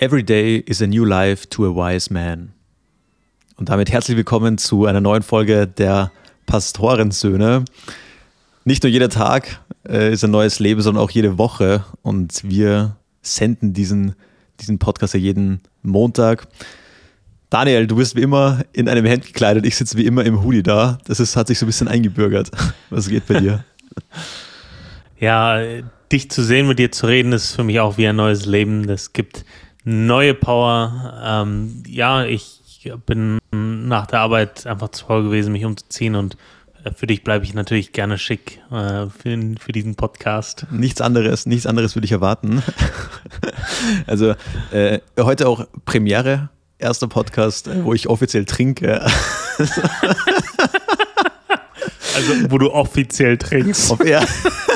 Every 0.00 0.22
day 0.22 0.58
is 0.58 0.80
a 0.80 0.86
new 0.86 1.04
life 1.04 1.48
to 1.48 1.64
a 1.64 1.74
wise 1.74 2.12
man. 2.12 2.52
Und 3.56 3.68
damit 3.68 3.90
herzlich 3.90 4.16
willkommen 4.16 4.56
zu 4.56 4.86
einer 4.86 5.00
neuen 5.00 5.24
Folge 5.24 5.66
der 5.66 6.12
Pastorensöhne. 6.46 7.64
Nicht 8.64 8.84
nur 8.84 8.92
jeder 8.92 9.08
Tag 9.08 9.60
äh, 9.88 10.12
ist 10.12 10.22
ein 10.22 10.30
neues 10.30 10.60
Leben, 10.60 10.82
sondern 10.82 11.02
auch 11.02 11.10
jede 11.10 11.36
Woche. 11.36 11.84
Und 12.02 12.44
wir 12.44 12.94
senden 13.22 13.72
diesen, 13.72 14.14
diesen 14.60 14.78
Podcast 14.78 15.14
ja 15.14 15.20
jeden 15.20 15.62
Montag. 15.82 16.46
Daniel, 17.50 17.88
du 17.88 17.96
bist 17.96 18.14
wie 18.14 18.22
immer 18.22 18.62
in 18.72 18.88
einem 18.88 19.04
Hemd 19.04 19.26
gekleidet. 19.26 19.66
Ich 19.66 19.74
sitze 19.74 19.98
wie 19.98 20.06
immer 20.06 20.24
im 20.24 20.44
Hoodie 20.44 20.62
da. 20.62 20.98
Das 21.06 21.18
ist, 21.18 21.34
hat 21.34 21.48
sich 21.48 21.58
so 21.58 21.66
ein 21.66 21.70
bisschen 21.70 21.88
eingebürgert. 21.88 22.52
Was 22.90 23.08
geht 23.08 23.26
bei 23.26 23.40
dir? 23.40 23.64
Ja, 25.18 25.60
dich 26.12 26.30
zu 26.30 26.44
sehen, 26.44 26.68
mit 26.68 26.78
dir 26.78 26.92
zu 26.92 27.08
reden, 27.08 27.32
ist 27.32 27.56
für 27.56 27.64
mich 27.64 27.80
auch 27.80 27.98
wie 27.98 28.06
ein 28.06 28.14
neues 28.14 28.46
Leben. 28.46 28.86
Das 28.86 29.12
gibt 29.12 29.44
neue 29.88 30.34
Power. 30.34 31.18
Ähm, 31.24 31.82
ja, 31.86 32.24
ich 32.24 32.60
bin 33.06 33.38
nach 33.50 34.06
der 34.06 34.20
Arbeit 34.20 34.66
einfach 34.66 34.90
zu 34.90 35.06
faul 35.06 35.24
gewesen, 35.24 35.52
mich 35.52 35.64
umzuziehen 35.64 36.14
und 36.14 36.36
äh, 36.84 36.92
für 36.92 37.06
dich 37.06 37.24
bleibe 37.24 37.44
ich 37.44 37.54
natürlich 37.54 37.92
gerne 37.92 38.18
schick 38.18 38.60
äh, 38.70 39.06
für, 39.06 39.54
für, 39.58 39.72
diesen 39.72 39.94
Podcast. 39.94 40.66
Nichts 40.70 41.00
anderes, 41.00 41.46
nichts 41.46 41.66
anderes 41.66 41.96
würde 41.96 42.04
ich 42.04 42.12
erwarten. 42.12 42.62
also 44.06 44.34
äh, 44.72 45.00
heute 45.18 45.48
auch 45.48 45.66
Premiere, 45.86 46.50
erster 46.78 47.08
Podcast, 47.08 47.70
wo 47.82 47.94
ich 47.94 48.08
offiziell 48.08 48.44
trinke. 48.44 49.00
also 52.14 52.50
wo 52.50 52.58
du 52.58 52.70
offiziell 52.72 53.38
trinkst. 53.38 53.90
Auf, 53.90 54.06
ja. 54.06 54.20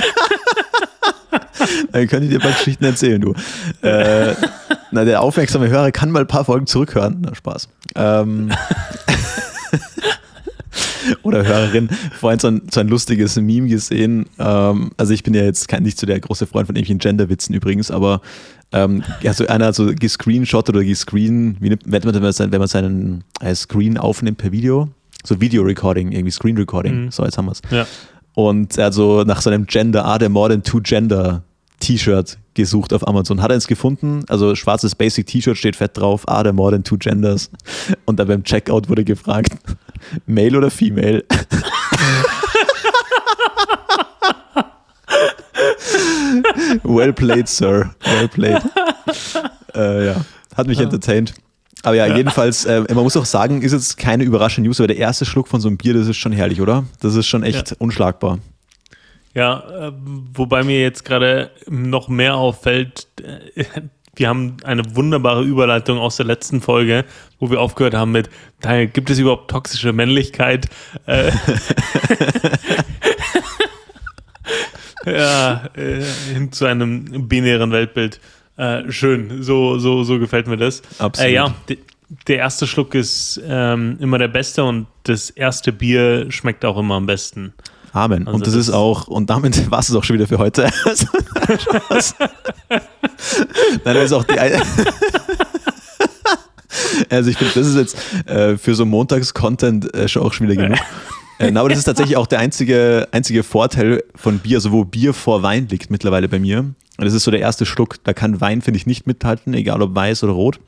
Dann 1.93 2.09
könnte 2.09 2.25
ich 2.25 2.30
dir 2.30 2.39
ein 2.39 2.43
paar 2.43 2.52
Geschichten 2.52 2.84
erzählen, 2.84 3.21
du. 3.21 3.34
Äh, 3.83 4.34
na, 4.91 5.05
der 5.05 5.23
aufmerksame 5.23 5.69
Hörer 5.69 5.91
kann 5.93 6.11
mal 6.11 6.20
ein 6.20 6.27
paar 6.27 6.45
Folgen 6.45 6.66
zurückhören. 6.66 7.19
Na, 7.23 7.34
Spaß. 7.34 7.69
Ähm. 7.97 8.51
Oder 11.22 11.45
Hörerin, 11.45 11.89
vorhin 12.19 12.39
so 12.39 12.48
ein, 12.48 12.62
so 12.70 12.81
ein 12.81 12.89
lustiges 12.89 13.37
Meme 13.37 13.69
gesehen. 13.69 14.27
Ähm, 14.39 14.91
also 14.97 15.12
ich 15.12 15.22
bin 15.22 15.34
ja 15.34 15.42
jetzt 15.42 15.69
kein, 15.69 15.83
nicht 15.83 15.98
so 15.98 16.06
der 16.06 16.20
große 16.20 16.47
Freund 16.47 16.67
von 16.67 16.77
irgendwelchen 16.77 16.98
Genderwitzen 16.98 17.55
übrigens, 17.55 17.91
aber 17.91 18.20
ähm, 18.72 19.03
ja, 19.20 19.34
so 19.34 19.47
einer 19.47 19.67
hat 19.67 19.75
so 19.75 19.92
gescreenshot 19.94 20.69
oder 20.69 20.83
gescreen, 20.83 21.56
wie 21.61 21.70
nennt 21.70 22.05
man 22.05 22.22
das, 22.22 22.39
wenn 22.39 22.50
man 22.50 22.69
seinen 22.69 23.25
äh, 23.41 23.55
Screen 23.55 23.98
aufnimmt 23.98 24.39
per 24.39 24.53
Video? 24.53 24.89
So 25.25 25.41
Video-Recording, 25.41 26.12
irgendwie 26.12 26.33
Screen-Recording. 26.33 27.05
Mhm. 27.05 27.11
So, 27.11 27.25
jetzt 27.25 27.39
haben 27.39 27.47
wir 27.47 27.53
es. 27.53 27.62
Ja. 27.70 27.87
Und 28.34 28.78
er 28.78 28.87
hat 28.87 28.94
so 28.94 29.25
nach 29.25 29.42
seinem 29.42 29.67
Gender, 29.67 30.05
ah, 30.05 30.19
der 30.19 30.31
More 30.31 30.50
Than 30.50 30.62
Two 30.62 30.81
Gender 30.81 31.42
T-Shirt 31.83 32.38
gesucht 32.55 32.92
auf 32.92 33.06
Amazon. 33.06 33.42
Hat 33.42 33.50
er 33.50 33.55
eins 33.55 33.66
gefunden? 33.66 34.25
Also 34.28 34.55
schwarzes 34.55 34.94
Basic 34.94 35.27
T-Shirt 35.27 35.58
steht 35.58 35.75
fett 35.77 35.97
drauf, 35.97 36.22
ah, 36.28 36.42
der 36.44 36.52
More 36.52 36.70
Than 36.72 36.84
Two 36.84 36.97
Genders. 36.97 37.50
Und 38.05 38.20
dann 38.20 38.28
beim 38.28 38.44
Checkout 38.44 38.88
wurde 38.88 39.05
gefragt, 39.05 39.52
Male 40.27 40.56
oder 40.56 40.70
Female? 40.70 41.25
well 46.84 47.12
played, 47.12 47.48
Sir. 47.48 47.94
Well 48.05 48.28
played. 48.28 48.62
Äh, 49.75 50.06
ja, 50.06 50.25
hat 50.56 50.66
mich 50.69 50.78
entertained. 50.78 51.34
Aber 51.83 51.97
ja, 51.97 52.06
ja. 52.06 52.16
jedenfalls, 52.16 52.64
äh, 52.64 52.84
man 52.94 53.03
muss 53.03 53.16
auch 53.16 53.25
sagen, 53.25 53.62
ist 53.62 53.72
jetzt 53.72 53.97
keine 53.97 54.22
überraschende 54.22 54.69
News, 54.69 54.78
aber 54.78 54.86
der 54.86 54.98
erste 54.98 55.25
Schluck 55.25 55.48
von 55.48 55.60
so 55.60 55.66
einem 55.66 55.78
Bier, 55.78 55.94
das 55.94 56.06
ist 56.06 56.16
schon 56.16 56.30
herrlich, 56.30 56.60
oder? 56.60 56.84
Das 57.00 57.16
ist 57.16 57.27
schon 57.27 57.42
echt 57.42 57.70
ja. 57.70 57.77
unschlagbar. 57.80 58.38
Ja, 59.34 59.88
äh, 59.88 59.92
wobei 60.34 60.62
mir 60.62 60.80
jetzt 60.80 61.05
gerade 61.05 61.50
noch 61.69 62.08
mehr 62.08 62.36
auffällt, 62.36 63.08
äh, 63.22 63.64
wir 64.14 64.28
haben 64.28 64.58
eine 64.64 64.94
wunderbare 64.94 65.42
Überleitung 65.42 65.98
aus 65.98 66.16
der 66.16 66.27
letzten 66.27 66.61
Folge, 66.61 67.06
wo 67.38 67.50
wir 67.50 67.60
aufgehört 67.60 67.94
haben 67.94 68.12
mit, 68.12 68.28
Daniel, 68.60 68.88
gibt 68.88 69.08
es 69.08 69.19
überhaupt 69.19 69.50
toxische 69.50 69.94
Männlichkeit? 69.94 70.69
Äh, 71.06 71.33
ja, 75.06 75.62
hin 75.75 76.53
zu 76.53 76.66
einem 76.66 77.26
binären 77.26 77.72
Weltbild. 77.72 78.21
schön, 78.91 79.42
so, 79.42 79.78
so, 79.78 80.04
so 80.04 80.19
gefällt 80.19 80.47
mir 80.47 80.59
das. 80.59 80.82
Absolut. 80.98 81.31
Äh, 81.31 81.34
ja, 81.34 81.54
der 82.26 82.37
erste 82.37 82.66
Schluck 82.66 82.94
ist 82.94 83.41
ähm, 83.47 83.97
immer 83.98 84.19
der 84.19 84.28
beste 84.28 84.65
und 84.65 84.87
das 85.04 85.31
erste 85.31 85.72
Bier 85.72 86.31
schmeckt 86.31 86.66
auch 86.66 86.76
immer 86.76 86.97
am 86.97 87.06
besten. 87.06 87.54
Amen. 87.92 88.26
Also 88.26 88.34
und 88.34 88.47
das, 88.47 88.54
das, 88.54 88.69
ist 88.69 88.70
auch, 88.70 89.06
und 89.06 89.30
damit 89.30 89.70
war 89.70 89.80
es 89.80 89.94
auch 89.94 90.04
schon 90.04 90.14
wieder 90.14 90.26
für 90.26 90.38
heute. 90.38 90.62
Nein, 93.84 93.84
das 93.84 94.04
ist 94.04 94.12
auch 94.12 94.25
die. 94.25 94.38
also 97.10 97.30
ich 97.30 97.36
finde, 97.36 97.53
das 97.54 97.66
ist 97.66 97.76
jetzt 97.76 97.97
äh, 98.26 98.56
für 98.56 98.75
so 98.75 98.86
Montags-Content 98.86 99.94
äh, 99.94 100.08
schon 100.08 100.22
auch 100.22 100.32
schon 100.32 100.48
wieder 100.48 100.62
genug. 100.62 100.78
Äh, 101.38 101.54
aber 101.54 101.69
das 101.69 101.78
ist 101.78 101.84
tatsächlich 101.84 102.16
auch 102.16 102.26
der 102.26 102.38
einzige, 102.38 103.08
einzige 103.12 103.42
Vorteil 103.42 104.03
von 104.14 104.38
Bier, 104.38 104.56
also 104.56 104.72
wo 104.72 104.84
Bier 104.84 105.12
vor 105.12 105.42
Wein 105.42 105.69
liegt 105.69 105.91
mittlerweile 105.91 106.28
bei 106.28 106.38
mir. 106.38 106.60
Und 106.60 107.04
das 107.04 107.12
ist 107.12 107.24
so 107.24 107.30
der 107.30 107.41
erste 107.41 107.66
Schluck. 107.66 108.03
Da 108.04 108.14
kann 108.14 108.41
Wein, 108.41 108.62
finde 108.62 108.78
ich, 108.78 108.86
nicht 108.86 109.06
mithalten, 109.06 109.53
egal 109.54 109.82
ob 109.82 109.94
weiß 109.94 110.24
oder 110.24 110.32
rot. 110.32 110.60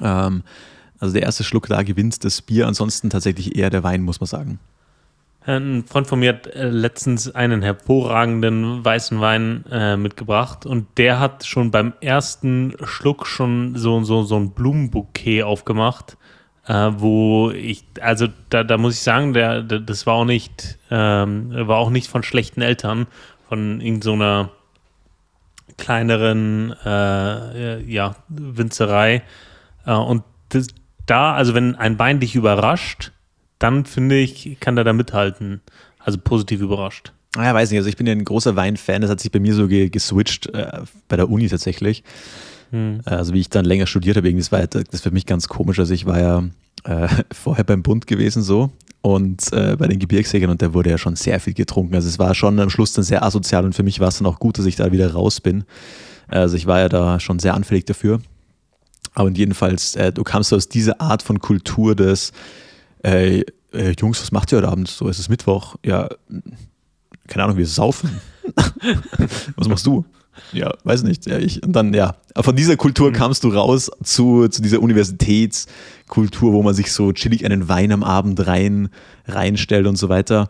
Ähm, 0.00 0.42
also 0.98 1.12
der 1.12 1.22
erste 1.22 1.44
Schluck, 1.44 1.68
da 1.68 1.82
gewinnt 1.82 2.24
das 2.24 2.42
Bier. 2.42 2.66
Ansonsten 2.66 3.10
tatsächlich 3.10 3.56
eher 3.56 3.70
der 3.70 3.84
Wein, 3.84 4.02
muss 4.02 4.20
man 4.20 4.26
sagen. 4.26 4.58
Ein 5.46 5.84
Freund 5.84 6.06
von 6.06 6.20
mir 6.20 6.30
hat 6.30 6.46
äh, 6.46 6.68
letztens 6.68 7.34
einen 7.34 7.60
hervorragenden 7.60 8.82
weißen 8.82 9.20
Wein 9.20 9.64
äh, 9.70 9.96
mitgebracht 9.96 10.64
und 10.64 10.86
der 10.96 11.20
hat 11.20 11.44
schon 11.44 11.70
beim 11.70 11.92
ersten 12.00 12.74
Schluck 12.84 13.26
schon 13.26 13.76
so, 13.76 14.02
so, 14.04 14.22
so 14.22 14.36
ein 14.36 14.52
Blumenbouquet 14.52 15.42
aufgemacht, 15.42 16.16
äh, 16.66 16.90
wo 16.96 17.50
ich, 17.50 17.84
also 18.00 18.28
da, 18.48 18.64
da 18.64 18.78
muss 18.78 18.94
ich 18.94 19.02
sagen, 19.02 19.34
der, 19.34 19.60
der 19.62 19.80
das 19.80 20.06
war 20.06 20.14
auch 20.14 20.24
nicht, 20.24 20.78
ähm, 20.90 21.50
war 21.68 21.76
auch 21.76 21.90
nicht 21.90 22.08
von 22.08 22.22
schlechten 22.22 22.62
Eltern, 22.62 23.06
von 23.46 23.82
irgendeiner 23.82 24.44
so 24.44 25.74
kleineren 25.76 26.74
äh, 26.84 27.82
ja, 27.82 28.16
Winzerei. 28.28 29.22
Äh, 29.84 29.92
und 29.92 30.24
das, 30.48 30.68
da, 31.04 31.34
also 31.34 31.52
wenn 31.52 31.74
ein 31.76 31.98
Wein 31.98 32.20
dich 32.20 32.34
überrascht, 32.34 33.12
dann 33.58 33.84
finde 33.84 34.18
ich, 34.18 34.58
kann 34.60 34.76
der 34.76 34.84
da 34.84 34.92
mithalten. 34.92 35.60
Also 35.98 36.18
positiv 36.18 36.60
überrascht. 36.60 37.12
Naja, 37.36 37.54
weiß 37.54 37.70
nicht. 37.70 37.78
Also 37.78 37.88
ich 37.88 37.96
bin 37.96 38.06
ja 38.06 38.12
ein 38.12 38.24
großer 38.24 38.56
Weinfan. 38.56 39.02
Das 39.02 39.10
hat 39.10 39.20
sich 39.20 39.32
bei 39.32 39.40
mir 39.40 39.54
so 39.54 39.66
ge 39.68 39.88
geswitcht 39.88 40.46
äh, 40.54 40.82
bei 41.08 41.16
der 41.16 41.28
Uni 41.30 41.48
tatsächlich. 41.48 42.04
Hm. 42.70 43.00
Also 43.04 43.32
wie 43.32 43.40
ich 43.40 43.48
dann 43.48 43.64
länger 43.64 43.86
studiert 43.86 44.16
habe, 44.16 44.32
das 44.34 44.52
war 44.52 44.66
das 44.66 44.84
ist 44.90 45.02
für 45.02 45.10
mich 45.10 45.26
ganz 45.26 45.48
komisch. 45.48 45.78
Also 45.78 45.94
ich 45.94 46.06
war 46.06 46.20
ja 46.20 46.44
äh, 46.84 47.08
vorher 47.32 47.64
beim 47.64 47.82
Bund 47.82 48.06
gewesen 48.06 48.42
so 48.42 48.70
und 49.02 49.52
äh, 49.52 49.76
bei 49.76 49.88
den 49.88 49.98
Gebirgsjägern 49.98 50.50
und 50.50 50.62
da 50.62 50.72
wurde 50.74 50.90
ja 50.90 50.98
schon 50.98 51.16
sehr 51.16 51.40
viel 51.40 51.54
getrunken. 51.54 51.94
Also 51.94 52.08
es 52.08 52.18
war 52.18 52.34
schon 52.34 52.58
am 52.60 52.70
Schluss 52.70 52.92
dann 52.92 53.04
sehr 53.04 53.22
asozial 53.22 53.64
und 53.64 53.74
für 53.74 53.82
mich 53.82 54.00
war 54.00 54.08
es 54.08 54.18
dann 54.18 54.26
auch 54.26 54.38
gut, 54.38 54.58
dass 54.58 54.66
ich 54.66 54.76
da 54.76 54.92
wieder 54.92 55.12
raus 55.12 55.40
bin. 55.40 55.64
Also 56.28 56.56
ich 56.56 56.66
war 56.66 56.80
ja 56.80 56.88
da 56.88 57.20
schon 57.20 57.38
sehr 57.38 57.54
anfällig 57.54 57.84
dafür. 57.84 58.20
Aber 59.14 59.30
jedenfalls, 59.30 59.94
äh, 59.96 60.12
du 60.12 60.24
kamst 60.24 60.52
aus 60.52 60.68
dieser 60.68 61.00
Art 61.00 61.22
von 61.22 61.38
Kultur 61.38 61.94
des 61.94 62.32
äh, 63.04 63.44
äh, 63.72 63.94
Jungs, 63.98 64.20
was 64.20 64.32
macht 64.32 64.52
ihr 64.52 64.58
heute 64.58 64.68
Abend? 64.68 64.88
So, 64.88 65.08
es 65.08 65.18
ist 65.18 65.28
Mittwoch. 65.28 65.76
Ja, 65.84 66.08
keine 67.28 67.44
Ahnung, 67.44 67.56
wir 67.56 67.66
saufen. 67.66 68.20
was 69.56 69.68
machst 69.68 69.86
du? 69.86 70.04
Ja, 70.52 70.72
weiß 70.84 71.04
nicht. 71.04 71.26
Ja, 71.26 71.38
ich, 71.38 71.62
und 71.62 71.72
dann, 71.72 71.94
ja, 71.94 72.16
von 72.36 72.56
dieser 72.56 72.76
Kultur 72.76 73.10
mhm. 73.10 73.14
kamst 73.14 73.44
du 73.44 73.48
raus 73.48 73.90
zu, 74.02 74.48
zu 74.48 74.62
dieser 74.62 74.80
Universitätskultur, 74.80 76.52
wo 76.52 76.62
man 76.62 76.74
sich 76.74 76.92
so 76.92 77.12
chillig 77.12 77.44
einen 77.44 77.68
Wein 77.68 77.92
am 77.92 78.02
Abend 78.02 78.46
rein, 78.46 78.88
reinstellt 79.26 79.86
und 79.86 79.96
so 79.96 80.08
weiter. 80.08 80.48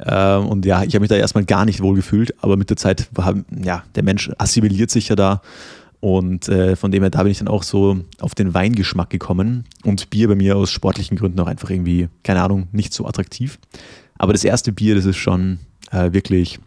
Ähm, 0.00 0.46
und 0.46 0.64
ja, 0.64 0.82
ich 0.84 0.94
habe 0.94 1.00
mich 1.00 1.08
da 1.08 1.16
erstmal 1.16 1.44
gar 1.44 1.64
nicht 1.64 1.82
wohl 1.82 1.94
gefühlt, 1.94 2.32
aber 2.42 2.56
mit 2.56 2.70
der 2.70 2.76
Zeit 2.76 3.08
war, 3.12 3.34
ja, 3.62 3.82
der 3.94 4.02
Mensch 4.02 4.30
assimiliert 4.38 4.90
sich 4.90 5.08
ja 5.08 5.16
da 5.16 5.42
und 6.00 6.48
äh, 6.48 6.76
von 6.76 6.92
dem 6.92 7.02
her, 7.02 7.10
da 7.10 7.22
bin 7.22 7.32
ich 7.32 7.38
dann 7.38 7.48
auch 7.48 7.64
so 7.64 7.98
auf 8.20 8.34
den 8.34 8.54
Weingeschmack 8.54 9.10
gekommen. 9.10 9.64
Und 9.84 10.10
Bier 10.10 10.28
bei 10.28 10.36
mir 10.36 10.56
aus 10.56 10.70
sportlichen 10.70 11.16
Gründen 11.16 11.40
auch 11.40 11.46
einfach 11.46 11.70
irgendwie, 11.70 12.08
keine 12.22 12.42
Ahnung, 12.42 12.68
nicht 12.72 12.92
so 12.92 13.06
attraktiv. 13.06 13.58
Aber 14.16 14.32
das 14.32 14.44
erste 14.44 14.72
Bier, 14.72 14.94
das 14.94 15.06
ist 15.06 15.16
schon 15.16 15.58
äh, 15.90 16.12
wirklich, 16.12 16.60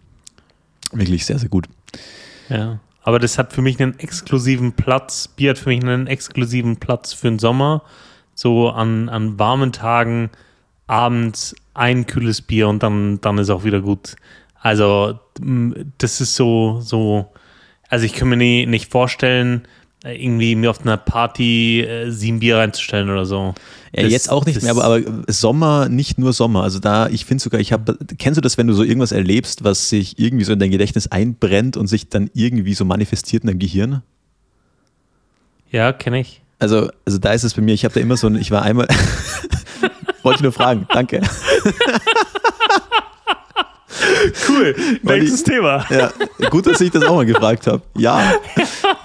wirklich 0.92 1.26
sehr, 1.26 1.40
sehr 1.40 1.50
gut. 1.50 1.68
Ja, 2.50 2.80
aber 3.04 3.20
das 3.20 3.38
hat 3.38 3.54
für 3.54 3.62
mich 3.62 3.82
einen 3.82 3.98
exklusiven 4.00 4.74
Platz. 4.74 5.30
Bier 5.30 5.52
hat 5.52 5.58
für 5.58 5.70
mich 5.70 5.82
einen 5.82 6.08
exklusiven 6.08 6.78
Platz 6.78 7.14
für 7.14 7.30
den 7.30 7.40
Sommer. 7.40 7.84
So 8.36 8.70
an, 8.70 9.08
an 9.08 9.40
warmen 9.40 9.72
Tagen 9.72 10.30
abends 10.88 11.56
ein 11.74 12.06
kühles 12.06 12.42
Bier 12.42 12.68
und 12.68 12.84
dann, 12.84 13.22
dann 13.22 13.38
ist 13.38 13.50
auch 13.50 13.64
wieder 13.64 13.82
gut. 13.82 14.18
Also, 14.60 15.20
das 15.98 16.22
ist 16.22 16.36
so, 16.36 16.82
so 16.82 17.31
also 17.92 18.06
ich 18.06 18.14
kann 18.14 18.30
mir 18.30 18.38
nie, 18.38 18.66
nicht 18.66 18.90
vorstellen, 18.90 19.68
irgendwie 20.04 20.56
mir 20.56 20.72
auf 20.72 20.82
einer 20.82 20.98
Party 20.98 21.82
äh, 21.82 22.10
sieben 22.10 22.40
Bier 22.40 22.58
reinzustellen 22.58 23.10
oder 23.10 23.26
so. 23.26 23.54
Ja, 23.94 24.04
das, 24.04 24.12
jetzt 24.12 24.32
auch 24.32 24.46
nicht 24.46 24.64
mehr, 24.64 24.72
aber, 24.72 24.86
aber, 24.86 25.02
Sommer, 25.28 25.90
nicht 25.90 26.18
nur 26.18 26.34
Sommer. 26.34 26.64
Also 26.64 26.80
da, 26.80 27.08
ich 27.10 27.26
finde 27.26 27.44
sogar, 27.44 27.60
ich 27.60 27.74
habe, 27.74 27.98
kennst 28.18 28.38
du 28.38 28.42
das, 28.42 28.58
wenn 28.58 28.66
du 28.66 28.74
so 28.74 28.84
irgendwas 28.84 29.12
erlebst, 29.12 29.64
was 29.64 29.90
sich 29.90 30.18
irgendwie 30.18 30.46
so 30.46 30.54
in 30.54 30.60
dein 30.60 30.72
Gedächtnis 30.72 31.08
einbrennt 31.08 31.78
und 31.78 31.88
sich 31.88 32.08
dann 32.10 32.32
irgendwie 32.34 32.74
so 32.74 32.86
manifestiert 32.86 33.44
in 33.44 33.48
deinem 33.48 33.60
Gehirn? 33.60 34.02
Ja, 35.70 35.92
kenne 35.92 36.22
ich. 36.22 36.42
Also, 36.60 36.90
also 37.06 37.18
da 37.18 37.34
ist 37.34 37.44
es 37.44 37.54
bei 37.54 37.62
mir, 37.62 37.74
ich 37.74 37.84
habe 37.84 37.94
da 37.94 38.00
immer 38.00 38.16
so 38.16 38.28
ein, 38.28 38.36
ich 38.36 38.52
war 38.52 38.64
einmal, 38.64 38.88
wollte 40.24 40.38
ich 40.38 40.44
nur 40.44 40.54
fragen, 40.54 40.88
danke. 40.94 41.22
Cool, 44.48 44.76
nächstes 45.04 45.44
Thema. 45.44 45.86
Ja, 45.90 46.12
gut, 46.50 46.68
dass 46.68 46.82
ich 46.82 46.92
das 46.92 47.04
auch 47.04 47.16
mal 47.16 47.26
gefragt 47.26 47.68
habe. 47.68 47.82
Ja. 47.98 48.34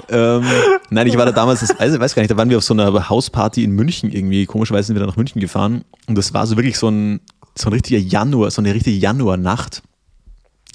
ähm, 0.08 0.44
nein, 0.90 1.06
ich 1.06 1.16
war 1.16 1.26
da 1.26 1.32
damals, 1.32 1.60
das, 1.60 1.78
also, 1.78 1.98
weiß 1.98 2.14
gar 2.14 2.22
nicht, 2.22 2.30
da 2.30 2.36
waren 2.36 2.50
wir 2.50 2.58
auf 2.58 2.64
so 2.64 2.74
einer 2.74 3.08
Hausparty 3.08 3.64
in 3.64 3.72
München 3.72 4.10
irgendwie. 4.10 4.46
Komischerweise 4.46 4.88
sind 4.88 4.96
wir 4.96 5.00
da 5.00 5.06
nach 5.06 5.16
München 5.16 5.40
gefahren. 5.40 5.84
Und 6.06 6.16
das 6.16 6.34
war 6.34 6.46
so 6.46 6.56
wirklich 6.56 6.78
so 6.78 6.88
ein, 6.88 7.20
so 7.54 7.68
ein 7.68 7.72
richtiger 7.72 7.98
Januar, 7.98 8.50
so 8.50 8.60
eine 8.60 8.74
richtige 8.74 8.96
Januarnacht. 8.96 9.82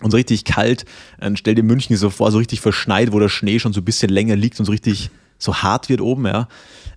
Und 0.02 0.12
so 0.12 0.18
richtig 0.18 0.46
kalt. 0.46 0.86
Dann 1.20 1.38
stell 1.38 1.56
dir 1.56 1.64
München 1.64 1.96
so 1.96 2.10
vor, 2.10 2.32
so 2.32 2.40
richtig 2.40 2.60
verschneit, 2.62 3.12
wo 3.12 3.20
der 3.20 3.30
Schnee 3.30 3.60
schon 3.60 3.74
so 3.74 3.82
ein 3.82 3.86
bisschen 3.86 4.10
länger 4.10 4.36
liegt 4.36 4.60
und 4.60 4.66
so 4.66 4.72
richtig 4.72 5.12
so 5.38 5.56
hart 5.56 5.90
wird 5.90 6.02
oben, 6.02 6.26
ja. 6.26 6.48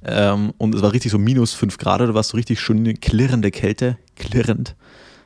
Ähm, 0.04 0.52
und 0.58 0.74
es 0.74 0.82
war 0.82 0.92
richtig 0.92 1.10
so 1.10 1.18
minus 1.18 1.54
fünf 1.54 1.78
Grad 1.78 2.02
oder 2.02 2.14
was, 2.14 2.28
so 2.28 2.36
richtig 2.36 2.60
schön 2.60 3.00
klirrende 3.00 3.50
Kälte. 3.50 3.98
Klirrend. 4.16 4.76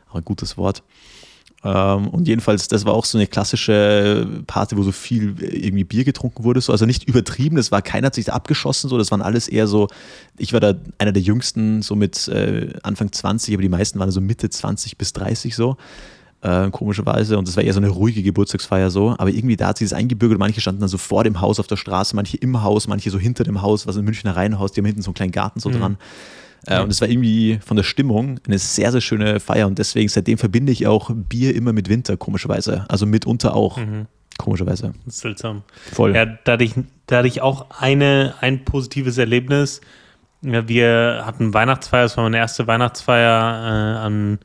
Auch 0.08 0.16
ein 0.16 0.24
gutes 0.24 0.56
Wort. 0.56 0.82
Ähm, 1.64 2.08
und 2.08 2.28
jedenfalls, 2.28 2.68
das 2.68 2.84
war 2.84 2.94
auch 2.94 3.04
so 3.04 3.18
eine 3.18 3.26
klassische 3.26 4.26
Party, 4.46 4.76
wo 4.76 4.82
so 4.82 4.92
viel 4.92 5.34
irgendwie 5.40 5.84
Bier 5.84 6.04
getrunken 6.04 6.44
wurde. 6.44 6.60
So. 6.60 6.72
Also 6.72 6.86
nicht 6.86 7.08
übertrieben, 7.08 7.56
das 7.56 7.72
war 7.72 7.82
keiner 7.82 8.06
hat 8.06 8.14
sich 8.14 8.26
da 8.26 8.32
abgeschossen, 8.32 8.88
so. 8.88 8.98
das 8.98 9.10
waren 9.10 9.22
alles 9.22 9.48
eher 9.48 9.66
so, 9.66 9.88
ich 10.36 10.52
war 10.52 10.60
da 10.60 10.74
einer 10.98 11.12
der 11.12 11.22
jüngsten, 11.22 11.82
so 11.82 11.96
mit 11.96 12.28
äh, 12.28 12.72
Anfang 12.82 13.10
20, 13.10 13.54
aber 13.54 13.62
die 13.62 13.68
meisten 13.68 13.98
waren 13.98 14.10
so 14.10 14.20
Mitte 14.20 14.48
20 14.50 14.98
bis 14.98 15.12
30 15.12 15.56
so. 15.56 15.76
Äh, 16.40 16.70
komischerweise. 16.70 17.36
Und 17.36 17.48
das 17.48 17.56
war 17.56 17.64
eher 17.64 17.72
so 17.72 17.80
eine 17.80 17.88
ruhige 17.88 18.22
Geburtstagsfeier 18.22 18.90
so. 18.90 19.16
Aber 19.18 19.28
irgendwie 19.28 19.56
da 19.56 19.68
hat 19.68 19.78
sich 19.78 19.88
das 19.88 19.98
eingebürgert. 19.98 20.38
Manche 20.38 20.60
standen 20.60 20.80
dann 20.80 20.88
so 20.88 20.98
vor 20.98 21.24
dem 21.24 21.40
Haus 21.40 21.58
auf 21.58 21.66
der 21.66 21.74
Straße, 21.74 22.14
manche 22.14 22.36
im 22.36 22.62
Haus, 22.62 22.86
manche 22.86 23.10
so 23.10 23.18
hinter 23.18 23.42
dem 23.42 23.60
Haus, 23.60 23.88
was 23.88 23.96
in 23.96 24.04
Münchner 24.04 24.36
Reihenhaus, 24.36 24.70
die 24.70 24.80
haben 24.80 24.86
hinten 24.86 25.02
so 25.02 25.08
einen 25.08 25.16
kleinen 25.16 25.32
Garten 25.32 25.58
so 25.58 25.68
mhm. 25.68 25.80
dran. 25.80 25.96
Äh, 26.66 26.80
und 26.80 26.90
es 26.90 27.00
war 27.00 27.08
irgendwie 27.08 27.58
von 27.64 27.76
der 27.76 27.84
Stimmung 27.84 28.40
eine 28.46 28.58
sehr, 28.58 28.92
sehr 28.92 29.00
schöne 29.00 29.40
Feier. 29.40 29.66
Und 29.66 29.78
deswegen, 29.78 30.08
seitdem 30.08 30.38
verbinde 30.38 30.72
ich 30.72 30.86
auch 30.86 31.10
Bier 31.12 31.54
immer 31.54 31.72
mit 31.72 31.88
Winter, 31.88 32.16
komischerweise. 32.16 32.84
Also 32.88 33.06
mitunter 33.06 33.54
auch. 33.54 33.78
Mhm. 33.78 34.06
Komischerweise. 34.38 34.94
Das 35.04 35.16
ist 35.16 35.20
seltsam. 35.20 35.62
Voll. 35.92 36.14
Ja, 36.14 36.24
da 36.26 36.52
hatte 36.52 36.64
ich, 36.64 36.74
da 37.06 37.18
hatte 37.18 37.28
ich 37.28 37.42
auch 37.42 37.66
eine, 37.80 38.34
ein 38.40 38.64
positives 38.64 39.18
Erlebnis. 39.18 39.80
Ja, 40.42 40.68
wir 40.68 41.24
hatten 41.26 41.52
Weihnachtsfeier, 41.52 42.04
das 42.04 42.16
war 42.16 42.22
meine 42.22 42.36
erste 42.36 42.68
Weihnachtsfeier 42.68 43.26
äh, 43.26 43.98
an 43.98 44.38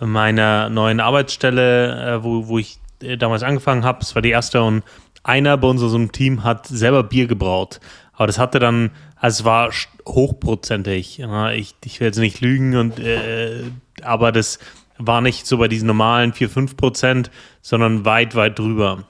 meiner 0.00 0.68
neuen 0.68 0.98
Arbeitsstelle, 0.98 2.16
äh, 2.16 2.24
wo, 2.24 2.48
wo 2.48 2.58
ich 2.58 2.80
äh, 3.02 3.16
damals 3.16 3.44
angefangen 3.44 3.84
habe. 3.84 4.00
Es 4.02 4.14
war 4.16 4.22
die 4.22 4.30
erste 4.30 4.62
und 4.62 4.82
einer 5.22 5.56
bei 5.56 5.68
unserem 5.68 6.10
Team 6.12 6.42
hat 6.42 6.66
selber 6.66 7.04
Bier 7.04 7.26
gebraut. 7.26 7.80
Aber 8.20 8.26
das 8.26 8.38
hatte 8.38 8.58
dann, 8.58 8.90
also 9.16 9.40
es 9.40 9.44
war 9.46 9.70
hochprozentig. 10.06 11.22
Ich, 11.54 11.74
ich 11.82 12.00
will 12.00 12.06
jetzt 12.06 12.18
nicht 12.18 12.42
lügen, 12.42 12.76
und, 12.76 12.98
äh, 12.98 13.62
aber 14.02 14.30
das 14.30 14.58
war 14.98 15.22
nicht 15.22 15.46
so 15.46 15.56
bei 15.56 15.68
diesen 15.68 15.86
normalen 15.86 16.34
4, 16.34 16.50
5 16.50 16.76
Prozent, 16.76 17.30
sondern 17.62 18.04
weit, 18.04 18.34
weit 18.34 18.58
drüber. 18.58 19.04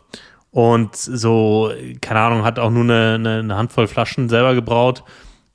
Und 0.52 0.94
so, 0.94 1.72
keine 2.00 2.20
Ahnung, 2.20 2.44
hat 2.44 2.60
auch 2.60 2.70
nur 2.70 2.84
eine, 2.84 3.40
eine 3.40 3.56
Handvoll 3.56 3.88
Flaschen 3.88 4.28
selber 4.28 4.54
gebraut. 4.54 5.02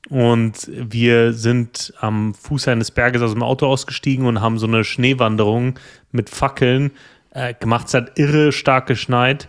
Und 0.09 0.69
wir 0.69 1.31
sind 1.31 1.93
am 2.01 2.33
Fuß 2.33 2.67
eines 2.67 2.91
Berges 2.91 3.21
aus 3.21 3.31
dem 3.31 3.41
Auto 3.41 3.67
ausgestiegen 3.67 4.25
und 4.25 4.41
haben 4.41 4.59
so 4.59 4.67
eine 4.67 4.83
Schneewanderung 4.83 5.79
mit 6.11 6.29
Fackeln 6.29 6.91
äh, 7.29 7.53
gemacht. 7.53 7.87
Es 7.87 7.93
hat 7.93 8.19
irre 8.19 8.51
stark 8.51 8.87
geschneit. 8.87 9.47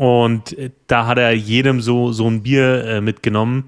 Und 0.00 0.56
äh, 0.56 0.70
da 0.86 1.06
hat 1.06 1.18
er 1.18 1.32
jedem 1.32 1.82
so, 1.82 2.10
so 2.10 2.26
ein 2.26 2.42
Bier 2.42 2.84
äh, 2.86 3.00
mitgenommen. 3.02 3.64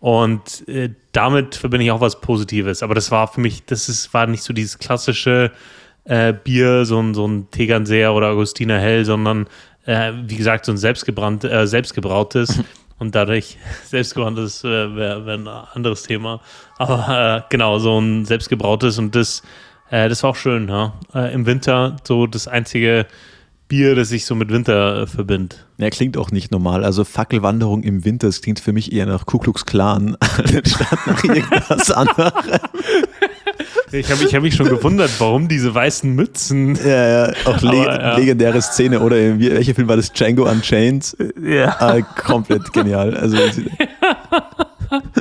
Und 0.00 0.66
äh, 0.66 0.88
damit 1.12 1.56
verbinde 1.56 1.84
ich 1.84 1.90
auch 1.90 2.00
was 2.00 2.22
Positives. 2.22 2.82
Aber 2.82 2.94
das 2.94 3.10
war 3.10 3.28
für 3.28 3.42
mich, 3.42 3.66
das 3.66 3.90
ist, 3.90 4.14
war 4.14 4.26
nicht 4.26 4.42
so 4.42 4.54
dieses 4.54 4.78
klassische 4.78 5.52
äh, 6.04 6.32
Bier, 6.32 6.86
so 6.86 6.98
ein, 7.02 7.12
so 7.12 7.28
ein 7.28 7.50
Tegernseer 7.50 8.14
oder 8.14 8.28
Augustiner 8.28 8.78
Hell, 8.78 9.04
sondern 9.04 9.46
äh, 9.84 10.12
wie 10.24 10.36
gesagt, 10.36 10.64
so 10.64 10.72
ein 10.72 10.78
selbstgebrannt, 10.78 11.44
äh, 11.44 11.66
selbstgebrautes. 11.66 12.60
Und 12.98 13.14
dadurch, 13.14 13.58
selbstgebranntes 13.84 14.64
wäre 14.64 15.26
wär 15.26 15.34
ein 15.34 15.46
anderes 15.46 16.04
Thema. 16.04 16.40
Aber 16.78 17.44
genau, 17.50 17.78
so 17.78 18.00
ein 18.00 18.24
selbstgebrautes 18.24 18.98
und 18.98 19.14
das, 19.14 19.42
das 19.90 20.22
war 20.22 20.30
auch 20.30 20.36
schön. 20.36 20.68
Ja? 20.68 20.94
Im 21.32 21.44
Winter 21.44 21.96
so 22.04 22.28
das 22.28 22.46
einzige 22.46 23.06
Bier, 23.74 23.96
das 23.96 24.12
ich 24.12 24.24
so 24.24 24.36
mit 24.36 24.50
Winter 24.50 25.02
äh, 25.02 25.06
verbinde. 25.08 25.56
Ja, 25.78 25.90
klingt 25.90 26.16
auch 26.16 26.30
nicht 26.30 26.52
normal. 26.52 26.84
Also 26.84 27.02
Fackelwanderung 27.02 27.82
im 27.82 28.04
Winter, 28.04 28.28
das 28.28 28.40
klingt 28.40 28.60
für 28.60 28.72
mich 28.72 28.92
eher 28.92 29.04
nach 29.04 29.26
Ku 29.26 29.38
Klux 29.38 29.66
Klan, 29.66 30.16
anstatt 30.20 31.04
nach 31.08 31.24
irgendwas 31.24 31.90
anderem. 31.90 32.32
Ich 33.92 34.10
habe 34.10 34.24
ich 34.24 34.34
hab 34.34 34.42
mich 34.42 34.56
schon 34.56 34.68
gewundert, 34.68 35.10
warum 35.18 35.46
diese 35.46 35.72
weißen 35.72 36.12
Mützen. 36.12 36.76
Ja, 36.84 37.28
ja, 37.28 37.32
auch 37.44 37.62
le 37.62 37.68
Aber, 37.68 38.00
ja. 38.00 38.16
legendäre 38.16 38.60
Szene, 38.60 38.98
oder? 38.98 39.14
Welcher 39.38 39.74
Film 39.74 39.86
war 39.86 39.96
das? 39.96 40.12
Django 40.12 40.50
Unchained? 40.50 41.16
Ja. 41.40 41.76
Ah, 41.78 42.00
komplett 42.00 42.72
genial. 42.72 43.16
Also, 43.16 43.36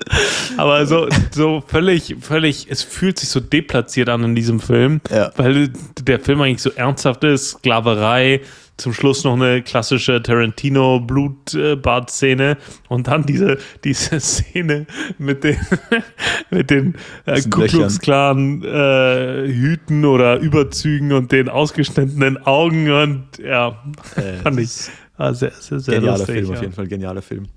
Aber 0.57 0.86
so, 0.86 1.07
so 1.31 1.63
völlig, 1.66 2.18
völlig, 2.22 2.68
es 2.69 2.84
fühlt 2.84 3.18
sich 3.19 3.30
so 3.30 3.40
deplatziert 3.40 4.10
an 4.10 4.24
in 4.24 4.36
diesem 4.36 4.60
Film, 4.60 5.00
ja. 5.10 5.31
weil 5.36 5.72
der 6.01 6.19
Film 6.19 6.42
eigentlich 6.42 6.62
so 6.62 6.72
ernsthaft 6.72 7.24
ist, 7.24 7.51
Sklaverei, 7.51 8.42
zum 8.78 8.94
Schluss 8.94 9.24
noch 9.24 9.34
eine 9.34 9.62
klassische 9.62 10.24
Tarantino-Blutbad-Szene 10.24 12.57
und 12.90 13.07
dann 13.07 13.24
diese, 13.25 13.57
diese 13.84 14.19
Szene 14.19 14.88
mit 15.19 15.44
den, 15.44 15.57
mit 16.50 16.72
den 16.72 16.96
äh, 17.25 17.39
Ku 17.42 17.66
Klux 17.66 18.00
Klan 18.00 18.63
äh, 18.63 19.46
Hüten 19.48 20.06
oder 20.06 20.39
Überzügen 20.39 21.12
und 21.13 21.31
den 21.31 21.50
ausgeschnittenen 21.50 22.44
Augen 22.46 22.89
und 22.92 23.28
ja, 23.38 23.84
äh, 24.16 24.38
fand 24.42 24.60
ich 24.60 24.72
sehr, 24.72 24.92
sehr, 25.34 25.51
sehr 25.80 25.96
genialer 25.96 26.18
lustig, 26.18 26.36
Film, 26.36 26.48
ja. 26.48 26.54
auf 26.54 26.62
jeden 26.62 26.74
Fall, 26.74 26.88
genialer 26.88 27.22
Film. 27.22 27.48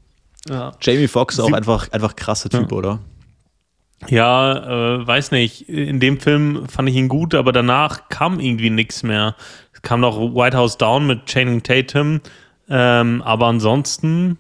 Ja. 0.49 0.73
Jamie 0.81 1.09
Foxx 1.09 1.41
auch 1.41 1.53
einfach, 1.53 1.91
einfach 1.93 2.17
krasser 2.17 2.49
Typ, 2.49 2.71
ja. 2.71 2.77
oder? 2.77 2.99
Ja, 4.09 4.99
äh, 4.99 5.07
weiß 5.07 5.31
nicht. 5.31 5.69
In 5.69 6.01
dem 6.01 6.21
Film 6.21 6.69
fand 6.69 6.89
ich 6.89 6.97
ihn 6.97 7.09
gut, 7.09 7.35
aber 7.35 7.53
danach 7.53 8.09
kam 8.09 8.41
irgendwie 8.41 8.71
nichts 8.71 9.03
mehr. 9.03 9.35
Es 9.73 9.83
kam 9.83 10.01
noch 10.01 10.19
White 10.19 10.57
House 10.57 10.77
Down 10.77 11.07
mit 11.07 11.27
Channing 11.27 11.63
Tatum, 11.63 12.21
ähm, 12.69 13.23
aber 13.23 13.47
ansonsten 13.47 14.39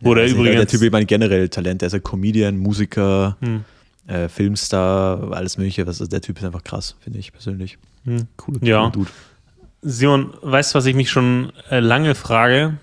wurde 0.00 0.22
ja, 0.22 0.26
er 0.26 0.32
übrigens. 0.32 0.56
Der 0.56 0.66
Typ, 0.66 0.82
ich 0.82 0.92
meine, 0.92 1.06
generell 1.06 1.48
Talent. 1.48 1.82
Er 1.82 1.86
ist 1.86 1.94
ein 1.94 2.02
Comedian, 2.02 2.58
Musiker, 2.58 3.36
hm. 3.40 3.64
äh, 4.06 4.28
Filmstar, 4.28 5.32
alles 5.32 5.56
Mögliche. 5.56 5.86
Also 5.86 6.06
der 6.06 6.20
Typ 6.20 6.38
ist 6.38 6.44
einfach 6.44 6.62
krass, 6.62 6.94
finde 7.00 7.18
ich 7.18 7.32
persönlich. 7.32 7.78
Hm. 8.04 8.28
Cooler, 8.36 8.62
ja. 8.62 8.90
Dude. 8.90 9.10
Simon, 9.80 10.32
weißt 10.40 10.74
du, 10.74 10.78
was 10.78 10.86
ich 10.86 10.94
mich 10.94 11.10
schon 11.10 11.52
äh, 11.70 11.80
lange 11.80 12.14
frage? 12.14 12.78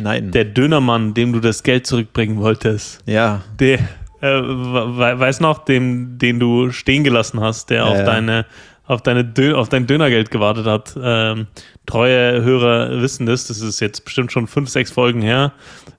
Nein. 0.00 0.30
Der 0.30 0.44
Dönermann, 0.44 1.14
dem 1.14 1.32
du 1.32 1.40
das 1.40 1.62
Geld 1.62 1.86
zurückbringen 1.86 2.38
wolltest. 2.38 3.02
Ja. 3.06 3.42
Der, 3.58 3.78
äh, 4.20 4.28
weiß 4.28 5.40
noch, 5.40 5.64
dem, 5.64 6.18
den 6.18 6.40
du 6.40 6.70
stehen 6.70 7.04
gelassen 7.04 7.40
hast, 7.40 7.70
der 7.70 7.78
ja, 7.78 7.84
auf 7.84 7.98
ja. 7.98 8.04
deine 8.04 8.46
auf, 8.90 9.02
deine 9.02 9.24
Dö 9.24 9.54
auf 9.54 9.68
dein 9.68 9.86
Dönergeld 9.86 10.32
gewartet 10.32 10.66
hat. 10.66 10.94
Ähm, 11.00 11.46
treue 11.86 12.42
Hörer 12.42 13.00
wissen 13.00 13.24
das. 13.24 13.46
Das 13.46 13.60
ist 13.60 13.78
jetzt 13.78 14.04
bestimmt 14.04 14.32
schon 14.32 14.48
fünf, 14.48 14.68
sechs 14.68 14.90
Folgen 14.90 15.22
her. 15.22 15.52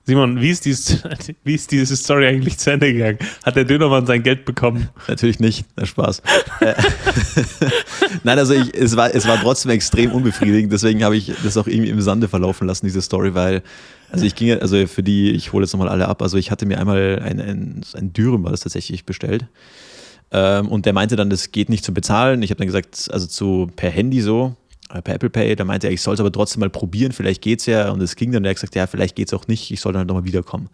Simon, 0.04 0.42
wie 0.42 0.50
ist, 0.50 0.66
dieses, 0.66 1.02
wie 1.44 1.54
ist 1.54 1.72
diese 1.72 1.96
Story 1.96 2.26
eigentlich 2.26 2.58
zu 2.58 2.70
Ende 2.70 2.92
gegangen? 2.92 3.18
Hat 3.44 3.56
der 3.56 3.64
Dönermann 3.64 4.04
sein 4.04 4.22
Geld 4.22 4.44
bekommen? 4.44 4.90
Natürlich 5.08 5.40
nicht. 5.40 5.64
Na, 5.74 5.86
Spaß. 5.86 6.20
Äh, 6.60 6.74
Nein, 8.24 8.38
also 8.38 8.52
ich, 8.52 8.74
es, 8.74 8.94
war, 8.94 9.14
es 9.14 9.26
war 9.26 9.40
trotzdem 9.40 9.70
extrem 9.70 10.12
unbefriedigend. 10.12 10.70
Deswegen 10.70 11.02
habe 11.02 11.16
ich 11.16 11.32
das 11.42 11.56
auch 11.56 11.66
irgendwie 11.66 11.90
im 11.90 12.02
Sande 12.02 12.28
verlaufen 12.28 12.66
lassen, 12.66 12.84
diese 12.84 13.00
Story, 13.00 13.34
weil 13.34 13.62
also 14.10 14.26
ich 14.26 14.34
ging, 14.34 14.52
also 14.60 14.86
für 14.86 15.02
die, 15.02 15.30
ich 15.30 15.54
hole 15.54 15.64
jetzt 15.64 15.72
nochmal 15.72 15.88
alle 15.88 16.08
ab. 16.08 16.20
Also 16.20 16.36
ich 16.36 16.50
hatte 16.50 16.66
mir 16.66 16.78
einmal 16.78 17.22
ein, 17.24 17.40
ein, 17.40 17.80
ein 17.94 18.12
Dürüm 18.12 18.44
war 18.44 18.50
das 18.50 18.60
tatsächlich 18.60 19.06
bestellt. 19.06 19.46
Ähm, 20.32 20.68
und 20.68 20.86
der 20.86 20.94
meinte 20.94 21.14
dann, 21.14 21.30
das 21.30 21.52
geht 21.52 21.68
nicht 21.68 21.84
zu 21.84 21.92
bezahlen. 21.92 22.42
Ich 22.42 22.50
habe 22.50 22.58
dann 22.58 22.66
gesagt, 22.66 23.08
also 23.12 23.26
zu 23.26 23.70
per 23.76 23.90
Handy 23.90 24.22
so, 24.22 24.56
äh, 24.90 25.02
per 25.02 25.14
Apple 25.14 25.30
Pay. 25.30 25.54
Da 25.54 25.64
meinte 25.64 25.86
er, 25.86 25.92
ich 25.92 26.00
soll 26.00 26.14
es 26.14 26.20
aber 26.20 26.32
trotzdem 26.32 26.60
mal 26.60 26.70
probieren, 26.70 27.12
vielleicht 27.12 27.42
geht 27.42 27.60
es 27.60 27.66
ja. 27.66 27.90
Und 27.90 28.02
es 28.02 28.16
ging 28.16 28.32
dann, 28.32 28.42
der 28.42 28.50
hat 28.50 28.56
gesagt, 28.56 28.74
ja, 28.74 28.86
vielleicht 28.86 29.14
geht 29.14 29.28
es 29.28 29.34
auch 29.34 29.46
nicht, 29.46 29.70
ich 29.70 29.80
soll 29.80 29.92
dann 29.92 30.00
halt 30.00 30.08
nochmal 30.08 30.24
wiederkommen. 30.24 30.70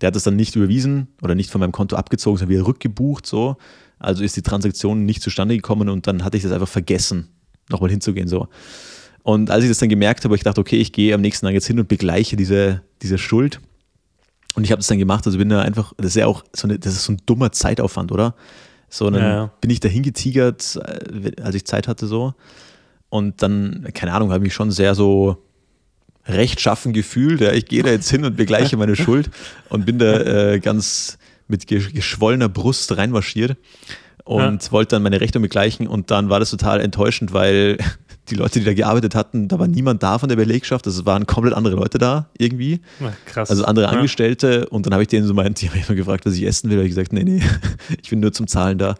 Der 0.00 0.08
hat 0.08 0.16
das 0.16 0.24
dann 0.24 0.36
nicht 0.36 0.56
überwiesen 0.56 1.08
oder 1.22 1.34
nicht 1.34 1.50
von 1.50 1.60
meinem 1.60 1.72
Konto 1.72 1.96
abgezogen, 1.96 2.38
sondern 2.38 2.54
wieder 2.56 2.66
rückgebucht 2.66 3.26
so. 3.26 3.56
Also 3.98 4.24
ist 4.24 4.36
die 4.36 4.42
Transaktion 4.42 5.04
nicht 5.04 5.22
zustande 5.22 5.54
gekommen 5.54 5.88
und 5.88 6.06
dann 6.06 6.24
hatte 6.24 6.36
ich 6.36 6.42
das 6.42 6.52
einfach 6.52 6.68
vergessen, 6.68 7.28
nochmal 7.68 7.90
hinzugehen 7.90 8.28
so. 8.28 8.48
Und 9.22 9.50
als 9.50 9.62
ich 9.62 9.70
das 9.70 9.78
dann 9.78 9.90
gemerkt 9.90 10.24
habe, 10.24 10.34
ich 10.34 10.42
dachte, 10.42 10.60
okay, 10.60 10.76
ich 10.76 10.92
gehe 10.92 11.14
am 11.14 11.20
nächsten 11.20 11.44
Tag 11.44 11.52
jetzt 11.52 11.66
hin 11.66 11.78
und 11.78 11.88
begleiche 11.88 12.36
diese, 12.36 12.82
diese 13.02 13.18
Schuld. 13.18 13.60
Und 14.54 14.64
ich 14.64 14.72
habe 14.72 14.78
das 14.78 14.86
dann 14.86 14.98
gemacht, 14.98 15.26
also 15.26 15.36
bin 15.36 15.50
da 15.50 15.60
einfach, 15.60 15.92
das 15.98 16.06
ist 16.06 16.16
ja 16.16 16.26
auch 16.26 16.42
so 16.56 16.66
eine, 16.66 16.78
das 16.78 16.94
ist 16.94 17.04
so 17.04 17.12
ein 17.12 17.20
dummer 17.26 17.52
Zeitaufwand, 17.52 18.10
oder? 18.10 18.34
So, 18.90 19.08
dann 19.08 19.22
ja. 19.22 19.50
bin 19.60 19.70
ich 19.70 19.80
da 19.80 19.88
hingetigert, 19.88 20.78
äh, 20.84 21.40
als 21.40 21.54
ich 21.54 21.64
Zeit 21.64 21.88
hatte 21.88 22.06
so. 22.06 22.34
Und 23.08 23.42
dann, 23.42 23.88
keine 23.94 24.12
Ahnung, 24.12 24.30
habe 24.30 24.38
ich 24.38 24.48
mich 24.48 24.54
schon 24.54 24.70
sehr 24.70 24.94
so 24.94 25.42
rechtschaffen 26.26 26.92
gefühlt. 26.92 27.40
Ja, 27.40 27.52
ich 27.52 27.66
gehe 27.66 27.82
da 27.82 27.90
jetzt 27.90 28.10
hin 28.10 28.24
und 28.24 28.36
begleiche 28.36 28.76
meine 28.76 28.96
Schuld 29.04 29.30
und 29.68 29.86
bin 29.86 29.98
da 29.98 30.20
äh, 30.52 30.60
ganz 30.60 31.18
mit 31.48 31.66
geschwollener 31.66 32.48
Brust 32.48 32.96
reinmarschiert 32.96 33.56
und 34.24 34.64
ja. 34.64 34.72
wollte 34.72 34.96
dann 34.96 35.02
meine 35.02 35.20
Rechnung 35.20 35.42
begleichen 35.42 35.88
und 35.88 36.10
dann 36.10 36.28
war 36.28 36.38
das 36.38 36.50
total 36.50 36.80
enttäuschend, 36.80 37.32
weil 37.32 37.78
die 38.30 38.36
Leute, 38.36 38.60
die 38.60 38.64
da 38.64 38.74
gearbeitet 38.74 39.14
hatten, 39.14 39.48
da 39.48 39.58
war 39.58 39.66
niemand 39.66 40.02
da 40.02 40.18
von 40.18 40.28
der 40.28 40.36
Belegschaft. 40.36 40.86
Also 40.86 41.00
es 41.00 41.06
waren 41.06 41.26
komplett 41.26 41.54
andere 41.54 41.74
Leute 41.74 41.98
da 41.98 42.28
irgendwie. 42.38 42.80
krass. 43.26 43.50
Also 43.50 43.64
andere 43.64 43.88
Angestellte. 43.88 44.68
Und 44.68 44.86
dann 44.86 44.92
habe 44.92 45.02
ich 45.02 45.08
denen 45.08 45.26
so 45.26 45.34
meint, 45.34 45.60
die 45.60 45.68
haben 45.68 45.76
mich 45.76 45.88
mal 45.88 45.94
gefragt, 45.94 46.26
was 46.26 46.34
ich 46.34 46.44
essen 46.46 46.70
will. 46.70 46.76
Da 46.76 46.80
habe 46.80 46.88
ich 46.88 46.94
gesagt, 46.94 47.12
nee, 47.12 47.24
nee, 47.24 47.42
ich 48.02 48.10
bin 48.10 48.20
nur 48.20 48.32
zum 48.32 48.46
Zahlen 48.46 48.78
da. 48.78 48.94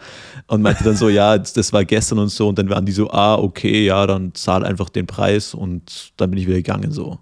Und 0.46 0.62
meinte 0.62 0.84
dann 0.84 0.96
so, 0.96 1.08
ja, 1.08 1.38
das 1.38 1.72
war 1.72 1.84
gestern 1.84 2.18
und 2.18 2.28
so. 2.28 2.49
Und 2.49 2.58
dann 2.58 2.68
waren 2.68 2.84
die 2.84 2.92
so, 2.92 3.10
ah, 3.10 3.37
okay, 3.37 3.84
ja, 3.87 4.06
dann 4.06 4.34
zahl 4.34 4.64
einfach 4.64 4.88
den 4.88 5.06
Preis. 5.06 5.54
Und 5.54 6.12
dann 6.16 6.30
bin 6.30 6.38
ich 6.38 6.46
wieder 6.46 6.56
gegangen 6.56 6.92
so. 6.92 7.18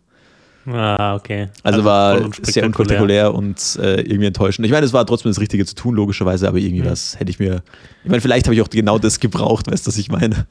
Ah, 0.66 1.14
okay. 1.14 1.48
Also, 1.62 1.78
also 1.78 1.84
war 1.84 2.30
sehr 2.42 2.64
unspektakulär 2.66 3.32
und 3.34 3.78
äh, 3.80 4.00
irgendwie 4.02 4.26
enttäuschend. 4.26 4.66
Ich 4.66 4.72
meine, 4.72 4.84
es 4.84 4.92
war 4.92 5.06
trotzdem 5.06 5.30
das 5.30 5.40
Richtige 5.40 5.64
zu 5.64 5.74
tun, 5.74 5.94
logischerweise, 5.94 6.46
aber 6.46 6.58
irgendwie 6.58 6.82
mhm. 6.82 6.90
was 6.90 7.18
hätte 7.18 7.30
ich 7.30 7.38
mir. 7.38 7.62
Ich 8.04 8.10
meine, 8.10 8.20
vielleicht 8.20 8.46
habe 8.46 8.54
ich 8.54 8.60
auch 8.60 8.68
genau 8.68 8.98
das 8.98 9.18
gebraucht, 9.20 9.70
weißt 9.70 9.86
du, 9.86 9.88
was 9.88 9.98
ich 9.98 10.10
meine? 10.10 10.46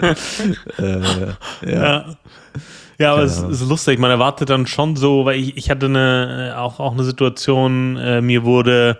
äh, 0.78 1.00
ja. 1.70 1.72
ja. 1.72 2.16
Ja, 2.98 3.14
aber 3.14 3.22
es 3.22 3.38
ist 3.38 3.68
lustig. 3.68 3.98
Man 3.98 4.10
erwartet 4.10 4.50
dann 4.50 4.66
schon 4.66 4.94
so, 4.94 5.24
weil 5.24 5.40
ich, 5.40 5.56
ich 5.56 5.70
hatte 5.70 5.86
eine, 5.86 6.54
auch, 6.56 6.78
auch 6.78 6.92
eine 6.92 7.02
Situation, 7.02 7.96
äh, 7.96 8.20
mir 8.20 8.44
wurde 8.44 8.98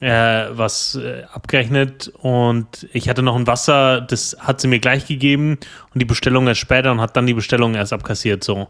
äh, 0.00 0.46
was 0.50 0.96
äh, 0.96 1.24
abgerechnet 1.32 2.12
und 2.18 2.86
ich 2.92 3.08
hatte 3.08 3.22
noch 3.22 3.36
ein 3.36 3.46
Wasser, 3.46 4.00
das 4.00 4.36
hat 4.38 4.60
sie 4.60 4.68
mir 4.68 4.78
gleich 4.78 5.06
gegeben 5.06 5.58
und 5.92 6.00
die 6.00 6.04
Bestellung 6.04 6.46
erst 6.46 6.60
später 6.60 6.92
und 6.92 7.00
hat 7.00 7.16
dann 7.16 7.26
die 7.26 7.34
Bestellung 7.34 7.74
erst 7.74 7.92
abkassiert 7.92 8.44
so. 8.44 8.68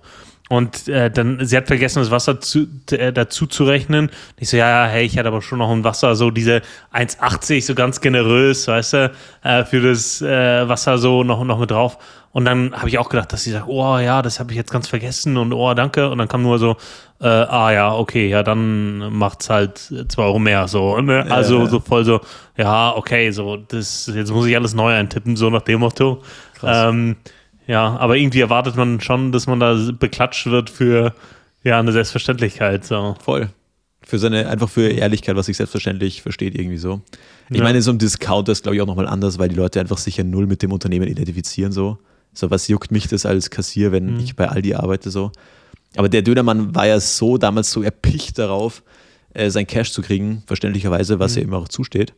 Und 0.49 0.89
äh, 0.89 1.11
dann, 1.11 1.45
sie 1.45 1.57
hat 1.57 1.67
vergessen, 1.67 2.01
das 2.01 2.11
Wasser 2.11 2.41
zu, 2.41 2.67
äh, 2.91 3.13
dazu 3.13 3.47
zu 3.47 3.65
rechnen. 3.65 4.11
Ich 4.39 4.49
so, 4.49 4.57
ja, 4.57 4.87
hey, 4.87 5.05
ich 5.05 5.19
hatte 5.19 5.29
aber 5.29 5.43
schon 5.43 5.59
noch 5.59 5.71
ein 5.71 5.85
Wasser, 5.85 6.17
so 6.17 6.31
diese 6.31 6.63
1,80, 6.95 7.63
so 7.65 7.75
ganz 7.75 8.01
generös, 8.01 8.67
weißt 8.67 8.93
du, 8.95 9.13
äh, 9.43 9.65
für 9.65 9.81
das 9.81 10.23
äh, 10.23 10.69
Wasser 10.69 10.97
so 10.99 11.23
noch, 11.23 11.45
noch 11.45 11.59
mit 11.59 11.71
drauf. 11.71 11.99
Und 12.33 12.45
dann 12.45 12.73
habe 12.73 12.89
ich 12.89 12.99
auch 12.99 13.09
gedacht, 13.09 13.33
dass 13.33 13.43
sie 13.43 13.51
sagt, 13.51 13.67
oh 13.69 13.99
ja, 13.99 14.23
das 14.23 14.39
habe 14.39 14.53
ich 14.53 14.57
jetzt 14.57 14.71
ganz 14.71 14.87
vergessen 14.87 15.37
und 15.37 15.53
oh, 15.53 15.73
danke. 15.75 16.09
Und 16.11 16.19
dann 16.19 16.29
kam 16.29 16.43
nur 16.43 16.59
so, 16.59 16.77
äh, 17.21 17.27
ah 17.27 17.73
ja, 17.73 17.95
okay, 17.95 18.29
ja, 18.29 18.43
dann 18.43 19.13
macht's 19.13 19.51
halt 19.51 19.79
zwei 20.09 20.23
Euro 20.23 20.39
mehr. 20.39 20.69
So, 20.69 21.01
ne? 21.01 21.27
Also 21.31 21.67
so 21.67 21.81
voll 21.81 22.05
so, 22.05 22.21
ja, 22.57 22.95
okay, 22.95 23.31
so, 23.33 23.57
das, 23.57 24.11
jetzt 24.15 24.31
muss 24.31 24.47
ich 24.47 24.57
alles 24.57 24.75
neu 24.75 24.93
eintippen, 24.95 25.37
so 25.37 25.51
nach 25.51 25.63
dem 25.63 25.81
Motto. 25.81 26.23
Krass. 26.55 26.91
Ähm, 26.91 27.17
ja, 27.69 27.97
aber 27.99 28.17
irgendwie 28.17 28.41
erwartet 28.41 28.77
man 28.77 29.01
schon, 29.01 29.31
dass 29.31 29.47
man 29.47 29.61
da 29.61 29.79
beklatscht 29.93 30.47
wird 30.47 30.71
für 30.71 31.15
ja, 31.63 31.79
eine 31.79 31.93
Selbstverständlichkeit. 31.93 32.85
So. 32.85 33.15
Voll. 33.23 33.51
Für 34.03 34.19
seine, 34.19 34.49
einfach 34.49 34.71
für 34.71 34.89
Ehrlichkeit, 34.89 35.37
was 35.37 35.47
sich 35.47 35.59
selbstverständlich 35.59 36.23
versteht, 36.23 36.55
irgendwie 36.59 36.79
so. 36.79 37.03
Ich 37.51 37.59
ja. 37.59 37.63
meine, 37.63 37.83
so 37.83 37.91
ein 37.91 37.99
Discounter 37.99 38.53
ist, 38.53 38.63
glaube 38.63 38.77
ich, 38.77 38.83
auch 38.83 38.87
nochmal 38.87 39.07
anders, 39.07 39.39
weil 39.39 39.51
die 39.51 39.55
Leute 39.55 39.81
einfach 39.81 39.99
sich 39.99 40.17
ja 40.17 40.25
null 40.25 40.47
mit 40.47 40.63
dem 40.63 40.73
Unternehmen 40.73 41.07
identifizieren. 41.07 41.71
So, 41.71 41.99
so 42.33 42.51
was 42.51 42.69
juckt 42.69 42.91
mich 42.91 43.07
das 43.07 43.27
als 43.27 43.51
Kassier, 43.51 43.93
wenn 43.93 44.15
mhm. 44.15 44.21
ich 44.21 44.35
bei 44.35 44.49
Aldi 44.49 44.75
arbeite, 44.75 45.11
so. 45.11 45.31
Aber 45.95 46.09
der 46.09 46.23
Dönermann 46.23 46.75
war 46.75 46.87
ja 46.87 47.01
so 47.01 47.37
damals 47.37 47.71
so 47.71 47.83
erpicht 47.83 48.39
darauf, 48.39 48.83
äh, 49.35 49.51
sein 49.51 49.67
Cash 49.67 49.93
zu 49.93 50.01
kriegen, 50.01 50.43
verständlicherweise, 50.47 51.19
was 51.19 51.33
mhm. 51.33 51.39
ja 51.39 51.45
immer 51.45 51.59
auch 51.59 51.69
zusteht. 51.69 52.15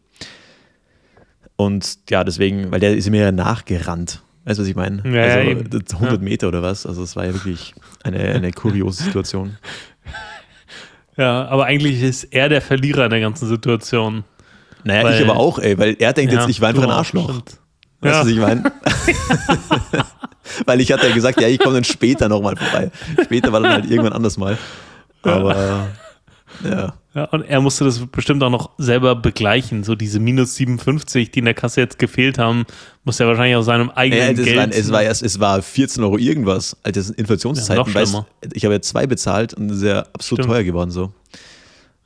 Und 1.56 1.98
ja, 2.08 2.22
deswegen, 2.22 2.70
weil 2.70 2.80
der 2.80 2.96
ist 2.96 3.10
mir 3.10 3.22
ja 3.22 3.32
nachgerannt. 3.32 4.22
Weißt 4.44 4.58
du, 4.58 4.62
was 4.62 4.68
ich 4.68 4.76
meine? 4.76 5.02
Ja, 5.04 5.22
also 5.22 5.50
ja, 5.50 5.56
100 5.56 6.12
ja. 6.12 6.18
Meter 6.18 6.48
oder 6.48 6.62
was. 6.62 6.86
Also 6.86 7.02
es 7.02 7.14
war 7.16 7.26
ja 7.26 7.34
wirklich 7.34 7.74
eine, 8.02 8.18
eine 8.18 8.52
kuriose 8.52 9.04
Situation. 9.04 9.56
Ja, 11.16 11.46
aber 11.48 11.66
eigentlich 11.66 12.00
ist 12.02 12.24
er 12.24 12.48
der 12.48 12.62
Verlierer 12.62 13.04
in 13.04 13.10
der 13.10 13.20
ganzen 13.20 13.46
Situation. 13.46 14.24
Naja, 14.84 15.04
weil, 15.04 15.20
ich 15.20 15.28
aber 15.28 15.38
auch, 15.38 15.58
ey, 15.58 15.76
weil 15.76 15.94
er 15.98 16.14
denkt 16.14 16.32
jetzt, 16.32 16.48
ich 16.48 16.62
war 16.62 16.70
einfach 16.70 16.84
ein 16.84 16.90
Arschloch. 16.90 17.28
Stimmt. 17.28 17.58
Weißt 18.00 18.14
du, 18.14 18.20
was 18.20 18.28
ich 18.28 18.38
meine? 18.38 18.72
weil 20.64 20.80
ich 20.80 20.90
hatte 20.90 21.08
ja 21.08 21.14
gesagt, 21.14 21.38
ja, 21.40 21.48
ich 21.48 21.58
komme 21.58 21.74
dann 21.74 21.84
später 21.84 22.28
nochmal 22.28 22.56
vorbei. 22.56 22.90
Später 23.22 23.52
war 23.52 23.60
dann 23.60 23.72
halt 23.72 23.90
irgendwann 23.90 24.14
anders 24.14 24.38
mal. 24.38 24.56
Aber 25.22 25.88
ja. 26.64 26.94
Ja. 27.14 27.24
Und 27.24 27.42
er 27.42 27.60
musste 27.60 27.84
das 27.84 28.06
bestimmt 28.06 28.42
auch 28.42 28.50
noch 28.50 28.70
selber 28.78 29.16
begleichen. 29.16 29.82
So 29.82 29.96
diese 29.96 30.20
minus 30.20 30.54
57, 30.54 31.30
die 31.30 31.40
in 31.40 31.44
der 31.44 31.54
Kasse 31.54 31.80
jetzt 31.80 31.98
gefehlt 31.98 32.38
haben, 32.38 32.66
muss 33.04 33.18
er 33.18 33.26
wahrscheinlich 33.26 33.56
aus 33.56 33.66
seinem 33.66 33.90
eigenen 33.90 34.36
ja, 34.36 34.44
Geld. 34.44 34.56
War, 34.56 34.68
es, 34.70 34.92
war 34.92 35.02
erst, 35.02 35.22
es 35.22 35.40
war 35.40 35.60
14 35.60 36.04
Euro 36.04 36.18
irgendwas, 36.18 36.76
als 36.82 36.94
das 36.94 37.10
Inflationszeiten. 37.10 37.84
Ja, 37.84 37.94
weißt, 37.94 38.16
ich 38.52 38.64
habe 38.64 38.74
ja 38.74 38.80
zwei 38.80 39.06
bezahlt 39.06 39.54
und 39.54 39.70
ist 39.70 39.82
ja 39.82 40.00
absolut 40.12 40.44
Stimmt. 40.44 40.48
teuer 40.48 40.62
geworden 40.62 40.90
so. 40.90 41.12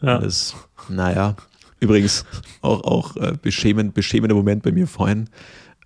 Ja. 0.01 0.19
Das, 0.19 0.55
naja, 0.89 1.37
übrigens 1.81 2.25
auch, 2.63 2.83
auch 2.85 3.17
äh, 3.17 3.35
beschämend, 3.41 3.95
beschämender 3.95 4.35
Moment 4.35 4.63
bei 4.63 4.73
mir 4.73 4.87
vorhin. 4.87 5.29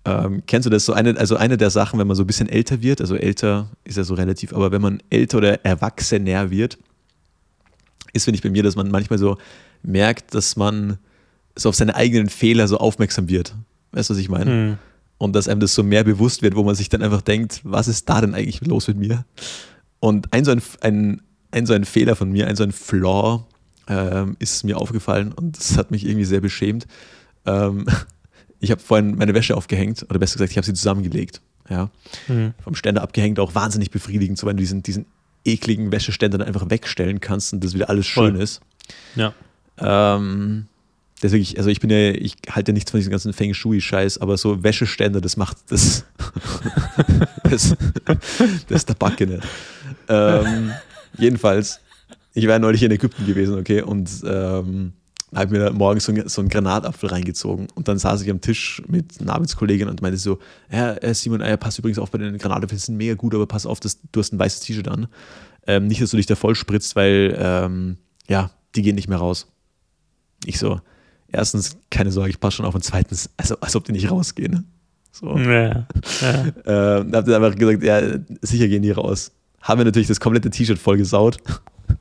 Ähm, 0.05 0.43
kennst 0.47 0.65
du 0.65 0.69
das 0.69 0.85
so 0.85 0.93
eine, 0.93 1.17
also 1.17 1.35
eine 1.35 1.57
der 1.57 1.69
Sachen, 1.69 1.99
wenn 1.99 2.07
man 2.07 2.15
so 2.15 2.23
ein 2.23 2.27
bisschen 2.27 2.47
älter 2.47 2.81
wird, 2.81 3.01
also 3.01 3.15
älter 3.15 3.69
ist 3.83 3.97
ja 3.97 4.03
so 4.03 4.13
relativ, 4.13 4.53
aber 4.53 4.71
wenn 4.71 4.81
man 4.81 5.03
älter 5.09 5.39
oder 5.39 5.65
erwachsener 5.65 6.49
wird, 6.51 6.77
ist, 8.13 8.25
finde 8.25 8.37
ich, 8.37 8.43
bei 8.43 8.49
mir, 8.49 8.63
dass 8.63 8.75
man 8.75 8.89
manchmal 8.89 9.19
so 9.19 9.37
merkt, 9.83 10.33
dass 10.33 10.55
man 10.55 10.97
so 11.55 11.69
auf 11.69 11.75
seine 11.75 11.95
eigenen 11.95 12.29
Fehler 12.29 12.67
so 12.67 12.77
aufmerksam 12.77 13.29
wird. 13.29 13.55
Weißt 13.91 14.09
du, 14.09 14.13
was 14.13 14.19
ich 14.19 14.29
meine? 14.29 14.51
Mhm. 14.51 14.77
Und 15.17 15.35
dass 15.35 15.47
einem 15.47 15.59
das 15.59 15.75
so 15.75 15.83
mehr 15.83 16.03
bewusst 16.03 16.41
wird, 16.41 16.55
wo 16.55 16.63
man 16.63 16.75
sich 16.75 16.89
dann 16.89 17.01
einfach 17.01 17.21
denkt, 17.21 17.61
was 17.63 17.87
ist 17.87 18.07
da 18.07 18.21
denn 18.21 18.33
eigentlich 18.33 18.65
los 18.65 18.87
mit 18.87 18.97
mir? 18.97 19.25
Und 19.99 20.31
ein 20.33 20.45
so 20.45 20.51
ein, 20.51 20.61
ein, 20.81 21.21
ein, 21.51 21.65
so 21.65 21.73
ein 21.73 21.83
Fehler 21.83 22.15
von 22.15 22.31
mir, 22.31 22.47
ein 22.47 22.55
so 22.55 22.63
ein 22.63 22.71
Flaw 22.71 23.43
ähm, 23.87 24.37
ist 24.39 24.63
mir 24.63 24.77
aufgefallen 24.77 25.33
und 25.33 25.57
das 25.57 25.77
hat 25.77 25.91
mich 25.91 26.05
irgendwie 26.05 26.25
sehr 26.25 26.39
beschämt. 26.39 26.87
Ähm, 27.45 27.85
ich 28.59 28.71
habe 28.71 28.81
vorhin 28.81 29.15
meine 29.15 29.33
Wäsche 29.33 29.57
aufgehängt, 29.57 30.05
oder 30.09 30.19
besser 30.19 30.35
gesagt, 30.35 30.51
ich 30.51 30.57
habe 30.57 30.65
sie 30.65 30.73
zusammengelegt. 30.73 31.41
Ja. 31.69 31.89
Mhm. 32.27 32.53
Vom 32.63 32.75
Ständer 32.75 33.01
abgehängt, 33.01 33.39
auch 33.39 33.55
wahnsinnig 33.55 33.91
befriedigend, 33.91 34.37
so 34.37 34.47
wenn 34.47 34.57
du 34.57 34.61
diesen, 34.61 34.83
diesen 34.83 35.05
ekligen 35.45 35.91
Wäscheständer 35.91 36.37
dann 36.37 36.47
einfach 36.47 36.69
wegstellen 36.69 37.19
kannst 37.19 37.53
und 37.53 37.63
das 37.63 37.73
wieder 37.73 37.89
alles 37.89 38.07
schön 38.07 38.33
Voll. 38.33 38.41
ist. 38.41 38.61
Ja. 39.15 39.33
Ähm, 39.77 40.67
deswegen, 41.21 41.57
also 41.57 41.69
ich 41.69 41.79
bin 41.79 41.89
ja, 41.89 42.11
ich 42.11 42.35
halte 42.49 42.71
ja 42.71 42.73
nichts 42.73 42.91
von 42.91 42.99
diesem 42.99 43.11
ganzen 43.11 43.33
Feng 43.33 43.53
Shui-Scheiß, 43.53 44.19
aber 44.19 44.37
so 44.37 44.63
Wäscheständer, 44.63 45.21
das 45.21 45.37
macht 45.37 45.57
das, 45.69 46.05
das, 47.43 47.75
das 48.05 48.69
ist 48.69 48.89
der 48.89 48.95
Backe 48.95 49.27
nicht. 49.27 49.43
Ähm, 50.07 50.71
jedenfalls, 51.17 51.79
ich 52.33 52.47
war 52.47 52.59
neulich 52.59 52.83
in 52.83 52.91
Ägypten 52.91 53.25
gewesen, 53.25 53.57
okay, 53.57 53.81
und 53.81 54.09
ähm, 54.25 54.93
habe 55.35 55.57
mir 55.57 55.71
morgens 55.71 56.05
so, 56.05 56.13
so 56.25 56.41
einen 56.41 56.49
Granatapfel 56.49 57.09
reingezogen 57.09 57.67
und 57.75 57.87
dann 57.87 57.97
saß 57.99 58.21
ich 58.21 58.29
am 58.29 58.41
Tisch 58.41 58.81
mit 58.87 59.21
einer 59.21 59.33
Arbeitskollegin 59.33 59.87
und 59.87 60.01
meinte 60.01 60.17
so, 60.17 60.39
ja, 60.71 60.95
Simon, 61.13 61.41
ja, 61.41 61.55
pass 61.57 61.77
übrigens 61.77 61.99
auf 61.99 62.11
bei 62.11 62.17
den 62.17 62.37
Granatapfeln, 62.37 62.79
sind 62.79 62.97
mega 62.97 63.13
gut, 63.13 63.35
aber 63.35 63.45
pass 63.45 63.65
auf, 63.65 63.79
dass, 63.79 63.99
du 64.11 64.19
hast 64.19 64.33
ein 64.33 64.39
weißes 64.39 64.61
T-Shirt 64.61 64.87
an. 64.87 65.07
Ähm, 65.67 65.87
nicht, 65.87 66.01
dass 66.01 66.11
du 66.11 66.17
dich 66.17 66.25
da 66.25 66.35
voll 66.35 66.55
spritzt, 66.55 66.95
weil, 66.95 67.37
ähm, 67.39 67.97
ja, 68.27 68.51
die 68.75 68.81
gehen 68.81 68.95
nicht 68.95 69.07
mehr 69.07 69.19
raus. 69.19 69.47
Ich 70.45 70.57
so, 70.57 70.81
erstens, 71.27 71.77
keine 71.91 72.11
Sorge, 72.11 72.31
ich 72.31 72.39
passe 72.39 72.57
schon 72.57 72.65
auf 72.65 72.75
und 72.75 72.83
zweitens, 72.83 73.29
also 73.37 73.59
als 73.59 73.75
ob 73.75 73.85
die 73.85 73.91
nicht 73.91 74.09
rausgehen. 74.09 74.65
So. 75.11 75.37
Ja, 75.37 75.61
ja. 75.61 75.87
ähm, 76.65 77.11
hab 77.13 77.25
dann 77.25 77.43
einfach 77.43 77.55
gesagt, 77.55 77.83
ja, 77.83 78.01
sicher 78.41 78.67
gehen 78.67 78.81
die 78.81 78.91
raus. 78.91 79.31
Haben 79.61 79.79
wir 79.79 79.85
natürlich 79.85 80.07
das 80.07 80.19
komplette 80.19 80.49
T-Shirt 80.49 80.79
voll 80.79 80.97
gesaut. 80.97 81.37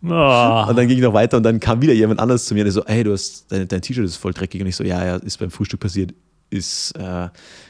Oh. 0.02 0.64
Und 0.68 0.76
dann 0.76 0.88
ging 0.88 0.98
ich 0.98 1.02
noch 1.02 1.12
weiter 1.12 1.36
und 1.36 1.42
dann 1.42 1.60
kam 1.60 1.82
wieder 1.82 1.92
jemand 1.92 2.20
anders 2.20 2.44
zu 2.44 2.54
mir, 2.54 2.64
der 2.64 2.72
so, 2.72 2.84
hey, 2.86 3.04
du 3.04 3.12
hast, 3.12 3.50
dein, 3.50 3.66
dein 3.66 3.82
T-Shirt 3.82 4.04
ist 4.04 4.16
voll 4.16 4.32
dreckig. 4.32 4.60
Und 4.60 4.66
ich 4.66 4.76
so, 4.76 4.84
ja, 4.84 5.04
ja, 5.04 5.16
ist 5.16 5.38
beim 5.38 5.50
Frühstück 5.50 5.80
passiert, 5.80 6.14
ist 6.50 6.92
äh, 6.92 7.28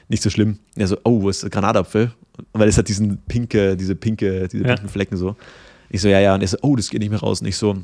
nicht 0.09 0.23
so 0.23 0.31
schlimm. 0.31 0.59
Und 0.75 0.81
er 0.81 0.89
so, 0.89 0.99
oh, 1.05 1.23
wo 1.23 1.31
ist 1.31 1.43
der 1.43 1.51
Granatapfel? 1.51 2.13
Weil 2.53 2.69
es 2.69 2.79
hat 2.79 2.89
diesen 2.89 3.19
pinke, 3.27 3.77
diese 3.77 3.95
pinke, 3.95 4.49
diese 4.49 4.63
pinken 4.63 4.87
ja. 4.87 4.93
Flecken 4.93 5.17
so. 5.17 5.37
Ich 5.91 6.01
so, 6.01 6.09
ja, 6.09 6.21
ja. 6.21 6.35
Und 6.35 6.43
er 6.43 6.49
so, 6.49 6.59
oh, 6.63 6.77
das 6.77 6.91
geht 6.91 7.01
nicht 7.01 7.11
mehr 7.11 7.21
raus. 7.21 7.41
Und 7.41 7.47
ich 7.47 7.57
so, 7.57 7.77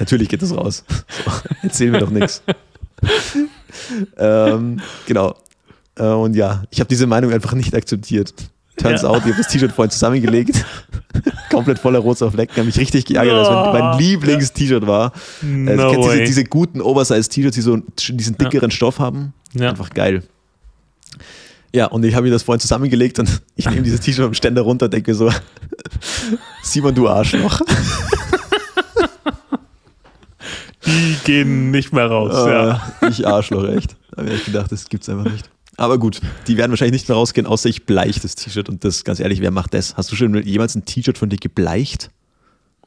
natürlich 0.00 0.28
geht 0.28 0.42
das 0.42 0.56
raus. 0.56 0.84
So, 1.08 1.30
erzähl 1.62 1.90
mir 1.90 1.98
doch 1.98 2.10
nichts. 2.10 2.42
ähm, 4.16 4.80
genau. 5.06 5.36
Äh, 5.96 6.04
und 6.04 6.34
ja, 6.34 6.64
ich 6.70 6.80
habe 6.80 6.88
diese 6.88 7.06
Meinung 7.06 7.32
einfach 7.32 7.54
nicht 7.54 7.74
akzeptiert. 7.74 8.34
Turns 8.78 9.02
ja. 9.02 9.08
out, 9.08 9.18
ich 9.18 9.24
habe 9.24 9.36
das 9.36 9.48
T-Shirt 9.48 9.72
vorhin 9.72 9.90
zusammengelegt. 9.90 10.64
Komplett 11.50 11.78
voller 11.78 11.98
roter 11.98 12.30
Flecken. 12.30 12.56
Habe 12.56 12.66
mich 12.66 12.78
richtig 12.78 13.04
geärgert, 13.04 13.46
oh. 13.46 13.50
weil 13.50 13.66
es 13.66 13.80
mein 13.80 13.98
Lieblings-T-Shirt 13.98 14.86
war. 14.86 15.12
No 15.42 15.70
also, 15.72 15.90
kennst 15.90 16.12
diese, 16.12 16.24
diese, 16.24 16.44
guten 16.44 16.80
Oversize-T-Shirts, 16.80 17.54
die 17.54 17.60
so 17.60 17.76
diesen 17.76 18.38
dickeren 18.38 18.70
ja. 18.70 18.76
Stoff 18.76 18.98
haben? 18.98 19.34
Ja. 19.54 19.70
Einfach 19.70 19.90
geil. 19.90 20.22
Ja, 21.74 21.86
und 21.86 22.04
ich 22.04 22.14
habe 22.14 22.26
mir 22.26 22.32
das 22.32 22.42
vorhin 22.42 22.60
zusammengelegt 22.60 23.18
und 23.18 23.42
ich 23.56 23.68
nehme 23.68 23.82
dieses 23.82 24.00
T-Shirt 24.00 24.24
am 24.24 24.34
Ständer 24.34 24.62
runter 24.62 24.86
und 24.86 24.94
denke 24.94 25.14
so, 25.14 25.30
Simon, 26.62 26.94
du 26.94 27.08
Arschloch. 27.08 27.60
Die 30.86 31.16
gehen 31.24 31.70
nicht 31.70 31.92
mehr 31.92 32.06
raus, 32.06 32.32
uh, 32.34 32.48
ja. 32.48 32.92
Ich 33.10 33.26
Arschloch, 33.26 33.68
echt. 33.68 33.96
Da 34.12 34.22
habe 34.22 34.32
ich 34.32 34.44
gedacht, 34.44 34.72
das 34.72 34.88
gibt's 34.88 35.08
einfach 35.08 35.30
nicht. 35.30 35.50
Aber 35.78 35.98
gut, 35.98 36.20
die 36.48 36.56
werden 36.56 36.72
wahrscheinlich 36.72 37.00
nicht 37.02 37.08
mehr 37.08 37.16
rausgehen, 37.16 37.46
außer 37.46 37.68
ich 37.68 37.86
bleich 37.86 38.20
das 38.20 38.34
T-Shirt. 38.34 38.68
Und 38.68 38.84
das, 38.84 39.04
ganz 39.04 39.20
ehrlich, 39.20 39.40
wer 39.40 39.52
macht 39.52 39.74
das? 39.74 39.96
Hast 39.96 40.10
du 40.10 40.16
schon 40.16 40.34
jemals 40.42 40.74
ein 40.74 40.84
T-Shirt 40.84 41.16
von 41.16 41.28
dir 41.28 41.38
gebleicht? 41.38 42.10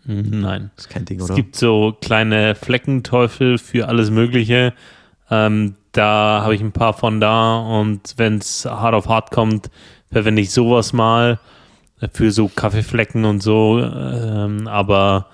Nein. 0.03 0.71
Das 0.75 0.85
ist 0.85 0.91
kein 0.91 1.05
Ding, 1.05 1.19
Es 1.19 1.25
oder? 1.25 1.35
gibt 1.35 1.55
so 1.55 1.95
kleine 2.01 2.53
Fleckenteufel 2.53 3.57
für 3.57 3.87
alles 3.87 4.11
Mögliche. 4.11 4.73
Ähm, 5.29 5.75
da 5.93 6.41
habe 6.43 6.53
ich 6.53 6.61
ein 6.61 6.73
paar 6.73 6.93
von 6.93 7.21
da 7.21 7.59
und 7.59 8.13
wenn 8.17 8.39
es 8.39 8.65
hart 8.65 8.93
auf 8.93 9.07
hart 9.07 9.31
kommt, 9.31 9.69
verwende 10.11 10.41
ich 10.41 10.51
sowas 10.51 10.91
mal 10.91 11.39
für 12.13 12.31
so 12.31 12.49
Kaffeeflecken 12.49 13.23
und 13.23 13.41
so. 13.41 13.79
Ähm, 13.79 14.67
aber 14.67 15.27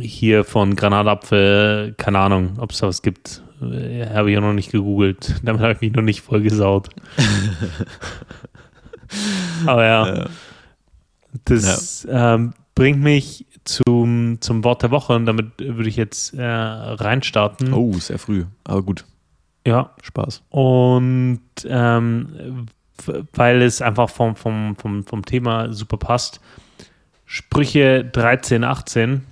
hier 0.00 0.42
von 0.44 0.74
Granatapfel, 0.74 1.94
keine 1.96 2.18
Ahnung, 2.18 2.54
ob 2.58 2.72
es 2.72 2.78
da 2.78 2.88
was 2.88 3.02
gibt. 3.02 3.42
Äh, 3.62 4.06
Habe 4.14 4.30
ich 4.30 4.34
ja 4.34 4.40
noch 4.40 4.52
nicht 4.52 4.72
gegoogelt. 4.72 5.36
Damit 5.42 5.62
habe 5.62 5.72
ich 5.72 5.80
mich 5.80 5.92
noch 5.92 6.02
nicht 6.02 6.20
vollgesaut. 6.22 6.88
aber 9.66 9.84
ja, 9.84 10.08
Äh, 10.24 10.28
das 11.44 12.06
ähm, 12.10 12.54
bringt 12.74 13.00
mich 13.02 13.46
zum, 13.64 14.38
zum 14.40 14.64
Wort 14.64 14.82
der 14.82 14.90
Woche 14.90 15.14
und 15.14 15.26
damit 15.26 15.58
würde 15.58 15.88
ich 15.88 15.96
jetzt 15.96 16.34
äh, 16.34 16.42
reinstarten. 16.44 17.72
oh, 17.72 17.92
sehr 17.94 18.18
früh. 18.18 18.44
Aber 18.64 18.82
gut, 18.82 19.04
Ja, 19.66 19.90
Spaß. 20.02 20.42
und 20.50 21.40
ähm, 21.66 22.66
weil 23.34 23.62
es 23.62 23.82
einfach 23.82 24.08
vom, 24.08 24.36
vom, 24.36 24.76
vom, 24.76 25.04
vom 25.04 25.24
Thema 25.24 25.72
super 25.72 25.96
passt. 25.98 26.40
Sprüche 27.26 28.04
13, 28.04 28.64
18. 28.64 29.22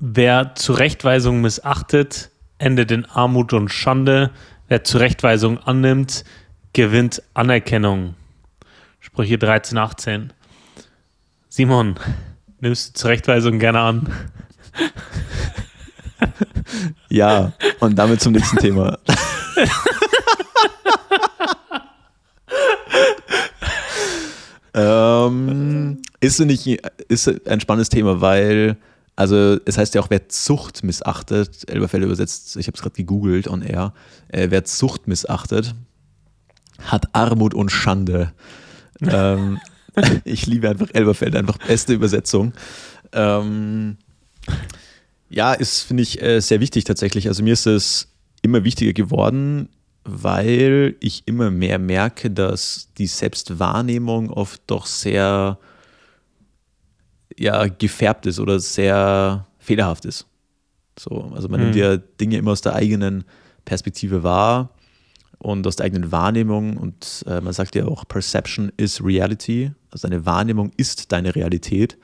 Wer 0.00 0.54
Zurechtweisung 0.56 1.40
missachtet, 1.40 2.30
endet 2.58 2.90
in 2.90 3.04
Armut 3.06 3.52
und 3.52 3.68
Schande. 3.68 4.30
Wer 4.68 4.84
Zurechtweisung 4.84 5.58
annimmt, 5.58 6.24
gewinnt 6.72 7.22
Anerkennung. 7.34 8.14
Sprüche 9.00 9.38
13, 9.38 9.78
18. 9.78 10.32
Simon, 11.48 11.96
nimmst 12.60 12.96
du 12.96 13.00
Zurechtweisung 13.00 13.58
gerne 13.58 13.80
an? 13.80 14.12
Ja, 17.08 17.52
und 17.78 17.96
damit 17.96 18.20
zum 18.20 18.32
nächsten 18.32 18.56
Thema. 18.56 18.98
ähm, 24.74 26.02
ist 26.20 26.40
nicht 26.40 26.66
ist 27.08 27.48
ein 27.48 27.60
spannendes 27.60 27.88
Thema, 27.88 28.20
weil 28.20 28.76
also 29.16 29.58
es 29.64 29.78
heißt 29.78 29.94
ja 29.94 30.00
auch, 30.00 30.10
wer 30.10 30.28
Zucht 30.28 30.82
missachtet, 30.82 31.68
Elberfelder 31.68 32.06
übersetzt, 32.06 32.56
ich 32.56 32.66
habe 32.66 32.76
es 32.76 32.82
gerade 32.82 32.96
gegoogelt 32.96 33.48
on 33.48 33.62
air, 33.62 33.92
äh, 34.28 34.48
wer 34.50 34.64
Zucht 34.64 35.06
missachtet, 35.06 35.74
hat 36.78 37.14
Armut 37.14 37.54
und 37.54 37.70
Schande. 37.70 38.32
ähm, 39.00 39.60
ich 40.24 40.46
liebe 40.46 40.68
einfach 40.68 40.88
Elberfelder, 40.92 41.38
einfach 41.38 41.58
beste 41.58 41.92
Übersetzung. 41.94 42.52
Ähm, 43.12 43.96
ja, 45.30 45.52
ist, 45.52 45.82
finde 45.82 46.02
ich, 46.02 46.20
äh, 46.20 46.40
sehr 46.40 46.60
wichtig 46.60 46.84
tatsächlich. 46.84 47.28
Also 47.28 47.42
mir 47.42 47.52
ist 47.52 47.66
es 47.66 48.08
immer 48.42 48.64
wichtiger 48.64 48.92
geworden, 48.92 49.68
weil 50.04 50.96
ich 51.00 51.22
immer 51.26 51.50
mehr 51.50 51.78
merke, 51.78 52.30
dass 52.30 52.88
die 52.98 53.06
Selbstwahrnehmung 53.06 54.30
oft 54.30 54.62
doch 54.66 54.86
sehr 54.86 55.58
ja, 57.38 57.66
gefärbt 57.66 58.26
ist 58.26 58.38
oder 58.38 58.60
sehr 58.60 59.46
fehlerhaft 59.58 60.04
ist. 60.04 60.26
So, 60.98 61.32
also 61.34 61.48
man 61.48 61.60
nimmt 61.60 61.74
Mhm. 61.74 61.80
ja 61.80 61.96
Dinge 61.96 62.36
immer 62.36 62.52
aus 62.52 62.60
der 62.60 62.74
eigenen 62.74 63.24
Perspektive 63.64 64.22
wahr 64.22 64.70
und 65.38 65.66
aus 65.66 65.76
der 65.76 65.86
eigenen 65.86 66.12
Wahrnehmung 66.12 66.76
und 66.76 67.24
äh, 67.26 67.40
man 67.40 67.52
sagt 67.52 67.74
ja 67.74 67.86
auch, 67.86 68.06
Perception 68.06 68.70
is 68.76 69.02
Reality. 69.04 69.72
Also 69.90 70.08
deine 70.08 70.24
Wahrnehmung 70.26 70.70
ist 70.76 71.12
deine 71.12 71.34
Realität. 71.34 71.98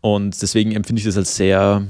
Und 0.00 0.40
deswegen 0.40 0.72
empfinde 0.72 1.00
ich 1.00 1.06
das 1.06 1.16
als 1.16 1.36
sehr 1.36 1.86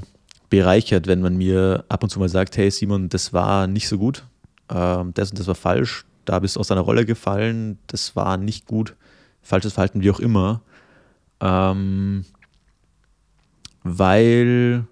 bereichert, 0.49 1.07
wenn 1.07 1.21
man 1.21 1.37
mir 1.37 1.85
ab 1.87 2.03
und 2.03 2.09
zu 2.09 2.19
mal 2.19 2.29
sagt, 2.29 2.57
hey 2.57 2.69
Simon, 2.69 3.07
das 3.09 3.31
war 3.31 3.67
nicht 3.67 3.87
so 3.87 3.97
gut, 3.97 4.25
ähm, 4.69 5.13
das 5.13 5.31
und 5.31 5.39
das 5.39 5.47
war 5.47 5.55
falsch, 5.55 6.05
da 6.25 6.39
bist 6.39 6.55
du 6.55 6.59
aus 6.59 6.67
deiner 6.67 6.81
Rolle 6.81 7.05
gefallen, 7.05 7.77
das 7.87 8.15
war 8.15 8.35
nicht 8.37 8.67
gut, 8.67 8.95
falsches 9.41 9.73
Verhalten, 9.73 10.01
wie 10.01 10.11
auch 10.11 10.19
immer. 10.19 10.61
Ähm, 11.41 12.25
weil, 13.83 14.85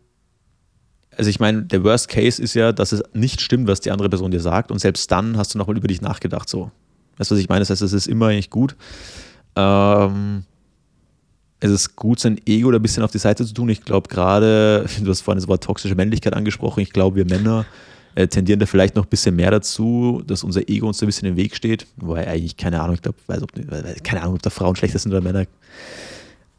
also 1.16 1.30
ich 1.30 1.40
meine, 1.40 1.64
der 1.64 1.84
Worst 1.84 2.10
Case 2.10 2.42
ist 2.42 2.56
ja, 2.56 2.72
dass 2.72 2.92
es 2.92 3.04
nicht 3.14 3.42
stimmt, 3.42 3.68
was 3.68 3.82
die 3.82 3.92
andere 3.92 4.10
Person 4.10 4.32
dir 4.32 4.40
sagt 4.40 4.72
und 4.72 4.80
selbst 4.80 5.12
dann 5.12 5.38
hast 5.38 5.54
du 5.54 5.58
nochmal 5.58 5.78
über 5.78 5.88
dich 5.88 6.02
nachgedacht 6.02 6.50
so. 6.50 6.72
Weißt 7.18 7.32
du, 7.32 7.36
was 7.36 7.42
ich 7.42 7.50
meine? 7.50 7.60
Das 7.60 7.70
heißt, 7.70 7.82
es 7.82 7.94
ist 7.94 8.08
immer 8.08 8.28
eigentlich 8.28 8.50
gut. 8.50 8.76
Ähm, 9.56 10.44
es 11.60 11.70
ist 11.70 11.96
gut, 11.96 12.20
sein 12.20 12.40
Ego 12.46 12.72
da 12.72 12.78
ein 12.78 12.82
bisschen 12.82 13.04
auf 13.04 13.12
die 13.12 13.18
Seite 13.18 13.46
zu 13.46 13.54
tun. 13.54 13.70
Ich 13.70 13.84
glaube 13.84 14.08
gerade, 14.08 14.86
du 15.02 15.10
hast 15.10 15.22
vorhin 15.22 15.40
das 15.40 15.48
Wort 15.48 15.64
toxische 15.64 15.96
Männlichkeit 15.96 16.34
angesprochen, 16.34 16.80
ich 16.80 16.92
glaube, 16.92 17.18
wir 17.18 17.26
Männer 17.26 17.66
äh, 18.16 18.28
tendieren 18.28 18.60
da 18.60 18.66
vielleicht 18.66 18.96
noch 18.96 19.06
ein 19.06 19.10
bisschen 19.10 19.36
mehr 19.36 19.52
dazu, 19.52 20.24
dass 20.26 20.44
unser 20.44 20.68
Ego 20.68 20.88
uns 20.88 20.98
da 20.98 21.06
ein 21.06 21.08
bisschen 21.08 21.28
im 21.28 21.36
Weg 21.36 21.56
steht. 21.56 21.86
Wobei 21.98 22.28
eigentlich, 22.28 22.58
keine 22.58 22.82
Ahnung, 22.82 22.96
ich 22.96 23.02
glaube, 23.02 23.18
keine 24.04 24.22
Ahnung, 24.22 24.36
ob 24.36 24.42
da 24.42 24.50
Frauen 24.50 24.76
schlechter 24.76 25.00
sind 25.00 25.12
oder 25.12 25.22
Männer. 25.22 25.46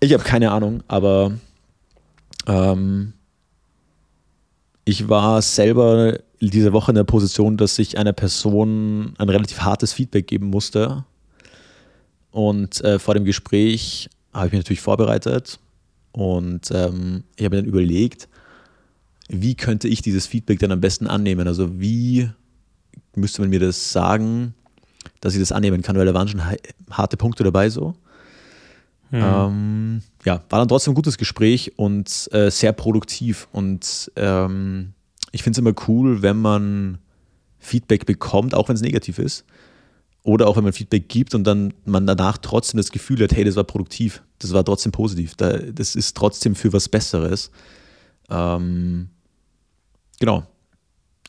Ich 0.01 0.13
habe 0.15 0.25
keine 0.25 0.51
Ahnung, 0.51 0.83
aber 0.89 1.33
ähm, 2.47 3.13
ich 4.85 5.09
war 5.09 5.43
selber 5.43 6.19
diese 6.41 6.73
Woche 6.73 6.93
in 6.93 6.95
der 6.97 7.05
Position, 7.05 7.59
dass 7.59 7.79
ich 7.79 7.99
einer 7.99 8.15
Person 8.15 9.13
ein 9.19 9.29
relativ 9.29 9.61
hartes 9.61 9.93
Feedback 9.93 10.27
geben 10.27 10.47
musste. 10.47 11.05
Und 12.31 12.83
äh, 12.83 12.99
vor 12.99 13.15
dem 13.15 13.25
Gespräch 13.25 14.09
habe 14.33 14.47
ich 14.47 14.53
mich 14.53 14.61
natürlich 14.61 14.81
vorbereitet 14.81 15.59
und 16.13 16.71
ähm, 16.71 17.25
ich 17.37 17.45
habe 17.45 17.57
mir 17.57 17.63
dann 17.63 17.69
überlegt, 17.69 18.29
wie 19.29 19.55
könnte 19.55 19.87
ich 19.89 20.01
dieses 20.01 20.27
Feedback 20.27 20.61
dann 20.61 20.73
am 20.73 20.81
besten 20.81 21.09
annehmen? 21.09 21.47
Also 21.47 21.79
wie 21.81 22.31
müsste 23.15 23.43
man 23.43 23.51
mir 23.51 23.61
das 23.61 23.93
sagen, 23.93 24.55
dass 25.21 25.35
ich 25.35 25.41
das 25.41 25.53
annehmen 25.53 25.83
kann, 25.83 25.97
weil 25.97 26.07
da 26.07 26.15
waren 26.15 26.29
schon 26.29 26.45
ha- 26.45 26.57
harte 26.91 27.17
Punkte 27.17 27.45
dabei 27.45 27.69
so. 27.69 27.95
Ähm, 29.13 30.03
ja, 30.25 30.43
war 30.49 30.59
dann 30.61 30.69
trotzdem 30.69 30.93
ein 30.93 30.95
gutes 30.97 31.19
Gespräch 31.19 31.73
und 31.77 32.29
äh, 32.33 32.51
sehr 32.51 32.73
produktiv. 32.73 33.49
Und 33.53 34.11
ähm, 34.17 34.93
ich 35.33 35.43
finde 35.43 35.57
es 35.57 35.59
immer 35.59 35.75
cool, 35.89 36.23
wenn 36.23 36.37
man 36.37 36.99
Feedback 37.59 38.07
bekommt, 38.07 38.55
auch 38.55 38.69
wenn 38.69 38.77
es 38.77 38.83
negativ 38.83 39.19
ist. 39.19 39.45
Oder 40.23 40.49
auch 40.49 40.57
wenn 40.57 40.65
man 40.65 40.73
Feedback 40.73 41.09
gibt 41.09 41.35
und 41.35 41.45
dann 41.45 41.73
man 41.85 42.07
danach 42.07 42.39
trotzdem 42.39 42.79
das 42.79 42.91
Gefühl 42.91 43.23
hat, 43.23 43.35
hey, 43.35 43.45
das 43.45 43.57
war 43.57 43.65
produktiv, 43.65 44.23
das 44.39 44.53
war 44.53 44.65
trotzdem 44.65 44.93
positiv, 44.93 45.35
da, 45.35 45.57
das 45.57 45.95
ist 45.95 46.15
trotzdem 46.17 46.55
für 46.55 46.73
was 46.75 46.91
Besseres. 46.91 47.51
Ähm, 48.29 49.09
genau. 50.19 50.47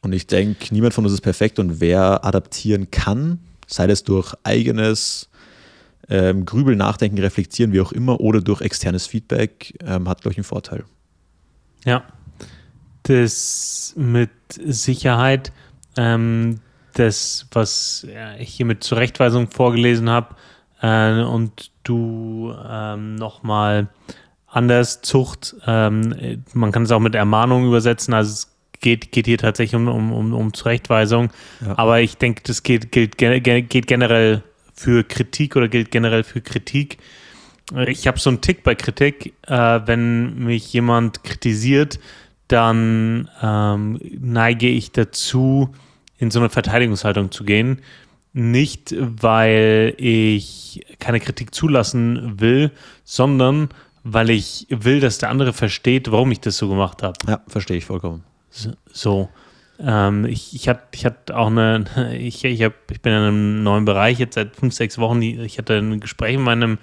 Und 0.01 0.13
ich 0.13 0.27
denke, 0.27 0.73
niemand 0.73 0.93
von 0.93 1.05
uns 1.05 1.13
ist 1.13 1.21
perfekt 1.21 1.57
und 1.57 1.79
wer 1.79 2.25
adaptieren 2.25 2.91
kann, 2.91 3.39
sei 3.67 3.87
das 3.87 4.03
durch 4.03 4.33
eigenes 4.43 5.29
ähm, 6.11 6.45
Grübeln, 6.45 6.77
Nachdenken, 6.77 7.17
Reflektieren, 7.17 7.71
wie 7.73 7.81
auch 7.81 7.91
immer, 7.91 8.19
oder 8.19 8.41
durch 8.41 8.61
externes 8.61 9.07
Feedback, 9.07 9.73
ähm, 9.83 10.07
hat, 10.07 10.21
glaube 10.21 10.33
ich, 10.33 10.37
einen 10.37 10.43
Vorteil. 10.43 10.83
Ja, 11.85 12.03
das 13.03 13.93
mit 13.97 14.29
Sicherheit, 14.49 15.51
ähm, 15.97 16.59
das, 16.93 17.47
was 17.51 18.05
ich 18.39 18.49
hier 18.53 18.65
mit 18.65 18.83
Zurechtweisung 18.83 19.49
vorgelesen 19.49 20.09
habe 20.09 20.35
äh, 20.81 21.21
und 21.23 21.71
du 21.83 22.53
ähm, 22.69 23.15
nochmal 23.15 23.87
anders 24.47 25.01
Zucht, 25.01 25.55
ähm, 25.65 26.43
man 26.53 26.71
kann 26.71 26.83
es 26.83 26.91
auch 26.91 26.99
mit 26.99 27.15
Ermahnung 27.15 27.65
übersetzen, 27.65 28.13
also 28.13 28.31
es 28.31 28.47
geht, 28.81 29.11
geht 29.11 29.25
hier 29.25 29.37
tatsächlich 29.37 29.75
um, 29.79 29.87
um, 29.87 30.11
um, 30.11 30.33
um 30.33 30.53
Zurechtweisung, 30.53 31.29
Ja. 31.65 31.77
aber 31.77 32.01
ich 32.01 32.17
denke, 32.17 32.41
das 32.45 32.61
geht, 32.63 32.91
gilt, 32.91 33.17
ge- 33.17 33.39
ge- 33.39 33.61
geht 33.61 33.87
generell 33.87 34.43
für 34.73 35.03
Kritik 35.03 35.55
oder 35.55 35.67
gilt 35.67 35.91
generell 35.91 36.23
für 36.23 36.41
Kritik. 36.41 36.97
Ich 37.87 38.07
habe 38.07 38.19
so 38.19 38.29
einen 38.29 38.41
Tick 38.41 38.63
bei 38.63 38.75
Kritik, 38.75 39.33
äh, 39.47 39.79
wenn 39.85 40.39
mich 40.39 40.73
jemand 40.73 41.23
kritisiert, 41.23 41.99
dann 42.47 43.29
ähm, 43.41 43.99
neige 44.19 44.67
ich 44.67 44.91
dazu, 44.91 45.69
in 46.17 46.31
so 46.31 46.39
eine 46.39 46.49
Verteidigungshaltung 46.49 47.31
zu 47.31 47.45
gehen. 47.45 47.81
Nicht, 48.33 48.93
weil 48.97 49.93
ich 49.97 50.85
keine 50.99 51.19
Kritik 51.19 51.55
zulassen 51.55 52.39
will, 52.39 52.71
sondern 53.03 53.69
weil 54.03 54.29
ich 54.29 54.67
will, 54.69 54.99
dass 54.99 55.17
der 55.17 55.29
andere 55.29 55.53
versteht, 55.53 56.11
warum 56.11 56.31
ich 56.31 56.39
das 56.39 56.57
so 56.57 56.67
gemacht 56.67 57.03
habe. 57.03 57.13
Ja, 57.27 57.41
verstehe 57.47 57.77
ich 57.77 57.85
vollkommen. 57.85 58.23
So. 58.91 59.29
Ähm, 59.83 60.25
ich, 60.25 60.55
ich 60.55 60.69
hatte 60.69 60.83
ich 60.91 61.05
hatte 61.05 61.35
auch 61.35 61.47
eine, 61.47 61.85
ich, 62.17 62.43
ich, 62.43 62.63
hab, 62.63 62.73
ich 62.91 63.01
bin 63.01 63.13
in 63.13 63.19
einem 63.19 63.63
neuen 63.63 63.85
Bereich 63.85 64.19
jetzt 64.19 64.35
seit 64.35 64.55
fünf, 64.55 64.73
sechs 64.73 64.97
Wochen. 64.97 65.21
Ich 65.21 65.57
hatte 65.57 65.77
ein 65.77 65.99
Gespräch 65.99 66.37
mit 66.37 66.45
meinem 66.45 66.77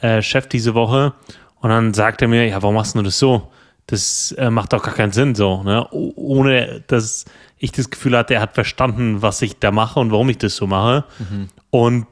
äh, 0.00 0.22
Chef 0.22 0.46
diese 0.46 0.74
Woche 0.74 1.12
und 1.60 1.70
dann 1.70 1.94
sagt 1.94 2.22
er 2.22 2.28
mir, 2.28 2.46
ja, 2.46 2.62
warum 2.62 2.76
machst 2.76 2.94
du 2.94 3.02
das 3.02 3.18
so? 3.18 3.50
das 3.88 4.32
äh, 4.32 4.50
macht 4.50 4.74
doch 4.74 4.82
gar 4.82 4.94
keinen 4.94 5.12
Sinn 5.12 5.34
so, 5.34 5.62
ne? 5.62 5.88
ohne 5.90 6.84
dass 6.86 7.24
ich 7.56 7.72
das 7.72 7.90
Gefühl 7.90 8.16
hatte, 8.16 8.34
er 8.34 8.42
hat 8.42 8.54
verstanden, 8.54 9.22
was 9.22 9.40
ich 9.42 9.58
da 9.58 9.72
mache 9.72 9.98
und 9.98 10.12
warum 10.12 10.28
ich 10.28 10.38
das 10.38 10.56
so 10.56 10.66
mache. 10.66 11.04
Mhm. 11.18 11.48
Und 11.70 12.06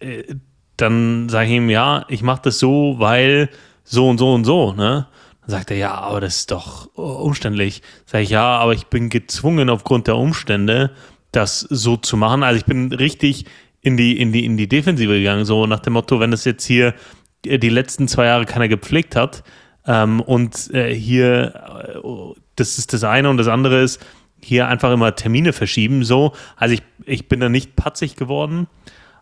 äh, 0.00 0.34
dann 0.76 1.28
sage 1.28 1.46
ich 1.46 1.54
ihm, 1.54 1.70
ja, 1.70 2.04
ich 2.08 2.22
mache 2.22 2.42
das 2.42 2.58
so, 2.58 2.96
weil 2.98 3.48
so 3.84 4.08
und 4.08 4.18
so 4.18 4.34
und 4.34 4.44
so, 4.44 4.72
ne? 4.72 5.06
Sagt 5.46 5.70
er, 5.70 5.76
ja, 5.76 5.94
aber 5.94 6.20
das 6.20 6.36
ist 6.36 6.50
doch 6.50 6.86
umständlich. 6.94 7.82
Sage 8.06 8.24
ich, 8.24 8.30
ja, 8.30 8.58
aber 8.58 8.72
ich 8.72 8.86
bin 8.86 9.10
gezwungen 9.10 9.68
aufgrund 9.68 10.06
der 10.06 10.16
Umstände, 10.16 10.90
das 11.32 11.60
so 11.60 11.96
zu 11.96 12.16
machen. 12.16 12.42
Also 12.42 12.58
ich 12.58 12.64
bin 12.64 12.92
richtig 12.92 13.44
in 13.82 13.96
die, 13.96 14.18
in 14.18 14.32
die, 14.32 14.44
in 14.44 14.56
die 14.56 14.68
Defensive 14.68 15.12
gegangen, 15.12 15.44
so 15.44 15.66
nach 15.66 15.80
dem 15.80 15.92
Motto, 15.92 16.18
wenn 16.18 16.30
das 16.30 16.44
jetzt 16.44 16.64
hier 16.64 16.94
äh, 17.44 17.58
die 17.58 17.68
letzten 17.68 18.08
zwei 18.08 18.26
Jahre 18.26 18.46
keiner 18.46 18.68
gepflegt 18.68 19.14
hat 19.14 19.44
ähm, 19.86 20.20
und 20.20 20.72
äh, 20.72 20.94
hier, 20.94 21.94
äh, 22.02 22.40
das 22.56 22.78
ist 22.78 22.92
das 22.94 23.04
eine 23.04 23.28
und 23.28 23.36
das 23.36 23.48
andere 23.48 23.82
ist, 23.82 24.04
hier 24.40 24.68
einfach 24.68 24.92
immer 24.92 25.14
Termine 25.14 25.52
verschieben, 25.52 26.04
so. 26.04 26.32
Also 26.56 26.74
ich, 26.74 26.82
ich 27.04 27.28
bin 27.28 27.40
da 27.40 27.48
nicht 27.48 27.76
patzig 27.76 28.16
geworden, 28.16 28.66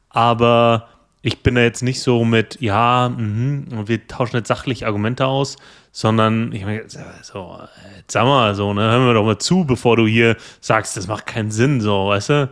aber 0.08 0.88
ich 1.22 1.42
bin 1.42 1.54
da 1.54 1.60
jetzt 1.60 1.82
nicht 1.82 2.00
so 2.00 2.24
mit, 2.24 2.60
ja, 2.60 3.08
mh, 3.08 3.88
wir 3.88 4.06
tauschen 4.06 4.36
jetzt 4.36 4.48
sachlich 4.48 4.86
Argumente 4.86 5.26
aus, 5.26 5.56
sondern 5.92 6.52
ich 6.52 6.64
meine, 6.64 6.84
so, 7.22 7.58
jetzt 7.96 8.12
sag 8.12 8.24
mal 8.24 8.54
so, 8.54 8.72
ne, 8.72 8.80
hör 8.82 8.98
mir 8.98 9.14
doch 9.14 9.24
mal 9.24 9.38
zu, 9.38 9.64
bevor 9.64 9.96
du 9.96 10.06
hier 10.06 10.36
sagst, 10.60 10.96
das 10.96 11.06
macht 11.06 11.26
keinen 11.26 11.50
Sinn, 11.50 11.82
so, 11.82 12.08
weißt 12.08 12.28
du? 12.30 12.50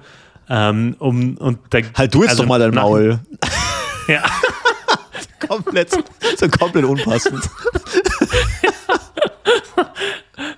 Ähm, 0.50 0.94
um, 0.98 1.36
und 1.38 1.58
da, 1.70 1.78
halt 1.96 2.14
du 2.14 2.22
jetzt 2.22 2.30
also 2.30 2.42
doch 2.42 2.48
mal 2.48 2.58
dein 2.58 2.74
Maul. 2.74 3.18
ja. 4.08 4.22
komplett, 5.48 5.90
so 5.90 6.48
komplett 6.48 6.84
unpassend. 6.84 7.42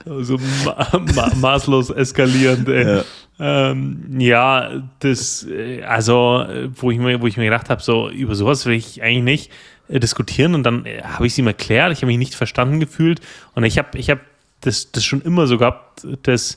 so 0.21 0.39
ma 0.65 0.89
ma 1.15 1.31
maßlos 1.37 1.91
eskalierend, 1.91 2.69
ey. 2.69 2.97
Ja. 2.97 3.05
Ähm, 3.45 4.21
ja, 4.21 4.85
das, 5.01 5.45
äh, 5.51 5.83
also, 5.83 6.45
wo 6.77 6.93
ich 6.93 6.99
mir, 6.99 7.21
wo 7.21 7.27
ich 7.27 7.37
mir 7.37 7.47
gedacht 7.47 7.71
habe, 7.71 7.83
so, 7.83 8.09
über 8.09 8.37
sowas 8.37 8.67
will 8.67 8.75
ich 8.75 9.03
eigentlich 9.03 9.25
nicht 9.25 9.53
äh, 9.89 9.99
diskutieren 9.99 10.55
und 10.55 10.63
dann 10.63 10.87
äh, 10.87 11.03
habe 11.03 11.27
ich 11.27 11.33
es 11.33 11.39
ihm 11.39 11.49
erklärt, 11.49 11.91
ich 11.91 11.99
habe 11.99 12.07
mich 12.07 12.19
nicht 12.19 12.37
verstanden 12.37 12.79
gefühlt 12.79 13.21
und 13.57 13.65
ich 13.65 13.79
habe 13.79 13.99
ich 13.99 14.11
hab 14.11 14.21
das, 14.61 14.93
das 14.93 15.05
schon 15.05 15.23
immer 15.23 15.49
so 15.49 15.59
gehabt, 15.59 16.07
dass, 16.23 16.57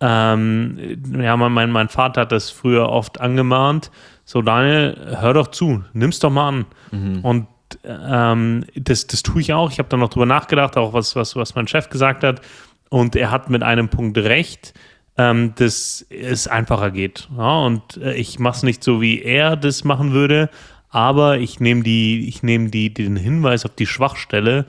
ähm, 0.00 0.78
ja, 1.20 1.36
mein, 1.36 1.72
mein 1.72 1.88
Vater 1.88 2.20
hat 2.20 2.30
das 2.30 2.48
früher 2.48 2.88
oft 2.88 3.20
angemahnt, 3.20 3.90
so 4.24 4.40
Daniel, 4.40 5.16
hör 5.20 5.34
doch 5.34 5.48
zu, 5.48 5.82
nimm's 5.94 6.20
doch 6.20 6.30
mal 6.30 6.48
an. 6.48 6.66
Mhm. 6.92 7.24
Und 7.24 7.46
ähm, 7.82 8.66
das, 8.76 9.08
das 9.08 9.24
tue 9.24 9.40
ich 9.40 9.52
auch. 9.52 9.72
Ich 9.72 9.80
habe 9.80 9.88
dann 9.88 9.98
noch 9.98 10.10
drüber 10.10 10.26
nachgedacht, 10.26 10.76
auch 10.76 10.92
was, 10.92 11.16
was, 11.16 11.34
was 11.34 11.56
mein 11.56 11.66
Chef 11.66 11.88
gesagt 11.88 12.22
hat. 12.22 12.40
Und 12.88 13.16
er 13.16 13.32
hat 13.32 13.50
mit 13.50 13.64
einem 13.64 13.88
Punkt 13.88 14.16
recht, 14.18 14.74
ähm, 15.20 15.52
dass 15.56 16.06
es 16.08 16.48
einfacher 16.48 16.90
geht. 16.90 17.28
Ja, 17.36 17.58
und 17.60 17.98
äh, 17.98 18.14
ich 18.14 18.38
mache 18.38 18.56
es 18.56 18.62
nicht 18.62 18.82
so, 18.82 19.02
wie 19.02 19.20
er 19.20 19.54
das 19.54 19.84
machen 19.84 20.12
würde, 20.12 20.48
aber 20.88 21.38
ich 21.38 21.60
nehme 21.60 21.82
die, 21.82 22.26
ich 22.26 22.42
nehme 22.42 22.70
die, 22.70 22.94
den 22.94 23.16
Hinweis 23.16 23.66
auf 23.66 23.74
die 23.74 23.86
Schwachstelle 23.86 24.64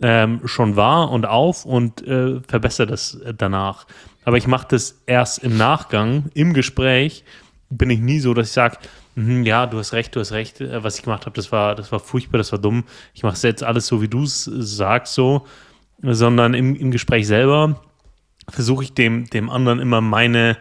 ähm, 0.00 0.40
schon 0.46 0.76
wahr 0.76 1.10
und 1.10 1.26
auf 1.26 1.66
und 1.66 2.06
äh, 2.06 2.40
verbessere 2.48 2.86
das 2.86 3.20
danach. 3.36 3.86
Aber 4.24 4.38
ich 4.38 4.46
mache 4.46 4.68
das 4.70 5.02
erst 5.04 5.44
im 5.44 5.58
Nachgang, 5.58 6.30
im 6.32 6.54
Gespräch, 6.54 7.24
bin 7.68 7.90
ich 7.90 8.00
nie 8.00 8.20
so, 8.20 8.32
dass 8.32 8.48
ich 8.48 8.52
sage, 8.52 8.78
mhm, 9.16 9.44
ja, 9.44 9.66
du 9.66 9.78
hast 9.78 9.92
recht, 9.92 10.16
du 10.16 10.20
hast 10.20 10.32
recht, 10.32 10.62
äh, 10.62 10.82
was 10.82 10.96
ich 10.96 11.02
gemacht 11.02 11.26
habe, 11.26 11.36
das 11.36 11.52
war, 11.52 11.74
das 11.74 11.92
war 11.92 12.00
furchtbar, 12.00 12.38
das 12.38 12.52
war 12.52 12.58
dumm. 12.58 12.84
Ich 13.12 13.22
mache 13.22 13.34
es 13.34 13.42
jetzt 13.42 13.62
alles 13.62 13.86
so, 13.86 14.00
wie 14.00 14.08
du 14.08 14.22
es 14.22 14.44
sagst, 14.44 15.12
so, 15.12 15.46
sondern 16.00 16.54
im, 16.54 16.74
im 16.74 16.90
Gespräch 16.90 17.26
selber 17.26 17.82
versuche 18.50 18.84
ich 18.84 18.92
dem, 18.92 19.28
dem 19.30 19.50
anderen 19.50 19.80
immer 19.80 20.00
meine, 20.00 20.56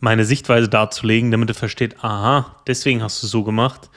meine 0.00 0.24
Sichtweise 0.24 0.68
darzulegen, 0.68 1.30
damit 1.30 1.48
er 1.48 1.54
versteht, 1.54 2.02
aha, 2.02 2.56
deswegen 2.66 3.02
hast 3.02 3.22
du 3.22 3.26
es 3.26 3.30
so 3.30 3.44
gemacht. 3.44 3.90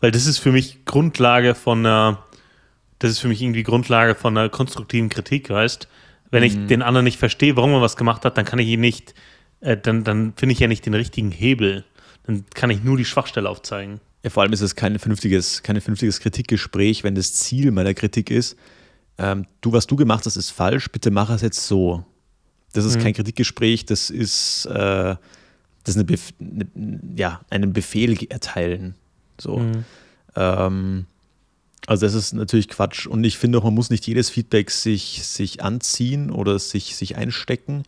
Weil 0.00 0.10
das 0.10 0.26
ist 0.26 0.38
für 0.38 0.52
mich 0.52 0.84
Grundlage 0.84 1.54
von 1.54 1.80
einer, 1.80 2.24
das 2.98 3.12
ist 3.12 3.18
für 3.20 3.28
mich 3.28 3.40
irgendwie 3.42 3.62
Grundlage 3.62 4.14
von 4.14 4.36
einer 4.36 4.48
konstruktiven 4.48 5.08
Kritik, 5.08 5.50
weißt 5.50 5.88
Wenn 6.30 6.42
mhm. 6.42 6.46
ich 6.46 6.66
den 6.66 6.82
anderen 6.82 7.04
nicht 7.04 7.18
verstehe, 7.18 7.56
warum 7.56 7.72
er 7.72 7.80
was 7.80 7.96
gemacht 7.96 8.24
hat, 8.24 8.36
dann 8.36 8.44
kann 8.44 8.58
ich 8.58 8.68
ihn 8.68 8.80
nicht, 8.80 9.14
äh, 9.60 9.76
dann, 9.76 10.04
dann 10.04 10.34
finde 10.36 10.52
ich 10.52 10.58
ja 10.58 10.68
nicht 10.68 10.84
den 10.84 10.94
richtigen 10.94 11.30
Hebel. 11.30 11.84
Dann 12.26 12.44
kann 12.54 12.70
ich 12.70 12.82
nur 12.82 12.96
die 12.96 13.04
Schwachstelle 13.04 13.48
aufzeigen. 13.48 14.00
Ja, 14.22 14.30
vor 14.30 14.42
allem 14.42 14.52
ist 14.52 14.62
es 14.62 14.74
kein 14.74 14.98
vernünftiges, 14.98 15.62
kein 15.62 15.80
vernünftiges 15.80 16.20
Kritikgespräch, 16.20 17.04
wenn 17.04 17.14
das 17.14 17.34
Ziel 17.34 17.70
meiner 17.70 17.92
Kritik 17.92 18.30
ist, 18.30 18.56
ähm, 19.18 19.46
du, 19.60 19.72
was 19.72 19.86
du 19.86 19.96
gemacht 19.96 20.26
hast, 20.26 20.36
ist 20.36 20.50
falsch, 20.50 20.90
bitte 20.90 21.10
mach 21.10 21.30
es 21.30 21.42
jetzt 21.42 21.66
so. 21.66 22.04
Das 22.74 22.84
ist 22.84 22.98
mhm. 22.98 23.02
kein 23.02 23.14
Kritikgespräch, 23.14 23.86
das 23.86 24.10
ist, 24.10 24.66
äh, 24.66 24.74
das 24.74 25.18
ist 25.86 25.96
eine 25.96 26.04
Bef 26.04 26.32
eine, 26.40 26.66
ja, 27.16 27.40
einen 27.48 27.72
Befehl 27.72 28.18
erteilen. 28.28 28.96
So. 29.40 29.58
Mhm. 29.58 29.84
Ähm, 30.36 31.06
also 31.86 32.04
das 32.04 32.14
ist 32.14 32.32
natürlich 32.32 32.68
Quatsch. 32.68 33.06
Und 33.06 33.24
ich 33.24 33.38
finde 33.38 33.58
auch, 33.58 33.64
man 33.64 33.74
muss 33.74 33.90
nicht 33.90 34.06
jedes 34.06 34.28
Feedback 34.28 34.70
sich, 34.70 35.20
sich 35.24 35.62
anziehen 35.62 36.30
oder 36.30 36.58
sich, 36.58 36.96
sich 36.96 37.16
einstecken. 37.16 37.84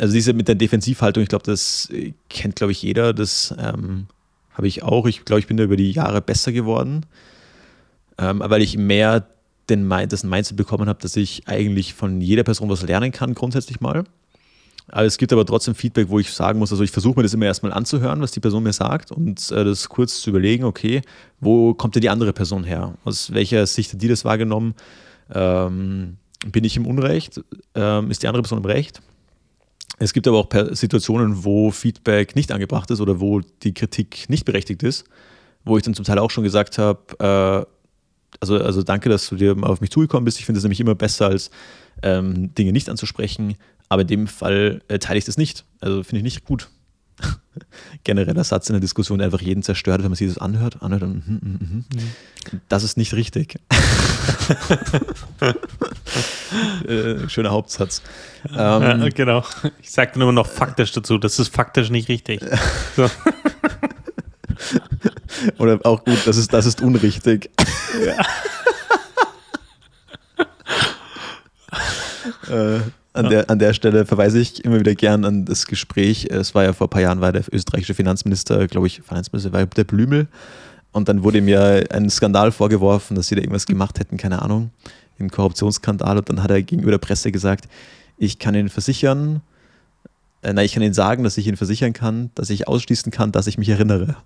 Also 0.00 0.14
diese 0.14 0.32
mit 0.32 0.48
der 0.48 0.54
Defensivhaltung, 0.54 1.22
ich 1.22 1.28
glaube, 1.28 1.44
das 1.44 1.88
kennt, 2.28 2.56
glaube 2.56 2.72
ich, 2.72 2.82
jeder. 2.82 3.12
Das 3.12 3.54
ähm, 3.58 4.06
habe 4.52 4.68
ich 4.68 4.82
auch. 4.82 5.06
Ich 5.06 5.24
glaube, 5.24 5.40
ich 5.40 5.46
bin 5.46 5.56
da 5.56 5.64
über 5.64 5.76
die 5.76 5.90
Jahre 5.90 6.22
besser 6.22 6.52
geworden, 6.52 7.04
ähm, 8.18 8.42
weil 8.44 8.62
ich 8.62 8.78
mehr 8.78 9.26
den, 9.70 9.88
das 10.08 10.24
Mindset 10.24 10.56
bekommen 10.56 10.88
habe, 10.88 11.00
dass 11.00 11.16
ich 11.16 11.46
eigentlich 11.48 11.94
von 11.94 12.20
jeder 12.20 12.42
Person 12.42 12.68
was 12.68 12.82
lernen 12.82 13.12
kann, 13.12 13.34
grundsätzlich 13.34 13.80
mal. 13.80 14.04
Aber 14.88 15.06
es 15.06 15.16
gibt 15.16 15.32
aber 15.32 15.46
trotzdem 15.46 15.74
Feedback, 15.74 16.10
wo 16.10 16.18
ich 16.18 16.30
sagen 16.30 16.58
muss, 16.58 16.70
also 16.70 16.84
ich 16.84 16.90
versuche 16.90 17.16
mir 17.16 17.22
das 17.22 17.32
immer 17.32 17.46
erstmal 17.46 17.72
anzuhören, 17.72 18.20
was 18.20 18.32
die 18.32 18.40
Person 18.40 18.62
mir 18.62 18.72
sagt 18.72 19.12
und 19.12 19.50
äh, 19.50 19.64
das 19.64 19.88
kurz 19.88 20.20
zu 20.20 20.30
überlegen, 20.30 20.64
okay, 20.64 21.00
wo 21.40 21.72
kommt 21.72 21.94
denn 21.94 22.02
die 22.02 22.10
andere 22.10 22.32
Person 22.32 22.64
her? 22.64 22.94
Aus 23.04 23.32
welcher 23.32 23.66
Sicht 23.66 23.94
hat 23.94 24.02
die 24.02 24.08
das 24.08 24.24
wahrgenommen? 24.24 24.74
Ähm, 25.32 26.18
bin 26.46 26.64
ich 26.64 26.76
im 26.76 26.86
Unrecht? 26.86 27.40
Ähm, 27.74 28.10
ist 28.10 28.22
die 28.22 28.28
andere 28.28 28.42
Person 28.42 28.58
im 28.58 28.66
Recht? 28.66 29.00
Es 29.98 30.12
gibt 30.12 30.28
aber 30.28 30.38
auch 30.38 30.48
Situationen, 30.72 31.44
wo 31.44 31.70
Feedback 31.70 32.36
nicht 32.36 32.52
angebracht 32.52 32.90
ist 32.90 33.00
oder 33.00 33.20
wo 33.20 33.40
die 33.62 33.72
Kritik 33.72 34.28
nicht 34.28 34.44
berechtigt 34.44 34.82
ist, 34.82 35.04
wo 35.64 35.76
ich 35.78 35.82
dann 35.82 35.94
zum 35.94 36.04
Teil 36.04 36.18
auch 36.18 36.30
schon 36.30 36.44
gesagt 36.44 36.78
habe, 36.78 37.66
äh, 37.66 37.73
also, 38.40 38.58
also 38.58 38.82
danke, 38.82 39.08
dass 39.08 39.28
du 39.28 39.36
dir 39.36 39.56
auf 39.62 39.80
mich 39.80 39.90
zugekommen 39.90 40.24
bist. 40.24 40.38
Ich 40.38 40.46
finde 40.46 40.58
es 40.58 40.64
nämlich 40.64 40.80
immer 40.80 40.94
besser, 40.94 41.26
als 41.26 41.50
ähm, 42.02 42.54
Dinge 42.54 42.72
nicht 42.72 42.88
anzusprechen. 42.88 43.56
Aber 43.88 44.02
in 44.02 44.08
dem 44.08 44.26
Fall 44.26 44.82
äh, 44.88 44.98
teile 44.98 45.18
ich 45.18 45.24
das 45.24 45.36
nicht. 45.36 45.64
Also 45.80 46.02
finde 46.02 46.18
ich 46.18 46.24
nicht 46.24 46.44
gut. 46.44 46.68
Genereller 48.04 48.44
Satz 48.44 48.68
in 48.68 48.74
der 48.74 48.80
Diskussion, 48.80 49.18
der 49.18 49.26
einfach 49.26 49.40
jeden 49.40 49.62
zerstört, 49.62 50.02
wenn 50.02 50.10
man 50.10 50.16
sich 50.16 50.28
das 50.28 50.38
anhört. 50.38 50.82
anhört 50.82 51.02
und, 51.02 51.28
mm, 51.28 51.32
mm, 51.32 51.38
mm. 51.38 51.84
Mhm. 51.94 52.60
Das 52.68 52.82
ist 52.82 52.96
nicht 52.96 53.14
richtig. 53.14 53.56
äh, 56.88 57.28
schöner 57.28 57.50
Hauptsatz. 57.50 58.02
Ähm, 58.48 58.56
ja, 58.56 59.08
genau. 59.10 59.44
Ich 59.80 59.90
sage 59.90 60.12
dann 60.14 60.22
immer 60.22 60.32
noch 60.32 60.46
faktisch 60.46 60.92
dazu. 60.92 61.18
Das 61.18 61.38
ist 61.38 61.54
faktisch 61.54 61.90
nicht 61.90 62.08
richtig. 62.08 62.40
So. 62.96 63.10
Oder 65.58 65.80
auch 65.84 66.04
gut, 66.04 66.18
das 66.26 66.36
ist, 66.36 66.52
das 66.52 66.66
ist 66.66 66.80
unrichtig. 66.80 67.50
Ja. 68.04 68.16
äh, 72.76 72.80
an, 73.12 73.28
der, 73.30 73.48
an 73.48 73.58
der 73.58 73.74
Stelle 73.74 74.06
verweise 74.06 74.38
ich 74.40 74.64
immer 74.64 74.80
wieder 74.80 74.94
gern 74.94 75.24
an 75.24 75.44
das 75.44 75.66
Gespräch. 75.66 76.26
Es 76.30 76.54
war 76.54 76.64
ja 76.64 76.72
vor 76.72 76.88
ein 76.88 76.90
paar 76.90 77.02
Jahren, 77.02 77.20
war 77.20 77.32
der 77.32 77.44
österreichische 77.52 77.94
Finanzminister, 77.94 78.66
glaube 78.66 78.86
ich, 78.86 79.02
Finanzminister 79.02 79.52
war 79.52 79.66
der 79.66 79.84
Blümel. 79.84 80.26
Und 80.92 81.08
dann 81.08 81.22
wurde 81.22 81.40
mir 81.40 81.86
ein 81.90 82.10
Skandal 82.10 82.52
vorgeworfen, 82.52 83.16
dass 83.16 83.28
sie 83.28 83.34
da 83.34 83.40
irgendwas 83.40 83.66
gemacht 83.66 83.98
hätten, 83.98 84.16
keine 84.16 84.42
Ahnung, 84.42 84.70
ein 85.18 85.30
Korruptionsskandal. 85.30 86.18
Und 86.18 86.28
dann 86.28 86.42
hat 86.42 86.50
er 86.50 86.62
gegenüber 86.62 86.92
der 86.92 86.98
Presse 86.98 87.32
gesagt, 87.32 87.68
ich 88.16 88.38
kann 88.38 88.54
Ihnen 88.54 88.68
versichern, 88.68 89.40
äh, 90.42 90.52
nein, 90.52 90.66
ich 90.66 90.74
kann 90.74 90.82
Ihnen 90.82 90.94
sagen, 90.94 91.24
dass 91.24 91.36
ich 91.36 91.46
Ihnen 91.46 91.56
versichern 91.56 91.92
kann, 91.92 92.30
dass 92.34 92.50
ich 92.50 92.68
ausschließen 92.68 93.10
kann, 93.10 93.32
dass 93.32 93.46
ich 93.46 93.58
mich 93.58 93.68
erinnere. 93.68 94.16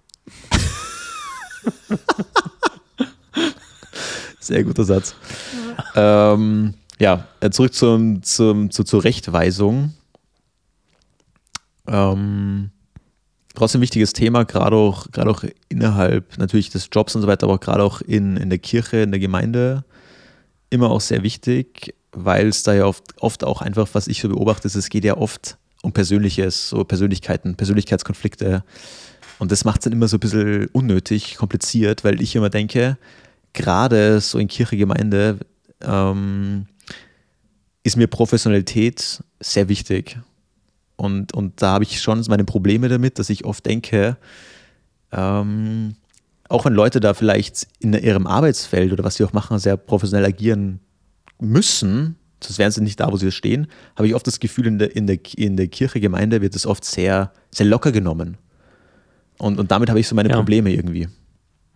Sehr 4.41 4.65
guter 4.65 4.85
Satz. 4.85 5.15
Ja. 5.95 6.33
Ähm, 6.33 6.75
ja, 6.99 7.27
äh, 7.41 7.51
zurück 7.51 7.75
zum, 7.75 8.23
zum, 8.23 8.71
zu, 8.71 8.85
zur 8.85 9.05
Rechtweisung. 9.05 9.95
Ähm, 11.87 12.71
trotzdem 13.55 13.81
wichtiges 13.81 14.13
Thema, 14.13 14.45
gerade 14.45 14.77
auch, 14.77 15.11
gerade 15.11 15.31
auch 15.31 15.45
innerhalb 15.69 16.39
natürlich 16.39 16.71
des 16.71 16.89
Jobs 16.93 17.15
und 17.15 17.23
so 17.23 17.29
weiter, 17.29 17.47
aber 17.47 17.59
gerade 17.59 17.83
auch 17.83 18.01
in, 18.01 18.37
in 18.37 18.51
der 18.51 18.59
Kirche, 18.59 18.99
in 18.99 19.11
der 19.11 19.21
Gemeinde 19.21 19.85
immer 20.71 20.91
auch 20.91 21.01
sehr 21.01 21.23
wichtig, 21.23 21.95
weil 22.13 22.49
es 22.49 22.63
da 22.63 22.75
ja 22.75 22.85
oft, 22.85 23.05
oft 23.21 23.45
auch 23.45 23.63
einfach, 23.63 23.89
was 23.93 24.09
ich 24.09 24.21
so 24.21 24.29
beobachte, 24.29 24.67
ist, 24.67 24.75
es 24.75 24.91
geht 24.91 25.05
ja 25.05 25.17
oft 25.17 25.57
um 25.83 25.93
Persönliches, 25.93 26.71
so 26.71 26.85
Persönlichkeiten, 26.85 27.57
Persönlichkeitskonflikte. 27.57 28.65
Und 29.39 29.53
das 29.53 29.65
macht 29.65 29.81
es 29.81 29.85
dann 29.85 29.93
immer 29.93 30.09
so 30.09 30.17
ein 30.17 30.21
bisschen 30.21 30.67
unnötig, 30.73 31.37
kompliziert, 31.37 32.05
weil 32.05 32.21
ich 32.21 32.35
immer 32.35 32.51
denke, 32.51 32.99
gerade 33.53 34.21
so 34.21 34.39
in 34.39 34.49
Kirche, 34.49 34.77
Gemeinde, 34.77 35.39
ähm, 35.81 36.67
ist 37.85 37.97
mir 37.97 38.07
Professionalität 38.07 39.23
sehr 39.41 39.69
wichtig. 39.69 40.19
Und, 40.97 41.33
und 41.33 41.63
da 41.63 41.73
habe 41.75 41.85
ich 41.85 42.01
schon 42.01 42.23
meine 42.29 42.45
Probleme 42.45 42.89
damit, 42.89 43.19
dass 43.19 43.31
ich 43.31 43.45
oft 43.45 43.65
denke, 43.65 44.17
ähm, 45.13 45.95
auch 46.49 46.65
wenn 46.65 46.73
Leute 46.73 46.99
da 46.99 47.15
vielleicht 47.15 47.69
in 47.79 47.93
ihrem 47.93 48.27
Arbeitsfeld 48.27 48.93
oder 48.93 49.05
was 49.05 49.15
sie 49.15 49.25
auch 49.25 49.33
machen, 49.33 49.59
sehr 49.59 49.77
professionell 49.77 50.27
agieren 50.27 50.81
müssen, 51.41 52.17
sonst 52.43 52.59
wären 52.59 52.73
sie 52.73 52.81
nicht 52.81 52.99
da, 52.99 53.13
wo 53.13 53.17
sie 53.17 53.31
stehen, 53.31 53.69
habe 53.97 54.09
ich 54.09 54.15
oft 54.15 54.27
das 54.27 54.41
Gefühl, 54.41 54.67
in 54.67 54.79
der, 54.79 54.97
in 54.97 55.07
der, 55.07 55.19
in 55.37 55.57
der 55.57 55.69
Kirche, 55.69 56.01
Gemeinde 56.01 56.41
wird 56.41 56.57
es 56.57 56.67
oft 56.67 56.85
sehr, 56.85 57.33
sehr 57.51 57.67
locker 57.67 57.93
genommen. 57.93 58.39
Und, 59.39 59.59
und 59.59 59.71
damit 59.71 59.89
habe 59.89 60.01
ich 60.01 60.09
so 60.09 60.15
meine 60.15 60.31
ja. 60.31 60.37
Probleme 60.37 60.71
irgendwie. 60.71 61.09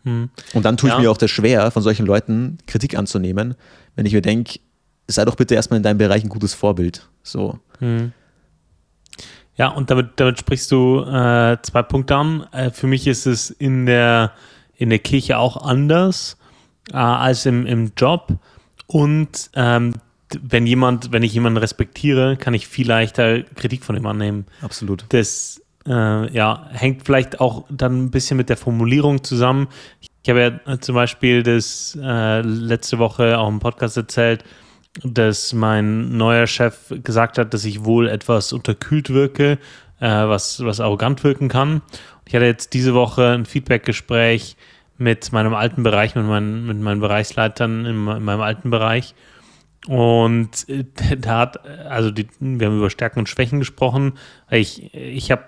Hm. 0.05 0.31
Und 0.53 0.65
dann 0.65 0.77
tue 0.77 0.91
ich 0.91 0.95
ja. 0.95 1.01
mir 1.01 1.11
auch 1.11 1.17
das 1.17 1.31
schwer, 1.31 1.71
von 1.71 1.83
solchen 1.83 2.07
Leuten 2.07 2.59
Kritik 2.67 2.99
anzunehmen, 2.99 3.55
wenn 3.95 4.07
ich 4.07 4.13
mir 4.13 4.23
denke, 4.23 4.59
sei 5.07 5.25
doch 5.25 5.37
bitte 5.37 5.55
erstmal 5.55 5.77
in 5.77 5.83
deinem 5.83 5.99
Bereich 5.99 6.25
ein 6.25 6.29
gutes 6.29 6.55
Vorbild. 6.55 7.09
So. 7.23 7.59
Hm. 7.79 8.13
Ja, 9.57 9.69
und 9.69 9.91
damit, 9.91 10.13
damit 10.17 10.39
sprichst 10.39 10.71
du 10.73 11.01
äh, 11.01 11.59
zwei 11.63 11.83
Punkte 11.83 12.17
an. 12.17 12.47
Äh, 12.53 12.71
für 12.71 12.87
mich 12.87 13.07
ist 13.07 13.27
es 13.27 13.51
in 13.51 13.87
der, 13.87 14.33
in 14.75 14.91
der 14.91 14.99
Kirche 14.99 15.39
auch 15.39 15.57
anders 15.57 16.39
äh, 16.91 16.97
als 16.97 17.47
im, 17.47 17.67
im 17.67 17.93
Job. 17.97 18.39
Und 18.87 19.51
ähm, 19.55 19.95
wenn 20.41 20.67
jemand, 20.67 21.13
wenn 21.13 21.23
ich 21.23 21.35
jemanden 21.35 21.59
respektiere, 21.59 22.37
kann 22.37 22.55
ich 22.55 22.67
viel 22.67 22.89
leichter 22.89 23.43
Kritik 23.43 23.85
von 23.85 23.97
ihm 23.97 24.07
annehmen. 24.07 24.47
Absolut. 24.63 25.05
Das 25.11 25.62
äh, 25.87 26.33
ja, 26.33 26.67
hängt 26.73 27.05
vielleicht 27.05 27.41
auch 27.41 27.65
dann 27.71 28.05
ein 28.05 28.11
bisschen 28.11 28.37
mit 28.37 28.49
der 28.49 28.57
Formulierung 28.57 29.25
zusammen. 29.25 29.69
Ich 30.01 30.31
habe 30.31 30.61
ja 30.67 30.79
zum 30.79 30.95
Beispiel 30.95 31.43
das 31.43 31.99
äh, 32.01 32.41
letzte 32.43 32.99
Woche 32.99 33.39
auch 33.39 33.49
im 33.49 33.59
Podcast 33.59 33.97
erzählt, 33.97 34.45
dass 35.03 35.53
mein 35.53 36.17
neuer 36.17 36.47
Chef 36.47 36.93
gesagt 37.03 37.39
hat, 37.39 37.55
dass 37.55 37.65
ich 37.65 37.85
wohl 37.85 38.09
etwas 38.09 38.53
unterkühlt 38.53 39.11
wirke, 39.11 39.59
äh, 40.01 40.09
was, 40.09 40.65
was 40.65 40.81
arrogant 40.81 41.25
wirken 41.25 41.49
kann. 41.49 41.83
Ich 42.27 42.35
hatte 42.35 42.45
jetzt 42.45 42.75
diese 42.75 42.95
Woche 42.95 43.29
ein 43.29 43.47
Feedback-Gespräch 43.47 44.57
mit 44.99 45.33
meinem 45.33 45.55
alten 45.55 45.83
Bereich, 45.83 46.15
mit 46.15 46.27
meinen, 46.27 46.67
mit 46.67 46.79
meinen 46.79 47.01
Bereichsleitern 47.01 47.85
in, 47.87 48.07
in 48.07 48.23
meinem 48.23 48.41
alten 48.41 48.71
Bereich. 48.71 49.15
Und 49.89 50.69
äh, 50.69 50.85
da 51.19 51.39
hat, 51.39 51.67
also 51.67 52.11
die, 52.11 52.29
wir 52.39 52.69
haben 52.69 52.79
über 52.79 52.91
Stärken 52.91 53.21
und 53.21 53.29
Schwächen 53.29 53.59
gesprochen. 53.59 54.13
Ich, 54.51 54.95
ich 54.95 55.31
habe 55.33 55.43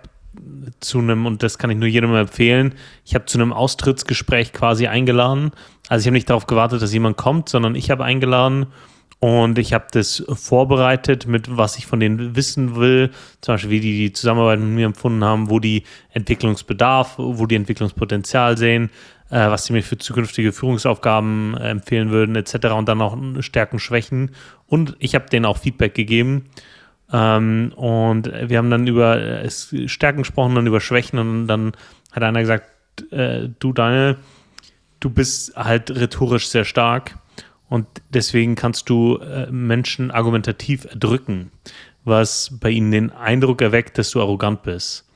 zu 0.80 0.98
einem, 0.98 1.26
und 1.26 1.42
das 1.42 1.58
kann 1.58 1.70
ich 1.70 1.76
nur 1.76 1.88
jedem 1.88 2.14
empfehlen, 2.14 2.74
ich 3.04 3.14
habe 3.14 3.26
zu 3.26 3.38
einem 3.38 3.52
Austrittsgespräch 3.52 4.52
quasi 4.52 4.86
eingeladen. 4.86 5.52
Also 5.88 6.02
ich 6.02 6.06
habe 6.06 6.14
nicht 6.14 6.30
darauf 6.30 6.46
gewartet, 6.46 6.82
dass 6.82 6.92
jemand 6.92 7.16
kommt, 7.16 7.48
sondern 7.48 7.74
ich 7.74 7.90
habe 7.90 8.04
eingeladen 8.04 8.66
und 9.20 9.58
ich 9.58 9.72
habe 9.72 9.86
das 9.90 10.22
vorbereitet 10.28 11.26
mit, 11.26 11.56
was 11.56 11.78
ich 11.78 11.86
von 11.86 11.98
denen 12.00 12.36
wissen 12.36 12.76
will, 12.76 13.10
zum 13.40 13.54
Beispiel, 13.54 13.70
wie 13.70 13.80
die 13.80 13.96
die 13.96 14.12
Zusammenarbeit 14.12 14.60
mit 14.60 14.68
mir 14.68 14.86
empfunden 14.86 15.24
haben, 15.24 15.48
wo 15.48 15.60
die 15.60 15.84
Entwicklungsbedarf, 16.10 17.14
wo 17.16 17.46
die 17.46 17.54
Entwicklungspotenzial 17.54 18.58
sehen, 18.58 18.90
äh, 19.30 19.48
was 19.48 19.64
sie 19.64 19.72
mir 19.72 19.82
für 19.82 19.96
zukünftige 19.96 20.52
Führungsaufgaben 20.52 21.56
äh, 21.56 21.70
empfehlen 21.70 22.10
würden, 22.10 22.36
etc. 22.36 22.66
Und 22.76 22.86
dann 22.88 23.00
auch 23.00 23.16
Stärken, 23.40 23.78
Schwächen. 23.78 24.32
Und 24.66 24.94
ich 24.98 25.14
habe 25.14 25.30
denen 25.30 25.46
auch 25.46 25.56
Feedback 25.56 25.94
gegeben. 25.94 26.50
Ähm, 27.12 27.72
und 27.76 28.26
wir 28.26 28.58
haben 28.58 28.70
dann 28.70 28.86
über 28.86 29.20
äh, 29.20 29.50
Stärken 29.50 30.18
gesprochen, 30.18 30.54
dann 30.54 30.66
über 30.66 30.80
Schwächen 30.80 31.18
und 31.18 31.46
dann 31.46 31.72
hat 32.12 32.22
einer 32.22 32.40
gesagt, 32.40 32.66
äh, 33.10 33.48
du 33.58 33.72
Daniel, 33.72 34.16
du 35.00 35.10
bist 35.10 35.56
halt 35.56 35.90
rhetorisch 35.90 36.48
sehr 36.48 36.64
stark 36.64 37.18
und 37.68 37.86
deswegen 38.10 38.54
kannst 38.54 38.88
du 38.88 39.18
äh, 39.18 39.50
Menschen 39.50 40.10
argumentativ 40.10 40.84
erdrücken, 40.86 41.50
was 42.04 42.56
bei 42.60 42.70
ihnen 42.70 42.90
den 42.90 43.10
Eindruck 43.10 43.60
erweckt, 43.62 43.98
dass 43.98 44.10
du 44.10 44.20
arrogant 44.20 44.62
bist. 44.62 45.08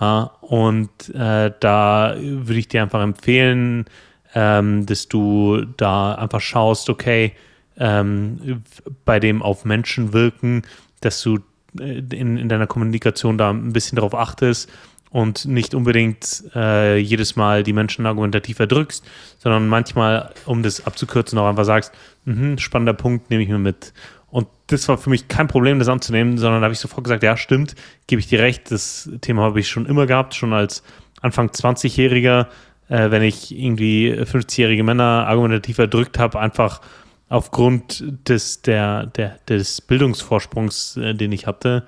Ja, 0.00 0.30
und 0.42 1.08
äh, 1.14 1.52
da 1.58 2.14
würde 2.18 2.58
ich 2.58 2.68
dir 2.68 2.82
einfach 2.82 3.02
empfehlen, 3.02 3.86
ähm, 4.34 4.86
dass 4.86 5.08
du 5.08 5.64
da 5.76 6.14
einfach 6.14 6.40
schaust, 6.40 6.88
okay, 6.88 7.32
ähm, 7.78 8.62
bei 9.04 9.18
dem 9.18 9.42
auf 9.42 9.64
Menschen 9.64 10.12
wirken, 10.12 10.62
dass 11.00 11.22
du 11.22 11.38
äh, 11.78 11.98
in, 11.98 12.36
in 12.36 12.48
deiner 12.48 12.66
Kommunikation 12.66 13.38
da 13.38 13.50
ein 13.50 13.72
bisschen 13.72 13.96
darauf 13.96 14.14
achtest 14.14 14.70
und 15.10 15.46
nicht 15.46 15.74
unbedingt 15.74 16.44
äh, 16.54 16.98
jedes 16.98 17.36
Mal 17.36 17.62
die 17.62 17.72
Menschen 17.72 18.06
argumentativ 18.06 18.58
erdrückst, 18.58 19.04
sondern 19.38 19.68
manchmal, 19.68 20.32
um 20.44 20.62
das 20.62 20.86
abzukürzen, 20.86 21.38
auch 21.38 21.48
einfach 21.48 21.64
sagst, 21.64 21.92
mh, 22.24 22.58
spannender 22.58 22.92
Punkt, 22.92 23.30
nehme 23.30 23.42
ich 23.42 23.48
mir 23.48 23.58
mit. 23.58 23.92
Und 24.30 24.46
das 24.66 24.86
war 24.88 24.98
für 24.98 25.08
mich 25.08 25.28
kein 25.28 25.48
Problem, 25.48 25.78
das 25.78 25.88
anzunehmen, 25.88 26.36
sondern 26.36 26.60
da 26.60 26.66
habe 26.66 26.74
ich 26.74 26.80
sofort 26.80 27.04
gesagt, 27.04 27.22
ja, 27.22 27.36
stimmt, 27.36 27.74
gebe 28.06 28.20
ich 28.20 28.26
dir 28.26 28.40
recht, 28.40 28.70
das 28.70 29.10
Thema 29.22 29.42
habe 29.42 29.60
ich 29.60 29.68
schon 29.68 29.86
immer 29.86 30.06
gehabt, 30.06 30.34
schon 30.34 30.52
als 30.52 30.82
Anfang 31.22 31.48
20-Jähriger, 31.48 32.46
äh, 32.88 33.10
wenn 33.10 33.22
ich 33.22 33.56
irgendwie 33.56 34.12
50-jährige 34.12 34.84
Männer 34.84 35.26
argumentativ 35.26 35.78
erdrückt 35.78 36.18
habe, 36.18 36.38
einfach 36.38 36.82
aufgrund 37.28 38.04
des, 38.28 38.62
der, 38.62 39.06
der, 39.06 39.38
des 39.48 39.80
Bildungsvorsprungs, 39.80 40.96
äh, 40.96 41.14
den 41.14 41.32
ich 41.32 41.46
hatte. 41.46 41.84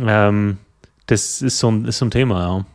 Ähm, 0.00 0.58
das 1.06 1.42
ist 1.42 1.58
so 1.58 1.70
ein, 1.70 1.84
ist 1.86 1.98
so 1.98 2.06
ein 2.06 2.10
Thema, 2.10 2.40
ja. 2.40 2.66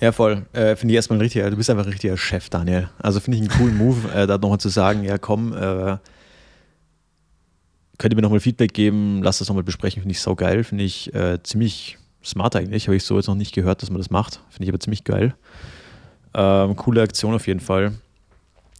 Ja, 0.00 0.10
voll. 0.10 0.46
Äh, 0.52 0.74
finde 0.74 0.92
ich 0.92 0.96
erstmal 0.96 1.18
ein 1.18 1.22
richtiger, 1.22 1.48
du 1.48 1.56
bist 1.56 1.70
einfach 1.70 1.84
ein 1.84 1.92
richtiger 1.92 2.16
Chef, 2.16 2.48
Daniel. 2.48 2.88
Also 2.98 3.20
finde 3.20 3.38
ich 3.38 3.42
einen 3.42 3.56
coolen 3.56 3.76
Move, 3.76 4.12
äh, 4.12 4.26
da 4.26 4.36
nochmal 4.36 4.58
zu 4.58 4.68
sagen, 4.68 5.04
ja 5.04 5.16
komm, 5.16 5.52
äh, 5.52 5.98
könnt 7.98 8.12
ihr 8.12 8.16
mir 8.16 8.22
nochmal 8.22 8.40
Feedback 8.40 8.74
geben, 8.74 9.22
lasst 9.22 9.40
das 9.40 9.48
nochmal 9.48 9.62
besprechen, 9.62 10.02
finde 10.02 10.12
ich 10.12 10.20
so 10.20 10.34
geil, 10.34 10.64
finde 10.64 10.82
ich 10.82 11.14
äh, 11.14 11.40
ziemlich 11.44 11.98
smart 12.24 12.56
eigentlich, 12.56 12.88
habe 12.88 12.96
ich 12.96 13.04
so 13.04 13.16
jetzt 13.16 13.28
noch 13.28 13.36
nicht 13.36 13.54
gehört, 13.54 13.82
dass 13.82 13.90
man 13.90 13.98
das 13.98 14.10
macht, 14.10 14.40
finde 14.50 14.64
ich 14.64 14.70
aber 14.70 14.80
ziemlich 14.80 15.04
geil. 15.04 15.36
Ähm, 16.34 16.74
coole 16.74 17.02
Aktion 17.02 17.34
auf 17.34 17.46
jeden 17.46 17.60
Fall. 17.60 17.92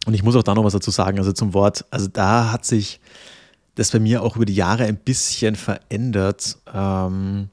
Und 0.05 0.13
ich 0.13 0.23
muss 0.23 0.35
auch 0.35 0.43
da 0.43 0.53
noch 0.53 0.63
was 0.63 0.73
dazu 0.73 0.91
sagen, 0.91 1.17
also 1.17 1.31
zum 1.31 1.53
Wort, 1.53 1.85
also 1.91 2.07
da 2.07 2.51
hat 2.51 2.65
sich 2.65 2.99
das 3.75 3.91
bei 3.91 3.99
mir 3.99 4.21
auch 4.21 4.35
über 4.35 4.45
die 4.45 4.55
Jahre 4.55 4.83
ein 4.85 4.97
bisschen 4.97 5.55
verändert. 5.55 6.57
Ähm, 6.73 7.49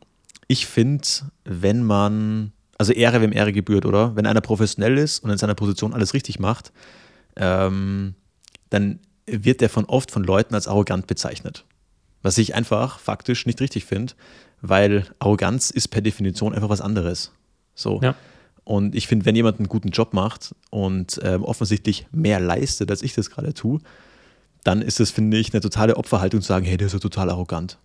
ich 0.48 0.66
finde, 0.66 1.06
wenn 1.44 1.82
man, 1.82 2.52
also 2.76 2.92
Ehre, 2.92 3.20
wem 3.20 3.32
Ehre 3.32 3.52
gebührt, 3.52 3.86
oder? 3.86 4.16
Wenn 4.16 4.26
einer 4.26 4.40
professionell 4.40 4.98
ist 4.98 5.20
und 5.20 5.30
in 5.30 5.38
seiner 5.38 5.54
Position 5.54 5.94
alles 5.94 6.12
richtig 6.12 6.38
macht, 6.38 6.72
ähm, 7.36 8.14
dann 8.68 8.98
wird 9.26 9.60
der 9.60 9.70
von 9.70 9.84
oft 9.84 10.10
von 10.10 10.24
Leuten 10.24 10.54
als 10.54 10.66
arrogant 10.66 11.06
bezeichnet. 11.06 11.64
Was 12.22 12.36
ich 12.36 12.54
einfach 12.54 12.98
faktisch 12.98 13.46
nicht 13.46 13.60
richtig 13.60 13.84
finde, 13.84 14.14
weil 14.60 15.06
Arroganz 15.20 15.70
ist 15.70 15.88
per 15.88 16.02
Definition 16.02 16.54
einfach 16.54 16.68
was 16.68 16.80
anderes. 16.80 17.32
So. 17.74 18.00
Ja. 18.02 18.14
Und 18.64 18.94
ich 18.94 19.06
finde, 19.06 19.26
wenn 19.26 19.36
jemand 19.36 19.58
einen 19.58 19.68
guten 19.68 19.88
Job 19.88 20.12
macht 20.12 20.54
und 20.70 21.18
ähm, 21.22 21.42
offensichtlich 21.42 22.06
mehr 22.12 22.40
leistet, 22.40 22.90
als 22.90 23.02
ich 23.02 23.14
das 23.14 23.30
gerade 23.30 23.54
tue, 23.54 23.80
dann 24.64 24.82
ist 24.82 25.00
es, 25.00 25.10
finde 25.10 25.38
ich, 25.38 25.52
eine 25.52 25.60
totale 25.60 25.96
Opferhaltung 25.96 26.40
zu 26.40 26.48
sagen, 26.48 26.66
hey, 26.66 26.76
der 26.76 26.86
ist 26.86 26.92
ja 26.92 26.98
total 26.98 27.30
arrogant. 27.30 27.78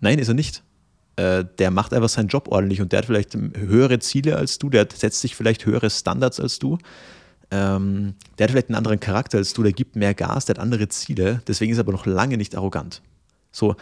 Nein, 0.00 0.18
ist 0.18 0.28
er 0.28 0.34
nicht 0.34 0.62
äh, 1.16 1.44
der 1.58 1.70
macht 1.70 1.94
einfach 1.94 2.08
seinen 2.08 2.28
Job 2.28 2.48
ordentlich 2.48 2.80
und 2.80 2.92
der 2.92 2.98
hat 2.98 3.06
vielleicht 3.06 3.34
höhere 3.34 3.98
Ziele 3.98 4.36
als 4.36 4.58
du, 4.58 4.68
der 4.68 4.88
setzt 4.92 5.20
sich 5.20 5.36
vielleicht 5.36 5.64
höhere 5.66 5.90
Standards 5.90 6.40
als 6.40 6.58
du. 6.58 6.78
Ähm, 7.50 8.14
der 8.38 8.44
hat 8.44 8.50
vielleicht 8.50 8.68
einen 8.68 8.76
anderen 8.76 9.00
Charakter 9.00 9.38
als 9.38 9.52
du, 9.52 9.62
der 9.62 9.72
gibt 9.72 9.96
mehr 9.96 10.14
Gas, 10.14 10.46
der 10.46 10.54
hat 10.56 10.62
andere 10.62 10.88
Ziele, 10.88 11.42
deswegen 11.46 11.72
ist 11.72 11.78
er 11.78 11.82
aber 11.82 11.92
noch 11.92 12.06
lange 12.06 12.36
nicht 12.36 12.56
arrogant. 12.56 13.02
So, 13.52 13.76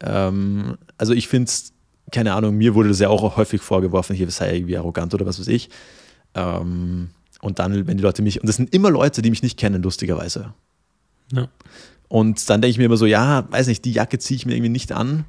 ähm, 0.00 0.76
also 0.98 1.12
ich 1.12 1.28
finde 1.28 1.48
es, 1.48 1.72
keine 2.12 2.34
Ahnung, 2.34 2.56
mir 2.56 2.74
wurde 2.74 2.88
das 2.90 3.00
ja 3.00 3.08
auch 3.08 3.36
häufig 3.36 3.60
vorgeworfen, 3.60 4.14
hier 4.14 4.30
sei 4.30 4.56
irgendwie 4.56 4.76
arrogant 4.76 5.12
oder 5.14 5.26
was 5.26 5.40
weiß 5.40 5.48
ich. 5.48 5.70
Ähm, 6.34 7.10
und 7.40 7.58
dann, 7.58 7.86
wenn 7.86 7.96
die 7.96 8.02
Leute 8.02 8.22
mich, 8.22 8.40
und 8.40 8.48
das 8.48 8.56
sind 8.56 8.72
immer 8.74 8.90
Leute, 8.90 9.22
die 9.22 9.30
mich 9.30 9.42
nicht 9.42 9.58
kennen, 9.58 9.82
lustigerweise. 9.82 10.54
Ja. 11.32 11.48
Und 12.08 12.48
dann 12.48 12.60
denke 12.60 12.70
ich 12.70 12.78
mir 12.78 12.84
immer 12.84 12.96
so, 12.96 13.06
ja, 13.06 13.50
weiß 13.50 13.66
nicht, 13.66 13.84
die 13.84 13.92
Jacke 13.92 14.18
ziehe 14.18 14.36
ich 14.36 14.46
mir 14.46 14.54
irgendwie 14.54 14.70
nicht 14.70 14.92
an 14.92 15.24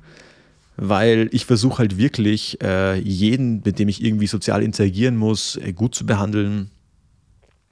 weil 0.77 1.27
ich 1.31 1.45
versuche 1.45 1.79
halt 1.79 1.97
wirklich 1.97 2.61
äh, 2.61 2.99
jeden, 2.99 3.63
mit 3.65 3.79
dem 3.79 3.89
ich 3.89 4.03
irgendwie 4.03 4.27
sozial 4.27 4.61
interagieren 4.61 5.17
muss, 5.17 5.57
äh, 5.57 5.73
gut 5.73 5.95
zu 5.95 6.05
behandeln 6.05 6.69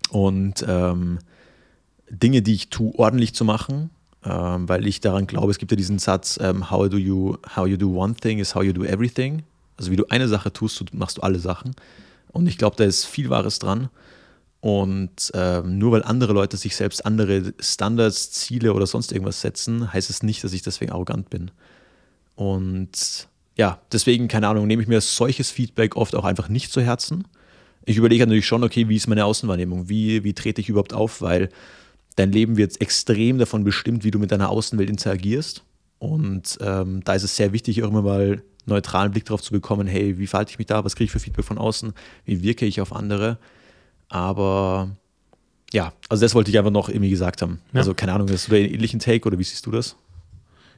und 0.09 0.65
ähm, 0.67 1.19
Dinge, 2.09 2.41
die 2.41 2.55
ich 2.55 2.69
tue, 2.69 2.93
ordentlich 2.97 3.35
zu 3.35 3.45
machen, 3.45 3.91
ähm, 4.25 4.67
weil 4.67 4.87
ich 4.87 5.01
daran 5.01 5.27
glaube, 5.27 5.51
es 5.51 5.57
gibt 5.57 5.71
ja 5.71 5.77
diesen 5.77 5.99
Satz, 5.99 6.39
ähm, 6.41 6.71
how 6.71 6.89
do 6.89 6.97
you, 6.97 7.37
how 7.55 7.67
you 7.67 7.77
do 7.77 7.95
one 7.95 8.15
thing 8.15 8.39
is 8.39 8.55
how 8.55 8.63
you 8.63 8.73
do 8.73 8.83
everything. 8.83 9.43
Also 9.77 9.91
wie 9.91 9.95
du 9.95 10.05
eine 10.09 10.27
Sache 10.27 10.51
tust, 10.51 10.93
machst 10.93 11.17
du 11.17 11.21
alle 11.21 11.39
Sachen. 11.39 11.75
Und 12.31 12.47
ich 12.47 12.57
glaube, 12.57 12.75
da 12.75 12.83
ist 12.83 13.05
viel 13.05 13.29
Wahres 13.29 13.59
dran. 13.59 13.89
Und 14.61 15.31
ähm, 15.35 15.77
nur 15.77 15.91
weil 15.91 16.03
andere 16.03 16.33
Leute 16.33 16.57
sich 16.57 16.75
selbst 16.75 17.05
andere 17.05 17.53
Standards, 17.59 18.31
Ziele 18.31 18.73
oder 18.73 18.87
sonst 18.87 19.11
irgendwas 19.11 19.41
setzen, 19.41 19.93
heißt 19.93 20.09
es 20.09 20.23
nicht, 20.23 20.43
dass 20.43 20.53
ich 20.53 20.63
deswegen 20.63 20.91
arrogant 20.91 21.29
bin. 21.29 21.51
Und 22.35 23.27
ja, 23.57 23.79
deswegen, 23.91 24.27
keine 24.27 24.47
Ahnung, 24.47 24.65
nehme 24.65 24.81
ich 24.81 24.87
mir 24.87 24.99
solches 25.01 25.51
Feedback 25.51 25.95
oft 25.95 26.15
auch 26.15 26.25
einfach 26.25 26.49
nicht 26.49 26.71
zu 26.71 26.81
Herzen. 26.81 27.27
Ich 27.85 27.97
überlege 27.97 28.25
natürlich 28.25 28.47
schon, 28.47 28.63
okay, 28.63 28.89
wie 28.89 28.95
ist 28.95 29.07
meine 29.07 29.25
Außenwahrnehmung? 29.25 29.87
Wie, 29.87 30.23
wie 30.23 30.33
trete 30.33 30.61
ich 30.61 30.69
überhaupt 30.69 30.93
auf? 30.93 31.21
Weil 31.21 31.49
dein 32.15 32.31
Leben 32.31 32.57
wird 32.57 32.79
extrem 32.81 33.37
davon 33.37 33.63
bestimmt, 33.63 34.03
wie 34.03 34.11
du 34.11 34.19
mit 34.19 34.31
deiner 34.31 34.49
Außenwelt 34.49 34.89
interagierst. 34.89 35.63
Und 35.99 36.57
ähm, 36.61 37.03
da 37.03 37.13
ist 37.13 37.23
es 37.23 37.35
sehr 37.35 37.53
wichtig, 37.53 37.83
auch 37.83 37.89
immer 37.89 38.01
mal 38.01 38.41
neutralen 38.65 39.11
Blick 39.11 39.25
darauf 39.25 39.41
zu 39.41 39.51
bekommen, 39.51 39.87
hey, 39.87 40.17
wie 40.17 40.27
verhalte 40.27 40.51
ich 40.51 40.57
mich 40.57 40.67
da, 40.67 40.83
was 40.83 40.95
kriege 40.95 41.05
ich 41.05 41.11
für 41.11 41.19
Feedback 41.19 41.45
von 41.45 41.57
außen, 41.57 41.93
wie 42.25 42.41
wirke 42.41 42.65
ich 42.65 42.81
auf 42.81 42.93
andere. 42.93 43.37
Aber 44.09 44.89
ja, 45.71 45.93
also 46.09 46.21
das 46.23 46.35
wollte 46.35 46.51
ich 46.51 46.57
einfach 46.57 46.71
noch 46.71 46.89
irgendwie 46.89 47.09
gesagt 47.09 47.41
haben. 47.41 47.59
Ja. 47.73 47.79
Also 47.79 47.93
keine 47.93 48.13
Ahnung, 48.13 48.29
hast 48.29 48.47
du 48.47 48.51
da 48.51 48.57
einen 48.57 48.73
ähnlichen 48.73 48.99
Take 48.99 49.27
oder 49.27 49.37
wie 49.37 49.43
siehst 49.43 49.65
du 49.65 49.71
das? 49.71 49.95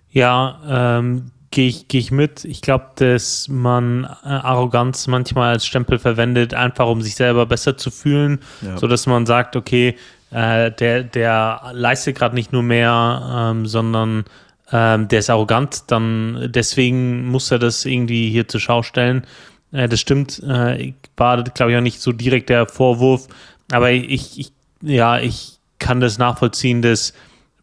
Ja, 0.10 0.98
ähm, 1.00 1.32
gehe 1.52 1.68
ich, 1.68 1.88
geh 1.88 2.00
ich 2.00 2.12
mit. 2.12 2.46
Ich 2.46 2.62
glaube, 2.62 2.88
dass 2.96 3.48
man 3.48 4.04
äh, 4.04 4.28
Arroganz 4.28 5.08
manchmal 5.08 5.54
als 5.54 5.66
Stempel 5.66 6.00
verwendet, 6.00 6.54
einfach 6.54 6.88
um 6.88 7.02
sich 7.02 7.16
selber 7.16 7.46
besser 7.46 7.78
zu 7.78 7.92
fühlen, 7.92 8.40
ja. 8.62 8.78
sodass 8.78 9.06
man 9.06 9.26
sagt, 9.26 9.56
okay, 9.56 9.96
äh, 10.32 10.72
der, 10.72 11.04
der 11.04 11.62
leistet 11.74 12.18
gerade 12.18 12.36
nicht 12.36 12.52
nur 12.52 12.64
mehr, 12.64 13.52
ähm, 13.52 13.66
sondern 13.66 14.26
ähm, 14.72 15.08
der 15.08 15.20
ist 15.20 15.30
arrogant, 15.30 15.84
dann 15.88 16.50
deswegen 16.52 17.28
muss 17.28 17.52
er 17.52 17.60
das 17.60 17.86
irgendwie 17.86 18.30
hier 18.30 18.48
zur 18.48 18.60
Schau 18.60 18.84
stellen. 18.84 19.26
Äh, 19.72 19.88
das 19.88 20.00
stimmt, 20.00 20.42
äh, 20.44 20.94
war, 21.16 21.44
glaube 21.44 21.72
ich, 21.72 21.78
auch 21.78 21.82
nicht 21.82 22.02
so 22.02 22.12
direkt 22.12 22.50
der 22.50 22.68
Vorwurf, 22.68 23.28
aber 23.72 23.92
ich, 23.92 24.40
ich, 24.40 24.52
ja, 24.82 25.20
ich 25.20 25.60
kann 25.80 26.00
das 26.00 26.18
nachvollziehen, 26.18 26.82
dass 26.82 27.14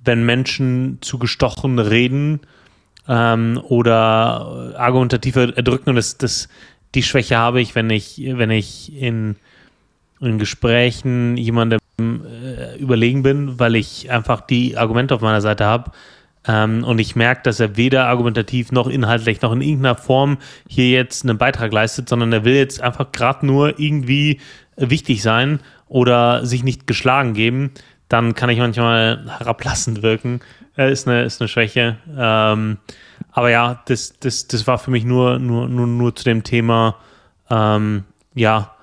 wenn 0.02 0.24
Menschen 0.24 0.98
zu 1.00 1.18
gestochen 1.18 1.78
reden 1.78 2.40
ähm, 3.08 3.60
oder 3.68 4.74
argumentativ 4.78 5.36
erdrücken, 5.36 5.90
und 5.90 5.96
das, 5.96 6.16
das, 6.18 6.48
die 6.94 7.02
Schwäche 7.02 7.36
habe 7.36 7.60
ich, 7.60 7.74
wenn 7.74 7.90
ich, 7.90 8.22
wenn 8.24 8.50
ich 8.50 8.94
in, 8.94 9.36
in 10.20 10.38
Gesprächen 10.38 11.36
jemandem 11.36 11.80
überlegen 12.78 13.22
bin, 13.22 13.58
weil 13.58 13.76
ich 13.76 14.10
einfach 14.10 14.40
die 14.40 14.76
Argumente 14.76 15.14
auf 15.14 15.20
meiner 15.20 15.40
Seite 15.40 15.64
habe, 15.64 15.92
ähm, 16.46 16.84
und 16.84 16.98
ich 16.98 17.16
merke, 17.16 17.42
dass 17.44 17.60
er 17.60 17.76
weder 17.76 18.06
argumentativ 18.06 18.70
noch 18.70 18.86
inhaltlich 18.86 19.40
noch 19.40 19.52
in 19.52 19.62
irgendeiner 19.62 19.96
Form 19.96 20.38
hier 20.68 20.90
jetzt 20.90 21.24
einen 21.24 21.38
Beitrag 21.38 21.72
leistet, 21.72 22.08
sondern 22.08 22.32
er 22.32 22.44
will 22.44 22.54
jetzt 22.54 22.82
einfach 22.82 23.12
gerade 23.12 23.46
nur 23.46 23.78
irgendwie 23.78 24.40
wichtig 24.76 25.22
sein 25.22 25.60
oder 25.88 26.44
sich 26.44 26.62
nicht 26.62 26.86
geschlagen 26.86 27.32
geben. 27.34 27.70
Dann 28.08 28.34
kann 28.34 28.50
ich 28.50 28.58
manchmal 28.58 29.24
herablassend 29.38 30.02
wirken. 30.02 30.40
Äh, 30.76 30.92
ist, 30.92 31.08
eine, 31.08 31.22
ist 31.22 31.40
eine 31.40 31.48
Schwäche. 31.48 31.96
Ähm, 32.16 32.78
aber 33.32 33.50
ja, 33.50 33.82
das, 33.86 34.18
das, 34.18 34.46
das 34.46 34.66
war 34.66 34.78
für 34.78 34.90
mich 34.90 35.04
nur, 35.04 35.38
nur, 35.38 35.68
nur, 35.68 35.86
nur 35.86 36.14
zu 36.14 36.24
dem 36.24 36.44
Thema, 36.44 36.96
ähm, 37.48 38.04
ja, 38.34 38.73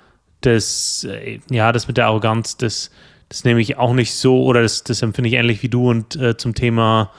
das, 0.41 1.05
äh, 1.09 1.39
ja, 1.49 1.71
das 1.71 1.87
mit 1.87 1.97
der 1.97 2.07
Arroganz, 2.07 2.57
das, 2.57 2.91
das 3.29 3.43
nehme 3.43 3.61
ich 3.61 3.77
auch 3.77 3.93
nicht 3.93 4.13
so 4.13 4.43
oder 4.43 4.61
das, 4.61 4.83
das 4.83 5.01
empfinde 5.01 5.29
ich 5.29 5.35
ähnlich 5.35 5.63
wie 5.63 5.69
du 5.69 5.89
und 5.89 6.15
äh, 6.15 6.37
zum 6.37 6.53
Thema 6.53 7.11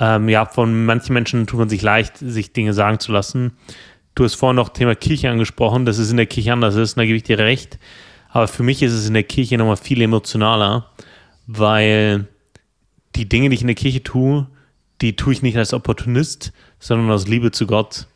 ähm, 0.00 0.28
ja, 0.28 0.46
von 0.46 0.84
manchen 0.84 1.12
Menschen 1.12 1.46
tut 1.46 1.58
man 1.58 1.68
sich 1.68 1.82
leicht, 1.82 2.18
sich 2.18 2.52
Dinge 2.52 2.72
sagen 2.72 3.00
zu 3.00 3.12
lassen. 3.12 3.52
Du 4.14 4.24
hast 4.24 4.34
vorhin 4.34 4.56
noch 4.56 4.70
Thema 4.70 4.94
Kirche 4.94 5.30
angesprochen, 5.30 5.84
dass 5.84 5.98
es 5.98 6.10
in 6.10 6.16
der 6.16 6.26
Kirche 6.26 6.52
anders 6.52 6.76
ist, 6.76 6.96
und 6.96 7.00
da 7.00 7.04
gebe 7.04 7.16
ich 7.16 7.22
dir 7.24 7.38
recht. 7.38 7.78
Aber 8.30 8.48
für 8.48 8.62
mich 8.62 8.82
ist 8.82 8.92
es 8.92 9.08
in 9.08 9.14
der 9.14 9.24
Kirche 9.24 9.58
nochmal 9.58 9.76
viel 9.76 10.00
emotionaler, 10.00 10.86
weil 11.46 12.26
die 13.16 13.28
Dinge, 13.28 13.48
die 13.48 13.54
ich 13.54 13.62
in 13.62 13.68
der 13.68 13.76
Kirche 13.76 14.02
tue, 14.02 14.46
die 15.00 15.16
tue 15.16 15.32
ich 15.32 15.42
nicht 15.42 15.56
als 15.56 15.72
Opportunist, 15.72 16.52
sondern 16.78 17.10
aus 17.10 17.26
Liebe 17.26 17.50
zu 17.50 17.66
Gott. 17.66 18.06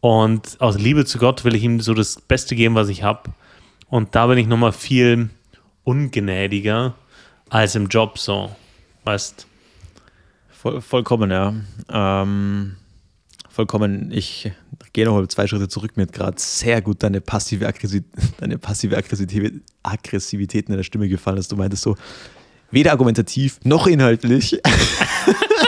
Und 0.00 0.60
aus 0.60 0.78
Liebe 0.78 1.04
zu 1.04 1.18
Gott 1.18 1.44
will 1.44 1.54
ich 1.54 1.62
ihm 1.62 1.80
so 1.80 1.94
das 1.94 2.20
Beste 2.20 2.54
geben, 2.54 2.74
was 2.74 2.88
ich 2.88 3.02
habe. 3.02 3.30
Und 3.88 4.14
da 4.14 4.26
bin 4.26 4.38
ich 4.38 4.46
nochmal 4.46 4.72
viel 4.72 5.30
ungnädiger 5.84 6.94
als 7.48 7.74
im 7.74 7.86
Job 7.88 8.18
so. 8.18 8.54
Weißt 9.04 9.46
Voll, 10.66 10.80
vollkommen, 10.80 11.30
ja. 11.30 11.54
Ähm, 11.90 12.76
vollkommen. 13.50 14.10
Ich 14.10 14.50
gehe 14.92 15.04
noch 15.04 15.26
zwei 15.28 15.46
Schritte 15.46 15.68
zurück. 15.68 15.96
Mir 15.96 16.04
hat 16.04 16.12
gerade 16.12 16.40
sehr 16.40 16.80
gut 16.82 17.02
deine 17.02 17.20
passive, 17.20 17.66
Aggressivität, 17.66 18.10
deine 18.38 18.58
passive 18.58 18.96
Aggressivität, 18.96 19.62
Aggressivität 19.82 20.68
in 20.68 20.76
der 20.76 20.82
Stimme 20.82 21.08
gefallen, 21.08 21.36
dass 21.36 21.48
du 21.48 21.56
meintest 21.56 21.82
so, 21.82 21.96
weder 22.70 22.92
argumentativ 22.92 23.60
noch 23.64 23.86
inhaltlich. 23.86 24.60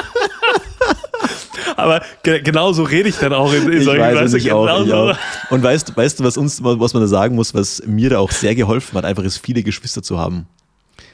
Aber 1.78 2.02
ge 2.22 2.42
genau 2.42 2.72
so 2.72 2.82
rede 2.82 3.08
ich 3.08 3.16
dann 3.16 3.32
auch 3.32 3.52
in, 3.52 3.70
in 3.70 3.82
solchen 3.82 4.00
weiß, 4.00 4.34
ich 4.34 4.50
auch, 4.50 4.84
ich 4.84 4.92
auch. 4.92 5.16
Und 5.50 5.62
weißt, 5.62 5.96
weißt 5.96 6.20
du, 6.20 6.24
was 6.24 6.36
uns, 6.36 6.62
was 6.62 6.92
man 6.92 7.02
da 7.02 7.06
sagen 7.06 7.36
muss, 7.36 7.54
was 7.54 7.82
mir 7.86 8.10
da 8.10 8.18
auch 8.18 8.32
sehr 8.32 8.54
geholfen 8.54 8.96
hat, 8.98 9.04
einfach 9.04 9.22
ist, 9.22 9.38
viele 9.38 9.62
Geschwister 9.62 10.02
zu 10.02 10.18
haben. 10.18 10.46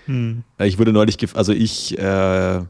Hm. 0.07 0.43
Ich 0.59 0.79
wurde 0.79 0.93
neulich, 0.93 1.19
also 1.35 1.53
ich 1.53 1.99
äh, 1.99 2.61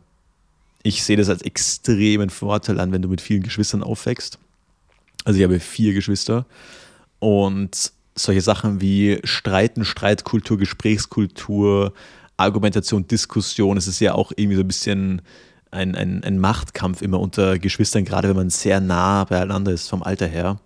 ich 0.85 1.03
sehe 1.03 1.17
das 1.17 1.31
als 1.31 1.43
extremen 1.43 2.31
Vorteil 2.31 2.79
an, 2.79 2.93
wenn 2.93 3.03
du 3.03 3.09
mit 3.09 3.21
vielen 3.21 3.43
Geschwistern 3.43 3.83
aufwächst. 3.83 4.39
Also 5.25 5.39
ich 5.39 5.45
habe 5.45 5.59
vier 5.59 5.95
Geschwister 5.95 6.47
und 7.19 7.93
solche 8.15 8.43
Sachen 8.43 8.81
wie 8.81 9.19
Streiten, 9.25 9.85
Streitkultur, 9.85 10.59
Gesprächskultur, 10.59 11.95
Argumentation, 12.37 13.09
Diskussion, 13.09 13.79
es 13.79 13.89
ist 13.89 14.01
ja 14.01 14.15
auch 14.15 14.33
irgendwie 14.37 14.57
so 14.57 14.63
ein 14.63 14.69
bisschen 14.69 15.23
ein, 15.75 15.95
ein, 15.95 16.25
ein 16.25 16.39
Machtkampf 16.39 17.03
immer 17.03 17.21
unter 17.21 17.59
Geschwistern, 17.59 18.05
gerade 18.05 18.29
wenn 18.29 18.37
man 18.37 18.51
sehr 18.51 18.81
nah 18.81 19.25
beieinander 19.25 19.73
ist 19.73 19.89
vom 19.89 20.03
Alter 20.03 20.27
her. 20.27 20.59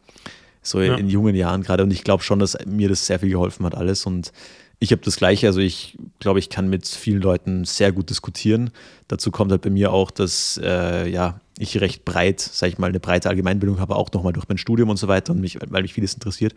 So 0.62 0.80
ja. 0.80 0.96
in 0.96 1.08
jungen 1.08 1.34
Jahren 1.34 1.62
gerade. 1.62 1.82
Und 1.82 1.90
ich 1.90 2.04
glaube 2.04 2.22
schon, 2.22 2.38
dass 2.38 2.56
mir 2.66 2.88
das 2.88 3.06
sehr 3.06 3.18
viel 3.18 3.30
geholfen 3.30 3.64
hat, 3.64 3.74
alles. 3.74 4.06
Und 4.06 4.32
ich 4.80 4.92
habe 4.92 5.02
das 5.02 5.16
Gleiche, 5.16 5.46
also 5.46 5.60
ich 5.60 5.98
glaube, 6.20 6.38
ich 6.38 6.50
kann 6.50 6.68
mit 6.68 6.86
vielen 6.86 7.20
Leuten 7.20 7.64
sehr 7.64 7.90
gut 7.90 8.10
diskutieren. 8.10 8.70
Dazu 9.08 9.30
kommt 9.30 9.50
halt 9.50 9.62
bei 9.62 9.70
mir 9.70 9.92
auch, 9.92 10.10
dass 10.10 10.60
äh, 10.62 11.08
ja, 11.08 11.40
ich 11.58 11.80
recht 11.80 12.04
breit, 12.04 12.40
sage 12.40 12.72
ich 12.72 12.78
mal, 12.78 12.88
eine 12.88 13.00
breite 13.00 13.28
Allgemeinbildung 13.28 13.80
habe, 13.80 13.96
auch 13.96 14.12
nochmal 14.12 14.32
durch 14.32 14.48
mein 14.48 14.58
Studium 14.58 14.90
und 14.90 14.96
so 14.96 15.08
weiter 15.08 15.32
und 15.32 15.40
mich, 15.40 15.58
weil 15.68 15.82
mich 15.82 15.94
vieles 15.94 16.14
interessiert. 16.14 16.54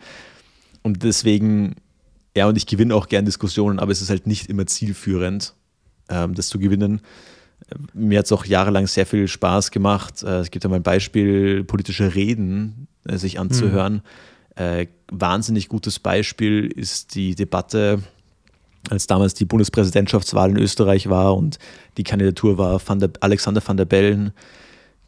Und 0.82 1.02
deswegen, 1.02 1.74
ja, 2.36 2.46
und 2.46 2.56
ich 2.56 2.66
gewinne 2.66 2.94
auch 2.94 3.08
gern 3.08 3.24
Diskussionen, 3.24 3.78
aber 3.78 3.90
es 3.90 4.02
ist 4.02 4.10
halt 4.10 4.26
nicht 4.26 4.48
immer 4.48 4.66
zielführend, 4.66 5.54
ähm, 6.08 6.34
das 6.34 6.48
zu 6.48 6.58
gewinnen. 6.58 7.00
Mir 7.94 8.18
hat 8.18 8.26
es 8.26 8.32
auch 8.32 8.44
jahrelang 8.44 8.86
sehr 8.86 9.06
viel 9.06 9.28
Spaß 9.28 9.70
gemacht. 9.70 10.22
Äh, 10.22 10.40
es 10.40 10.50
gibt 10.50 10.64
ja 10.64 10.70
mal 10.70 10.76
ein 10.76 10.82
Beispiel, 10.82 11.64
politische 11.64 12.14
Reden 12.14 12.88
äh, 13.04 13.16
sich 13.16 13.38
anzuhören. 13.38 13.94
Mhm 13.94 14.02
wahnsinnig 15.10 15.70
gutes 15.70 15.98
Beispiel 15.98 16.66
ist 16.66 17.14
die 17.14 17.34
Debatte, 17.34 18.02
als 18.90 19.06
damals 19.06 19.32
die 19.32 19.46
Bundespräsidentschaftswahl 19.46 20.50
in 20.50 20.58
Österreich 20.58 21.08
war 21.08 21.34
und 21.38 21.58
die 21.96 22.04
Kandidatur 22.04 22.58
war 22.58 22.78
van 22.86 22.98
der, 22.98 23.12
Alexander 23.20 23.62
van 23.66 23.78
der 23.78 23.86
Bellen 23.86 24.32